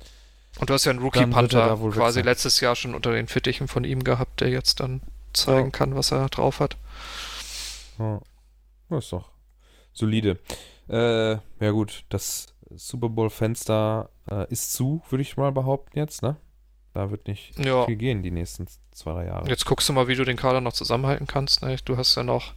Und 0.60 0.70
du 0.70 0.74
hast 0.74 0.86
ja 0.86 0.92
einen 0.92 1.02
er 1.72 1.80
wohl 1.80 1.92
weg 1.92 1.98
quasi 2.00 2.22
letztes 2.22 2.60
Jahr 2.60 2.76
schon 2.76 2.94
unter 2.94 3.12
den 3.12 3.28
Fittichen 3.28 3.68
von 3.68 3.84
ihm 3.84 4.04
gehabt, 4.04 4.42
der 4.42 4.50
jetzt 4.50 4.80
dann 4.80 5.02
zeigen 5.34 5.68
Ja. 5.68 5.72
kann, 5.72 5.96
was 5.96 6.12
er 6.12 6.28
drauf 6.30 6.60
hat. 6.60 6.78
Ja. 8.00 8.22
Das 8.90 9.06
ist 9.06 9.14
doch 9.14 9.30
solide. 9.94 10.40
Äh, 10.90 11.32
ja 11.34 11.72
gut, 11.72 12.04
das 12.10 12.48
Super 12.76 13.10
Bowl-Fenster 13.10 14.10
äh, 14.30 14.52
ist 14.52 14.74
zu, 14.74 15.02
würde 15.10 15.22
ich 15.22 15.38
mal 15.38 15.52
behaupten 15.52 15.98
jetzt, 15.98 16.22
ne? 16.22 16.36
Da 16.94 17.10
wird 17.10 17.28
nicht 17.28 17.58
Ja. 17.58 17.86
viel 17.86 17.96
gehen 17.96 18.22
die 18.22 18.30
nächsten 18.32 18.68
zwei, 18.92 19.14
drei 19.14 19.26
Jahre. 19.26 19.48
Jetzt 19.50 19.66
guckst 19.66 19.90
du 19.90 19.94
mal, 19.94 20.08
wie 20.08 20.16
du 20.16 20.24
den 20.26 20.38
Kader 20.38 20.62
noch 20.62 20.74
zusammenhalten 20.74 21.26
kannst. 21.26 21.64
Ne? 21.64 21.76
Du 21.86 21.98
hast 21.98 22.16
ja 22.16 22.24
noch 22.24 22.54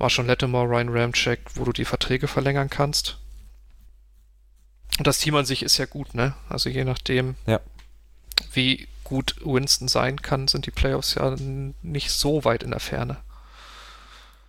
Marshall 0.00 0.26
Lattimore, 0.26 0.66
Ryan 0.68 0.88
Ramchick, 0.88 1.40
wo 1.54 1.64
du 1.64 1.72
die 1.72 1.84
Verträge 1.84 2.26
verlängern 2.26 2.70
kannst. 2.70 3.18
Und 4.98 5.06
das 5.06 5.18
Team 5.18 5.36
an 5.36 5.44
sich 5.44 5.62
ist 5.62 5.78
ja 5.78 5.86
gut, 5.86 6.14
ne? 6.14 6.34
Also 6.48 6.68
je 6.68 6.84
nachdem, 6.84 7.36
Ja. 7.46 7.60
wie 8.52 8.88
gut 9.04 9.36
Winston 9.44 9.88
sein 9.88 10.20
kann, 10.22 10.48
sind 10.48 10.66
die 10.66 10.70
Playoffs 10.70 11.14
ja 11.14 11.36
nicht 11.82 12.10
so 12.10 12.44
weit 12.44 12.62
in 12.62 12.70
der 12.70 12.80
Ferne. 12.80 13.18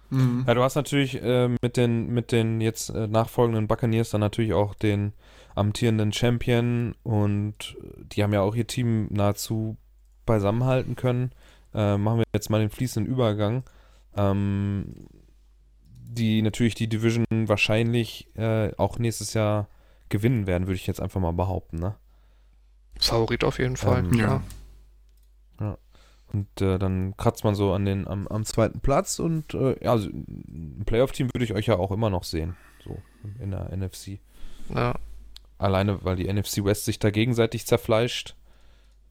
Mhm. 0.09 0.43
Ja, 0.47 0.53
du 0.53 0.63
hast 0.63 0.75
natürlich 0.75 1.21
äh, 1.21 1.49
mit 1.61 1.77
den 1.77 2.07
mit 2.13 2.31
den 2.31 2.59
jetzt 2.61 2.89
äh, 2.89 3.07
nachfolgenden 3.07 3.67
Buccaneers 3.67 4.09
dann 4.09 4.21
natürlich 4.21 4.53
auch 4.53 4.73
den 4.75 5.13
amtierenden 5.55 6.11
Champion 6.13 6.95
und 7.03 7.75
die 8.13 8.23
haben 8.23 8.33
ja 8.33 8.41
auch 8.41 8.55
ihr 8.55 8.67
Team 8.67 9.07
nahezu 9.09 9.77
beisammenhalten 10.25 10.95
können. 10.95 11.31
Äh, 11.73 11.97
machen 11.97 12.19
wir 12.19 12.25
jetzt 12.33 12.49
mal 12.49 12.59
den 12.59 12.69
fließenden 12.69 13.11
Übergang. 13.11 13.63
Ähm, 14.17 15.07
die 16.13 16.41
natürlich 16.41 16.75
die 16.75 16.87
Division 16.87 17.25
wahrscheinlich 17.31 18.27
äh, 18.35 18.73
auch 18.75 18.99
nächstes 18.99 19.33
Jahr 19.33 19.67
gewinnen 20.09 20.47
werden, 20.47 20.67
würde 20.67 20.75
ich 20.75 20.87
jetzt 20.87 21.01
einfach 21.01 21.21
mal 21.21 21.33
behaupten, 21.33 21.77
ne? 21.77 21.95
Favorit 22.99 23.43
auf 23.43 23.59
jeden 23.59 23.77
Fall. 23.77 23.99
Ähm, 23.99 24.11
klar. 24.11 24.43
Und 26.33 26.61
äh, 26.61 26.79
dann 26.79 27.15
kratzt 27.17 27.43
man 27.43 27.55
so 27.55 27.73
an 27.73 27.85
den, 27.85 28.07
am, 28.07 28.27
am 28.27 28.45
zweiten 28.45 28.79
Platz 28.79 29.19
und 29.19 29.53
äh, 29.53 29.83
ja, 29.83 29.91
also 29.91 30.09
ein 30.09 30.83
Playoff-Team 30.85 31.29
würde 31.33 31.43
ich 31.43 31.53
euch 31.53 31.65
ja 31.65 31.77
auch 31.77 31.91
immer 31.91 32.09
noch 32.09 32.23
sehen. 32.23 32.55
So 32.83 32.97
in 33.39 33.51
der 33.51 33.75
NFC. 33.75 34.19
Ja. 34.73 34.95
Alleine, 35.57 36.03
weil 36.03 36.15
die 36.15 36.31
NFC 36.31 36.63
West 36.63 36.85
sich 36.85 36.99
da 36.99 37.11
gegenseitig 37.11 37.67
zerfleischt. 37.67 38.35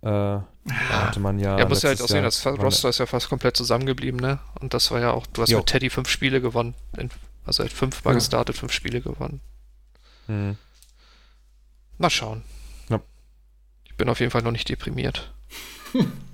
Äh, 0.03 0.07
da 0.07 0.47
hatte 0.91 1.21
man 1.21 1.39
ja. 1.39 1.59
Ja, 1.59 1.69
muss 1.69 1.83
ja 1.83 1.89
halt 1.91 2.01
auch 2.03 2.09
sehen, 2.09 2.23
das 2.25 2.45
Roster 2.47 2.89
ist 2.89 2.99
ja 2.99 3.07
fast 3.07 3.29
komplett 3.29 3.57
zusammengeblieben, 3.57 4.19
ne? 4.21 4.39
Und 4.61 4.73
das 4.75 4.91
war 4.91 5.01
ja 5.01 5.11
auch, 5.13 5.27
du 5.27 5.43
hast 5.43 5.51
Jo. 5.51 5.59
mit 5.59 5.67
Teddy 5.67 5.91
fünf 5.91 6.09
Spiele 6.09 6.41
gewonnen. 6.41 6.75
Also 7.45 7.65
hat 7.65 7.73
fünfmal 7.73 8.15
Ja. 8.15 8.19
gestartet, 8.19 8.57
fünf 8.57 8.73
Spiele 8.73 9.01
gewonnen. 9.01 9.41
Hm. 10.27 10.57
Mal 11.99 12.11
schauen. 12.11 12.43
Ja. 12.89 13.01
Ich 13.85 13.97
bin 13.97 14.09
auf 14.09 14.21
jeden 14.21 14.31
Fall 14.31 14.43
noch 14.43 14.53
nicht 14.53 14.69
deprimiert. 14.69 15.33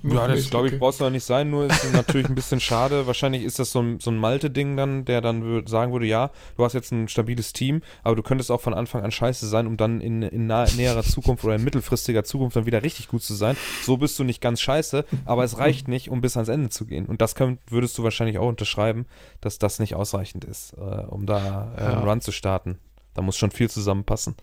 Ja, 0.02 0.28
das 0.28 0.50
glaube 0.50 0.68
ich, 0.68 0.74
okay. 0.74 0.78
brauchst 0.78 1.00
du 1.00 1.04
noch 1.04 1.10
nicht 1.10 1.24
sein, 1.24 1.50
nur 1.50 1.66
ist 1.66 1.92
natürlich 1.92 2.28
ein 2.28 2.36
bisschen 2.36 2.60
schade. 2.60 3.06
Wahrscheinlich 3.08 3.42
ist 3.42 3.58
das 3.58 3.72
so 3.72 3.80
ein, 3.80 3.98
so 3.98 4.10
ein 4.12 4.18
Malte-Ding 4.18 4.76
dann, 4.76 5.04
der 5.04 5.20
dann 5.20 5.66
sagen 5.66 5.92
würde, 5.92 6.06
ja, 6.06 6.30
du 6.56 6.64
hast 6.64 6.74
jetzt 6.74 6.92
ein 6.92 7.08
stabiles 7.08 7.52
Team, 7.52 7.82
aber 8.04 8.14
du 8.14 8.22
könntest 8.22 8.52
auch 8.52 8.60
von 8.60 8.72
Anfang 8.72 9.02
an 9.02 9.10
scheiße 9.10 9.48
sein, 9.48 9.66
um 9.66 9.76
dann 9.76 10.00
in, 10.00 10.22
in 10.22 10.46
nahe, 10.46 10.68
näherer 10.76 11.02
Zukunft 11.02 11.44
oder 11.44 11.56
in 11.56 11.64
mittelfristiger 11.64 12.22
Zukunft 12.22 12.56
dann 12.56 12.66
wieder 12.66 12.84
richtig 12.84 13.08
gut 13.08 13.22
zu 13.24 13.34
sein. 13.34 13.56
So 13.82 13.96
bist 13.96 14.16
du 14.18 14.24
nicht 14.24 14.40
ganz 14.40 14.60
scheiße, 14.60 15.04
aber 15.24 15.42
es 15.42 15.58
reicht 15.58 15.88
nicht, 15.88 16.08
um 16.08 16.20
bis 16.20 16.36
ans 16.36 16.48
Ende 16.50 16.68
zu 16.68 16.86
gehen. 16.86 17.06
Und 17.06 17.20
das 17.20 17.34
könnt, 17.34 17.58
würdest 17.68 17.98
du 17.98 18.04
wahrscheinlich 18.04 18.38
auch 18.38 18.48
unterschreiben, 18.48 19.06
dass 19.40 19.58
das 19.58 19.80
nicht 19.80 19.96
ausreichend 19.96 20.44
ist, 20.44 20.74
äh, 20.74 20.80
um 20.80 21.26
da 21.26 21.74
äh, 21.76 21.82
Ja. 21.82 21.92
einen 21.98 22.08
Run 22.08 22.20
zu 22.20 22.30
starten. 22.30 22.78
Da 23.14 23.22
muss 23.22 23.36
schon 23.36 23.50
viel 23.50 23.68
zusammenpassen, 23.70 24.36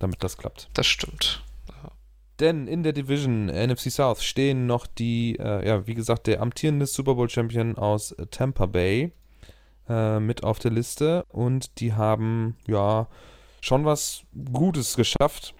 damit 0.00 0.24
das 0.24 0.38
klappt. 0.38 0.70
Das 0.74 0.86
stimmt. 0.86 1.44
Denn 2.40 2.68
in 2.68 2.82
der 2.82 2.92
Division 2.92 3.46
NFC 3.46 3.90
South 3.90 4.22
stehen 4.22 4.66
noch 4.66 4.86
die, 4.86 5.36
äh, 5.38 5.66
ja, 5.66 5.86
wie 5.86 5.94
gesagt, 5.94 6.26
der 6.26 6.40
amtierende 6.40 6.86
Super 6.86 7.14
Bowl 7.14 7.28
Champion 7.28 7.76
aus 7.76 8.14
Tampa 8.30 8.66
Bay 8.66 9.12
äh, 9.88 10.20
mit 10.20 10.44
auf 10.44 10.58
der 10.58 10.70
Liste 10.70 11.24
und 11.28 11.80
die 11.80 11.94
haben, 11.94 12.56
ja, 12.66 13.08
schon 13.60 13.84
was 13.84 14.22
Gutes 14.52 14.96
geschafft. 14.96 15.54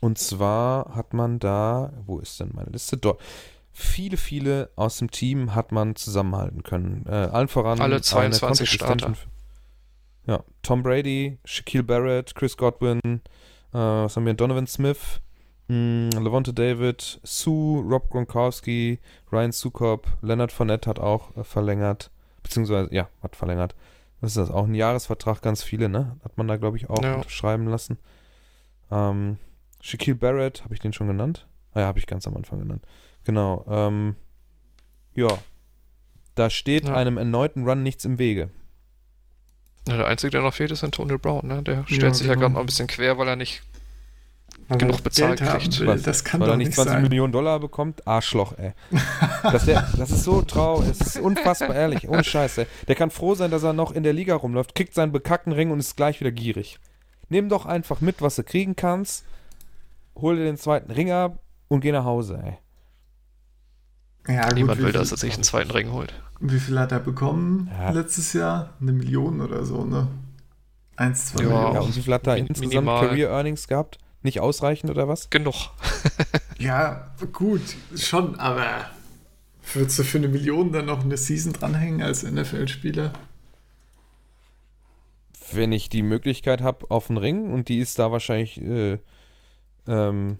Und 0.00 0.18
zwar 0.18 0.94
hat 0.94 1.12
man 1.14 1.38
da, 1.38 1.92
wo 2.06 2.20
ist 2.20 2.40
denn 2.40 2.50
meine 2.54 2.70
Liste? 2.70 2.96
Dort. 2.96 3.20
Viele, 3.72 4.16
viele 4.16 4.70
aus 4.76 4.98
dem 4.98 5.10
Team 5.10 5.54
hat 5.54 5.72
man 5.72 5.94
zusammenhalten 5.94 6.62
können. 6.62 7.04
Äh, 7.06 7.12
allen 7.12 7.48
voran 7.48 7.80
Alle 7.80 7.96
eine 7.96 8.02
22 8.02 8.78
Contract 8.78 9.00
Starter. 9.00 9.18
Ja, 10.26 10.44
Tom 10.62 10.82
Brady, 10.82 11.38
Shaquille 11.44 11.84
Barrett, 11.84 12.34
Chris 12.34 12.56
Godwin, 12.56 13.00
äh, 13.04 13.20
was 13.72 14.16
haben 14.16 14.26
wir? 14.26 14.34
Donovan 14.34 14.66
Smith, 14.66 15.20
mh, 15.70 16.20
Levante 16.20 16.52
David, 16.52 17.20
Sue, 17.22 17.82
Rob 17.82 18.10
Gronkowski, 18.10 18.98
Ryan 19.32 19.52
Sukop, 19.52 20.06
Leonard 20.22 20.52
Fournette 20.52 20.88
hat 20.88 20.98
auch 20.98 21.36
äh, 21.36 21.44
verlängert, 21.44 22.10
beziehungsweise, 22.42 22.92
ja, 22.94 23.08
hat 23.22 23.36
verlängert. 23.36 23.74
Was 24.20 24.32
ist 24.32 24.36
das? 24.36 24.50
Auch 24.50 24.64
ein 24.64 24.74
Jahresvertrag, 24.74 25.40
ganz 25.40 25.62
viele, 25.62 25.88
ne? 25.88 26.16
Hat 26.24 26.36
man 26.36 26.46
da, 26.48 26.56
glaube 26.56 26.76
ich, 26.76 26.90
auch 26.90 27.02
Ja. 27.02 27.16
unterschreiben 27.16 27.66
lassen. 27.68 27.98
Ähm, 28.90 29.38
Shaquille 29.80 30.16
Barrett, 30.16 30.62
habe 30.64 30.74
ich 30.74 30.80
den 30.80 30.92
schon 30.92 31.06
genannt? 31.06 31.46
Ah 31.72 31.80
ja, 31.80 31.86
habe 31.86 31.98
ich 31.98 32.06
ganz 32.06 32.26
am 32.26 32.36
Anfang 32.36 32.58
genannt. 32.58 32.84
Genau. 33.24 33.64
Ähm, 33.68 34.16
ja. 35.14 35.38
Da 36.34 36.50
steht 36.50 36.84
Ja. 36.86 36.94
einem 36.94 37.16
erneuten 37.16 37.66
Run 37.66 37.82
nichts 37.82 38.04
im 38.04 38.18
Wege. 38.18 38.50
Ja, 39.88 39.96
der 39.96 40.06
Einzige, 40.06 40.30
der 40.32 40.42
noch 40.42 40.52
fehlt, 40.52 40.70
ist 40.70 40.84
Antonio 40.84 41.18
Brown, 41.18 41.46
ne? 41.46 41.62
Der 41.62 41.84
stellt 41.86 42.02
Ja, 42.02 42.12
sich 42.14 42.26
ja 42.26 42.34
genau. 42.34 42.40
gerade 42.42 42.54
noch 42.54 42.60
ein 42.60 42.66
bisschen 42.66 42.88
quer, 42.88 43.16
weil 43.16 43.28
er 43.28 43.36
nicht. 43.36 43.62
Weil 44.70 44.78
genug 44.78 45.02
bezahlt 45.02 45.38
Geld 45.38 45.50
haben 45.50 45.58
kriegt. 45.60 45.80
will. 45.80 46.00
Das 46.00 46.24
kann 46.24 46.40
Weil 46.40 46.46
doch 46.48 46.54
er 46.54 46.58
nicht 46.58 46.66
nicht 46.68 46.74
20 46.76 46.92
sein. 46.92 47.02
Millionen 47.02 47.32
Dollar 47.32 47.60
bekommt. 47.60 48.06
Arschloch, 48.06 48.54
ey. 48.58 48.72
Das, 49.42 49.64
der, 49.66 49.88
das 49.96 50.10
ist 50.10 50.24
so 50.24 50.42
traurig. 50.42 50.90
Es 50.90 51.00
ist 51.00 51.18
unfassbar 51.20 51.74
ehrlich. 51.74 52.08
Ohne 52.08 52.24
Scheiß, 52.24 52.58
ey. 52.58 52.66
Der 52.88 52.94
kann 52.94 53.10
froh 53.10 53.34
sein, 53.34 53.50
dass 53.50 53.62
er 53.62 53.72
noch 53.72 53.92
in 53.92 54.02
der 54.02 54.12
Liga 54.12 54.34
rumläuft, 54.34 54.74
kriegt 54.74 54.94
seinen 54.94 55.12
bekackten 55.12 55.52
Ring 55.52 55.70
und 55.70 55.80
ist 55.80 55.96
gleich 55.96 56.20
wieder 56.20 56.30
gierig. 56.32 56.78
Nimm 57.28 57.48
doch 57.48 57.66
einfach 57.66 58.00
mit, 58.00 58.22
was 58.22 58.36
du 58.36 58.42
kriegen 58.44 58.74
kannst. 58.76 59.24
Hol 60.16 60.36
dir 60.36 60.44
den 60.44 60.56
zweiten 60.56 60.90
Ring 60.90 61.10
ab 61.10 61.38
und 61.68 61.80
geh 61.80 61.92
nach 61.92 62.04
Hause, 62.04 62.40
ey. 62.44 62.58
Ja, 64.34 64.42
gut, 64.44 64.54
Niemand 64.54 64.78
will, 64.78 64.86
viel- 64.86 64.92
dass 64.92 65.10
er 65.10 65.16
sich 65.16 65.34
einen 65.34 65.42
zweiten 65.44 65.70
Ring 65.70 65.92
holt. 65.92 66.12
Wie 66.40 66.58
viel 66.58 66.78
hat 66.78 66.92
er 66.92 67.00
bekommen 67.00 67.70
Ja. 67.78 67.90
letztes 67.90 68.32
Jahr? 68.32 68.70
Eine 68.80 68.92
Million 68.92 69.40
oder 69.40 69.64
so, 69.64 69.84
ne? 69.84 70.08
Eins, 70.96 71.26
zwei 71.26 71.42
Ja. 71.44 71.48
Millionen. 71.48 71.74
Ja, 71.74 71.80
und 71.80 71.96
wie 71.96 72.00
viel 72.02 72.14
hat 72.14 72.26
er 72.26 72.36
insgesamt 72.36 72.68
minimal. 72.68 73.08
Career 73.08 73.30
Earnings 73.30 73.66
gehabt? 73.68 73.98
Nicht 74.22 74.40
ausreichend 74.40 74.90
oder 74.90 75.08
was? 75.08 75.30
Genug. 75.30 75.54
Ja, 76.60 77.10
gut, 77.32 77.62
schon, 77.96 78.38
aber 78.38 78.90
würdest 79.72 79.98
du 79.98 80.04
für 80.04 80.18
eine 80.18 80.28
Million 80.28 80.72
dann 80.72 80.84
noch 80.84 81.02
eine 81.02 81.16
Season 81.16 81.54
dranhängen 81.54 82.02
als 82.02 82.22
NFL-Spieler? 82.22 83.14
Wenn 85.52 85.72
ich 85.72 85.88
die 85.88 86.02
Möglichkeit 86.02 86.60
habe 86.60 86.90
auf 86.90 87.06
den 87.06 87.16
Ring 87.16 87.50
und 87.50 87.70
die 87.70 87.78
ist 87.78 87.98
da 87.98 88.12
wahrscheinlich 88.12 88.60
äh, 88.60 88.98
ähm, 89.88 90.38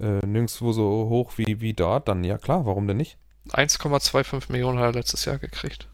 äh, 0.00 0.26
nirgendwo 0.26 0.72
so 0.72 1.08
hoch 1.08 1.32
wie, 1.36 1.60
wie 1.60 1.74
dort, 1.74 2.08
dann 2.08 2.24
ja 2.24 2.36
klar, 2.36 2.66
warum 2.66 2.88
denn 2.88 2.96
nicht? 2.96 3.18
1,25 3.50 4.50
Millionen 4.50 4.78
hat 4.78 4.86
er 4.86 4.92
letztes 4.92 5.24
Jahr 5.24 5.38
gekriegt. 5.38 5.87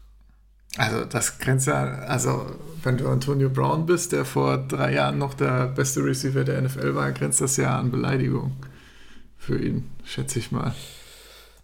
Also, 0.77 1.05
das 1.05 1.39
grenzt 1.39 1.67
ja, 1.67 1.83
also, 1.83 2.45
wenn 2.83 2.97
du 2.97 3.07
Antonio 3.07 3.49
Brown 3.49 3.85
bist, 3.85 4.11
der 4.11 4.25
vor 4.25 4.57
drei 4.57 4.93
Jahren 4.93 5.17
noch 5.17 5.33
der 5.33 5.67
beste 5.67 6.03
Receiver 6.03 6.43
der 6.43 6.61
NFL 6.61 6.95
war, 6.95 7.11
grenzt 7.11 7.41
das 7.41 7.57
ja 7.57 7.79
an 7.79 7.91
Beleidigung 7.91 8.55
für 9.37 9.57
ihn, 9.57 9.89
schätze 10.03 10.39
ich 10.39 10.51
mal. 10.51 10.73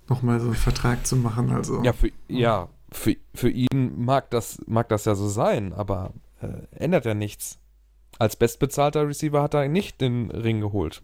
nochmal 0.08 0.40
so 0.40 0.48
einen 0.48 0.56
Vertrag 0.56 1.06
zu 1.06 1.16
machen. 1.16 1.52
Also. 1.52 1.84
Ja, 1.84 1.94
für, 1.94 2.12
ja 2.28 2.70
für, 2.92 3.16
für 3.34 3.50
ihn 3.50 4.04
mag 4.04 4.30
das, 4.30 4.60
mag 4.68 4.90
das 4.90 5.06
ja 5.06 5.16
so 5.16 5.28
sein, 5.28 5.74
aber 5.74 6.12
äh, 6.42 6.84
ändert 6.84 7.06
ja 7.06 7.14
nichts. 7.14 7.58
Als 8.20 8.36
bestbezahlter 8.36 9.08
Receiver 9.08 9.42
hat 9.42 9.54
er 9.54 9.68
nicht 9.68 10.02
den 10.02 10.30
Ring 10.32 10.62
geholt. 10.62 11.02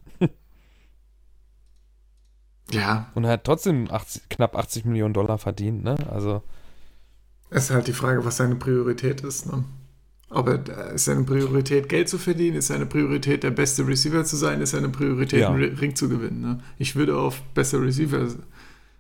ja. 2.72 3.10
Und 3.16 3.24
er 3.24 3.32
hat 3.32 3.44
trotzdem 3.46 3.90
80, 3.90 4.30
knapp 4.30 4.56
80 4.56 4.86
Millionen 4.86 5.14
Dollar 5.14 5.38
verdient, 5.38 5.84
ne? 5.84 5.96
Also. 6.12 6.44
Es 7.50 7.66
ist 7.66 7.72
halt 7.72 7.88
die 7.88 7.94
Frage, 7.94 8.26
was 8.26 8.38
seine 8.38 8.56
Priorität 8.56 9.22
ist, 9.22 9.46
ne? 9.46 9.64
Aber 10.30 10.60
ist 10.94 11.06
seine 11.06 11.24
Priorität, 11.24 11.88
Geld 11.88 12.10
zu 12.10 12.18
verdienen? 12.18 12.58
Ist 12.58 12.68
seine 12.68 12.86
Priorität, 12.86 13.44
der 13.44 13.52
beste 13.52 13.88
Receiver 13.88 14.26
zu 14.26 14.36
sein? 14.36 14.60
Ist 14.60 14.72
seine 14.72 14.90
Priorität, 14.90 15.40
ja. 15.40 15.50
einen 15.50 15.78
Ring 15.78 15.96
zu 15.96 16.10
gewinnen? 16.10 16.42
Ne? 16.42 16.60
Ich 16.78 16.98
würde 16.98 17.18
auf 17.18 17.42
bester 17.54 17.82
Receiver 17.82 18.28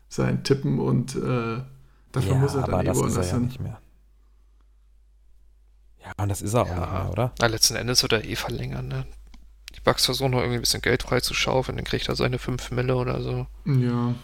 sein 0.08 0.44
tippen 0.46 0.80
und 0.80 1.16
äh, 1.16 1.62
dafür 2.14 2.32
ja, 2.32 2.38
muss 2.38 2.56
er 2.56 2.62
dann 2.62 2.74
aber 2.74 2.84
eh 2.84 2.86
das 2.86 2.98
ist 2.98 3.02
er 3.02 3.10
woanders 3.10 3.32
ja 3.32 3.38
hin. 3.38 3.46
nicht 3.46 3.60
mehr. 3.60 3.82
Ja, 6.06 6.24
und 6.24 6.30
das 6.30 6.42
ist 6.42 6.54
er 6.54 6.62
auch 6.62 6.70
nicht 6.70 6.92
mehr, 6.92 7.10
oder? 7.12 7.34
Na, 7.40 7.48
letzten 7.48 7.76
Endes 7.76 8.02
wird 8.04 8.14
er 8.14 8.24
eh 8.24 8.38
verlängern, 8.38 8.88
ne? 8.88 9.06
Die 9.76 9.82
Bucks 9.82 10.06
versuchen 10.06 10.32
noch 10.32 10.40
irgendwie 10.40 10.60
ein 10.60 10.62
bisschen 10.62 10.82
Geld 10.82 11.04
freizuschaufeln, 11.04 11.76
dann 11.76 11.86
kriegt 11.86 12.08
er 12.08 12.16
seine 12.16 12.40
5 12.40 12.72
Mille 12.72 12.96
oder 12.96 13.22
so. 13.22 13.48
Ja, 13.66 14.16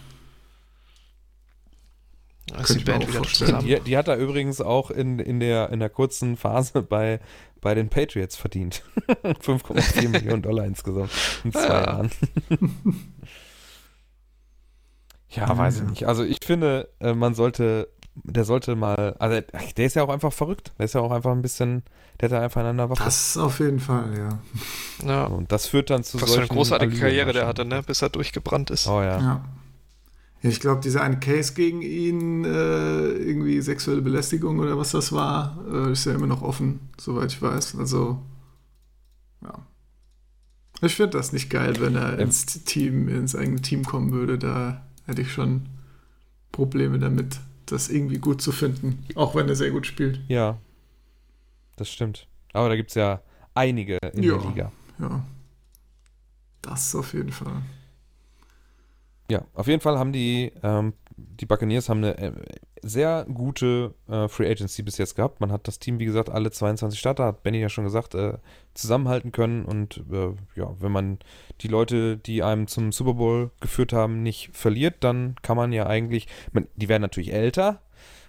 Ist 2.51 2.55
Könnte 2.67 2.77
die 2.77 2.83
Band 2.91 3.07
wieder 3.07 3.17
vorstellen. 3.19 3.49
zusammen. 3.51 3.67
Die, 3.67 3.79
die 3.79 3.97
hat 3.97 4.07
er 4.07 4.17
übrigens 4.17 4.59
auch 4.61 4.91
in, 4.91 5.19
in, 5.19 5.39
der, 5.39 5.69
in 5.69 5.79
der 5.79 5.89
kurzen 5.89 6.35
Phase 6.37 6.81
bei, 6.81 7.19
bei 7.61 7.73
den 7.73 7.89
Patriots 7.89 8.35
verdient. 8.35 8.83
5,4 9.23 10.09
Millionen 10.09 10.41
Dollar 10.41 10.65
insgesamt 10.65 11.11
in 11.45 11.51
zwei 11.53 11.67
Ja. 11.67 11.83
Jahren. 11.85 12.11
ja, 15.29 15.57
weiß 15.57 15.77
ich 15.77 15.83
nicht. 15.83 16.07
Also 16.07 16.23
ich 16.23 16.37
finde, 16.43 16.89
äh, 16.99 17.13
man 17.13 17.33
sollte, 17.33 17.87
der 18.15 18.43
sollte 18.43 18.75
mal, 18.75 19.15
also 19.19 19.41
der 19.77 19.85
ist 19.85 19.95
ja 19.95 20.03
auch 20.03 20.09
einfach 20.09 20.33
verrückt. 20.33 20.73
Der 20.77 20.85
ist 20.85 20.93
ja 20.93 21.01
auch 21.01 21.11
einfach 21.11 21.31
ein 21.31 21.41
bisschen, 21.41 21.83
der 22.19 22.29
hat 22.29 22.33
ja 22.37 22.41
einfach 22.41 22.61
einander 22.61 22.89
Waffe. 22.89 23.03
das 23.03 23.37
auf 23.37 23.59
jeden 23.59 23.79
Fall, 23.79 24.11
ja. 24.15 25.07
Ja. 25.07 25.25
Und 25.25 25.51
das 25.51 25.67
führt 25.67 25.89
dann 25.89 26.03
zu 26.03 26.21
Was 26.21 26.29
für 26.29 26.37
eine 26.37 26.45
solchen 26.47 26.55
großartige 26.55 26.91
Allüren 26.91 27.01
Karriere 27.07 27.33
der 27.33 27.47
hatte, 27.47 27.65
ne? 27.65 27.81
Bis 27.83 28.01
er 28.01 28.09
durchgebrannt 28.09 28.69
ist. 28.69 28.87
Oh 28.87 29.01
ja. 29.01 29.19
Ja. 29.19 29.45
Ja, 30.43 30.49
ich 30.49 30.59
glaube, 30.59 30.81
dieser 30.81 31.01
eine 31.01 31.19
Case 31.19 31.53
gegen 31.53 31.81
ihn, 31.81 32.43
äh, 32.45 33.07
irgendwie 33.13 33.61
sexuelle 33.61 34.01
Belästigung 34.01 34.59
oder 34.59 34.77
was 34.77 34.91
das 34.91 35.11
war, 35.13 35.57
äh, 35.71 35.91
ist 35.93 36.05
ja 36.05 36.13
immer 36.13 36.27
noch 36.27 36.41
offen, 36.41 36.81
soweit 36.99 37.31
ich 37.31 37.41
weiß. 37.41 37.75
Also, 37.79 38.21
ja. 39.41 39.65
Ich 40.81 40.95
finde 40.95 41.17
das 41.17 41.31
nicht 41.31 41.49
geil, 41.49 41.75
wenn 41.79 41.95
er 41.95 42.19
ins 42.19 42.45
Team, 42.65 43.07
ins 43.07 43.35
eigene 43.35 43.61
Team 43.61 43.85
kommen 43.85 44.11
würde. 44.11 44.37
Da 44.37 44.85
hätte 45.05 45.21
ich 45.21 45.31
schon 45.31 45.67
Probleme 46.51 46.99
damit, 46.99 47.39
das 47.65 47.89
irgendwie 47.89 48.17
gut 48.17 48.41
zu 48.41 48.51
finden. 48.51 49.05
Auch 49.15 49.35
wenn 49.35 49.47
er 49.47 49.55
sehr 49.55 49.71
gut 49.71 49.87
spielt. 49.87 50.19
Ja. 50.27 50.57
Das 51.77 51.89
stimmt. 51.89 52.27
Aber 52.51 52.67
da 52.69 52.75
gibt 52.75 52.89
es 52.89 52.95
ja 52.95 53.21
einige 53.55 53.97
in 54.13 54.23
Ja. 54.23 54.37
der 54.37 54.49
Liga. 54.49 54.71
Ja. 54.99 55.23
Das 56.61 56.93
auf 56.95 57.13
jeden 57.13 57.31
Fall. 57.31 57.61
Ja, 59.33 59.45
auf 59.55 59.65
jeden 59.65 59.81
Fall 59.81 59.97
haben 59.97 60.13
die, 60.13 60.51
ähm, 60.61 60.93
die 61.17 61.47
Buccaneers 61.47 61.89
haben 61.89 62.03
eine 62.03 62.15
äh, 62.19 62.33
sehr 62.83 63.25
gute 63.33 63.95
äh, 64.07 64.27
Free 64.27 64.47
Agency 64.47 64.83
bis 64.83 64.99
jetzt 64.99 65.15
gehabt. 65.15 65.41
Man 65.41 65.51
hat 65.51 65.67
das 65.67 65.79
Team, 65.79 65.97
wie 65.97 66.05
gesagt, 66.05 66.29
alle 66.29 66.51
22 66.51 66.99
Starter, 66.99 67.25
hat 67.25 67.41
Benny 67.41 67.57
ja 67.59 67.67
schon 67.67 67.83
gesagt, 67.83 68.13
äh, 68.13 68.37
zusammenhalten 68.75 69.31
können. 69.31 69.65
Und 69.65 70.03
äh, 70.11 70.35
ja, 70.55 70.75
wenn 70.79 70.91
man 70.91 71.17
die 71.61 71.67
Leute, 71.67 72.17
die 72.17 72.43
einem 72.43 72.67
zum 72.67 72.91
Super 72.91 73.15
Bowl 73.15 73.49
geführt 73.59 73.91
haben, 73.91 74.21
nicht 74.21 74.51
verliert, 74.53 74.97
dann 75.03 75.33
kann 75.41 75.57
man 75.57 75.73
ja 75.73 75.87
eigentlich, 75.87 76.27
man, 76.51 76.67
die 76.75 76.87
werden 76.87 77.01
natürlich 77.01 77.33
älter 77.33 77.81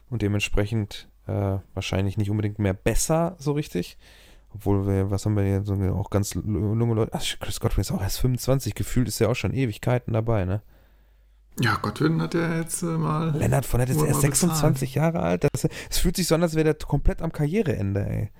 und 0.09 0.22
dementsprechend 0.22 1.10
äh, 1.26 1.59
wahrscheinlich 1.74 2.16
nicht 2.16 2.31
unbedingt 2.31 2.59
mehr 2.59 2.72
besser, 2.72 3.36
so 3.39 3.52
richtig. 3.52 3.98
Obwohl 4.55 4.86
wir, 4.86 5.10
was 5.10 5.26
haben 5.26 5.36
wir 5.36 5.44
hier, 5.44 5.94
auch 5.97 6.09
ganz 6.09 6.32
junge 6.32 6.94
Leute, 6.94 7.12
ach, 7.12 7.22
Chris 7.40 7.60
Godwin 7.60 7.82
ist 7.82 7.93
auch 7.93 8.01
erst 8.01 8.20
25, 8.20 8.74
gefühlt 8.74 9.09
ist 9.09 9.20
er 9.20 9.28
auch 9.28 9.36
schon 9.36 9.52
Ewigkeiten 9.52 10.14
dabei, 10.14 10.47
ne? 10.47 10.62
Ja, 11.60 11.76
Godwin 11.81 12.20
hat 12.20 12.35
ja 12.35 12.56
jetzt 12.56 12.82
äh, 12.82 12.86
mal. 12.86 13.31
Lennart 13.36 13.64
von 13.64 13.81
ist 13.81 13.94
Wurde 13.94 14.09
erst 14.09 14.22
mal 14.22 14.31
bezahlt. 14.31 14.51
26 14.51 14.94
Jahre 14.97 15.20
alt. 15.20 15.44
Das, 15.52 15.68
es 15.89 15.98
fühlt 15.98 16.16
sich 16.16 16.26
so 16.26 16.35
an, 16.35 16.43
als 16.43 16.55
wäre 16.55 16.64
der 16.64 16.74
komplett 16.74 17.22
am 17.22 17.32
Karriereende, 17.32 18.06
ey. 18.06 18.31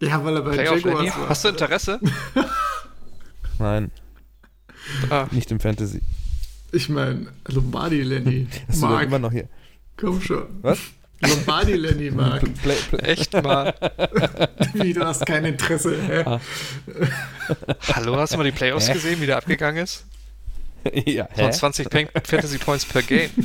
Ja, 0.00 0.24
weil 0.24 0.36
er 0.36 0.42
bei 0.42 0.62
Jaguars 0.62 1.16
war. 1.16 1.28
hast 1.28 1.44
du 1.44 1.48
Interesse? 1.48 2.00
Nein, 3.58 3.90
ah, 5.10 5.26
nicht 5.30 5.50
im 5.50 5.60
Fantasy. 5.60 6.00
Ich 6.72 6.88
meine, 6.88 7.26
Lombardi 7.48 8.02
Lenny. 8.02 8.46
Hast 8.68 8.78
du 8.78 8.86
doch 8.86 8.92
Mark, 8.92 9.06
immer 9.06 9.18
noch 9.18 9.32
hier. 9.32 9.48
komm 9.96 10.20
schon. 10.22 10.46
Was? 10.62 10.78
Lombardi 11.20 11.74
Lenny. 11.74 12.10
Play, 12.62 12.76
play, 12.90 12.98
echt 13.00 13.32
mal. 13.42 13.74
Wie, 14.72 14.92
du 14.94 15.04
hast 15.04 15.26
kein 15.26 15.44
Interesse. 15.44 16.00
Hä? 16.00 16.22
Ah. 16.24 16.40
Hallo, 17.94 18.16
hast 18.16 18.32
du 18.32 18.38
mal 18.38 18.44
die 18.44 18.52
Playoffs 18.52 18.90
gesehen, 18.90 19.20
wie 19.20 19.26
der 19.26 19.36
abgegangen 19.36 19.84
ist? 19.84 20.06
ja, 21.06 21.26
Von 21.34 21.44
hä? 21.46 21.50
20 21.52 21.90
Pen- 21.90 22.08
Fantasy 22.24 22.58
Points 22.58 22.84
per 22.84 23.02
Game. 23.02 23.30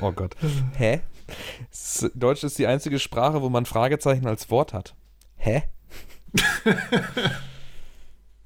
Oh 0.00 0.12
Gott. 0.12 0.34
Hä? 0.78 1.00
Deutsch 2.14 2.42
ist 2.42 2.58
die 2.58 2.66
einzige 2.66 2.98
Sprache, 2.98 3.42
wo 3.42 3.50
man 3.50 3.66
Fragezeichen 3.66 4.26
als 4.26 4.48
Wort 4.48 4.72
hat. 4.72 4.94
Hä? 5.36 5.64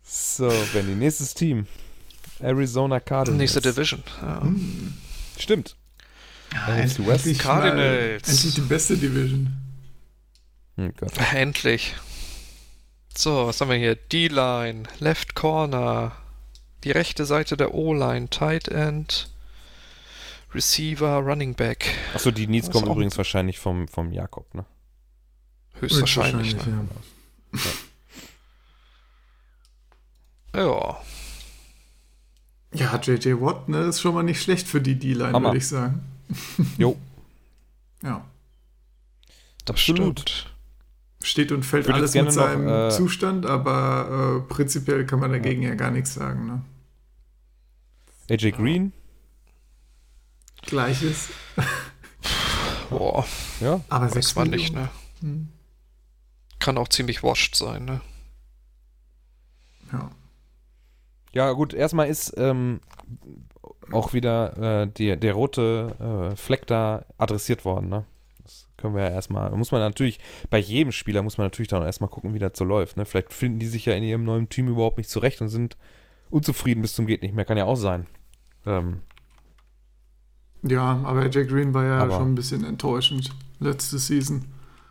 so, 0.02 0.52
Benny, 0.72 0.94
nächstes 0.96 1.34
Team. 1.34 1.66
Arizona 2.40 2.98
Cardinals. 3.00 3.38
Nächste 3.38 3.60
Division. 3.60 4.02
Ja. 4.20 4.42
Stimmt. 5.38 5.76
Ja, 6.52 6.84
NFC 6.84 7.06
West. 7.06 7.26
endlich 7.26 7.38
Cardinals. 7.38 7.76
Mal, 8.26 8.32
endlich 8.32 8.54
die 8.54 8.60
beste 8.62 8.96
Division. 8.96 9.56
Oh 10.76 10.88
Gott. 10.96 11.12
Endlich. 11.34 11.94
So, 13.16 13.46
was 13.48 13.60
haben 13.60 13.70
wir 13.70 13.76
hier? 13.76 13.96
D-Line, 13.96 14.84
Left 15.00 15.34
Corner, 15.34 16.12
die 16.84 16.90
rechte 16.90 17.24
Seite 17.24 17.56
der 17.56 17.74
O-Line, 17.74 18.28
Tight 18.28 18.68
End, 18.68 19.28
Receiver, 20.54 21.18
Running 21.18 21.54
Back. 21.54 21.94
Achso, 22.14 22.30
die 22.30 22.46
Needs 22.46 22.66
Das 22.66 22.74
kommen 22.74 22.90
übrigens 22.90 23.18
wahrscheinlich 23.18 23.58
vom, 23.58 23.88
vom 23.88 24.12
Jakob, 24.12 24.54
ne? 24.54 24.64
Höchstwahrscheinlich. 25.74 26.56
Ne? 26.56 26.88
ja. 30.54 30.60
Ja. 30.60 31.02
Ja, 32.74 33.00
JJ 33.00 33.40
Watt, 33.40 33.68
ne, 33.68 33.84
ist 33.84 34.00
schon 34.00 34.14
mal 34.14 34.22
nicht 34.22 34.42
schlecht 34.42 34.66
für 34.68 34.80
die 34.80 34.98
D-Line, 34.98 35.40
würde 35.40 35.56
ich 35.56 35.66
sagen. 35.66 36.02
Jo. 36.76 36.96
Ja. 38.02 38.24
Das 39.64 39.74
Absolut. 39.74 40.20
stimmt. 40.20 40.47
Steht 41.28 41.52
und 41.52 41.62
fällt 41.62 41.90
alles 41.90 42.14
mit 42.14 42.32
seinem 42.32 42.64
noch, 42.64 42.88
äh, 42.88 42.90
Zustand, 42.90 43.44
aber 43.44 44.40
äh, 44.46 44.48
prinzipiell 44.48 45.04
kann 45.04 45.20
man 45.20 45.30
dagegen 45.30 45.60
ja. 45.60 45.74
gar 45.74 45.90
nichts 45.90 46.14
sagen. 46.14 46.46
Ne? 46.46 46.62
AJ 48.30 48.52
Green, 48.52 48.94
Gleiches, 50.62 51.28
Boah, 52.88 53.26
ja. 53.60 53.82
aber 53.90 54.06
weiß 54.06 54.14
sechs 54.14 54.34
man 54.36 54.48
nicht, 54.48 54.72
ne? 54.72 54.88
Hm. 55.20 55.50
Kann 56.60 56.78
auch 56.78 56.88
ziemlich 56.88 57.22
washed 57.22 57.54
sein, 57.56 57.84
ne? 57.84 58.00
Ja. 59.92 60.10
Ja, 61.34 61.52
gut, 61.52 61.74
erstmal 61.74 62.08
ist 62.08 62.32
ähm, 62.38 62.80
auch 63.92 64.14
wieder 64.14 64.82
äh, 64.82 64.86
die, 64.90 65.14
der 65.14 65.34
rote 65.34 66.30
äh, 66.32 66.36
Fleck 66.36 66.66
da 66.66 67.04
adressiert 67.18 67.66
worden, 67.66 67.90
ne? 67.90 68.06
Das 68.48 68.66
können 68.78 68.94
wir 68.94 69.02
ja 69.02 69.10
erstmal, 69.10 69.50
muss 69.52 69.72
man 69.72 69.80
natürlich, 69.82 70.18
bei 70.48 70.58
jedem 70.58 70.90
Spieler 70.90 71.22
muss 71.22 71.36
man 71.36 71.44
natürlich 71.46 71.68
dann 71.68 71.82
erstmal 71.82 72.08
gucken, 72.08 72.32
wie 72.32 72.38
das 72.38 72.52
so 72.54 72.64
läuft, 72.64 72.96
ne? 72.96 73.04
Vielleicht 73.04 73.32
finden 73.32 73.58
die 73.58 73.66
sich 73.66 73.84
ja 73.84 73.92
in 73.94 74.02
ihrem 74.02 74.24
neuen 74.24 74.48
Team 74.48 74.68
überhaupt 74.68 74.96
nicht 74.96 75.10
zurecht 75.10 75.42
und 75.42 75.48
sind 75.50 75.76
unzufrieden 76.30 76.80
bis 76.80 76.94
zum 76.94 77.06
geht 77.06 77.20
nicht 77.22 77.34
mehr, 77.34 77.44
kann 77.44 77.58
ja 77.58 77.64
auch 77.66 77.76
sein. 77.76 78.06
Ähm, 78.66 79.00
ja, 80.62 81.00
aber 81.04 81.20
AJ 81.22 81.44
Green 81.46 81.74
war 81.74 81.84
ja 81.84 81.98
Aber- 82.00 82.16
schon 82.16 82.32
ein 82.32 82.34
bisschen 82.34 82.64
enttäuschend 82.64 83.30
letzte 83.60 83.98
Season. 83.98 84.44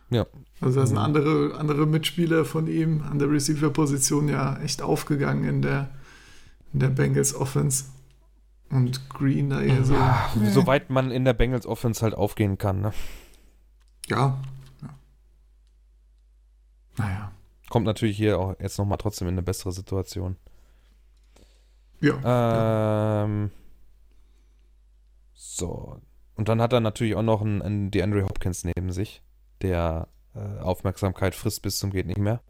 Ja. 0.09 0.25
Also 0.61 0.79
da 0.79 0.85
sind 0.85 0.95
Mhm. 0.95 1.01
andere, 1.03 1.55
andere 1.57 1.85
Mitspieler 1.85 2.45
von 2.45 2.67
ihm 2.67 3.03
an 3.09 3.19
der 3.19 3.29
Receiver-Position 3.29 4.29
ja 4.29 4.57
echt 4.61 4.81
aufgegangen 4.81 5.43
in 5.43 5.61
der, 5.61 5.89
in 6.73 6.79
der 6.79 6.89
Bengals 6.89 7.35
Offense. 7.35 7.85
Und 8.69 9.09
Green 9.09 9.49
da 9.49 9.61
eher 9.61 9.83
so. 9.85 9.93
ja, 9.93 10.29
soweit 10.51 10.89
man 10.89 11.09
in 11.11 11.23
der 11.25 11.33
Bengals 11.33 11.65
Offense 11.65 12.01
halt 12.01 12.13
aufgehen 12.15 12.57
kann, 12.57 12.81
ne? 12.81 12.91
Ja. 14.07 14.37
ja. 14.81 14.89
Naja. 16.97 17.31
Kommt 17.69 17.85
natürlich 17.85 18.17
hier 18.17 18.39
auch 18.39 18.55
jetzt 18.59 18.77
nochmal 18.77 18.97
trotzdem 18.97 19.27
in 19.27 19.33
eine 19.33 19.43
bessere 19.43 19.71
Situation. 19.71 20.37
Ja. 21.99 22.19
ja. 22.21 23.23
Ähm, 23.23 23.51
so. 25.33 25.99
Und 26.35 26.49
dann 26.49 26.61
hat 26.61 26.73
er 26.73 26.79
natürlich 26.79 27.15
auch 27.15 27.23
noch 27.23 27.41
einen, 27.41 27.61
einen 27.61 27.91
DeAndre 27.91 28.23
Hopkins 28.23 28.63
neben 28.63 28.91
sich, 28.91 29.21
der 29.61 30.07
äh, 30.35 30.59
Aufmerksamkeit 30.59 31.35
frisst 31.35 31.61
bis 31.61 31.79
zum 31.79 31.91
geht 31.91 32.05
nicht 32.05 32.19
mehr. 32.19 32.41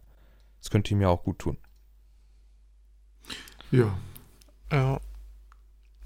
Das 0.59 0.69
könnte 0.69 0.93
ihm 0.93 1.01
ja 1.01 1.09
auch 1.09 1.23
gut 1.23 1.39
tun. 1.39 1.57
ja. 3.71 3.97
Ja. 4.71 4.99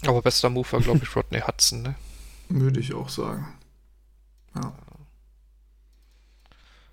Aber 0.06 0.22
bester 0.22 0.49
Move 0.49 0.72
war, 0.72 0.80
glaube 0.80 1.02
ich, 1.03 1.15
Rodney 1.15 1.41
Hudson, 1.41 1.82
ne? 1.84 1.95
Würde 2.49 2.80
ich 2.80 2.94
auch 2.94 3.10
sagen. 3.10 3.48
Ja. 4.56 4.73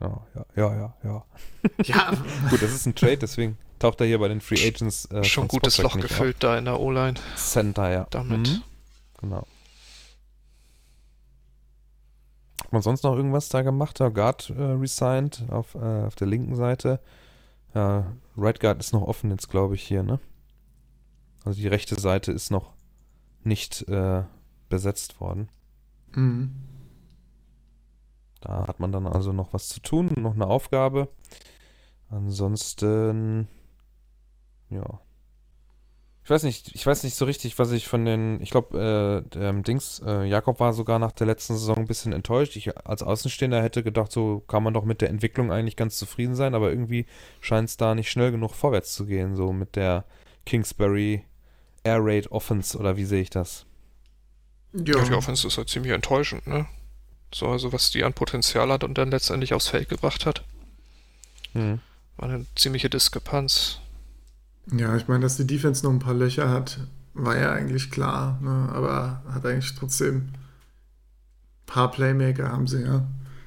Ja, 0.01 0.21
ja, 0.35 0.45
ja, 0.57 0.75
ja. 0.77 0.95
ja. 1.05 1.25
Ja, 1.85 2.13
Gut, 2.51 2.63
das 2.63 2.73
ist 2.73 2.87
ein 2.87 2.95
Trade, 2.95 3.19
deswegen 3.19 3.59
taucht 3.79 4.01
er 4.01 4.07
hier 4.07 4.19
bei 4.19 4.29
den 4.29 4.41
Free 4.41 4.67
Agents. 4.67 5.07
Äh, 5.07 5.25
Schon 5.25 5.49
gutes 5.49 5.79
Loch 5.79 5.99
gefüllt 5.99 6.37
da 6.41 6.57
in 6.59 6.65
der 6.67 6.79
O-Line. 6.81 7.15
auf. 7.19 7.37
Center, 7.37 7.91
ja. 7.91 8.07
Damit. 8.11 8.49
Mhm. 8.49 8.63
Genau. 9.21 9.47
Hat 12.63 12.73
man 12.73 12.83
sonst 12.83 13.03
noch 13.05 13.17
irgendwas 13.17 13.49
da 13.49 13.63
gemacht? 13.63 13.99
Ja, 14.01 14.09
Guard 14.09 14.51
äh, 14.51 14.63
resigned 14.63 15.45
auf, 15.51 15.75
äh, 15.75 16.05
auf 16.07 16.15
der 16.17 16.27
linken 16.27 16.55
Seite. 16.57 17.01
Ja, 17.75 18.13
Right 18.37 18.61
Guard 18.61 18.79
ist 18.81 18.93
noch 18.93 19.03
offen 19.03 19.31
jetzt, 19.31 19.49
glaube 19.49 19.75
ich, 19.75 19.83
hier, 19.83 20.03
ne? 20.03 20.19
Also 21.45 21.61
die 21.61 21.69
rechte 21.69 21.99
Seite 21.99 22.33
ist 22.33 22.51
noch 22.51 22.73
nicht 23.45 23.89
äh, 23.89 24.23
besetzt 24.69 25.21
worden. 25.21 25.49
mhm. 26.15 26.55
Da 28.41 28.67
hat 28.67 28.81
man 28.81 28.93
dann 28.93 29.07
also 29.07 29.33
noch 29.33 29.53
was 29.53 29.69
zu 29.69 29.81
tun, 29.81 30.11
noch 30.17 30.35
eine 30.35 30.47
Aufgabe. 30.47 31.09
Ansonsten, 32.11 33.49
ja. 34.71 35.01
Ich 36.25 36.31
weiß 36.31 36.43
nicht, 36.43 36.75
ich 36.75 36.87
weiß 36.87 37.05
nicht 37.05 37.15
so 37.15 37.25
richtig, 37.25 37.59
was 37.59 37.73
ich 37.73 37.89
von 37.89 38.05
den, 38.05 38.43
ich 38.43 38.51
glaube, 38.51 39.25
äh, 39.25 39.29
der 39.31 39.53
Dings, 39.55 40.03
äh, 40.05 40.25
Jakob 40.25 40.61
war 40.61 40.75
sogar 40.75 40.99
nach 40.99 41.13
der 41.13 41.27
letzten 41.27 41.55
Saison 41.55 41.79
ein 41.79 41.87
bisschen 41.87 42.13
enttäuscht. 42.13 42.55
Ich 42.57 42.77
als 42.87 43.03
Außenstehender 43.03 43.63
hätte 43.63 43.83
gedacht, 43.83 44.13
so 44.13 44.41
kann 44.41 44.63
man 44.63 44.75
doch 44.75 44.85
mit 44.85 45.01
der 45.01 45.09
Entwicklung 45.09 45.51
eigentlich 45.51 45.77
ganz 45.77 45.99
zufrieden 45.99 46.35
sein, 46.35 46.55
aber 46.55 46.69
irgendwie 46.69 47.07
scheint 47.41 47.71
es 47.71 47.79
da 47.79 47.95
nicht 47.95 48.11
schnell 48.11 48.31
genug 48.31 48.53
vorwärts 48.55 48.95
zu 48.95 49.07
gehen, 49.07 49.37
so 49.37 49.55
mit 49.55 49.75
der 49.75 50.05
Kingsbury 50.45 51.25
Air 51.83 52.01
Raid 52.01 52.31
Offense 52.31 52.77
oder 52.77 52.99
wie 52.99 53.05
sehe 53.05 53.23
ich 53.23 53.31
das? 53.31 53.65
Ja, 54.75 55.03
die. 55.03 55.15
Offense 55.15 55.47
ist 55.47 55.57
halt 55.57 55.71
ziemlich 55.71 55.93
enttäuschend, 55.93 56.47
ne? 56.47 56.67
So, 57.33 57.49
also 57.49 57.73
was 57.73 57.91
die 57.91 58.05
an 58.05 58.15
Potenzial 58.15 58.71
hat 58.71 58.85
und 58.85 58.97
dann 58.99 59.11
letztendlich 59.11 59.53
aufs 59.55 59.69
Feld 59.69 59.89
gebracht 59.89 60.25
hat, 60.27 60.45
Hm. 61.53 61.81
war 62.17 62.29
eine 62.29 62.47
ziemliche 62.57 62.91
Diskrepanz. 62.91 63.81
ja, 64.71 64.97
ich 64.97 65.09
meine, 65.09 65.23
dass 65.23 65.37
die 65.37 65.47
Defense 65.47 65.85
noch 65.85 65.93
ein 65.93 65.99
paar 65.99 66.15
Löcher 66.15 66.51
hat, 66.51 66.79
war 67.15 67.37
ja 67.37 67.53
eigentlich 67.53 67.91
klar, 67.91 68.39
ne? 68.43 68.69
aber 68.73 69.23
hat 69.33 69.45
eigentlich 69.47 69.75
trotzdem 69.75 70.17
ein 70.17 70.33
paar 71.67 71.91
Playmaker 71.91 72.51
haben 72.53 72.67
sie 72.67 72.83
ja. 72.83 73.07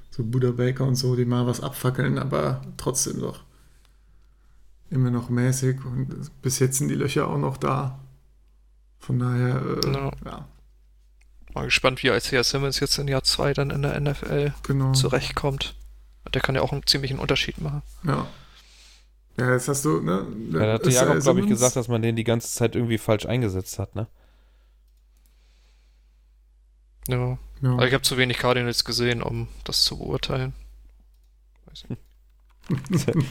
So 0.10 0.24
Buda 0.24 0.52
Baker 0.52 0.86
und 0.86 0.96
so, 0.96 1.16
die 1.16 1.24
mal 1.26 1.48
was 1.48 1.62
abfackeln, 1.62 2.18
aber 2.20 2.62
trotzdem 2.78 3.20
doch 3.22 3.40
immer 4.90 5.10
noch 5.10 5.30
mäßig 5.30 5.86
und 5.86 6.30
bis 6.42 6.60
jetzt 6.60 6.80
sind 6.80 6.90
die 6.90 6.96
Löcher 6.96 7.28
auch 7.30 7.38
noch 7.38 7.56
da. 7.58 7.98
Von 9.00 9.20
daher, 9.20 9.62
äh, 9.86 9.92
Ja. 9.94 10.12
ja, 10.26 10.48
Mal 11.54 11.66
gespannt, 11.66 12.02
wie 12.04 12.08
Isaiah 12.08 12.44
Simmons 12.44 12.80
jetzt 12.80 12.98
in 12.98 13.08
Jahr 13.08 13.24
2 13.24 13.54
dann 13.54 13.72
in 13.72 13.82
der 13.82 14.00
NFL 14.00 14.54
genau. 14.64 14.94
zurechtkommt. 14.94 15.76
Der 16.34 16.42
kann 16.42 16.56
ja 16.56 16.62
auch 16.62 16.72
einen 16.72 16.86
ziemlichen 16.86 17.20
Unterschied 17.20 17.60
machen. 17.60 17.82
Ja. 18.04 18.28
Ja, 19.38 19.54
jetzt 19.54 19.68
hast 19.68 19.84
du, 19.86 20.02
ne? 20.02 20.26
Ja, 20.52 20.60
da 20.60 20.74
hatte 20.74 20.90
Isaiah 20.90 21.08
Jakob, 21.08 21.24
glaube 21.24 21.40
ich, 21.42 21.48
gesagt, 21.48 21.76
dass 21.76 21.88
man 21.88 22.02
den 22.02 22.16
die 22.16 22.24
ganze 22.24 22.50
Zeit 22.50 22.76
irgendwie 22.76 22.98
falsch 22.98 23.26
eingesetzt 23.26 23.80
hat, 23.80 23.96
ne? 23.96 24.08
Ja. 27.08 27.38
Ja. 27.62 27.74
Aber 27.74 27.88
ich 27.88 27.94
habe 27.94 28.04
zu 28.04 28.18
wenig 28.18 28.38
Cardinals 28.38 28.86
gesehen, 28.86 29.22
um 29.22 29.48
das 29.64 29.84
zu 29.84 29.98
beurteilen. 29.98 30.54
Weiß 31.66 31.90
nicht. 31.90 32.02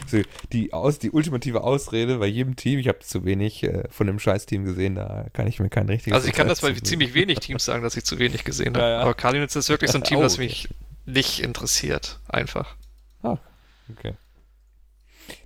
So, 0.07 0.19
die, 0.51 0.73
aus, 0.73 0.99
die 0.99 1.11
ultimative 1.11 1.63
Ausrede 1.63 2.17
bei 2.17 2.27
jedem 2.27 2.55
Team, 2.55 2.79
ich 2.79 2.87
habe 2.87 2.99
zu 2.99 3.25
wenig 3.25 3.63
äh, 3.63 3.83
von 3.89 4.07
dem 4.07 4.19
Scheiß-Team 4.19 4.65
gesehen, 4.65 4.95
da 4.95 5.27
kann 5.33 5.47
ich 5.47 5.59
mir 5.59 5.69
kein 5.69 5.87
richtiges 5.87 6.15
Also 6.15 6.27
ich 6.27 6.33
kann 6.33 6.47
das 6.47 6.61
bei 6.61 6.73
ziemlich 6.73 7.13
wenig 7.13 7.39
Teams 7.39 7.65
sagen, 7.65 7.83
dass 7.83 7.95
ich 7.97 8.03
zu 8.05 8.19
wenig 8.19 8.43
gesehen 8.43 8.75
habe. 8.75 8.79
Ja, 8.85 8.89
ja. 8.91 8.99
Aber 9.01 9.13
Cardinals 9.13 9.55
ist 9.55 9.69
wirklich 9.69 9.91
so 9.91 9.97
ein 9.97 10.03
Team, 10.03 10.19
Oh, 10.19 10.21
das 10.23 10.33
okay. 10.35 10.43
mich 10.43 10.69
nicht 11.05 11.41
interessiert. 11.43 12.19
Einfach. 12.27 12.75
Okay. 13.23 14.13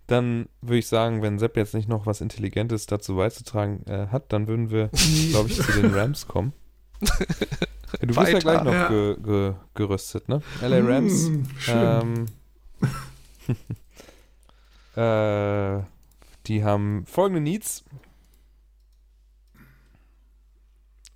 Dann 0.07 0.47
würde 0.61 0.77
ich 0.77 0.87
sagen, 0.87 1.23
wenn 1.23 1.39
Sepp 1.39 1.57
jetzt 1.57 1.73
nicht 1.73 1.89
noch 1.89 2.05
was 2.05 2.21
Intelligentes 2.21 2.85
dazu 2.85 3.15
beizutragen 3.15 3.83
äh, 3.87 4.07
hat, 4.11 4.31
dann 4.31 4.47
würden 4.47 4.69
wir, 4.69 4.89
glaube 5.31 5.49
ich, 5.49 5.55
zu 5.55 5.71
den 5.81 5.93
Rams 5.93 6.27
kommen. 6.27 6.53
Du 8.01 8.07
bist 8.13 8.33
ja 8.33 8.39
gleich 8.39 8.61
noch 8.61 8.73
Ja. 8.73 8.89
ge, 8.89 9.15
ge, 9.23 9.53
gerüstet, 9.73 10.27
ne? 10.27 10.41
LA 10.61 10.79
Rams. 10.79 11.27
Hm, 11.27 11.45
schön. 11.57 11.77
Ähm, 11.79 12.25
äh, 14.95 15.83
die 16.47 16.63
haben 16.63 17.05
folgende 17.05 17.41
Needs. 17.41 17.83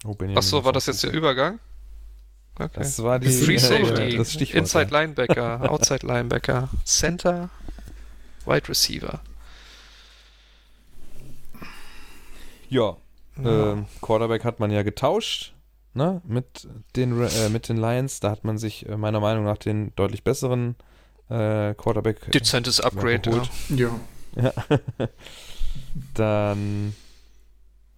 Oh, 0.05 0.15
Achso, 0.35 0.63
war 0.63 0.71
das 0.73 0.85
jetzt 0.85 1.03
der. 1.03 1.11
Übergang? 1.11 1.59
Okay. 2.55 2.69
Das 2.73 3.01
war 3.03 3.19
die 3.19 3.29
Free 3.29 3.55
äh, 3.55 3.59
Safety, 3.59 4.17
das 4.17 4.33
Stichwort. 4.33 4.59
Inside 4.59 4.91
ja. 4.91 4.99
Linebacker, 5.01 5.71
Outside 5.71 6.05
Linebacker, 6.05 6.69
Center, 6.83 7.49
Wide 8.45 8.67
Receiver. 8.67 9.21
Ja, 12.69 12.97
Ja. 13.41 13.71
ähm, 13.73 13.85
Quarterback 14.01 14.43
hat 14.43 14.59
man 14.59 14.71
ja 14.71 14.83
getauscht, 14.83 15.53
ne, 15.93 16.21
mit 16.25 16.67
den, 16.95 17.19
äh, 17.21 17.49
mit 17.49 17.69
den 17.69 17.77
Lions. 17.77 18.19
Da 18.19 18.31
hat 18.31 18.43
man 18.43 18.57
sich 18.57 18.87
äh, 18.87 18.97
meiner 18.97 19.19
Meinung 19.19 19.45
nach 19.45 19.57
den 19.57 19.93
deutlich 19.95 20.23
besseren 20.23 20.75
äh, 21.29 21.73
Quarterback 21.75 22.27
äh, 22.27 22.31
Dezentes 22.31 22.79
Upgrade, 22.79 23.19
geholt. 23.19 23.49
ja. 23.69 23.89
Ja. 24.35 24.53
Ja. 24.69 25.07
Dann, 26.13 26.93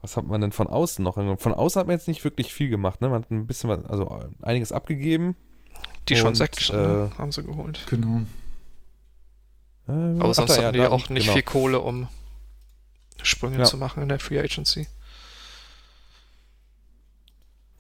was 0.01 0.17
hat 0.17 0.25
man 0.25 0.41
denn 0.41 0.51
von 0.51 0.67
außen 0.67 1.03
noch? 1.03 1.15
Von 1.15 1.53
außen 1.53 1.79
hat 1.79 1.87
man 1.87 1.95
jetzt 1.95 2.07
nicht 2.07 2.23
wirklich 2.23 2.53
viel 2.53 2.69
gemacht, 2.69 3.01
ne? 3.01 3.09
Man 3.09 3.23
hat 3.23 3.31
ein 3.31 3.47
bisschen 3.47 3.69
was, 3.69 3.83
also 3.85 4.05
äh, 4.05 4.45
einiges 4.45 4.71
abgegeben. 4.71 5.35
Die 6.09 6.15
schon 6.15 6.35
sechs 6.35 6.69
äh, 6.69 6.75
ne, 6.75 7.11
haben 7.17 7.31
sie 7.31 7.43
geholt. 7.43 7.85
Genau. 7.89 8.21
Äh, 9.87 9.91
Aber 10.19 10.33
sonst 10.33 10.57
da, 10.57 10.63
hatten 10.63 10.73
die 10.73 10.79
da, 10.79 10.89
auch 10.89 11.09
nicht 11.09 11.23
genau. 11.23 11.33
viel 11.33 11.43
Kohle, 11.43 11.79
um 11.79 12.07
Sprünge 13.21 13.59
Ja. 13.59 13.65
zu 13.65 13.77
machen 13.77 14.01
in 14.01 14.09
der 14.09 14.19
Free 14.19 14.39
Agency. 14.39 14.87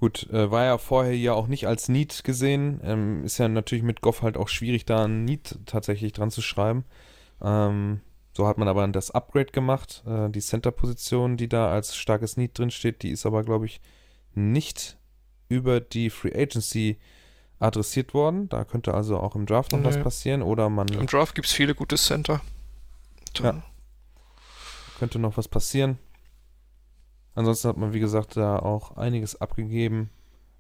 Gut, 0.01 0.27
äh, 0.31 0.49
war 0.49 0.65
ja 0.65 0.77
vorher 0.79 1.15
ja 1.15 1.33
auch 1.33 1.45
nicht 1.45 1.67
als 1.67 1.87
Need 1.87 2.23
gesehen. 2.23 2.81
Ähm, 2.83 3.23
ist 3.23 3.37
ja 3.37 3.47
natürlich 3.47 3.83
mit 3.83 4.01
Goff 4.01 4.23
halt 4.23 4.35
auch 4.35 4.47
schwierig, 4.49 4.83
da 4.85 5.05
ein 5.05 5.25
Need 5.25 5.59
tatsächlich 5.67 6.11
dran 6.11 6.31
zu 6.31 6.41
schreiben. 6.41 6.85
Ähm, 7.39 8.01
so 8.35 8.47
hat 8.47 8.57
man 8.57 8.67
aber 8.67 8.87
das 8.87 9.11
Upgrade 9.11 9.51
gemacht. 9.51 10.03
Äh, 10.07 10.31
die 10.31 10.39
Center-Position, 10.39 11.37
die 11.37 11.47
da 11.47 11.69
als 11.71 11.95
starkes 11.95 12.35
Need 12.35 12.57
drin 12.57 12.71
steht, 12.71 13.03
die 13.03 13.11
ist 13.11 13.27
aber, 13.27 13.43
glaube 13.43 13.67
ich, 13.67 13.79
nicht 14.33 14.97
über 15.49 15.79
die 15.79 16.09
Free 16.09 16.33
Agency 16.33 16.97
adressiert 17.59 18.15
worden. 18.15 18.49
Da 18.49 18.65
könnte 18.65 18.95
also 18.95 19.19
auch 19.19 19.35
im 19.35 19.45
Draft 19.45 19.71
noch 19.71 19.83
was 19.83 19.97
Nee. 19.97 20.01
passieren 20.03 20.41
oder 20.41 20.67
man 20.69 20.87
Im 20.87 21.05
Draft 21.05 21.35
gibt 21.35 21.45
es 21.47 21.53
viele 21.53 21.75
gute 21.75 21.97
Center. 21.97 22.41
Ja. 23.37 23.61
könnte 24.97 25.19
noch 25.19 25.37
was 25.37 25.47
passieren. 25.47 25.99
Ansonsten 27.35 27.67
hat 27.69 27.77
man, 27.77 27.93
wie 27.93 27.99
gesagt, 27.99 28.35
da 28.37 28.57
auch 28.59 28.97
einiges 28.97 29.39
abgegeben. 29.39 30.09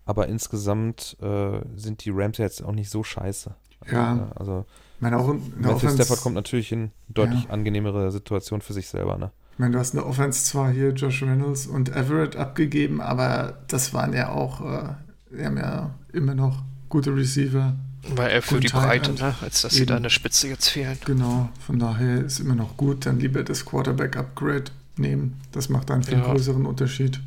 Aber 0.05 0.27
insgesamt 0.27 1.15
äh, 1.21 1.61
sind 1.75 2.03
die 2.05 2.09
Rams 2.11 2.37
ja 2.37 2.45
jetzt 2.45 2.63
auch 2.63 2.71
nicht 2.71 2.89
so 2.89 3.03
scheiße. 3.03 3.53
Ja. 3.91 4.15
Äh, 4.15 4.19
Also 4.39 4.65
Ich 4.95 5.01
meine, 5.01 5.17
auch 5.17 5.29
in 5.29 5.39
der 5.39 5.59
Matthew 5.59 5.75
Offense, 5.75 5.95
Stafford 5.95 6.21
kommt 6.21 6.35
natürlich 6.35 6.71
in 6.71 6.79
eine 6.79 6.91
deutlich 7.09 7.43
Ja. 7.45 7.49
angenehmere 7.51 8.11
Situation 8.11 8.61
für 8.61 8.73
sich 8.73 8.87
selber. 8.87 9.17
Ne? 9.17 9.31
ich 9.53 9.59
meine, 9.59 9.73
du 9.73 9.79
hast 9.79 9.93
in 9.93 9.99
der 9.99 10.07
Offense 10.07 10.43
zwar 10.45 10.71
hier 10.71 10.89
Josh 10.91 11.21
Reynolds 11.21 11.67
und 11.67 11.89
Everett 11.95 12.35
abgegeben, 12.35 12.99
aber 12.99 13.59
das 13.67 13.93
waren 13.93 14.13
ja 14.13 14.29
auch, 14.31 14.61
äh, 14.61 14.89
die 15.37 15.45
haben 15.45 15.57
ja 15.57 15.91
immer 16.13 16.33
noch 16.35 16.63
gute 16.89 17.15
Receiver. 17.15 17.73
Weil 18.15 18.31
er 18.31 18.41
für 18.41 18.59
die 18.59 18.69
Breite, 18.69 19.13
ne? 19.13 19.35
als 19.41 19.61
dass 19.61 19.73
sie 19.73 19.81
Eben. 19.81 19.87
da 19.89 19.97
in 19.97 20.03
der 20.03 20.09
Spitze 20.09 20.47
jetzt 20.47 20.69
fehlen. 20.69 20.97
Genau, 21.05 21.49
von 21.65 21.77
daher 21.77 22.21
ist 22.25 22.39
immer 22.39 22.55
noch 22.55 22.75
gut. 22.75 23.05
Dann 23.05 23.19
lieber 23.19 23.43
das 23.43 23.63
Quarterback-Upgrade 23.65 24.71
nehmen. 24.97 25.41
Das 25.51 25.69
macht 25.69 25.89
einen 25.91 26.03
viel 26.03 26.17
Ja. 26.19 26.25
größeren 26.31 26.65
Unterschied. 26.65 27.19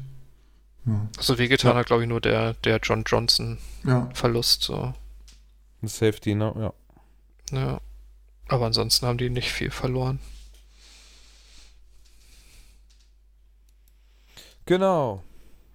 Ja. 0.87 1.09
Also 1.17 1.39
wehgetan 1.39 1.73
Ja. 1.73 1.77
hat, 1.79 1.87
glaube 1.87 2.03
ich, 2.03 2.09
nur 2.09 2.21
der, 2.21 2.55
der 2.55 2.79
John 2.83 3.05
Johnson 3.07 3.59
ja. 3.85 4.09
Verlust. 4.15 4.63
So. 4.63 4.93
Ein 5.83 5.89
Safety, 5.89 6.35
ne? 6.35 6.73
Ja. 7.53 7.59
Ja. 7.59 7.81
Aber 8.49 8.67
ansonsten 8.67 9.07
haben 9.07 9.19
die 9.19 9.31
nicht 9.31 9.51
viel 9.53 9.71
verloren. 9.71 10.19
Genau. 14.67 15.23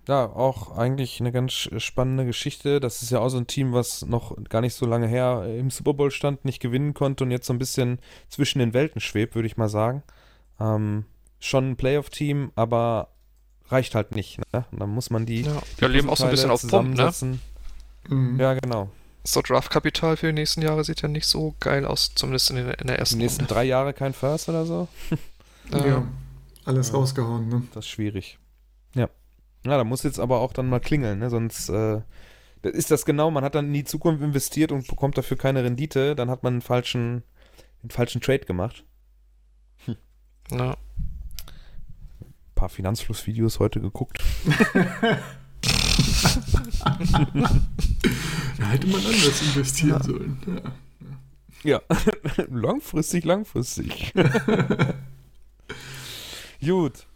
Ja, 0.07 0.25
auch 0.25 0.75
eigentlich 0.75 1.19
eine 1.19 1.31
ganz 1.31 1.53
spannende 1.53 2.25
Geschichte. 2.25 2.79
Das 2.79 3.03
ist 3.03 3.11
ja 3.11 3.19
auch 3.19 3.29
so 3.29 3.37
ein 3.37 3.45
Team, 3.45 3.73
was 3.73 4.03
noch 4.05 4.35
gar 4.45 4.61
nicht 4.61 4.73
so 4.73 4.87
lange 4.87 5.07
her 5.07 5.45
im 5.59 5.69
Super 5.69 5.93
Bowl 5.93 6.09
stand, 6.09 6.45
nicht 6.45 6.59
gewinnen 6.59 6.95
konnte 6.95 7.23
und 7.23 7.29
jetzt 7.31 7.45
so 7.45 7.53
ein 7.53 7.59
bisschen 7.59 7.99
zwischen 8.27 8.57
den 8.59 8.73
Welten 8.73 9.01
schwebt, 9.01 9.35
würde 9.35 9.45
ich 9.47 9.57
mal 9.57 9.69
sagen. 9.69 10.01
Ähm, 10.59 11.05
schon 11.39 11.71
ein 11.71 11.75
Playoff-Team, 11.77 12.51
aber 12.55 13.09
reicht 13.69 13.95
halt 13.95 14.15
nicht. 14.15 14.39
Ne? 14.53 14.65
Und 14.71 14.79
dann 14.79 14.89
muss 14.89 15.09
man 15.09 15.25
die, 15.25 15.41
Ja. 15.41 15.61
die 15.77 15.81
Wir 15.81 15.89
leben 15.89 16.09
auch 16.09 16.17
so 16.17 16.25
ein 16.25 16.31
bisschen 16.31 16.51
auf 16.51 16.65
Pump, 16.67 16.95
ne? 16.97 17.11
Mhm. 18.09 18.39
Ja, 18.39 18.53
genau. 18.55 18.89
So 19.23 19.41
Draftkapital 19.41 20.17
für 20.17 20.27
die 20.27 20.33
nächsten 20.33 20.61
Jahre 20.61 20.83
sieht 20.83 21.01
ja 21.01 21.07
nicht 21.09 21.27
so 21.27 21.53
geil 21.59 21.85
aus, 21.85 22.13
zumindest 22.15 22.49
in, 22.49 22.55
den, 22.55 22.69
in 22.71 22.87
der 22.87 22.95
Die 22.95 22.99
ersten 22.99 23.17
nächsten 23.17 23.41
Runde. 23.41 23.53
drei 23.53 23.63
Jahre 23.65 23.93
kein 23.93 24.13
First 24.13 24.49
oder 24.49 24.65
so? 24.65 24.87
Äh, 25.71 25.87
ja. 25.87 26.07
Alles 26.65 26.87
Ja. 26.89 26.95
rausgehauen, 26.95 27.47
ne? 27.47 27.61
Das 27.75 27.85
ist 27.85 27.89
schwierig. 27.91 28.39
Ja, 28.95 29.07
da 29.77 29.83
muss 29.83 30.03
jetzt 30.03 30.19
aber 30.19 30.39
auch 30.39 30.53
dann 30.53 30.69
mal 30.69 30.79
klingeln, 30.79 31.19
ne? 31.19 31.29
sonst 31.29 31.67
äh, 31.69 32.01
ist 32.63 32.91
das 32.91 33.03
genau, 33.05 33.29
man 33.29 33.43
hat 33.43 33.55
dann 33.55 33.65
in 33.67 33.73
die 33.73 33.83
Zukunft 33.83 34.23
investiert 34.23 34.71
und 34.71 34.87
bekommt 34.87 35.17
dafür 35.17 35.35
keine 35.37 35.65
Rendite, 35.65 36.15
dann 36.15 36.29
hat 36.29 36.43
man 36.43 36.53
einen 36.53 36.61
falschen, 36.61 37.23
einen 37.83 37.89
falschen 37.91 38.21
Trade 38.21 38.45
gemacht. 38.45 38.85
Hm. 39.85 39.97
Ja. 40.53 40.77
Ein 42.59 42.63
paar 42.63 42.67
Finanzflussvideos 42.67 43.59
heute 43.59 43.79
geguckt. 43.79 44.21
da 44.43 44.51
hätte 48.65 48.87
man 48.87 48.99
anders 48.99 49.41
investieren 49.41 49.91
ja. 49.91 50.03
sollen. 50.03 50.37
Ja, 51.63 51.79
ja. 51.79 51.81
langfristig, 52.49 53.23
langfristig. 53.23 54.13
Gut. 56.61 57.07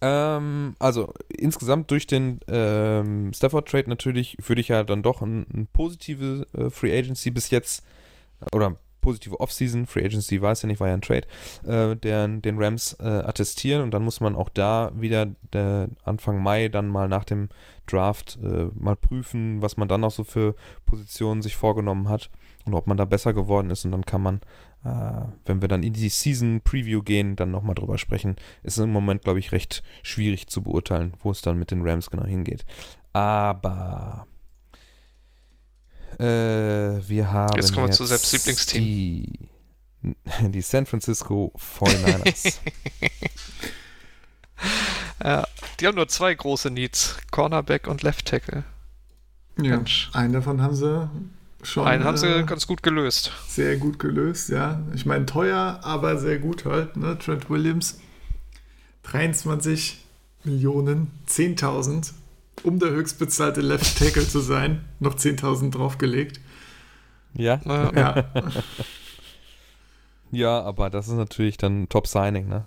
Ähm, 0.00 0.74
also 0.78 1.12
insgesamt 1.28 1.90
durch 1.90 2.06
den 2.06 2.40
ähm, 2.48 3.34
Stafford 3.34 3.68
Trade 3.68 3.90
natürlich 3.90 4.38
würde 4.46 4.62
ich 4.62 4.68
ja 4.68 4.84
dann 4.84 5.02
doch 5.02 5.20
ein, 5.20 5.46
ein 5.52 5.68
positive 5.70 6.46
äh, 6.54 6.70
Free 6.70 6.98
Agency 6.98 7.30
bis 7.30 7.50
jetzt 7.50 7.84
oder 8.52 8.78
positive 9.00 9.40
Offseason, 9.40 9.86
Free 9.86 10.04
Agency 10.04 10.40
war 10.42 10.52
es 10.52 10.62
ja 10.62 10.66
nicht, 10.66 10.80
war 10.80 10.88
ja 10.88 10.94
ein 10.94 11.02
Trade, 11.02 11.26
äh, 11.66 11.96
der, 11.96 12.28
den 12.28 12.58
Rams 12.58 12.94
äh, 13.00 13.04
attestieren 13.04 13.82
und 13.82 13.92
dann 13.92 14.04
muss 14.04 14.20
man 14.20 14.36
auch 14.36 14.48
da 14.48 14.92
wieder 14.94 15.26
der 15.52 15.88
Anfang 16.04 16.42
Mai 16.42 16.68
dann 16.68 16.88
mal 16.88 17.08
nach 17.08 17.24
dem 17.24 17.48
Draft 17.86 18.38
äh, 18.42 18.68
mal 18.74 18.96
prüfen, 18.96 19.62
was 19.62 19.76
man 19.76 19.88
dann 19.88 20.02
noch 20.02 20.10
so 20.10 20.24
für 20.24 20.54
Positionen 20.86 21.42
sich 21.42 21.56
vorgenommen 21.56 22.08
hat 22.08 22.30
und 22.64 22.74
ob 22.74 22.86
man 22.86 22.96
da 22.96 23.04
besser 23.04 23.32
geworden 23.32 23.70
ist 23.70 23.84
und 23.84 23.92
dann 23.92 24.04
kann 24.04 24.22
man 24.22 24.40
äh, 24.84 25.22
wenn 25.44 25.60
wir 25.60 25.68
dann 25.68 25.82
in 25.82 25.92
die 25.92 26.08
Season 26.08 26.60
Preview 26.62 27.02
gehen, 27.02 27.36
dann 27.36 27.50
nochmal 27.50 27.74
drüber 27.74 27.98
sprechen. 27.98 28.36
Ist 28.62 28.78
im 28.78 28.92
Moment, 28.92 29.22
glaube 29.22 29.38
ich, 29.38 29.52
recht 29.52 29.82
schwierig 30.02 30.46
zu 30.48 30.62
beurteilen, 30.62 31.14
wo 31.20 31.30
es 31.30 31.42
dann 31.42 31.58
mit 31.58 31.70
den 31.70 31.82
Rams 31.86 32.10
genau 32.10 32.24
hingeht. 32.24 32.64
Aber 33.12 34.26
äh, 36.18 37.08
wir 37.08 37.32
haben. 37.32 37.56
Jetzt 37.56 37.72
kommen 37.72 37.88
wir 37.88 37.92
zu 37.92 38.06
selbst 38.06 38.32
Lieblingsteam. 38.32 38.82
Die, 38.82 39.48
die 40.50 40.60
San 40.60 40.86
Francisco 40.86 41.52
49ers. 41.78 42.58
ja, 45.24 45.46
die 45.78 45.86
haben 45.86 45.96
nur 45.96 46.08
zwei 46.08 46.34
große 46.34 46.70
Needs: 46.70 47.16
Cornerback 47.30 47.86
und 47.86 48.02
Left 48.02 48.26
Tackle. 48.26 48.64
Ja, 49.60 49.76
Mensch. 49.76 50.10
einen 50.12 50.32
davon 50.32 50.62
haben 50.62 50.74
sie 50.74 51.10
schon. 51.62 51.86
Einen 51.86 52.04
haben 52.04 52.16
sie 52.16 52.26
äh, 52.26 52.44
ganz 52.44 52.66
gut 52.66 52.82
gelöst. 52.82 53.32
Sehr 53.48 53.76
gut 53.76 53.98
gelöst, 53.98 54.48
ja. 54.48 54.82
Ich 54.94 55.06
meine, 55.06 55.26
teuer, 55.26 55.80
aber 55.82 56.18
sehr 56.18 56.38
gut 56.38 56.64
halt. 56.64 56.96
Ne? 56.96 57.18
Trent 57.18 57.50
Williams, 57.50 58.00
23 59.04 60.04
Millionen, 60.44 61.10
10.000, 61.28 62.12
um 62.62 62.78
der 62.78 62.90
höchstbezahlte 62.90 63.60
Left 63.60 63.98
Tackle 63.98 64.26
zu 64.26 64.40
sein, 64.40 64.84
noch 65.00 65.14
10.000 65.14 65.70
draufgelegt. 65.70 66.40
Ja. 67.34 67.60
Ja. 67.64 68.24
ja, 70.30 70.62
aber 70.62 70.90
das 70.90 71.08
ist 71.08 71.14
natürlich 71.14 71.56
dann 71.56 71.88
Top-Signing, 71.88 72.48
ne? 72.48 72.66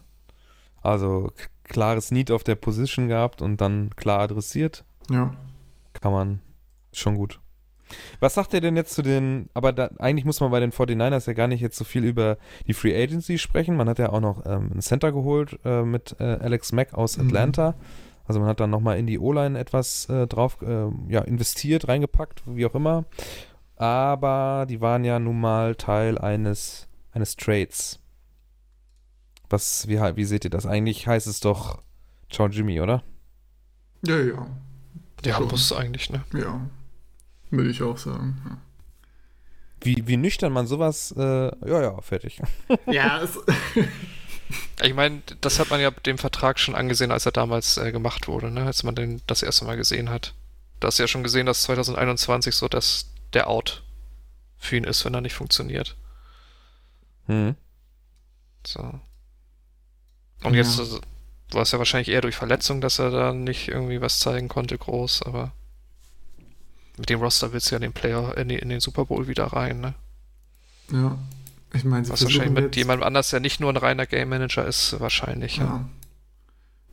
Also 0.82 1.32
klares 1.64 2.12
Need 2.12 2.32
auf 2.32 2.44
der 2.44 2.56
Position 2.56 3.08
gehabt 3.08 3.42
und 3.42 3.62
dann 3.62 3.92
klar 3.96 4.20
adressiert. 4.20 4.84
Ja. 5.10 5.34
Kann 5.94 6.12
man 6.12 6.42
schon 6.94 7.16
gut. 7.16 7.40
Was 8.20 8.36
sagt 8.36 8.54
ihr 8.54 8.62
denn 8.62 8.78
jetzt 8.78 8.94
zu 8.94 9.02
den, 9.02 9.50
aber 9.54 9.74
da, 9.74 9.90
eigentlich 9.98 10.26
muss 10.26 10.40
man 10.40 10.52
bei 10.52 10.60
den 10.60 10.72
49ers 10.72 11.28
ja 11.28 11.34
gar 11.34 11.48
nicht 11.48 11.62
jetzt 11.62 11.78
so 11.78 11.84
viel 11.84 12.06
über 12.06 12.38
die 12.68 12.74
Free 12.74 12.96
Agency 12.96 13.38
sprechen. 13.38 13.76
Man 13.76 13.90
hat 13.90 14.00
ja 14.00 14.10
auch 14.10 14.22
noch 14.22 14.46
ähm, 14.46 14.70
einen 14.72 14.82
Center 14.82 15.12
geholt 15.12 15.60
äh, 15.66 15.84
mit 15.84 16.16
äh, 16.20 16.24
Alex 16.24 16.72
Mack 16.72 16.94
aus 16.94 17.18
mhm. 17.18 17.28
Atlanta. 17.28 17.72
Mhm. 17.72 17.76
Also 18.32 18.40
man 18.40 18.48
hat 18.48 18.62
dann 18.62 18.70
nochmal 18.70 18.98
in 18.98 19.08
die 19.08 19.20
O-Line 19.20 19.60
etwas 19.60 20.08
äh, 20.08 20.26
drauf 20.26 20.62
äh, 20.62 20.88
ja, 21.10 21.20
investiert, 21.20 21.90
reingepackt, 21.90 22.44
wie 22.46 22.66
auch 22.66 22.76
immer. 22.76 23.04
Aber 23.76 24.66
die 24.70 24.80
waren 24.80 25.04
ja 25.04 25.20
nun 25.20 25.38
mal 25.42 25.76
Teil 25.76 26.18
eines, 26.18 26.88
eines 27.12 27.36
Trades. 27.36 28.00
Was, 29.50 29.86
wie, 29.90 29.98
wie 29.98 30.24
seht 30.24 30.46
ihr 30.46 30.50
das? 30.50 30.66
Eigentlich 30.66 31.08
heißt 31.08 31.28
es 31.28 31.42
doch 31.42 31.84
Ciao 32.30 32.48
Jimmy, 32.48 32.80
oder? 32.80 33.04
Ja, 34.06 34.18
ja. 34.18 34.48
Ja, 35.26 35.40
muss 35.42 35.74
eigentlich, 35.74 36.10
ne? 36.10 36.24
Ja. 36.34 36.62
Würde 37.50 37.70
ich 37.70 37.84
auch 37.84 37.98
sagen. 37.98 38.42
Ja. 38.46 38.58
Wie, 39.82 40.08
wie 40.08 40.16
nüchtern 40.16 40.54
man 40.54 40.68
sowas, 40.68 41.14
äh, 41.18 41.22
ja, 41.68 41.82
ja, 41.82 42.00
fertig. 42.00 42.42
Ja, 42.86 43.22
es 43.22 43.38
Ich 44.82 44.94
meine, 44.94 45.22
das 45.42 45.60
hat 45.60 45.70
man 45.70 45.80
ja 45.80 45.92
dem 45.92 46.18
Vertrag 46.18 46.60
schon 46.60 46.76
angesehen, 46.76 47.12
als 47.12 47.26
er 47.26 47.32
damals 47.32 47.78
äh, 47.78 47.92
gemacht 47.92 48.28
wurde, 48.28 48.52
ne? 48.52 48.66
als 48.66 48.84
man 48.84 48.96
den 48.96 49.22
das 49.28 49.44
erste 49.44 49.66
Mal 49.66 49.78
gesehen 49.78 50.10
hat. 50.10 50.34
Da 50.80 50.88
hast 50.88 50.98
du 50.98 51.04
ja 51.04 51.08
schon 51.08 51.24
gesehen, 51.24 51.46
dass 51.46 51.62
2021 51.64 52.56
so 52.56 52.68
dass 52.68 53.08
der 53.34 53.48
Out 53.48 53.84
für 54.58 54.78
ihn 54.78 54.84
ist, 54.84 55.06
wenn 55.06 55.14
er 55.14 55.22
nicht 55.22 55.36
funktioniert. 55.36 55.96
Hm. 57.28 57.56
So. 58.66 59.00
Und 60.44 60.54
ja. 60.54 60.62
jetzt 60.62 60.80
also, 60.80 61.00
war 61.52 61.62
es 61.64 61.72
ja 61.72 61.78
wahrscheinlich 61.78 62.10
eher 62.10 62.22
durch 62.22 62.36
Verletzung, 62.36 62.82
dass 62.82 63.00
er 63.00 63.12
da 63.12 63.34
nicht 63.34 63.68
irgendwie 63.68 64.02
was 64.02 64.20
zeigen 64.20 64.48
konnte, 64.48 64.78
groß, 64.78 65.24
aber 65.24 65.52
mit 66.98 67.10
dem 67.10 67.22
Roster 67.22 67.54
willst 67.54 67.70
du 67.70 67.76
ja 67.76 67.78
in 67.78 67.84
den 67.84 67.94
Player, 67.94 68.38
in 68.38 68.50
den, 68.50 68.60
in 68.60 68.70
den 68.70 68.80
Super 68.80 69.06
Bowl 69.06 69.28
wieder 69.28 69.46
rein, 69.46 69.82
ne? 69.82 69.94
Ja. 70.92 71.18
Ich 71.74 71.84
meine, 71.86 72.08
Was 72.10 72.24
wahrscheinlich 72.24 72.64
mit 72.64 72.76
jemandem 72.76 73.08
anders, 73.08 73.30
der 73.30 73.40
nicht 73.40 73.60
nur 73.60 73.70
ein 73.70 73.78
reiner 73.78 74.06
Game 74.06 74.30
Manager 74.30 74.66
ist, 74.66 75.00
wahrscheinlich, 75.00 75.58
ja. 75.58 75.64
ja. 75.64 75.90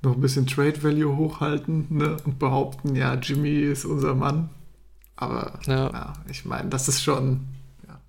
Noch 0.02 0.14
ein 0.14 0.20
bisschen 0.20 0.46
Trade 0.46 0.82
Value 0.82 1.16
hochhalten, 1.16 1.86
ne? 1.90 2.16
Und 2.24 2.38
behaupten, 2.38 2.94
ja, 2.94 3.14
Jimmy 3.14 3.58
ist 3.58 3.84
unser 3.84 4.14
Mann. 4.14 4.50
Aber 5.16 5.58
ja, 5.66 5.90
ja 5.90 6.12
ich 6.30 6.44
meine, 6.44 6.68
das 6.68 6.86
ist 6.86 7.02
schon. 7.02 7.48
Ja. 7.88 8.00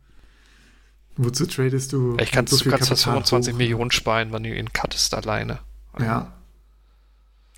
Wozu 1.18 1.48
tradest 1.48 1.92
du? 1.94 2.16
Ich 2.20 2.32
kannst, 2.32 2.54
so 2.54 2.64
du 2.64 2.70
kannst 2.70 2.92
das 2.92 3.04
25 3.04 3.54
hoch? 3.54 3.58
Millionen 3.58 3.90
sparen, 3.90 4.32
wenn 4.32 4.44
du 4.44 4.56
ihn 4.56 4.72
cuttest 4.72 5.16
alleine. 5.16 5.60
Ja. 6.00 6.34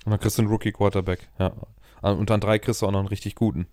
Und 0.06 0.12
dann 0.12 0.20
kriegst 0.20 0.38
du 0.38 0.42
einen 0.42 0.50
Rookie 0.50 0.72
Quarterback, 0.72 1.28
ja. 1.38 1.52
Und 2.00 2.30
dann 2.30 2.40
drei 2.40 2.58
kriegst 2.58 2.80
du 2.80 2.86
auch 2.86 2.90
noch 2.90 3.00
einen 3.00 3.08
richtig 3.08 3.34
guten. 3.34 3.66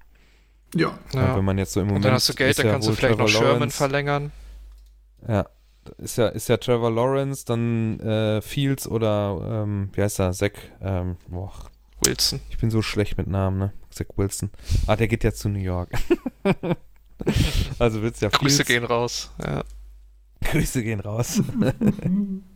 Ja. 0.76 1.00
ja. 1.14 1.38
Wenn 1.38 1.46
man 1.46 1.58
jetzt 1.58 1.72
so 1.72 1.80
im 1.80 1.88
Moment. 1.88 2.04
Und 2.04 2.10
dann 2.10 2.16
hast 2.16 2.28
du 2.28 2.34
Geld, 2.34 2.60
dann 2.60 2.68
kannst 2.68 2.88
du 2.90 2.94
vielleicht 2.94 3.14
Trevor 3.14 3.26
noch 3.26 3.32
Sherman 3.32 3.54
Lawrence, 3.54 3.78
verlängern. 3.78 4.32
Ja. 5.28 5.50
Ist 5.98 6.18
ja, 6.18 6.28
ist 6.28 6.50
ja 6.50 6.58
Trevor 6.58 6.92
Lawrence, 6.92 7.46
dann 7.46 8.00
äh, 8.00 8.42
Fields 8.42 8.88
oder 8.88 9.64
ähm, 9.64 9.90
wie 9.94 10.02
heißt 10.04 10.20
er? 10.20 10.34
Zach 10.34 10.52
ähm. 10.82 11.16
Wilson. 12.06 12.40
Ich 12.50 12.58
bin 12.58 12.70
so 12.70 12.82
schlecht 12.82 13.18
mit 13.18 13.28
Namen, 13.28 13.58
ne? 13.58 13.74
Zach 13.90 14.06
Wilson. 14.16 14.52
Ah, 14.88 14.96
der 14.96 15.08
geht 15.08 15.24
ja 15.24 15.34
zu 15.34 15.50
New 15.50 15.60
York. 15.60 15.92
also 17.80 18.02
willst 18.02 18.22
du 18.22 18.28
ja 18.28 18.30
Grüße 18.30 18.64
Fields. 18.64 18.68
gehen 18.68 18.84
raus, 18.84 19.32
ja. 19.44 19.64
Grüße 20.42 20.84
gehen 20.84 21.00
raus. 21.00 21.42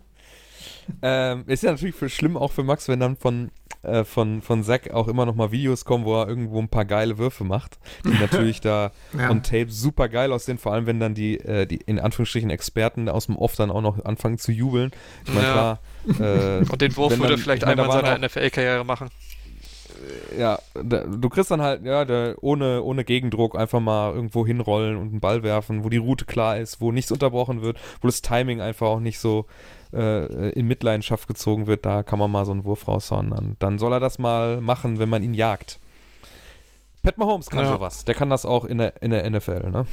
ähm, 1.02 1.44
ist 1.48 1.64
ja 1.64 1.72
natürlich 1.72 1.96
für, 1.96 2.10
schlimm 2.10 2.38
auch 2.38 2.52
für 2.52 2.64
Max, 2.64 2.88
wenn 2.88 3.00
dann 3.00 3.16
von 3.16 3.52
äh, 3.84 4.06
von, 4.06 4.42
von 4.42 4.64
Zack 4.64 4.92
auch 4.92 5.08
immer 5.08 5.26
noch 5.26 5.36
mal 5.36 5.52
Videos 5.52 5.84
kommen, 5.84 6.06
wo 6.06 6.22
er 6.22 6.28
irgendwo 6.28 6.60
ein 6.60 6.70
paar 6.70 6.86
geile 6.86 7.18
Würfe 7.18 7.44
macht, 7.44 7.80
die 8.06 8.18
natürlich 8.20 8.62
da 8.62 8.92
ja. 9.18 9.30
on 9.30 9.44
Tape 9.44 9.70
super 9.70 10.08
geil 10.08 10.32
aussehen, 10.32 10.58
vor 10.58 10.74
allem 10.74 10.86
wenn 10.86 11.00
dann 11.00 11.14
die, 11.14 11.38
äh, 11.40 11.66
die 11.66 11.78
in 11.78 12.00
Anführungsstrichen 12.00 12.50
Experten 12.50 13.10
aus 13.10 13.26
dem 13.26 13.36
Off 13.36 13.56
dann 13.56 13.72
auch 13.72 13.82
noch 13.82 14.04
anfangen 14.06 14.38
zu 14.38 14.52
jubeln. 14.52 14.92
Ich 15.26 15.34
meine, 15.34 15.48
ja. 15.48 15.54
klar. 15.54 15.80
Äh, 16.20 16.66
Und 16.72 16.82
den 16.82 16.96
Wurf 16.96 17.18
würde 17.18 17.34
dann, 17.34 17.40
vielleicht 17.40 17.64
einmal 17.66 17.86
in 17.86 17.92
seiner 17.92 18.26
NFL-Karriere 18.26 18.86
machen 18.86 19.10
ja, 20.38 20.60
du 20.74 21.30
kriegst 21.30 21.52
dann 21.52 21.62
halt, 21.62 21.84
ja, 21.86 22.06
ohne, 22.42 22.84
ohne 22.84 23.04
Gegendruck 23.04 23.58
einfach 23.58 23.80
mal 23.80 24.14
irgendwo 24.14 24.46
hinrollen 24.46 24.98
und 24.98 25.10
einen 25.10 25.20
Ball 25.20 25.44
werfen, 25.44 25.84
wo 25.84 25.90
die 25.90 25.98
Route 25.98 26.26
klar 26.26 26.58
ist, 26.58 26.82
wo 26.82 26.92
nichts 26.92 27.12
unterbrochen 27.12 27.62
wird, 27.62 27.78
wo 28.02 28.08
das 28.08 28.22
Timing 28.22 28.62
einfach 28.62 28.88
auch 28.88 29.00
nicht 29.00 29.20
so 29.20 29.46
äh, 29.94 30.50
in 30.52 30.68
Mitleidenschaft 30.68 31.28
gezogen 31.28 31.68
wird, 31.68 31.86
da 31.86 32.04
kann 32.04 32.20
man 32.20 32.32
mal 32.32 32.46
so 32.46 32.52
einen 32.52 32.66
Wurf 32.66 32.88
raushauen. 32.88 33.30
Dann, 33.30 33.56
dann 33.60 33.80
soll 33.80 33.94
er 33.94 34.00
das 34.00 34.20
mal 34.20 34.62
machen, 34.62 35.00
wenn 35.00 35.10
man 35.10 35.24
ihn 35.24 35.34
jagt. 35.34 35.80
Pat 37.04 37.18
Mahomes 37.18 37.50
kann 37.50 37.66
ja. 37.66 37.72
sowas. 37.72 38.06
Der 38.06 38.16
kann 38.16 38.30
das 38.30 38.46
auch 38.46 38.66
in 38.66 38.78
der, 38.78 39.02
in 39.02 39.12
der 39.12 39.30
NFL, 39.30 39.70
ne? 39.70 39.86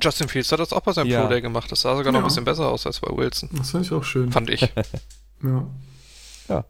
Justin 0.00 0.28
Fields 0.28 0.52
hat 0.52 0.60
das 0.60 0.72
auch 0.72 0.80
bei 0.80 0.92
seinem 0.92 1.08
ja. 1.08 1.22
Pro 1.22 1.28
Day 1.28 1.40
gemacht. 1.40 1.70
Das 1.72 1.80
sah 1.80 1.96
sogar 1.96 2.12
noch 2.12 2.20
ein 2.20 2.26
bisschen 2.26 2.44
besser 2.44 2.68
aus 2.68 2.86
als 2.86 3.00
bei 3.00 3.14
Wilson. 3.16 3.50
Das 3.56 3.70
fand 3.70 3.86
ich 3.86 3.92
auch 3.92 4.04
schön. 4.04 4.30
Fand 4.30 4.50
ich. 4.50 4.60
ja. 5.42 5.66
Ja. 6.48 6.64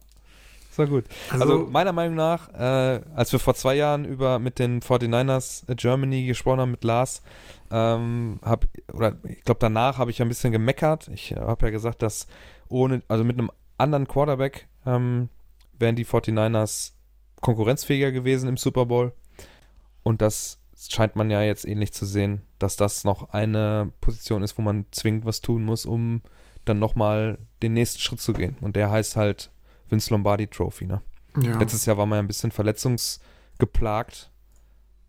War 0.78 0.86
gut. 0.86 1.05
Also, 1.31 1.44
also 1.44 1.66
meiner 1.70 1.93
Meinung 1.93 2.16
nach, 2.16 2.53
äh, 2.55 3.01
als 3.15 3.32
wir 3.32 3.39
vor 3.39 3.55
zwei 3.55 3.74
Jahren 3.74 4.05
über 4.05 4.39
mit 4.39 4.59
den 4.59 4.81
49ers 4.81 5.65
Germany 5.77 6.27
gesprochen 6.27 6.61
haben, 6.61 6.70
mit 6.73 6.85
Lars, 6.85 7.23
ähm, 7.70 8.39
hab, 8.43 8.66
oder 8.93 9.16
ich 9.24 9.43
glaube, 9.43 9.59
danach 9.61 9.98
habe 9.98 10.11
ich 10.11 10.19
ja 10.19 10.24
ein 10.24 10.28
bisschen 10.28 10.53
gemeckert. 10.53 11.09
Ich 11.09 11.32
habe 11.32 11.66
ja 11.66 11.70
gesagt, 11.70 12.03
dass 12.03 12.27
ohne, 12.69 13.03
also 13.09 13.24
mit 13.24 13.39
einem 13.39 13.51
anderen 13.78 14.09
Quarterback 14.09 14.69
ähm, 14.85 15.28
wären 15.78 15.97
die 15.97 16.07
49ers 16.07 16.93
konkurrenzfähiger 17.40 18.12
gewesen 18.12 18.48
im 18.48 18.57
Super 18.57 18.86
Bowl. 18.86 19.12
Und 20.03 20.23
das 20.23 20.61
scheint 20.89 21.16
man 21.16 21.31
ja 21.31 21.43
jetzt 21.43 21.66
ähnlich 21.66 21.93
zu 21.93 22.07
sehen, 22.07 22.43
dass 22.59 22.77
das 22.77 23.05
noch 23.05 23.31
eine 23.31 23.93
Position 24.01 24.43
ist, 24.43 24.59
wo 24.59 24.62
man 24.62 24.86
zwingend 24.90 25.24
was 25.24 25.40
tun 25.40 25.65
muss, 25.65 25.86
um 25.86 26.23
dann 26.65 26.78
nochmal 26.78 27.39
den 27.62 27.73
nächsten 27.73 28.01
Schritt 28.01 28.20
zu 28.20 28.32
gehen. 28.32 28.57
Und 28.61 28.77
der 28.77 28.90
heißt 28.90 29.16
halt 29.16 29.51
Vince 29.89 30.11
Lombardi 30.13 30.47
Trophy, 30.49 30.87
ne? 30.87 31.01
Ja. 31.41 31.59
Letztes 31.59 31.85
Jahr 31.87 31.97
war 31.99 32.07
man 32.07 32.17
ja 32.17 32.23
ein 32.23 32.27
bisschen 32.29 32.51
verletzungsgeplagt. 32.51 34.31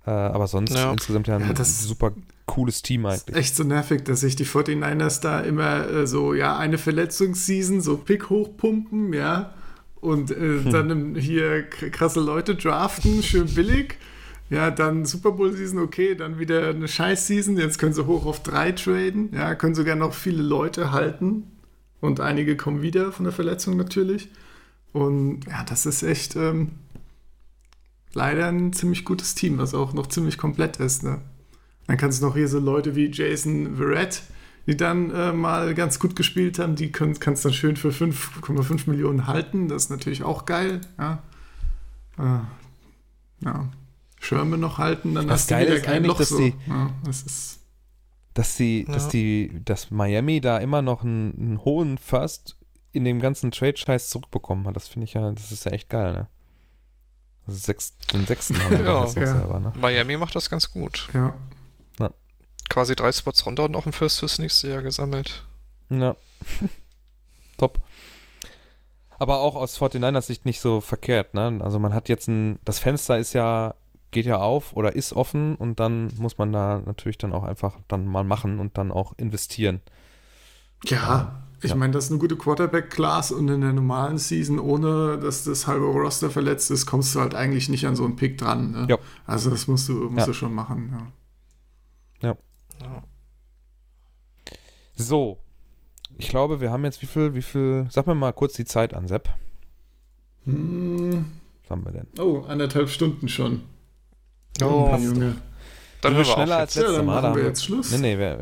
Äh, 0.05 0.11
aber 0.11 0.47
sonst 0.47 0.73
Ja. 0.73 0.91
insgesamt 0.91 1.27
ja 1.27 1.35
ein 1.37 1.53
Ja, 1.55 1.63
super 1.65 2.13
cooles 2.45 2.81
Team 2.81 3.05
eigentlich. 3.05 3.35
Echt 3.35 3.55
so 3.55 3.63
nervig, 3.63 4.03
dass 4.05 4.21
sich 4.21 4.35
die 4.37 4.45
49ers 4.45 5.19
da 5.21 5.41
immer 5.41 5.87
äh, 5.89 6.07
so, 6.07 6.33
ja, 6.33 6.57
eine 6.57 6.77
Verletzungsseason, 6.77 7.81
so 7.81 7.97
Pick 7.97 8.29
hochpumpen, 8.29 9.11
ja, 9.13 9.53
und 9.99 10.31
äh, 10.31 10.63
dann 10.71 10.89
im- 10.89 11.15
hier 11.15 11.63
krasse 11.63 12.21
Leute 12.21 12.55
draften, 12.55 13.21
schön 13.21 13.53
billig. 13.53 13.95
Ja, 14.49 14.71
dann 14.71 15.03
Super 15.03 15.33
Bowl 15.33 15.51
Season, 15.51 15.79
okay, 15.79 16.15
dann 16.15 16.39
wieder 16.39 16.69
eine 16.69 16.87
Scheiß 16.87 17.27
Season. 17.27 17.57
Jetzt 17.57 17.77
können 17.79 17.91
sie 17.91 18.05
hoch 18.05 18.25
auf 18.25 18.41
drei 18.43 18.71
traden. 18.71 19.29
Ja, 19.33 19.55
können 19.55 19.75
sogar 19.75 19.97
noch 19.97 20.13
viele 20.13 20.41
Leute 20.41 20.93
halten. 20.93 21.51
Und 21.99 22.21
einige 22.21 22.55
kommen 22.55 22.81
wieder 22.81 23.11
von 23.11 23.25
der 23.25 23.33
Verletzung 23.33 23.75
natürlich. 23.75 24.29
Und 24.93 25.41
ja, 25.47 25.63
das 25.63 25.85
ist 25.85 26.03
echt 26.03 26.35
ähm, 26.35 26.71
leider 28.13 28.47
ein 28.47 28.73
ziemlich 28.73 29.05
gutes 29.05 29.35
Team, 29.35 29.57
was 29.57 29.73
auch 29.73 29.93
noch 29.93 30.07
ziemlich 30.07 30.37
komplett 30.37 30.77
ist. 30.77 31.03
Ne? 31.03 31.21
Dann 31.87 31.97
kannst 31.97 32.21
du 32.21 32.25
noch 32.25 32.35
hier 32.35 32.47
so 32.47 32.59
Leute 32.59 32.95
wie 32.95 33.11
Jason 33.11 33.75
Verrett, 33.77 34.23
die 34.65 34.75
dann 34.75 35.11
äh, 35.11 35.31
mal 35.33 35.73
ganz 35.75 35.99
gut 35.99 36.15
gespielt 36.15 36.59
haben, 36.59 36.75
die 36.75 36.91
können, 36.91 37.19
kannst 37.19 37.45
dann 37.45 37.53
schön 37.53 37.75
für 37.77 37.89
5,5 37.89 38.89
Millionen 38.89 39.27
halten. 39.27 39.67
Das 39.67 39.83
ist 39.85 39.89
natürlich 39.89 40.23
auch 40.23 40.45
geil. 40.45 40.81
Ja. 40.97 41.21
Äh, 42.17 43.45
ja. 43.45 43.69
Schirme 44.19 44.57
noch 44.57 44.79
halten, 44.79 45.13
dann 45.13 45.27
Das 45.27 45.41
hast 45.41 45.51
du 45.51 45.53
Geile 45.53 45.67
wieder 45.67 45.75
ist 45.77 45.83
kein 45.85 45.95
eigentlich, 45.97 46.07
Loch 46.07 46.17
dass 46.17 46.29
so. 46.29 46.39
die- 46.39 46.55
ja, 46.67 46.89
das 47.05 47.21
ist 47.21 47.59
Dass 48.33 48.57
die, 48.57 48.83
dass 48.85 49.05
Ja. 49.05 49.09
die, 49.11 49.61
dass 49.63 49.91
Miami 49.91 50.41
da 50.41 50.57
immer 50.57 50.81
noch 50.81 51.03
einen, 51.03 51.33
einen 51.39 51.63
hohen 51.63 51.97
First 51.99 52.56
in 52.91 53.03
dem 53.05 53.19
ganzen 53.19 53.51
Trade-Scheiß 53.51 54.09
zurückbekommen 54.09 54.65
hat. 54.67 54.75
Das 54.75 54.87
finde 54.87 55.05
ich 55.05 55.13
ja, 55.13 55.31
das 55.31 55.51
ist 55.51 55.65
ja 55.65 55.71
echt 55.71 55.89
geil, 55.89 56.13
ne? 56.13 56.27
Also 57.45 57.59
sechs, 57.59 57.95
den 58.13 58.25
sechsten 58.25 58.61
haben 58.61 58.71
wir 58.71 58.79
Ja. 58.85 58.93
noch 59.01 59.15
Ja. 59.15 59.25
selber, 59.25 59.59
ne? 59.59 59.73
Miami 59.79 60.17
macht 60.17 60.35
das 60.35 60.49
ganz 60.49 60.71
gut. 60.71 61.09
ja. 61.13 61.33
Quasi 62.69 62.97
drei 62.97 63.13
Spots 63.13 63.45
runter 63.45 63.63
und 63.63 63.71
noch 63.71 63.85
einen 63.85 63.93
First 63.93 64.19
fürs 64.19 64.39
nächste 64.39 64.67
Jahr 64.67 64.81
gesammelt. 64.81 65.45
Ja. 65.89 66.17
Top. 67.57 67.79
Aber 69.19 69.39
auch 69.39 69.55
aus 69.55 69.79
49ers 69.79 70.23
Sicht 70.23 70.43
nicht 70.45 70.59
so 70.59 70.81
verkehrt, 70.81 71.33
ne? 71.33 71.59
Also 71.63 71.79
man 71.79 71.93
hat 71.93 72.09
jetzt 72.09 72.27
ein, 72.27 72.59
das 72.65 72.79
Fenster 72.79 73.17
ist 73.19 73.31
ja, 73.31 73.73
geht 74.11 74.25
ja 74.25 74.39
auf 74.39 74.73
oder 74.73 74.93
ist 74.97 75.13
offen 75.13 75.55
und 75.55 75.79
dann 75.79 76.11
muss 76.17 76.37
man 76.37 76.51
da 76.51 76.81
natürlich 76.85 77.17
dann 77.17 77.31
auch 77.31 77.43
einfach 77.43 77.77
dann 77.87 78.05
mal 78.05 78.25
machen 78.25 78.59
und 78.59 78.77
dann 78.77 78.91
auch 78.91 79.13
investieren. 79.17 79.79
Ja, 80.83 81.46
ich 81.61 81.69
Ja. 81.71 81.75
meine, 81.75 81.93
das 81.93 82.05
ist 82.05 82.11
eine 82.11 82.19
gute 82.19 82.35
Quarterback-Class 82.35 83.31
und 83.31 83.47
in 83.49 83.61
der 83.61 83.73
normalen 83.73 84.17
Season, 84.17 84.59
ohne 84.59 85.17
dass 85.17 85.43
das 85.43 85.65
halbe 85.67 85.85
Roster 85.85 86.29
verletzt 86.29 86.69
ist, 86.71 86.85
kommst 86.85 87.15
du 87.15 87.19
halt 87.19 87.33
eigentlich 87.35 87.67
nicht 87.69 87.85
an 87.87 87.95
so 87.95 88.05
einen 88.05 88.15
Pick 88.15 88.37
dran. 88.37 88.71
Ne? 88.71 88.85
Ja. 88.89 88.97
Also 89.25 89.49
das 89.49 89.67
musst 89.67 89.89
du, 89.89 89.93
musst 90.09 90.17
Ja. 90.19 90.25
du 90.27 90.33
schon 90.33 90.53
machen. 90.53 91.11
Ja. 92.21 92.37
Ja. 92.81 93.03
So. 94.95 95.37
Ich 96.17 96.29
glaube, 96.29 96.59
wir 96.61 96.71
haben 96.71 96.83
jetzt 96.85 97.01
wie 97.01 97.05
viel, 97.05 97.33
wie 97.35 97.41
viel, 97.41 97.85
sag 97.91 98.07
mir 98.07 98.15
mal 98.15 98.33
kurz 98.33 98.53
die 98.53 98.65
Zeit 98.65 98.93
an, 98.93 99.07
Sepp. 99.07 99.29
Hm, 100.45 101.25
Was 101.63 101.69
haben 101.71 101.85
wir 101.85 101.91
denn? 101.91 102.07
oh, 102.19 102.43
anderthalb 102.47 102.89
Stunden 102.89 103.27
schon. 103.27 103.61
Oh, 104.61 104.89
Junge, 104.91 105.03
Junge. 105.05 105.35
Dann 106.01 106.13
Sind 106.15 106.17
wir 106.17 106.17
hören 106.17 106.17
wir 106.17 106.25
schneller 106.25 106.55
auf 106.55 106.61
als 106.61 106.75
jetzt. 106.75 106.83
Ja, 106.83 106.89
letztes 106.89 106.97
dann 106.97 107.05
Mal. 107.05 107.21
machen 107.21 107.35
wir 107.35 107.43
jetzt 107.43 107.65
Schluss. 107.65 107.91
Nee, 107.97 108.15
nee, 108.15 108.37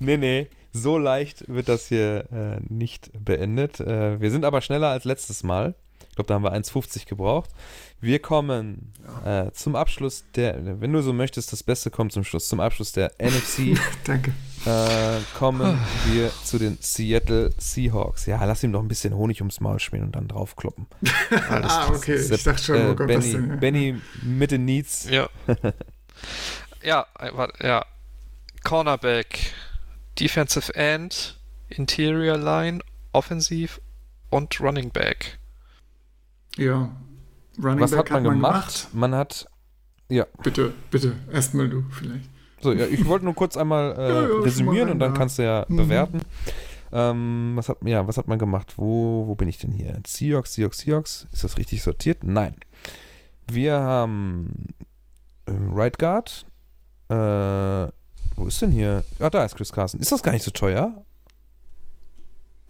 nee, 0.00 0.16
nee, 0.16 0.48
so 0.72 0.98
leicht 0.98 1.48
wird 1.48 1.68
das 1.68 1.88
hier 1.88 2.24
äh, 2.32 2.60
nicht 2.68 3.10
beendet. 3.24 3.80
Äh, 3.80 4.20
wir 4.20 4.30
sind 4.30 4.44
aber 4.44 4.60
schneller 4.60 4.88
als 4.88 5.04
letztes 5.04 5.42
Mal. 5.42 5.74
Ich 6.10 6.16
glaube, 6.16 6.28
da 6.28 6.34
haben 6.34 6.42
wir 6.42 6.52
1,50 6.52 7.06
gebraucht. 7.06 7.50
Wir 8.00 8.20
kommen 8.20 8.92
äh, 9.24 9.50
zum 9.52 9.74
Abschluss 9.74 10.24
der, 10.34 10.80
wenn 10.80 10.92
du 10.92 11.00
so 11.00 11.12
möchtest, 11.12 11.52
das 11.52 11.62
Beste 11.62 11.90
kommt 11.90 12.12
zum 12.12 12.22
Schluss. 12.22 12.48
Zum 12.48 12.60
Abschluss 12.60 12.92
der 12.92 13.12
NFC 13.20 13.78
Danke. 14.04 14.32
äh, 14.64 15.20
kommen 15.36 15.78
wir 16.12 16.30
zu 16.44 16.58
den 16.58 16.78
Seattle 16.80 17.50
Seahawks. 17.58 18.26
Ja, 18.26 18.44
lass 18.44 18.62
ihm 18.62 18.72
doch 18.72 18.82
ein 18.82 18.88
bisschen 18.88 19.16
Honig 19.16 19.40
ums 19.40 19.60
Maul 19.60 19.80
schmieren 19.80 20.06
und 20.06 20.16
dann 20.16 20.28
draufkloppen. 20.28 20.86
Alles 21.48 21.72
ah, 21.72 21.88
okay. 21.92 22.16
Ich 22.16 22.42
dachte 22.44 22.62
schon, 22.62 22.76
äh, 22.76 22.88
oh 22.90 22.94
Gott, 22.94 23.08
was 23.08 23.24
Benny, 23.24 23.32
denn? 23.32 23.50
Ja. 23.50 23.56
Benny 23.56 24.00
mit 24.22 24.50
den 24.50 24.64
Needs. 24.64 25.08
Ja. 25.10 25.28
ja, 26.82 27.06
äh, 27.18 27.30
warte, 27.32 27.66
ja. 27.66 27.84
Cornerback, 28.62 29.52
Defensive 30.20 30.74
End, 30.74 31.38
Interior 31.68 32.36
Line, 32.36 32.80
Offensiv 33.12 33.80
und 34.30 34.60
Running 34.60 34.90
Back. 34.90 35.38
ja. 36.56 36.90
Running 37.60 37.80
Was 37.80 37.90
Back 37.90 38.10
hat 38.12 38.22
man 38.22 38.34
gemacht? 38.34 38.88
Man 38.92 39.14
hat 39.14 39.48
Bitte, 40.42 40.72
bitte, 40.90 41.16
erstmal 41.32 41.68
du 41.68 41.84
vielleicht. 41.90 42.28
So, 42.62 42.72
ja, 42.72 42.86
ich 42.86 43.04
wollte 43.04 43.24
nur 43.24 43.34
kurz 43.34 43.56
einmal 43.56 43.94
äh, 43.98 44.08
Ja, 44.08 44.20
ja, 44.28 44.40
resümieren 44.42 44.90
und 44.90 44.98
dann 45.00 45.12
da. 45.12 45.18
kannst 45.18 45.38
du 45.38 45.42
ja 45.42 45.66
Mhm. 45.68 45.76
bewerten. 45.76 46.20
Ähm, 46.92 47.52
was 47.56 47.68
hat, 47.68 47.78
ja, 47.84 48.06
was 48.08 48.16
hat 48.16 48.28
man 48.28 48.38
gemacht? 48.38 48.74
Wo, 48.78 49.26
wo 49.26 49.34
bin 49.34 49.48
ich 49.48 49.58
denn 49.58 49.72
hier? 49.72 50.00
Seahawks, 50.06 50.54
Seahawks, 50.54 50.78
Seahawks. 50.78 51.26
Ist 51.32 51.44
das 51.44 51.58
richtig 51.58 51.82
sortiert? 51.82 52.22
Nein. 52.24 52.54
Wir 53.50 53.74
haben 53.80 54.68
ähm, 55.46 55.72
Right 55.74 55.98
Guard. 55.98 56.46
Äh, 57.10 57.88
wo 58.38 58.46
ist 58.46 58.62
denn 58.62 58.70
hier? 58.72 59.04
Ah, 59.18 59.30
da 59.30 59.44
ist 59.44 59.56
Chris 59.56 59.72
Carson. 59.72 60.00
Ist 60.00 60.12
das 60.12 60.22
gar 60.22 60.32
nicht 60.32 60.44
so 60.44 60.50
teuer? 60.50 61.04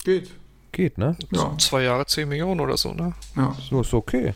Geht. 0.05 0.31
Geht, 0.73 0.99
ne? 0.99 1.17
Ja. 1.33 1.57
Zwei 1.59 1.83
Jahre 1.83 2.07
10 2.07 2.29
Millionen 2.29 2.61
oder 2.61 2.77
so, 2.77 2.93
ne? 2.93 3.15
Ja. 3.37 3.57
So 3.71 3.81
ist 3.81 3.95
okay. 3.95 4.35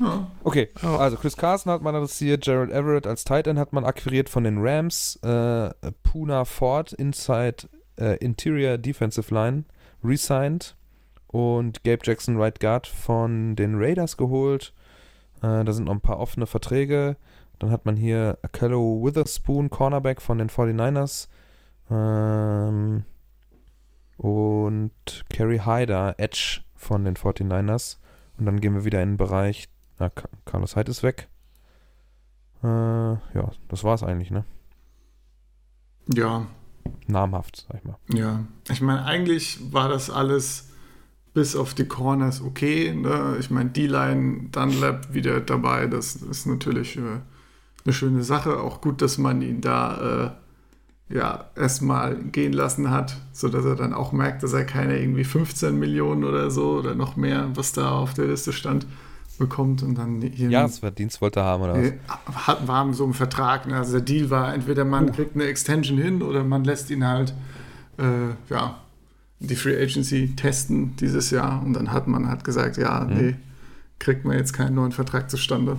ja. 0.00 0.30
Okay, 0.44 0.68
Ja. 0.82 0.96
also 0.98 1.16
Chris 1.16 1.36
Carson 1.36 1.72
hat 1.72 1.82
man 1.82 1.94
adressiert, 1.94 2.44
Gerald 2.44 2.70
Everett 2.70 3.06
als 3.06 3.24
Tight 3.24 3.46
End 3.46 3.58
hat 3.58 3.72
man 3.72 3.84
akquiriert 3.84 4.28
von 4.28 4.44
den 4.44 4.58
Rams, 4.58 5.16
äh, 5.22 5.70
Puna 6.02 6.44
Ford 6.44 6.92
Inside 6.92 7.68
äh, 7.98 8.16
Interior 8.18 8.76
Defensive 8.78 9.32
Line 9.34 9.64
resigned 10.04 10.76
und 11.28 11.82
Gabe 11.84 12.00
Jackson 12.04 12.36
Right 12.40 12.60
Guard 12.60 12.86
von 12.86 13.56
den 13.56 13.76
Raiders 13.76 14.16
geholt. 14.16 14.72
Äh, 15.42 15.64
da 15.64 15.72
sind 15.72 15.84
noch 15.84 15.94
ein 15.94 16.00
paar 16.00 16.18
offene 16.18 16.46
Verträge. 16.46 17.16
Dann 17.58 17.70
hat 17.70 17.86
man 17.86 17.96
hier 17.96 18.38
Akello 18.42 19.02
Witherspoon, 19.04 19.70
Cornerback 19.70 20.20
von 20.20 20.38
den 20.38 20.48
49ers. 20.50 21.28
Ähm, 21.90 23.04
und 24.18 24.92
Kerry 25.30 25.58
Hyder, 25.64 26.14
Edge 26.18 26.60
von 26.74 27.04
den 27.04 27.14
49ers. 27.16 27.98
Und 28.38 28.46
dann 28.46 28.60
gehen 28.60 28.74
wir 28.74 28.84
wieder 28.84 29.02
in 29.02 29.12
den 29.12 29.16
Bereich. 29.16 29.68
Na, 29.98 30.10
Carlos 30.44 30.76
Hyde 30.76 30.90
ist 30.90 31.02
weg. 31.02 31.28
Äh, 32.62 32.66
ja, 32.66 33.50
das 33.68 33.84
war's 33.84 34.02
eigentlich, 34.02 34.30
ne? 34.30 34.44
Ja, 36.14 36.46
Namhaft, 37.06 37.66
sag 37.68 37.78
ich 37.78 37.84
mal. 37.84 37.98
Ja, 38.08 38.44
ich 38.70 38.80
meine, 38.80 39.04
eigentlich 39.04 39.72
war 39.72 39.88
das 39.88 40.10
alles 40.10 40.68
bis 41.34 41.54
auf 41.54 41.74
die 41.74 41.86
Corners 41.86 42.40
okay. 42.40 42.94
Ne? 42.94 43.36
Ich 43.38 43.50
meine, 43.50 43.70
D-Line, 43.70 44.48
Dunlap 44.50 45.12
wieder 45.12 45.40
dabei, 45.40 45.86
das 45.86 46.16
ist 46.16 46.46
natürlich 46.46 46.96
äh, 46.96 47.20
eine 47.86 47.92
schöne 47.92 48.22
Sache. 48.22 48.60
Auch 48.60 48.80
gut, 48.80 49.00
dass 49.02 49.16
man 49.18 49.40
ihn 49.42 49.60
da 49.60 50.32
äh, 51.10 51.14
ja 51.14 51.46
erstmal 51.56 52.16
gehen 52.16 52.52
lassen 52.52 52.90
hat, 52.90 53.16
sodass 53.32 53.64
er 53.64 53.76
dann 53.76 53.94
auch 53.94 54.12
merkt, 54.12 54.42
dass 54.42 54.52
er 54.52 54.64
keine 54.64 54.98
irgendwie 54.98 55.24
15 55.24 55.78
Millionen 55.78 56.24
oder 56.24 56.50
so 56.50 56.72
oder 56.78 56.94
noch 56.94 57.16
mehr, 57.16 57.48
was 57.54 57.72
da 57.72 57.90
auf 57.90 58.14
der 58.14 58.26
Liste 58.26 58.52
stand, 58.52 58.86
bekommt 59.38 59.82
und 59.82 59.96
dann 59.96 60.22
hier 60.22 60.48
Jahresverdienst 60.50 61.20
wollte 61.20 61.40
er 61.40 61.44
haben, 61.46 61.62
oder 61.62 61.74
was? 61.74 62.46
Hat, 62.46 62.66
war 62.66 62.92
so 62.94 63.04
ein 63.04 63.12
Vertrag. 63.12 63.66
Ne? 63.66 63.76
Also 63.76 63.92
der 63.92 64.00
Deal 64.00 64.30
war, 64.30 64.52
entweder 64.54 64.84
man 64.84 65.12
kriegt 65.12 65.34
eine 65.34 65.44
Extension 65.44 65.98
hin 65.98 66.22
oder 66.22 66.42
man 66.42 66.64
lässt 66.64 66.90
ihn 66.90 67.06
halt 67.06 67.34
äh, 67.98 68.30
ja, 68.50 68.78
die 69.38 69.54
Free 69.54 69.76
Agency 69.80 70.34
testen 70.34 70.96
dieses 70.96 71.30
Jahr. 71.30 71.62
Und 71.62 71.74
dann 71.74 71.92
hat 71.92 72.08
man 72.08 72.28
halt 72.28 72.44
gesagt, 72.44 72.78
ja, 72.78 73.00
Mhm. 73.04 73.14
nee, 73.14 73.34
kriegt 73.98 74.24
man 74.24 74.36
jetzt 74.38 74.52
keinen 74.54 74.74
neuen 74.74 74.92
Vertrag 74.92 75.30
zustande. 75.30 75.76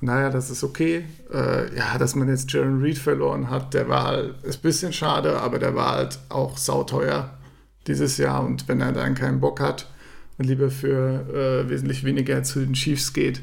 Naja, 0.00 0.30
das 0.30 0.48
ist 0.48 0.64
okay. 0.64 1.04
Äh, 1.32 1.76
ja, 1.76 1.98
dass 1.98 2.14
man 2.14 2.28
jetzt 2.28 2.50
Jaron 2.50 2.80
Reed 2.80 2.98
verloren 2.98 3.50
hat, 3.50 3.74
der 3.74 3.88
war 3.88 4.04
halt, 4.04 4.42
ist 4.44 4.60
ein 4.60 4.62
bisschen 4.62 4.92
schade, 4.92 5.40
aber 5.40 5.58
der 5.58 5.74
war 5.74 5.92
halt 5.92 6.18
auch 6.30 6.56
sauteuer 6.56 7.30
dieses 7.86 8.16
Jahr. 8.16 8.44
Und 8.44 8.66
wenn 8.68 8.80
er 8.80 8.92
dann 8.92 9.14
keinen 9.14 9.40
Bock 9.40 9.60
hat 9.60 9.86
und 10.38 10.46
lieber 10.46 10.70
für 10.70 11.26
äh, 11.28 11.68
wesentlich 11.68 12.04
weniger 12.04 12.42
zu 12.42 12.60
den 12.60 12.72
Chiefs 12.72 13.12
geht, 13.12 13.42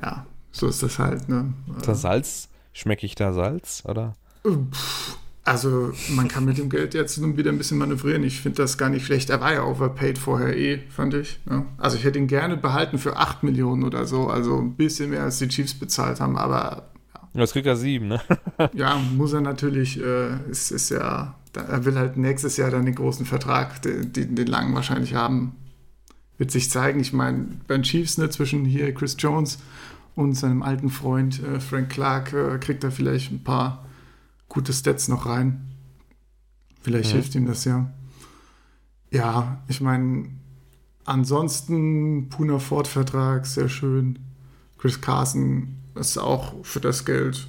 ja, 0.00 0.26
so 0.52 0.68
ist 0.68 0.82
das 0.82 0.98
halt. 0.98 1.28
Ne? 1.28 1.54
Ist 1.76 1.88
da 1.88 1.94
Salz? 1.94 2.48
Schmecke 2.72 3.06
ich 3.06 3.14
da 3.14 3.32
Salz, 3.32 3.82
oder? 3.86 4.14
Also 5.48 5.92
man 6.10 6.28
kann 6.28 6.44
mit 6.44 6.58
dem 6.58 6.68
Geld 6.68 6.92
jetzt 6.92 7.16
nun 7.16 7.38
wieder 7.38 7.50
ein 7.50 7.56
bisschen 7.56 7.78
manövrieren. 7.78 8.22
Ich 8.22 8.42
finde 8.42 8.60
das 8.60 8.76
gar 8.76 8.90
nicht 8.90 9.06
schlecht. 9.06 9.30
Er 9.30 9.40
war 9.40 9.54
ja 9.54 9.64
overpaid 9.64 10.18
vorher 10.18 10.54
eh, 10.54 10.80
fand 10.90 11.14
ich. 11.14 11.40
Ne? 11.46 11.64
Also 11.78 11.96
ich 11.96 12.04
hätte 12.04 12.18
ihn 12.18 12.26
gerne 12.26 12.58
behalten 12.58 12.98
für 12.98 13.16
8 13.16 13.42
Millionen 13.42 13.82
oder 13.82 14.04
so. 14.04 14.26
Also 14.26 14.58
ein 14.58 14.74
bisschen 14.74 15.08
mehr 15.08 15.22
als 15.22 15.38
die 15.38 15.48
Chiefs 15.48 15.72
bezahlt 15.72 16.20
haben. 16.20 16.36
Aber 16.36 16.90
Jetzt 17.32 17.54
kriegt 17.54 17.66
er 17.66 17.76
sieben, 17.76 18.08
ne? 18.08 18.20
ja, 18.74 19.00
muss 19.16 19.32
er 19.32 19.40
natürlich, 19.40 19.98
äh, 19.98 20.34
es 20.50 20.70
ist 20.70 20.90
ja, 20.90 21.34
er 21.54 21.84
will 21.86 21.96
halt 21.96 22.18
nächstes 22.18 22.58
Jahr 22.58 22.70
dann 22.70 22.84
den 22.84 22.94
großen 22.94 23.24
Vertrag, 23.24 23.80
den, 23.80 24.12
den, 24.12 24.34
den 24.34 24.46
langen 24.46 24.74
wahrscheinlich 24.74 25.14
haben. 25.14 25.56
wird 26.36 26.50
sich 26.50 26.70
zeigen. 26.70 27.00
Ich 27.00 27.14
meine, 27.14 27.46
beim 27.66 27.84
Chiefs 27.84 28.18
ne, 28.18 28.28
zwischen 28.28 28.66
hier 28.66 28.92
Chris 28.92 29.16
Jones 29.18 29.60
und 30.14 30.34
seinem 30.34 30.62
alten 30.62 30.90
Freund 30.90 31.42
äh, 31.42 31.58
Frank 31.58 31.88
Clark 31.88 32.34
äh, 32.34 32.58
kriegt 32.58 32.84
er 32.84 32.90
vielleicht 32.90 33.32
ein 33.32 33.42
paar 33.42 33.87
gute 34.48 34.72
Stats 34.72 35.08
noch 35.08 35.26
rein. 35.26 35.74
Vielleicht 36.80 37.10
mhm. 37.10 37.14
hilft 37.14 37.34
ihm 37.34 37.46
das 37.46 37.64
ja. 37.64 37.92
Ja, 39.10 39.62
ich 39.68 39.80
meine, 39.80 40.28
ansonsten 41.04 42.28
Puna 42.28 42.58
Ford-Vertrag, 42.58 43.46
sehr 43.46 43.68
schön. 43.68 44.18
Chris 44.78 45.00
Carson 45.00 45.76
ist 45.94 46.18
auch 46.18 46.64
für 46.64 46.80
das 46.80 47.04
Geld 47.04 47.48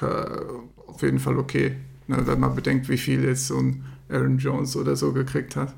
auf 0.00 1.02
jeden 1.02 1.18
Fall 1.18 1.38
okay, 1.38 1.76
ne, 2.06 2.26
wenn 2.26 2.40
man 2.40 2.54
bedenkt, 2.54 2.88
wie 2.88 2.98
viel 2.98 3.24
jetzt 3.24 3.46
so 3.46 3.58
ein 3.58 3.84
Aaron 4.08 4.38
Jones 4.38 4.76
oder 4.76 4.96
so 4.96 5.12
gekriegt 5.12 5.56
hat. 5.56 5.74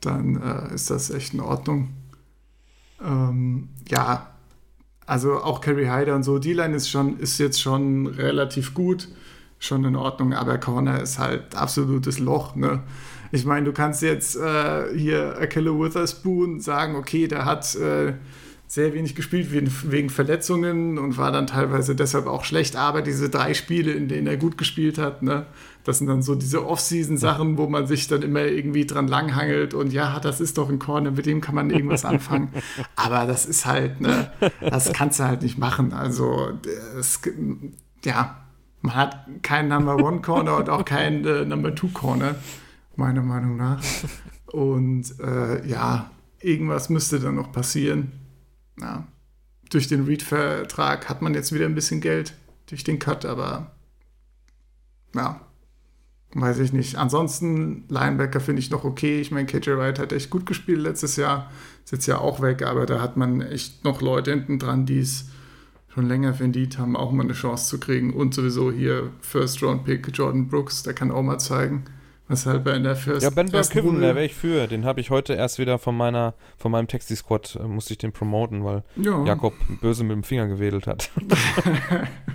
Dann 0.00 0.40
äh, 0.40 0.74
ist 0.74 0.90
das 0.90 1.10
echt 1.10 1.34
in 1.34 1.40
Ordnung. 1.40 1.90
Ähm, 3.00 3.68
ja, 3.88 4.31
also 5.06 5.42
auch 5.42 5.60
Kerry 5.60 5.86
Hyder 5.86 6.14
und 6.14 6.22
so, 6.22 6.38
die 6.38 6.52
Line 6.52 6.76
ist 6.76 6.88
schon, 6.88 7.18
ist 7.18 7.38
jetzt 7.38 7.60
schon 7.60 8.06
relativ 8.06 8.74
gut, 8.74 9.08
schon 9.58 9.84
in 9.84 9.96
Ordnung, 9.96 10.32
aber 10.32 10.58
Corner 10.58 11.00
ist 11.00 11.18
halt 11.18 11.54
absolutes 11.54 12.18
Loch, 12.18 12.54
ne? 12.56 12.82
Ich 13.34 13.46
meine, 13.46 13.64
du 13.64 13.72
kannst 13.72 14.02
jetzt 14.02 14.36
äh, 14.36 14.94
hier 14.94 15.38
Akella 15.38 15.70
Witherspoon 15.70 16.60
sagen, 16.60 16.96
okay, 16.96 17.28
der 17.28 17.46
hat 17.46 17.74
äh, 17.76 18.12
sehr 18.72 18.92
wenig 18.92 19.14
gespielt 19.14 19.52
wegen, 19.52 19.70
wegen 19.84 20.10
Verletzungen 20.10 20.98
und 20.98 21.16
war 21.16 21.32
dann 21.32 21.46
teilweise 21.46 21.94
deshalb 21.94 22.26
auch 22.26 22.44
schlecht. 22.44 22.76
Aber 22.76 23.00
diese 23.00 23.30
drei 23.30 23.54
Spiele, 23.54 23.92
in 23.92 24.08
denen 24.08 24.26
er 24.26 24.36
gut 24.36 24.58
gespielt 24.58 24.98
hat, 24.98 25.22
ne, 25.22 25.46
das 25.84 25.98
sind 25.98 26.06
dann 26.06 26.22
so 26.22 26.34
diese 26.34 26.66
Off-Season-Sachen, 26.66 27.58
wo 27.58 27.68
man 27.68 27.86
sich 27.86 28.08
dann 28.08 28.22
immer 28.22 28.44
irgendwie 28.44 28.86
dran 28.86 29.08
langhangelt 29.08 29.74
und 29.74 29.92
ja, 29.92 30.20
das 30.20 30.40
ist 30.40 30.58
doch 30.58 30.68
ein 30.68 30.78
Corner, 30.78 31.10
mit 31.10 31.26
dem 31.26 31.40
kann 31.40 31.54
man 31.54 31.70
irgendwas 31.70 32.04
anfangen. 32.04 32.52
Aber 32.96 33.26
das 33.26 33.46
ist 33.46 33.66
halt, 33.66 34.00
ne, 34.00 34.32
das 34.60 34.92
kannst 34.92 35.20
du 35.20 35.24
halt 35.24 35.42
nicht 35.42 35.58
machen. 35.58 35.92
Also, 35.92 36.52
es, 36.98 37.20
ja, 38.04 38.44
man 38.80 38.94
hat 38.94 39.26
keinen 39.42 39.68
Number 39.68 39.96
One 39.96 40.20
Corner 40.20 40.56
und 40.56 40.68
auch 40.68 40.84
keinen 40.84 41.24
äh, 41.24 41.44
Number 41.44 41.74
Two 41.74 41.88
Corner, 41.88 42.36
meiner 42.96 43.22
Meinung 43.22 43.56
nach. 43.56 43.82
Und 44.46 45.18
äh, 45.20 45.66
ja, 45.66 46.10
irgendwas 46.40 46.88
müsste 46.88 47.20
dann 47.20 47.36
noch 47.36 47.52
passieren 47.52 48.12
ja, 48.80 49.06
durch 49.70 49.88
den 49.88 50.04
Read-Vertrag 50.04 51.08
hat 51.08 51.22
man 51.22 51.34
jetzt 51.34 51.52
wieder 51.52 51.66
ein 51.66 51.74
bisschen 51.74 52.00
Geld 52.00 52.34
durch 52.66 52.84
den 52.84 52.98
Cut, 52.98 53.24
aber 53.24 53.72
ja, 55.14 55.40
weiß 56.34 56.58
ich 56.60 56.72
nicht. 56.72 56.96
Ansonsten, 56.96 57.84
Linebacker 57.88 58.40
finde 58.40 58.60
ich 58.60 58.70
noch 58.70 58.84
okay. 58.84 59.20
Ich 59.20 59.30
meine, 59.30 59.46
KJ 59.46 59.70
Wright 59.76 59.98
hat 59.98 60.12
echt 60.12 60.30
gut 60.30 60.46
gespielt 60.46 60.80
letztes 60.80 61.16
Jahr, 61.16 61.50
ist 61.84 61.92
jetzt 61.92 62.06
ja 62.06 62.18
auch 62.18 62.40
weg, 62.40 62.62
aber 62.62 62.86
da 62.86 63.00
hat 63.00 63.16
man 63.16 63.40
echt 63.40 63.84
noch 63.84 64.00
Leute 64.00 64.30
hinten 64.30 64.58
dran, 64.58 64.86
die 64.86 65.00
es 65.00 65.26
schon 65.92 66.08
länger 66.08 66.32
verdient 66.32 66.78
haben, 66.78 66.96
auch 66.96 67.12
mal 67.12 67.24
eine 67.24 67.34
Chance 67.34 67.68
zu 67.68 67.78
kriegen. 67.78 68.14
Und 68.14 68.34
sowieso 68.34 68.72
hier 68.72 69.10
First-Round-Pick 69.20 70.08
Jordan 70.16 70.48
Brooks, 70.48 70.82
der 70.82 70.94
kann 70.94 71.10
auch 71.10 71.22
mal 71.22 71.38
zeigen, 71.38 71.84
Weshalb 72.28 72.66
er 72.66 72.76
in 72.76 72.84
der 72.84 72.96
First 72.96 73.24
Ja, 73.24 73.30
Ben 73.30 73.50
Burkiven, 73.50 74.00
da 74.00 74.14
wäre 74.14 74.24
ich 74.24 74.34
für. 74.34 74.66
Den 74.66 74.86
habe 74.86 75.00
ich 75.00 75.10
heute 75.10 75.34
erst 75.34 75.58
wieder 75.58 75.78
von 75.78 75.94
meiner, 75.94 76.32
von 76.56 76.72
meinem 76.72 76.88
Taxi-Squad, 76.88 77.56
äh, 77.56 77.66
musste 77.66 77.92
ich 77.92 77.98
den 77.98 78.12
promoten, 78.12 78.64
weil 78.64 78.84
ja. 78.96 79.22
Jakob 79.26 79.52
böse 79.82 80.02
mit 80.02 80.12
dem 80.12 80.22
Finger 80.22 80.46
gewedelt 80.46 80.86
hat. 80.86 81.10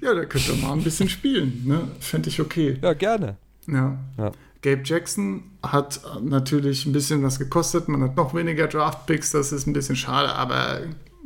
ja, 0.00 0.14
der 0.14 0.26
könnte 0.26 0.54
mal 0.54 0.72
ein 0.72 0.82
bisschen 0.82 1.08
spielen, 1.08 1.62
ne? 1.64 1.88
Fände 2.00 2.28
ich 2.28 2.40
okay. 2.40 2.78
Ja, 2.82 2.92
gerne. 2.94 3.36
Ja. 3.66 3.98
ja. 4.18 4.32
Gabe 4.62 4.82
Jackson 4.84 5.44
hat 5.62 6.00
natürlich 6.22 6.86
ein 6.86 6.92
bisschen 6.92 7.22
was 7.22 7.38
gekostet. 7.38 7.88
Man 7.88 8.02
hat 8.02 8.16
noch 8.16 8.34
weniger 8.34 8.66
Draft-Picks, 8.66 9.32
das 9.32 9.52
ist 9.52 9.66
ein 9.66 9.72
bisschen 9.72 9.96
schade, 9.96 10.32
aber 10.32 10.80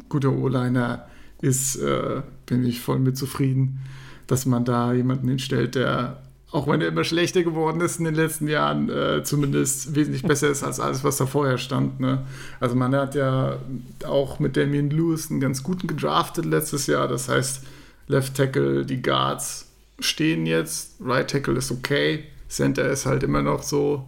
guter 0.08 0.32
O-Liner 0.32 1.06
ist, 1.40 1.76
äh, 1.76 2.22
bin 2.46 2.64
ich 2.64 2.80
voll 2.80 2.98
mit 2.98 3.16
zufrieden, 3.16 3.80
dass 4.26 4.46
man 4.46 4.64
da 4.64 4.92
jemanden 4.92 5.28
hinstellt, 5.28 5.74
der 5.74 6.18
auch 6.52 6.66
wenn 6.66 6.80
er 6.80 6.88
immer 6.88 7.04
schlechter 7.04 7.42
geworden 7.44 7.80
ist 7.80 7.98
in 7.98 8.04
den 8.04 8.14
letzten 8.14 8.48
Jahren, 8.48 8.88
äh, 8.88 9.22
zumindest 9.22 9.94
wesentlich 9.94 10.22
besser 10.22 10.48
ist 10.48 10.64
als 10.64 10.80
alles, 10.80 11.04
was 11.04 11.16
da 11.16 11.26
vorher 11.26 11.58
stand. 11.58 12.00
Ne? 12.00 12.24
Also 12.58 12.74
man 12.74 12.94
hat 12.94 13.14
ja 13.14 13.58
auch 14.04 14.40
mit 14.40 14.56
Damien 14.56 14.90
Lewis 14.90 15.30
einen 15.30 15.40
ganz 15.40 15.62
guten 15.62 15.86
gedraftet 15.86 16.44
letztes 16.44 16.88
Jahr. 16.88 17.06
Das 17.06 17.28
heißt, 17.28 17.62
Left 18.10 18.36
Tackle, 18.36 18.84
die 18.84 19.00
Guards 19.00 19.68
stehen 20.00 20.44
jetzt, 20.44 20.96
Right 21.00 21.30
Tackle 21.30 21.56
ist 21.56 21.70
okay, 21.70 22.24
Center 22.48 22.88
ist 22.90 23.06
halt 23.06 23.22
immer 23.22 23.40
noch 23.40 23.62
so 23.62 24.04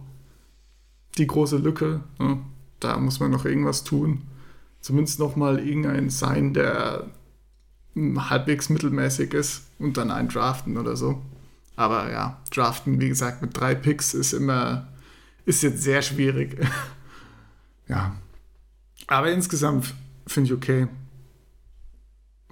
die 1.17 1.25
große 1.25 1.57
Lücke. 1.57 2.01
Ne? 2.19 2.39
Da 2.81 2.97
muss 2.97 3.21
man 3.21 3.31
noch 3.31 3.45
irgendwas 3.45 3.85
tun. 3.85 4.23
Zumindest 4.81 5.19
noch 5.19 5.37
mal 5.37 5.65
irgendein 5.65 6.09
sein, 6.09 6.53
der 6.53 7.09
halbwegs 7.95 8.69
mittelmäßig 8.69 9.33
ist 9.33 9.67
und 9.79 9.95
dann 9.95 10.11
einen 10.11 10.27
draften 10.27 10.77
oder 10.77 10.97
so. 10.97 11.21
Aber 11.77 12.11
ja, 12.11 12.41
draften, 12.51 12.99
wie 12.99 13.07
gesagt, 13.07 13.41
mit 13.41 13.57
drei 13.57 13.73
Picks 13.73 14.13
ist 14.13 14.33
immer, 14.33 14.89
ist 15.45 15.63
jetzt 15.63 15.81
sehr 15.81 16.01
schwierig. 16.01 16.57
ja. 17.87 18.17
Aber 19.07 19.31
insgesamt 19.31 19.93
finde 20.27 20.47
ich 20.49 20.53
okay. 20.53 20.87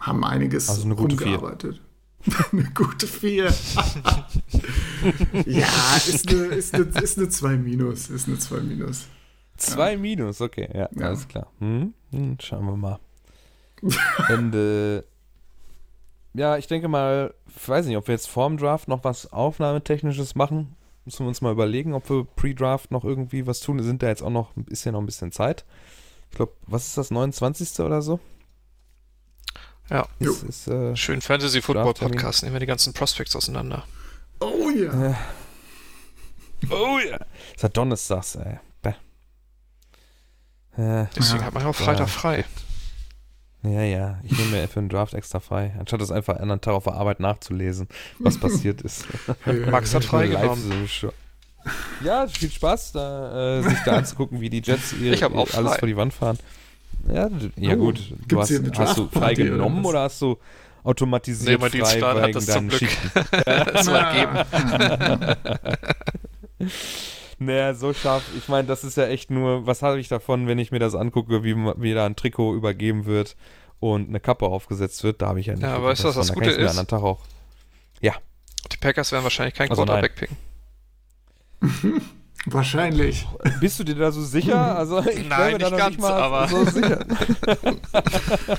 Haben 0.02 0.26
einiges 0.26 0.70
also 0.70 0.84
eine 0.84 0.96
gute 0.96 1.16
umgearbeitet. 1.16 1.82
eine 2.52 2.70
gute 2.76 3.08
4. 3.08 3.46
ja, 5.46 5.68
ist 5.96 6.30
eine, 6.30 6.46
ist, 6.48 6.76
eine, 6.76 6.84
ist 6.84 7.18
eine 7.18 7.30
2 7.30 7.58
minus. 7.58 8.10
Ist 8.10 8.28
eine 8.28 8.38
2 8.38 8.60
minus. 8.60 9.08
2 9.58 9.92
ja. 9.92 9.98
minus, 9.98 10.42
okay, 10.42 10.70
ja, 10.74 10.90
ja. 10.94 11.08
alles 11.08 11.28
klar. 11.28 11.48
Hm? 11.60 11.94
Hm, 12.12 12.38
schauen 12.40 12.66
wir 12.66 12.76
mal. 12.76 13.00
Ende 14.30 15.06
ja, 16.34 16.58
ich 16.58 16.68
denke 16.68 16.88
mal, 16.88 17.34
ich 17.48 17.68
weiß 17.68 17.86
nicht, 17.86 17.98
ob 17.98 18.08
wir 18.08 18.14
jetzt 18.14 18.30
vorm 18.30 18.58
Draft 18.58 18.88
noch 18.88 19.04
was 19.04 19.32
Aufnahmetechnisches 19.34 20.36
machen. 20.36 20.76
Müssen 21.04 21.26
wir 21.26 21.28
uns 21.28 21.42
mal 21.42 21.52
überlegen, 21.52 21.94
ob 21.94 22.10
wir 22.10 22.24
pre-Draft 22.24 22.92
noch 22.92 23.04
irgendwie 23.04 23.48
was 23.48 23.60
tun. 23.60 23.82
Sind 23.84 24.02
da 24.02 24.08
jetzt 24.08 24.22
auch 24.22 24.30
noch, 24.30 24.52
ist 24.68 24.86
ja 24.86 24.92
noch 24.92 25.02
ein 25.02 25.06
bisschen 25.06 25.32
Zeit. 25.32 25.66
Ich 26.30 26.38
glaube, 26.38 26.54
was 26.68 26.88
ist 26.88 26.98
das, 26.98 27.12
29. 27.12 27.80
oder 27.82 28.02
so? 28.02 28.20
Ja, 29.92 30.08
ist, 30.20 30.44
ist, 30.44 30.68
äh, 30.70 30.96
schön 30.96 31.22
Fantasy 31.22 31.62
Football 31.62 31.94
Podcast. 31.94 32.44
Nehmen 32.44 32.56
wir 32.56 32.62
die 32.62 32.66
ganzen 32.66 32.94
Prospects 32.94 33.36
auseinander. 33.36 33.84
Oh 34.40 34.70
ja. 34.70 34.94
Yeah. 34.94 35.18
oh 36.70 36.98
ja. 37.00 37.06
Yeah. 37.10 37.26
Ist 37.54 37.64
ja 37.64 37.70
Donnerstags, 37.70 38.36
ey. 38.36 38.60
Bäh. 38.82 38.92
Äh, 40.78 41.08
Deswegen 41.14 41.40
ja. 41.40 41.46
hat 41.46 41.54
man 41.54 41.64
ja 41.64 41.70
auch 41.70 41.76
Freitag 41.76 42.08
frei. 42.08 42.46
Ja, 43.64 43.82
ja, 43.84 44.20
ich 44.24 44.32
nehme 44.32 44.52
mir 44.52 44.68
für 44.70 44.80
einen 44.80 44.90
Draft 44.90 45.14
extra 45.14 45.40
frei, 45.40 45.76
anstatt 45.78 46.02
es 46.02 46.10
einfach 46.10 46.38
einen 46.38 46.62
Tag 46.62 46.74
auf 46.74 46.86
der 46.86 46.94
Arbeit 46.94 47.20
nachzulesen, 47.20 47.88
was 48.18 48.40
passiert 48.40 48.82
ist. 48.82 49.06
Max 49.70 49.94
hat 49.94 50.04
freigenommen. 50.04 50.90
Ja, 52.04 52.28
viel 52.28 52.50
Spaß, 52.50 52.94
da, 52.94 53.60
äh, 53.60 53.62
sich 53.62 53.78
da 53.86 53.98
anzugucken, 53.98 54.42
wie 54.42 54.50
die 54.50 54.64
Jets 54.64 54.94
ihr, 54.94 55.14
ich 55.14 55.24
alles 55.24 55.78
vor 55.78 55.88
die 55.88 55.96
Wand 55.96 56.12
fahren. 56.12 56.40
Ja, 57.08 57.30
ja 57.58 57.74
oh, 57.74 57.78
gut. 57.78 58.14
Du 58.28 58.40
hast, 58.40 58.52
hast 58.78 58.98
du 58.98 59.08
frei 59.08 59.34
genommen 59.34 59.80
oder, 59.80 59.90
oder 59.90 60.02
hast 60.04 60.22
du 60.22 60.38
automatisiert 60.84 61.62
nee, 61.62 61.82
frei 61.82 62.28
wegen 62.28 62.46
deinen 62.46 62.72
Schichten? 62.72 63.12
das 63.46 63.88
war 63.88 64.14
geben. 64.14 65.38
Naja, 67.42 67.74
so 67.74 67.92
scharf. 67.92 68.22
Ich 68.38 68.48
meine, 68.50 68.68
das 68.68 68.84
ist 68.84 68.98
ja 68.98 69.08
echt 69.08 69.32
nur, 69.32 69.66
was 69.66 69.82
habe 69.82 70.00
ich 70.00 70.08
davon, 70.08 70.46
wenn 70.46 70.60
ich 70.60 70.70
mir 70.70 70.78
das 70.78 70.94
angucke, 70.94 71.44
wie 71.44 71.56
mir 71.56 71.96
da 71.96 72.06
ein 72.06 72.16
Trikot 72.16 72.54
übergeben 72.54 73.08
wird 73.08 73.36
und 73.80 74.10
eine 74.10 74.20
Kappe 74.20 74.46
aufgesetzt 74.46 75.04
wird? 75.04 75.24
Da 75.24 75.30
habe 75.30 75.40
ich 75.40 75.48
ja 75.48 75.54
nicht. 75.54 75.64
Ja, 75.64 75.74
aber 75.74 75.88
weißt 75.88 76.04
du, 76.04 76.10
was 76.10 76.16
das 76.16 76.34
Gute 76.34 76.52
ist? 76.52 76.76
Tag 76.88 77.02
auch. 77.02 77.20
Ja. 78.00 78.14
Die 78.72 78.78
Packers 78.78 79.12
werden 79.12 79.24
wahrscheinlich 79.24 79.56
kein 79.56 79.72
also 79.72 79.84
Quarterback 79.86 80.16
picken. 80.16 80.38
Wahrscheinlich. 82.46 83.28
Bist 83.60 83.80
du 83.80 83.84
dir 83.84 83.96
da 83.96 84.12
so 84.12 84.22
sicher? 84.22 84.76
Also 84.76 85.00
ich 85.06 85.28
Nein, 85.28 85.58
nicht 85.58 85.78
ganz, 85.78 85.98
nicht 85.98 86.06
aber 86.06 86.48
so 86.48 86.66
sicher. 86.66 87.06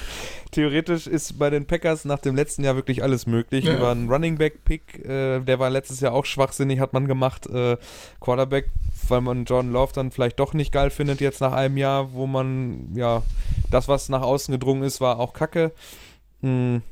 Theoretisch 0.52 1.06
ist 1.06 1.38
bei 1.38 1.50
den 1.50 1.66
Packers 1.66 2.04
nach 2.04 2.20
dem 2.20 2.36
letzten 2.36 2.62
Jahr 2.62 2.76
wirklich 2.76 3.02
alles 3.02 3.26
möglich. 3.26 3.64
Ja. 3.64 3.74
Über 3.74 3.90
einen 3.90 4.08
Running 4.08 4.38
Back 4.38 4.64
Pick, 4.64 5.04
äh, 5.04 5.40
der 5.40 5.58
war 5.58 5.70
letztes 5.70 6.00
Jahr 6.00 6.12
auch 6.12 6.26
schwachsinnig, 6.26 6.78
hat 6.78 6.92
man 6.92 7.08
gemacht. 7.08 7.46
Äh, 7.46 7.76
Quarterback, 8.20 8.70
weil 9.08 9.20
man 9.20 9.46
Jordan 9.46 9.72
Love 9.72 9.92
dann 9.94 10.12
vielleicht 10.12 10.38
doch 10.38 10.52
nicht 10.52 10.70
geil 10.70 10.90
findet 10.90 11.20
jetzt 11.20 11.40
nach 11.40 11.52
einem 11.52 11.76
Jahr, 11.76 12.12
wo 12.12 12.26
man 12.26 12.94
ja 12.94 13.22
das, 13.70 13.88
was 13.88 14.10
nach 14.10 14.22
außen 14.22 14.52
gedrungen 14.52 14.84
ist, 14.84 15.00
war 15.00 15.18
auch 15.18 15.32
Kacke. 15.32 15.72
Hm. 16.42 16.82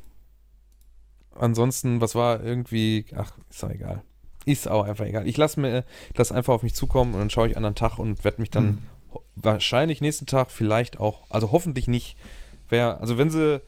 Ansonsten, 1.35 2.01
was 2.01 2.15
war 2.15 2.43
irgendwie, 2.43 3.05
ach, 3.15 3.31
ist 3.49 3.63
doch 3.63 3.69
egal. 3.69 4.03
Ist 4.45 4.67
auch 4.67 4.85
einfach 4.85 5.05
egal. 5.05 5.27
Ich 5.27 5.37
lasse 5.37 5.59
mir 5.59 5.83
das 6.15 6.31
einfach 6.31 6.53
auf 6.53 6.63
mich 6.63 6.73
zukommen 6.73 7.13
und 7.13 7.19
dann 7.19 7.29
schaue 7.29 7.49
ich 7.49 7.57
an 7.57 7.63
den 7.63 7.75
Tag 7.75 7.99
und 7.99 8.23
werde 8.23 8.41
mich 8.41 8.49
dann 8.49 8.65
mhm. 8.65 8.77
wahrscheinlich 9.35 10.01
nächsten 10.01 10.25
Tag 10.25 10.51
vielleicht 10.51 10.99
auch, 10.99 11.23
also 11.29 11.51
hoffentlich 11.51 11.87
nicht, 11.87 12.17
wer, 12.69 12.99
also 12.99 13.17
wenn 13.17 13.29
sie 13.29 13.61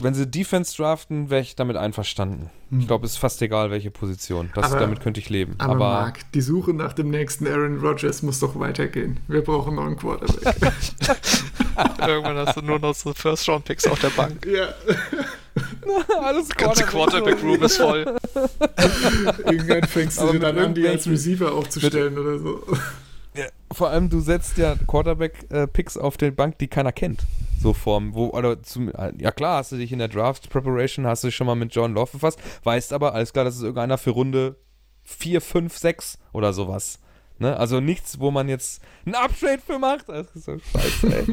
wenn 0.00 0.14
sie 0.14 0.26
Defense 0.26 0.76
draften, 0.76 1.30
wäre 1.30 1.40
ich 1.40 1.54
damit 1.54 1.76
einverstanden. 1.76 2.50
Ich 2.70 2.86
glaube, 2.86 3.04
es 3.04 3.12
ist 3.12 3.18
fast 3.18 3.40
egal, 3.42 3.70
welche 3.70 3.90
Position. 3.90 4.50
Das, 4.54 4.72
Aber- 4.72 4.80
damit 4.80 5.00
könnte 5.00 5.20
ich 5.20 5.28
leben. 5.28 5.54
Aber, 5.58 5.72
Aber, 5.72 5.84
Marc, 5.84 6.32
die 6.32 6.40
Suche 6.40 6.72
nach 6.72 6.94
dem 6.94 7.10
nächsten 7.10 7.46
Aaron 7.46 7.78
Rodgers 7.78 8.22
muss 8.22 8.40
doch 8.40 8.58
weitergehen. 8.58 9.20
Wir 9.28 9.42
brauchen 9.42 9.76
noch 9.76 9.84
einen 9.84 9.96
Quarterback. 9.96 10.56
Irgendwann 12.06 12.36
hast 12.38 12.56
du 12.56 12.62
nur 12.62 12.78
noch 12.78 12.94
so 12.94 13.12
First-Round-Picks 13.12 13.86
auf 13.86 14.00
der 14.00 14.10
Bank. 14.10 14.46
ja, 14.46 14.68
alles 16.22 16.48
Ganze 16.50 16.84
Quarterback-Room 16.84 17.62
ist 17.62 17.76
voll. 17.76 18.04
irgendwann 19.44 19.84
fängst 19.84 20.20
du 20.20 20.38
dann 20.38 20.58
an, 20.58 20.74
die 20.74 20.86
als 20.86 21.06
Receiver 21.06 21.52
aufzustellen 21.52 22.18
oder 22.18 22.38
so. 22.38 22.62
Ja, 23.34 23.46
vor 23.72 23.88
allem, 23.88 24.10
du 24.10 24.20
setzt 24.20 24.58
ja 24.58 24.76
Quarterback-Picks 24.86 25.96
auf 25.96 26.18
der 26.18 26.32
Bank, 26.32 26.58
die 26.58 26.68
keiner 26.68 26.92
kennt. 26.92 27.22
So 27.58 27.72
Form, 27.72 28.12
wo, 28.12 28.26
oder 28.26 28.62
zum, 28.62 28.92
ja 29.16 29.30
klar, 29.30 29.56
hast 29.56 29.72
du 29.72 29.76
dich 29.76 29.90
in 29.90 30.00
der 30.00 30.08
Draft 30.08 30.50
Preparation, 30.50 31.06
hast 31.06 31.24
du 31.24 31.28
dich 31.28 31.36
schon 31.36 31.46
mal 31.46 31.54
mit 31.54 31.74
John 31.74 31.94
Love 31.94 32.10
befasst, 32.12 32.38
weißt 32.64 32.92
aber, 32.92 33.14
alles 33.14 33.32
klar, 33.32 33.46
das 33.46 33.56
ist 33.56 33.62
irgendeiner 33.62 33.96
für 33.96 34.10
Runde 34.10 34.56
4, 35.04 35.40
5, 35.40 35.74
6 35.74 36.18
oder 36.34 36.52
sowas. 36.52 36.98
Ne? 37.38 37.56
Also 37.56 37.80
nichts, 37.80 38.20
wo 38.20 38.30
man 38.30 38.48
jetzt 38.48 38.82
einen 39.04 39.14
Uptrade 39.14 39.60
für 39.66 39.78
macht. 39.78 40.08
Das 40.08 40.26
ist 40.34 40.44
so 40.44 40.58
scheiße, 40.58 41.16
ey. 41.16 41.24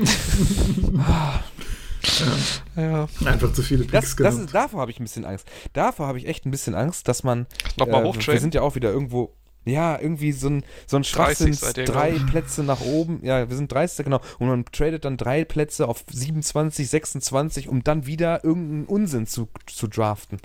Ja, 2.75 3.07
Einfach 3.25 3.53
zu 3.53 3.61
viele 3.61 3.83
Picks 3.83 4.15
Das, 4.15 4.15
das 4.15 4.37
ist, 4.37 4.53
davor 4.53 4.81
habe 4.81 4.91
ich 4.91 4.99
ein 4.99 5.03
bisschen 5.03 5.25
Angst. 5.25 5.47
Davor 5.73 6.07
habe 6.07 6.17
ich 6.17 6.27
echt 6.27 6.45
ein 6.45 6.51
bisschen 6.51 6.75
Angst, 6.75 7.07
dass 7.07 7.23
man. 7.23 7.47
nochmal 7.77 8.05
äh, 8.05 8.27
Wir 8.27 8.39
sind 8.39 8.53
ja 8.55 8.61
auch 8.61 8.75
wieder 8.75 8.91
irgendwo. 8.91 9.35
Ja, 9.65 9.99
irgendwie 9.99 10.31
so 10.31 10.47
ein, 10.47 10.63
so 10.87 10.95
ein 10.97 11.03
30 11.03 11.59
Schwachsinn, 11.59 11.85
drei 11.85 12.11
glaub 12.11 12.29
Plätze 12.29 12.63
nach 12.63 12.81
oben. 12.81 13.19
Ja, 13.23 13.49
wir 13.49 13.55
sind 13.55 13.71
30, 13.71 14.05
genau. 14.05 14.21
Und 14.39 14.47
man 14.47 14.65
tradet 14.65 15.03
dann 15.03 15.17
drei 15.17 15.43
Plätze 15.43 15.87
auf 15.87 16.05
27, 16.09 16.89
26, 16.89 17.67
um 17.67 17.83
dann 17.83 18.05
wieder 18.05 18.43
irgendeinen 18.43 18.85
Unsinn 18.85 19.27
zu, 19.27 19.49
zu 19.67 19.87
draften. 19.87 20.39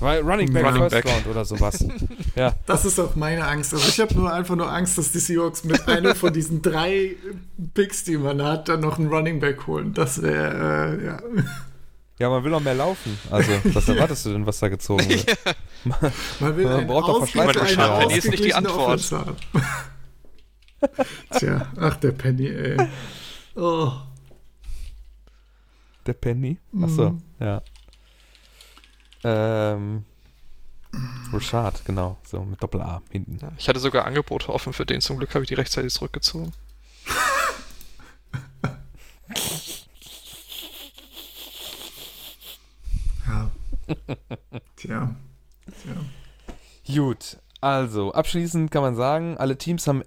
Weil 0.00 0.20
Running 0.22 0.52
Back 0.52 0.64
Running 0.64 0.82
First 0.88 0.94
Back. 0.94 1.06
Round 1.06 1.26
oder 1.28 1.44
sowas. 1.44 1.84
ja, 2.36 2.54
Das 2.66 2.84
ist 2.84 2.98
auch 2.98 3.14
meine 3.16 3.46
Angst. 3.46 3.72
Also 3.72 3.88
ich 3.88 4.00
habe 4.00 4.14
nur 4.14 4.32
einfach 4.32 4.56
nur 4.56 4.70
Angst, 4.70 4.98
dass 4.98 5.12
die 5.12 5.18
Seahawks 5.20 5.64
mit 5.64 5.86
einer 5.88 6.14
von 6.14 6.32
diesen 6.32 6.60
drei 6.62 7.16
Picks, 7.74 8.04
die 8.04 8.16
man 8.18 8.42
hat, 8.42 8.68
dann 8.68 8.80
noch 8.80 8.98
einen 8.98 9.08
Running 9.08 9.40
Back 9.40 9.66
holen. 9.66 9.94
Das 9.94 10.20
wäre, 10.20 10.98
äh, 11.00 11.06
ja. 11.06 11.18
ja, 12.18 12.28
man 12.28 12.42
will 12.44 12.50
noch 12.50 12.60
mehr 12.60 12.74
laufen. 12.74 13.16
Also, 13.30 13.52
was 13.72 13.88
erwartest 13.88 14.26
du 14.26 14.32
denn, 14.32 14.44
was 14.46 14.58
da 14.58 14.68
gezogen 14.68 15.08
wird? 15.08 15.26
Man 16.40 16.56
will 16.56 16.64
Man 16.64 16.86
braucht 16.86 17.08
doch 17.08 17.20
ausgeglichen- 17.22 17.60
Verschleiß- 17.60 17.78
eine 17.78 17.98
Penny 18.06 18.14
ist 18.18 18.30
nicht 18.30 18.44
die 18.44 18.54
Antwort. 18.54 19.00
Tja, 21.38 21.66
ach 21.78 21.96
der 21.96 22.12
Penny, 22.12 22.46
ey. 22.48 22.76
Oh. 23.54 23.92
Der 26.06 26.12
Penny? 26.14 26.58
Achso, 26.82 27.10
Mhm. 27.10 27.22
ja. 27.40 27.62
Ähm. 29.24 30.04
Rashad, 31.32 31.84
genau. 31.84 32.18
So, 32.24 32.44
mit 32.44 32.62
Doppel-A 32.62 33.02
hinten. 33.10 33.38
Ich 33.58 33.68
hatte 33.68 33.80
sogar 33.80 34.04
Angebote 34.04 34.52
offen 34.52 34.72
für 34.72 34.86
den, 34.86 35.00
zum 35.00 35.18
Glück 35.18 35.34
habe 35.34 35.44
ich 35.44 35.48
die 35.48 35.54
rechtzeitig 35.54 35.92
zurückgezogen. 35.92 36.52
Ja. 43.26 43.50
Tja. 44.76 45.14
Tja. 45.82 46.94
Gut, 46.94 47.38
also 47.60 48.12
abschließend 48.12 48.70
kann 48.70 48.82
man 48.82 48.94
sagen, 48.94 49.38
alle 49.38 49.56
Teams 49.56 49.86
haben 49.86 50.02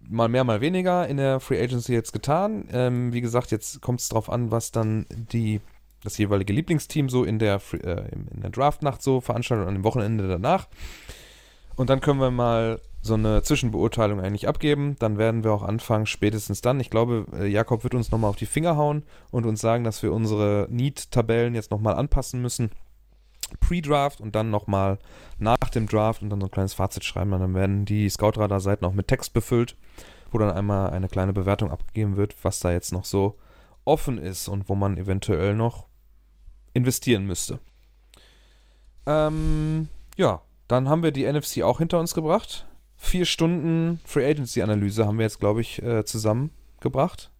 mal 0.00 0.28
mehr, 0.28 0.44
mal 0.44 0.60
weniger 0.60 1.06
in 1.06 1.16
der 1.18 1.40
Free 1.40 1.62
Agency 1.62 1.92
jetzt 1.92 2.12
getan. 2.12 2.68
Ähm, 2.72 3.12
wie 3.12 3.20
gesagt, 3.20 3.50
jetzt 3.50 3.80
kommt 3.82 4.00
es 4.00 4.08
darauf 4.08 4.30
an, 4.30 4.50
was 4.50 4.72
dann 4.72 5.06
die, 5.10 5.60
das 6.02 6.18
jeweilige 6.18 6.52
Lieblingsteam 6.52 7.08
so 7.08 7.24
in 7.24 7.38
der, 7.38 7.60
äh, 7.72 8.10
in 8.10 8.40
der 8.40 8.50
Draftnacht 8.50 9.02
so 9.02 9.20
veranstaltet 9.20 9.66
und 9.66 9.74
dem 9.74 9.84
Wochenende 9.84 10.28
danach. 10.28 10.68
Und 11.76 11.90
dann 11.90 12.00
können 12.00 12.20
wir 12.20 12.30
mal 12.30 12.80
so 13.00 13.14
eine 13.14 13.42
Zwischenbeurteilung 13.42 14.20
eigentlich 14.20 14.46
abgeben. 14.46 14.96
Dann 14.98 15.18
werden 15.18 15.42
wir 15.42 15.52
auch 15.52 15.62
anfangen, 15.62 16.06
spätestens 16.06 16.60
dann. 16.60 16.80
Ich 16.80 16.90
glaube, 16.90 17.26
äh, 17.32 17.46
Jakob 17.46 17.82
wird 17.82 17.94
uns 17.94 18.10
nochmal 18.10 18.30
auf 18.30 18.36
die 18.36 18.46
Finger 18.46 18.76
hauen 18.76 19.02
und 19.30 19.46
uns 19.46 19.60
sagen, 19.60 19.84
dass 19.84 20.02
wir 20.02 20.12
unsere 20.12 20.68
Need-Tabellen 20.70 21.54
jetzt 21.54 21.70
nochmal 21.70 21.94
anpassen 21.94 22.40
müssen. 22.40 22.70
Pre-Draft 23.60 24.20
und 24.20 24.34
dann 24.34 24.50
nochmal 24.50 24.98
nach 25.38 25.56
dem 25.74 25.86
Draft 25.86 26.22
und 26.22 26.30
dann 26.30 26.40
so 26.40 26.46
ein 26.46 26.52
kleines 26.52 26.74
Fazit 26.74 27.04
schreiben. 27.04 27.32
Und 27.32 27.40
dann 27.40 27.54
werden 27.54 27.84
die 27.84 28.08
Scoutradar-Seiten 28.08 28.84
auch 28.84 28.94
mit 28.94 29.08
Text 29.08 29.32
befüllt, 29.34 29.76
wo 30.30 30.38
dann 30.38 30.52
einmal 30.52 30.90
eine 30.90 31.08
kleine 31.08 31.32
Bewertung 31.32 31.70
abgegeben 31.70 32.16
wird, 32.16 32.36
was 32.44 32.60
da 32.60 32.72
jetzt 32.72 32.92
noch 32.92 33.04
so 33.04 33.36
offen 33.84 34.18
ist 34.18 34.48
und 34.48 34.68
wo 34.68 34.74
man 34.74 34.96
eventuell 34.96 35.54
noch 35.54 35.86
investieren 36.74 37.26
müsste. 37.26 37.58
Ähm, 39.06 39.88
ja, 40.16 40.42
dann 40.68 40.88
haben 40.88 41.02
wir 41.02 41.10
die 41.10 41.30
NFC 41.30 41.62
auch 41.62 41.78
hinter 41.78 41.98
uns 41.98 42.14
gebracht. 42.14 42.66
Vier 42.96 43.24
Stunden 43.24 44.00
Free 44.04 44.28
Agency 44.28 44.62
Analyse 44.62 45.06
haben 45.06 45.18
wir 45.18 45.24
jetzt, 45.24 45.40
glaube 45.40 45.60
ich, 45.60 45.82
äh, 45.82 46.04
zusammengebracht. 46.04 47.30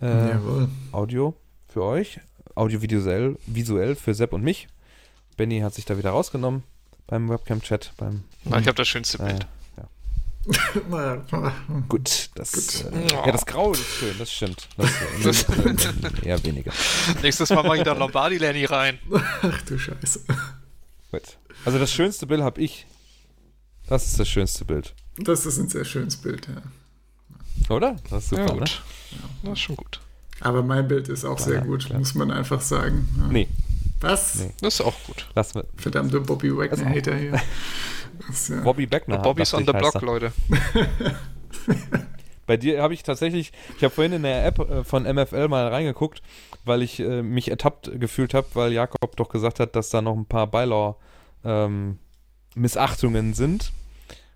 Äh, 0.00 0.30
Jawohl. 0.30 0.68
Audio 0.92 1.34
für 1.68 1.84
euch, 1.84 2.20
audiovisuell 2.54 3.36
visuell 3.46 3.94
für 3.94 4.14
Sepp 4.14 4.32
und 4.32 4.42
mich. 4.42 4.68
Benny 5.36 5.60
hat 5.60 5.74
sich 5.74 5.84
da 5.84 5.96
wieder 5.98 6.10
rausgenommen 6.10 6.64
beim 7.06 7.28
Webcam-Chat. 7.28 7.92
Beim 7.96 8.24
Na, 8.44 8.58
ich 8.58 8.66
habe 8.66 8.76
das 8.76 8.88
schönste 8.88 9.18
äh, 9.18 9.26
Bild. 9.26 9.38
Naja, 9.38 9.48
gut, 11.88 12.30
das, 12.34 12.52
Gut. 12.52 12.92
Äh, 12.92 13.12
ja, 13.12 13.32
das 13.32 13.44
Grau 13.44 13.72
ist 13.72 13.84
schön, 13.84 14.14
das 14.18 14.32
stimmt. 14.32 14.68
Das, 15.22 15.44
äh, 15.48 16.26
eher 16.26 16.42
weniger. 16.44 16.72
Nächstes 17.22 17.50
Mal 17.50 17.62
mache 17.62 17.78
ich 17.78 17.82
da 17.82 17.92
Lombardi 17.92 18.38
Lenny 18.38 18.64
rein. 18.64 18.98
Ach 19.42 19.62
du 19.62 19.78
Scheiße. 19.78 20.20
Gut. 21.12 21.22
Also 21.64 21.78
das 21.78 21.92
schönste 21.92 22.26
Bild 22.26 22.40
habe 22.42 22.60
ich. 22.60 22.86
Das 23.88 24.06
ist 24.06 24.18
das 24.20 24.28
schönste 24.28 24.64
Bild, 24.64 24.94
Das 25.18 25.46
ist 25.46 25.58
ein 25.58 25.68
sehr 25.68 25.84
schönes 25.84 26.16
Bild, 26.16 26.46
ja. 26.48 27.74
oder? 27.74 27.96
Das 28.10 28.24
ist 28.24 28.30
super, 28.30 28.46
ja, 28.46 28.52
ne? 28.52 28.58
gut. 28.60 28.82
Das 29.42 29.52
ist 29.54 29.60
schon 29.60 29.76
gut. 29.76 30.00
Aber 30.40 30.62
mein 30.62 30.86
Bild 30.86 31.08
ist 31.08 31.24
auch 31.24 31.38
sehr 31.38 31.54
Ja, 31.56 31.60
gut, 31.64 31.86
klar. 31.86 31.98
muss 31.98 32.14
man 32.14 32.30
einfach 32.30 32.60
sagen. 32.60 33.08
Ja. 33.18 33.26
Nee, 33.28 33.48
Was? 34.00 34.36
Nee. 34.36 34.52
Das 34.60 34.74
ist 34.74 34.80
auch 34.82 34.94
gut. 35.06 35.26
lass 35.34 35.54
mit. 35.54 35.66
Verdammte 35.76 36.20
Bobby 36.20 36.48
Das. 36.50 36.58
Wagner-Hater 36.58 37.16
hier. 37.16 37.40
Ja. 38.48 38.60
Bobby 38.62 38.86
Beckner. 38.86 39.18
Bobby's 39.18 39.52
on 39.54 39.66
the 39.66 39.72
block. 39.72 40.00
Leute. 40.02 40.32
Bei 42.46 42.56
dir 42.56 42.82
habe 42.82 42.94
ich 42.94 43.02
tatsächlich, 43.02 43.52
ich 43.76 43.84
habe 43.84 43.94
vorhin 43.94 44.14
in 44.14 44.22
der 44.22 44.46
App 44.46 44.58
äh, 44.58 44.82
von 44.82 45.02
MFL 45.02 45.48
mal 45.48 45.68
reingeguckt, 45.68 46.22
weil 46.64 46.80
ich 46.82 46.98
äh, 46.98 47.22
mich 47.22 47.50
ertappt 47.50 48.00
gefühlt 48.00 48.32
habe, 48.32 48.46
weil 48.54 48.72
Jakob 48.72 49.14
doch 49.16 49.28
gesagt 49.28 49.60
hat, 49.60 49.76
dass 49.76 49.90
da 49.90 50.00
noch 50.00 50.16
ein 50.16 50.24
paar 50.24 50.46
Bylaw-Missachtungen 50.46 53.34
sind. 53.34 53.70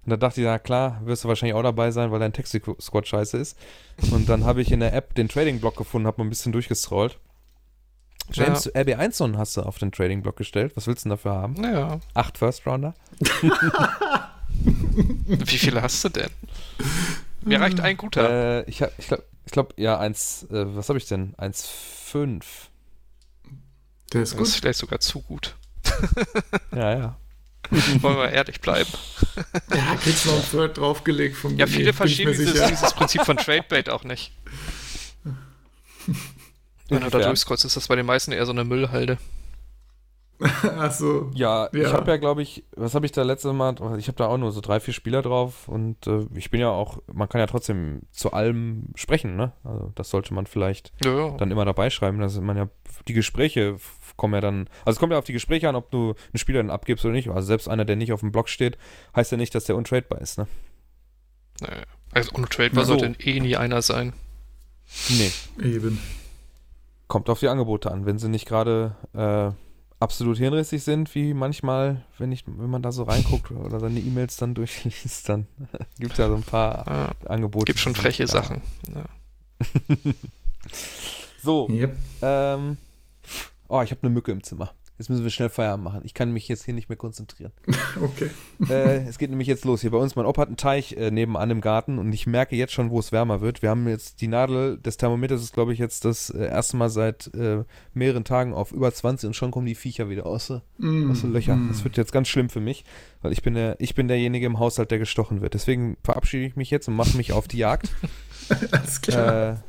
Und 0.05 0.11
da 0.11 0.19
dachte 0.19 0.43
ich, 0.43 0.47
na 0.47 0.59
klar, 0.59 1.01
wirst 1.05 1.25
du 1.25 1.29
wahrscheinlich 1.29 1.55
auch 1.55 1.63
dabei 1.63 1.91
sein, 1.91 2.11
weil 2.11 2.21
dein 2.21 2.35
Taxi-Squad 2.35 3.09
scheiße 3.09 3.39
ist. 3.39 3.57
Und 4.11 4.29
dann 4.29 4.45
habe 4.45 4.61
ich 4.61 4.73
in 4.73 4.81
der 4.81 4.93
App 4.93 5.15
den 5.15 5.29
Trading-Block 5.29 5.77
gefunden, 5.77 6.07
habe 6.07 6.19
mal 6.19 6.27
ein 6.27 6.31
bisschen 6.31 6.53
durchgescrollt. 6.53 7.19
James, 8.31 8.73
RB1 8.75 9.37
hast 9.37 9.57
du 9.57 9.63
auf 9.63 9.79
den 9.79 9.93
Trading-Block 9.93 10.37
gestellt. 10.37 10.73
Was 10.77 10.87
willst 10.87 11.05
du 11.05 11.09
denn 11.09 11.17
dafür 11.17 11.33
haben? 11.33 11.55
Naja. 11.55 12.01
Acht 12.15 12.39
First-Rounder? 12.39 12.95
Wie 14.65 15.59
viele 15.59 15.83
hast 15.83 16.05
du 16.05 16.09
denn? 16.09 16.31
Mir 17.43 17.61
reicht 17.61 17.81
ein 17.81 17.97
guter. 17.97 18.61
Äh, 18.61 18.71
ich 18.71 18.81
ich 18.99 19.07
glaube, 19.09 19.25
ich 19.45 19.53
glaub, 19.53 19.75
ja, 19.79 19.99
eins, 19.99 20.45
äh, 20.51 20.77
was 20.77 20.89
habe 20.89 20.99
ich 20.99 21.07
denn? 21.07 21.35
1,5. 21.37 22.43
Der 24.13 24.23
ist 24.23 24.39
Das 24.39 24.49
ist 24.49 24.57
vielleicht 24.57 24.79
sogar 24.79 25.01
zu 25.01 25.21
gut. 25.23 25.57
Ja, 26.75 26.97
ja. 26.97 27.17
Wollen 28.01 28.17
wir 28.17 28.31
ehrlich 28.31 28.61
bleiben. 28.61 28.91
Ja, 29.75 29.95
kriegst 29.97 30.27
noch 30.27 30.35
ein 30.35 30.43
Third 30.51 30.79
draufgelegt 30.79 31.37
von 31.37 31.57
Ja, 31.57 31.65
Benny, 31.67 31.79
viele 31.79 31.93
verstehen 31.93 32.31
mir 32.31 32.37
dieses, 32.37 32.67
dieses 32.67 32.93
Prinzip 32.95 33.25
von 33.25 33.37
Tradebait 33.37 33.89
auch 33.89 34.05
nicht. 34.05 34.33
Wenn 36.89 37.01
du 37.03 37.11
da 37.11 37.19
durchscrollst, 37.21 37.65
ist 37.65 37.77
das 37.77 37.89
bei 37.89 37.97
den 37.97 38.07
meisten 38.07 38.33
eher 38.33 38.45
so 38.47 38.53
eine 38.53 38.65
Müllhalde. 38.65 39.19
Ach 40.43 40.91
so. 40.93 41.31
Ja, 41.35 41.69
ich 41.73 41.83
Ja. 41.83 41.93
habe 41.93 42.11
ja, 42.11 42.17
glaube 42.17 42.43
ich, 42.43 42.65
was 42.77 42.97
habe 42.97 43.07
ich 43.07 43.13
da 43.13 43.23
letzte 43.23 43.53
Mal? 43.53 43.77
Ich 43.99 44.09
habe 44.09 44.17
da 44.17 44.27
auch 44.27 44.39
nur 44.39 44.51
so 44.51 44.61
drei, 44.61 44.81
vier 44.81 44.93
Spieler 44.93 45.23
drauf 45.23 45.69
und 45.69 46.05
äh, 46.09 46.27
ich 46.35 46.51
bin 46.51 46.61
ja 46.61 46.69
auch, 46.71 46.99
man 47.13 47.29
kann 47.29 47.39
ja 47.41 47.47
trotzdem 47.47 48.01
zu 48.11 48.33
allem 48.33 48.87
sprechen, 48.97 49.37
ne? 49.37 49.53
Also 49.63 49.93
das 49.95 50.11
sollte 50.11 50.35
man 50.35 50.47
vielleicht 50.47 50.93
Ja, 51.05 51.15
ja. 51.29 51.37
dann 51.37 51.53
immer 51.53 51.65
dabei 51.65 51.91
schreiben, 51.91 52.19
dass 52.19 52.41
man 52.41 52.57
ja 52.57 52.69
die 53.07 53.13
Gespräche 53.13 53.77
kommen 54.17 54.35
ja 54.35 54.41
dann, 54.41 54.69
also 54.85 54.97
es 54.97 54.99
kommt 54.99 55.13
ja 55.13 55.19
auf 55.19 55.25
die 55.25 55.33
Gespräche 55.33 55.69
an, 55.69 55.77
ob 55.77 55.91
du 55.93 56.09
einen 56.11 56.39
Spieler 56.39 56.59
dann 56.59 56.71
abgibst 56.71 57.05
oder 57.05 57.15
nicht. 57.15 57.29
Also 57.29 57.47
selbst 57.47 57.69
einer, 57.69 57.85
der 57.85 57.95
nicht 57.97 58.13
auf 58.13 58.21
dem 58.21 58.33
Block 58.33 58.49
steht, 58.49 58.79
heißt 59.15 59.31
ja 59.31 59.39
nicht, 59.39 59.55
dass 59.55 59.65
der 59.65 59.77
untradebar 59.77 60.21
ist, 60.21 60.39
ne? 60.39 60.49
Naja. 61.61 61.83
Also 62.13 62.33
untradebar 62.33 62.85
So. 62.85 62.99
sollte 62.99 63.21
eh 63.23 63.39
nie 63.39 63.57
einer 63.57 63.81
sein. 63.81 64.13
Nee. 65.09 65.31
Eben. 65.63 66.01
Kommt 67.13 67.29
auf 67.29 67.41
die 67.41 67.49
Angebote 67.49 67.91
an. 67.91 68.07
Wenn 68.07 68.19
sie 68.19 68.31
nicht 68.31 68.47
gerade 68.49 68.97
äh, 69.13 69.51
absolut 70.01 70.39
hirnrissig 70.39 70.83
sind, 70.83 71.15
wie 71.15 71.35
manchmal, 71.35 72.07
wenn, 72.17 72.33
ich, 72.33 72.45
wenn 72.47 72.71
man 72.71 72.81
da 72.81 72.91
so 72.91 73.03
reinguckt 73.03 73.51
oder 73.67 73.81
seine 73.81 74.01
E-Mails 74.01 74.39
dann 74.39 74.55
durchliest, 74.55 75.29
dann 75.29 75.47
gibt 75.99 76.13
es 76.13 76.19
ja 76.19 76.29
so 76.29 76.35
ein 76.37 76.43
paar 76.43 76.87
Ja, 76.87 77.29
Angebote. 77.29 77.67
gibt 77.67 77.81
schon 77.81 77.95
sind 77.95 78.01
freche 78.03 78.25
klar. 78.25 78.43
Sachen. 78.45 78.63
Ja. 78.95 79.05
So, 81.43 81.69
Yep. 81.69 81.97
ähm, 82.23 82.77
Oh, 83.69 83.83
ich 83.83 83.91
habe 83.91 84.01
eine 84.05 84.11
Mücke 84.11 84.33
im 84.33 84.43
Zimmer. 84.43 84.73
Jetzt 85.03 85.09
müssen 85.09 85.25
wir 85.25 85.31
schnell 85.33 85.49
Feierabend 85.49 85.83
machen. 85.83 86.03
Ich 86.05 86.15
kann 86.15 86.31
mich 86.31 86.47
jetzt 86.47 86.65
hier 86.65 86.75
nicht 86.75 86.89
mehr 86.89 86.97
konzentrieren. 86.97 87.51
Okay. 88.01 88.31
äh, 88.71 89.05
es 89.09 89.19
geht 89.19 89.31
nämlich 89.31 89.49
jetzt 89.49 89.65
los. 89.65 89.81
Hier 89.81 89.91
bei 89.91 89.99
uns, 89.99 90.15
mein 90.15 90.27
Opa 90.27 90.43
hat 90.43 90.49
einen 90.49 90.57
Teich 90.57 90.93
äh, 90.93 91.11
nebenan 91.11 91.51
im 91.51 91.61
Garten 91.61 91.99
und 91.99 92.13
ich 92.13 92.29
merke 92.29 92.55
jetzt 92.55 92.73
schon, 92.73 92.91
wo 92.91 93.01
es 93.01 93.11
wärmer 93.11 93.41
wird. 93.41 93.63
Wir 93.63 93.71
haben 93.71 93.89
jetzt 93.89 94.21
die 94.21 94.29
Nadel 94.29 94.79
des 94.79 94.99
Thermometers 94.99 95.43
ist, 95.43 95.53
glaube 95.55 95.73
ich, 95.73 95.81
jetzt 95.81 96.05
das 96.05 96.31
äh, 96.31 96.47
erste 96.47 96.77
Mal 96.77 96.89
seit 96.89 97.35
äh, 97.35 97.65
mehreren 97.95 98.23
Tagen 98.23 98.55
auf 98.55 98.71
über 98.71 98.95
20 98.95 99.27
und 99.27 99.35
schon 99.35 99.51
kommen 99.51 99.67
die 99.67 99.75
Viecher 99.75 100.09
wieder 100.09 100.25
aus, 100.27 100.51
äh, 100.51 100.61
Mm, 100.79 101.11
aus 101.11 101.23
den 101.23 101.33
Löchern. 101.33 101.67
mm. 101.67 101.69
Das 101.71 101.83
wird 101.83 101.97
jetzt 101.97 102.13
ganz 102.13 102.29
schlimm 102.29 102.49
für 102.49 102.61
mich, 102.61 102.85
weil 103.23 103.33
ich 103.33 103.43
bin 103.43 103.55
der, 103.55 103.75
ich 103.81 103.97
bin 103.97 104.07
derjenige 104.07 104.47
im 104.47 104.61
Haushalt, 104.61 104.93
der 104.93 105.01
gestochen 105.01 105.41
wird. 105.41 105.55
Deswegen 105.55 105.97
verabschiede 106.05 106.47
ich 106.47 106.55
mich 106.55 106.71
jetzt 106.71 106.87
und 106.87 106.95
mache 106.95 107.17
mich 107.17 107.33
auf 107.33 107.49
die 107.49 107.59
Jagd. 107.59 107.91
Alles 108.71 109.01
klar. 109.01 109.65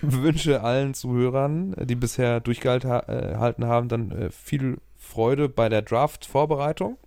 wünsche 0.22 0.62
allen 0.62 0.94
Zuhörern, 0.94 1.74
die 1.84 1.94
bisher 1.94 2.40
durchgehalten 2.40 3.66
haben, 3.66 3.88
dann 3.88 4.10
äh, 4.10 4.30
viel 4.30 4.78
Freude 4.96 5.48
bei 5.48 5.68
der 5.68 5.82
Draft-Vorbereitung. 5.82 6.98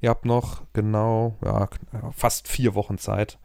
Ihr 0.00 0.10
habt 0.10 0.24
noch 0.24 0.62
genau 0.72 1.36
ja, 1.44 1.68
fast 2.12 2.48
vier 2.48 2.74
Wochen 2.74 2.98
Zeit, 2.98 3.38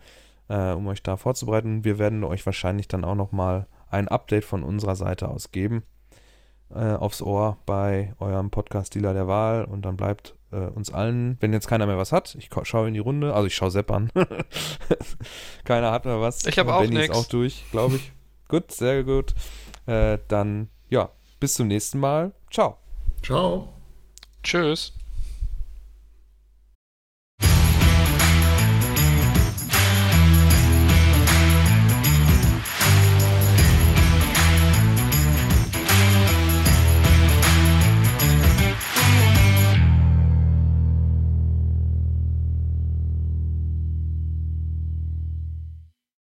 äh, 0.48 0.72
um 0.72 0.88
euch 0.88 1.04
da 1.04 1.18
vorzubereiten. 1.18 1.84
Wir 1.84 2.00
werden 2.00 2.24
euch 2.24 2.46
wahrscheinlich 2.46 2.88
dann 2.88 3.04
auch 3.04 3.16
noch 3.16 3.32
mal 3.32 3.68
ein 3.90 4.08
Update 4.08 4.46
von 4.46 4.64
unserer 4.64 4.96
Seite 4.96 5.28
aus 5.28 5.52
geben 5.52 5.84
äh, 6.74 6.94
aufs 6.94 7.22
Ohr 7.22 7.58
bei 7.66 8.14
eurem 8.20 8.50
Podcast-Dealer 8.50 9.14
der 9.14 9.28
Wahl 9.28 9.66
und 9.66 9.84
dann 9.84 9.98
bleibt 9.98 10.36
äh, 10.52 10.58
uns 10.58 10.94
allen, 10.94 11.38
wenn 11.40 11.54
jetzt 11.54 11.68
keiner 11.68 11.86
mehr 11.86 11.98
was 11.98 12.12
hat, 12.12 12.36
ich 12.36 12.50
schaue 12.64 12.88
in 12.88 12.94
die 12.94 13.00
Runde, 13.00 13.34
also 13.34 13.48
ich 13.48 13.56
schaue 13.56 13.72
Sepp 13.72 13.92
an. 13.92 14.12
keiner 15.64 15.92
hat 15.92 16.06
mehr 16.06 16.22
was. 16.22 16.46
Ich 16.46 16.58
habe 16.60 16.74
auch 16.74 16.86
nix. 16.86 17.16
auch 17.16 17.26
durch, 17.26 17.66
glaube 17.72 17.98
ich. 17.98 18.12
Gut, 18.48 18.72
sehr 18.72 19.04
gut. 19.04 19.34
Äh, 19.86 20.20
dann, 20.28 20.70
ja, 20.90 21.10
bis 21.40 21.56
zum 21.56 21.68
nächsten 21.68 22.00
Mal. 22.00 22.34
Ciao. 22.52 22.78
Ciao. 23.22 23.74
Tschüss. 24.44 24.94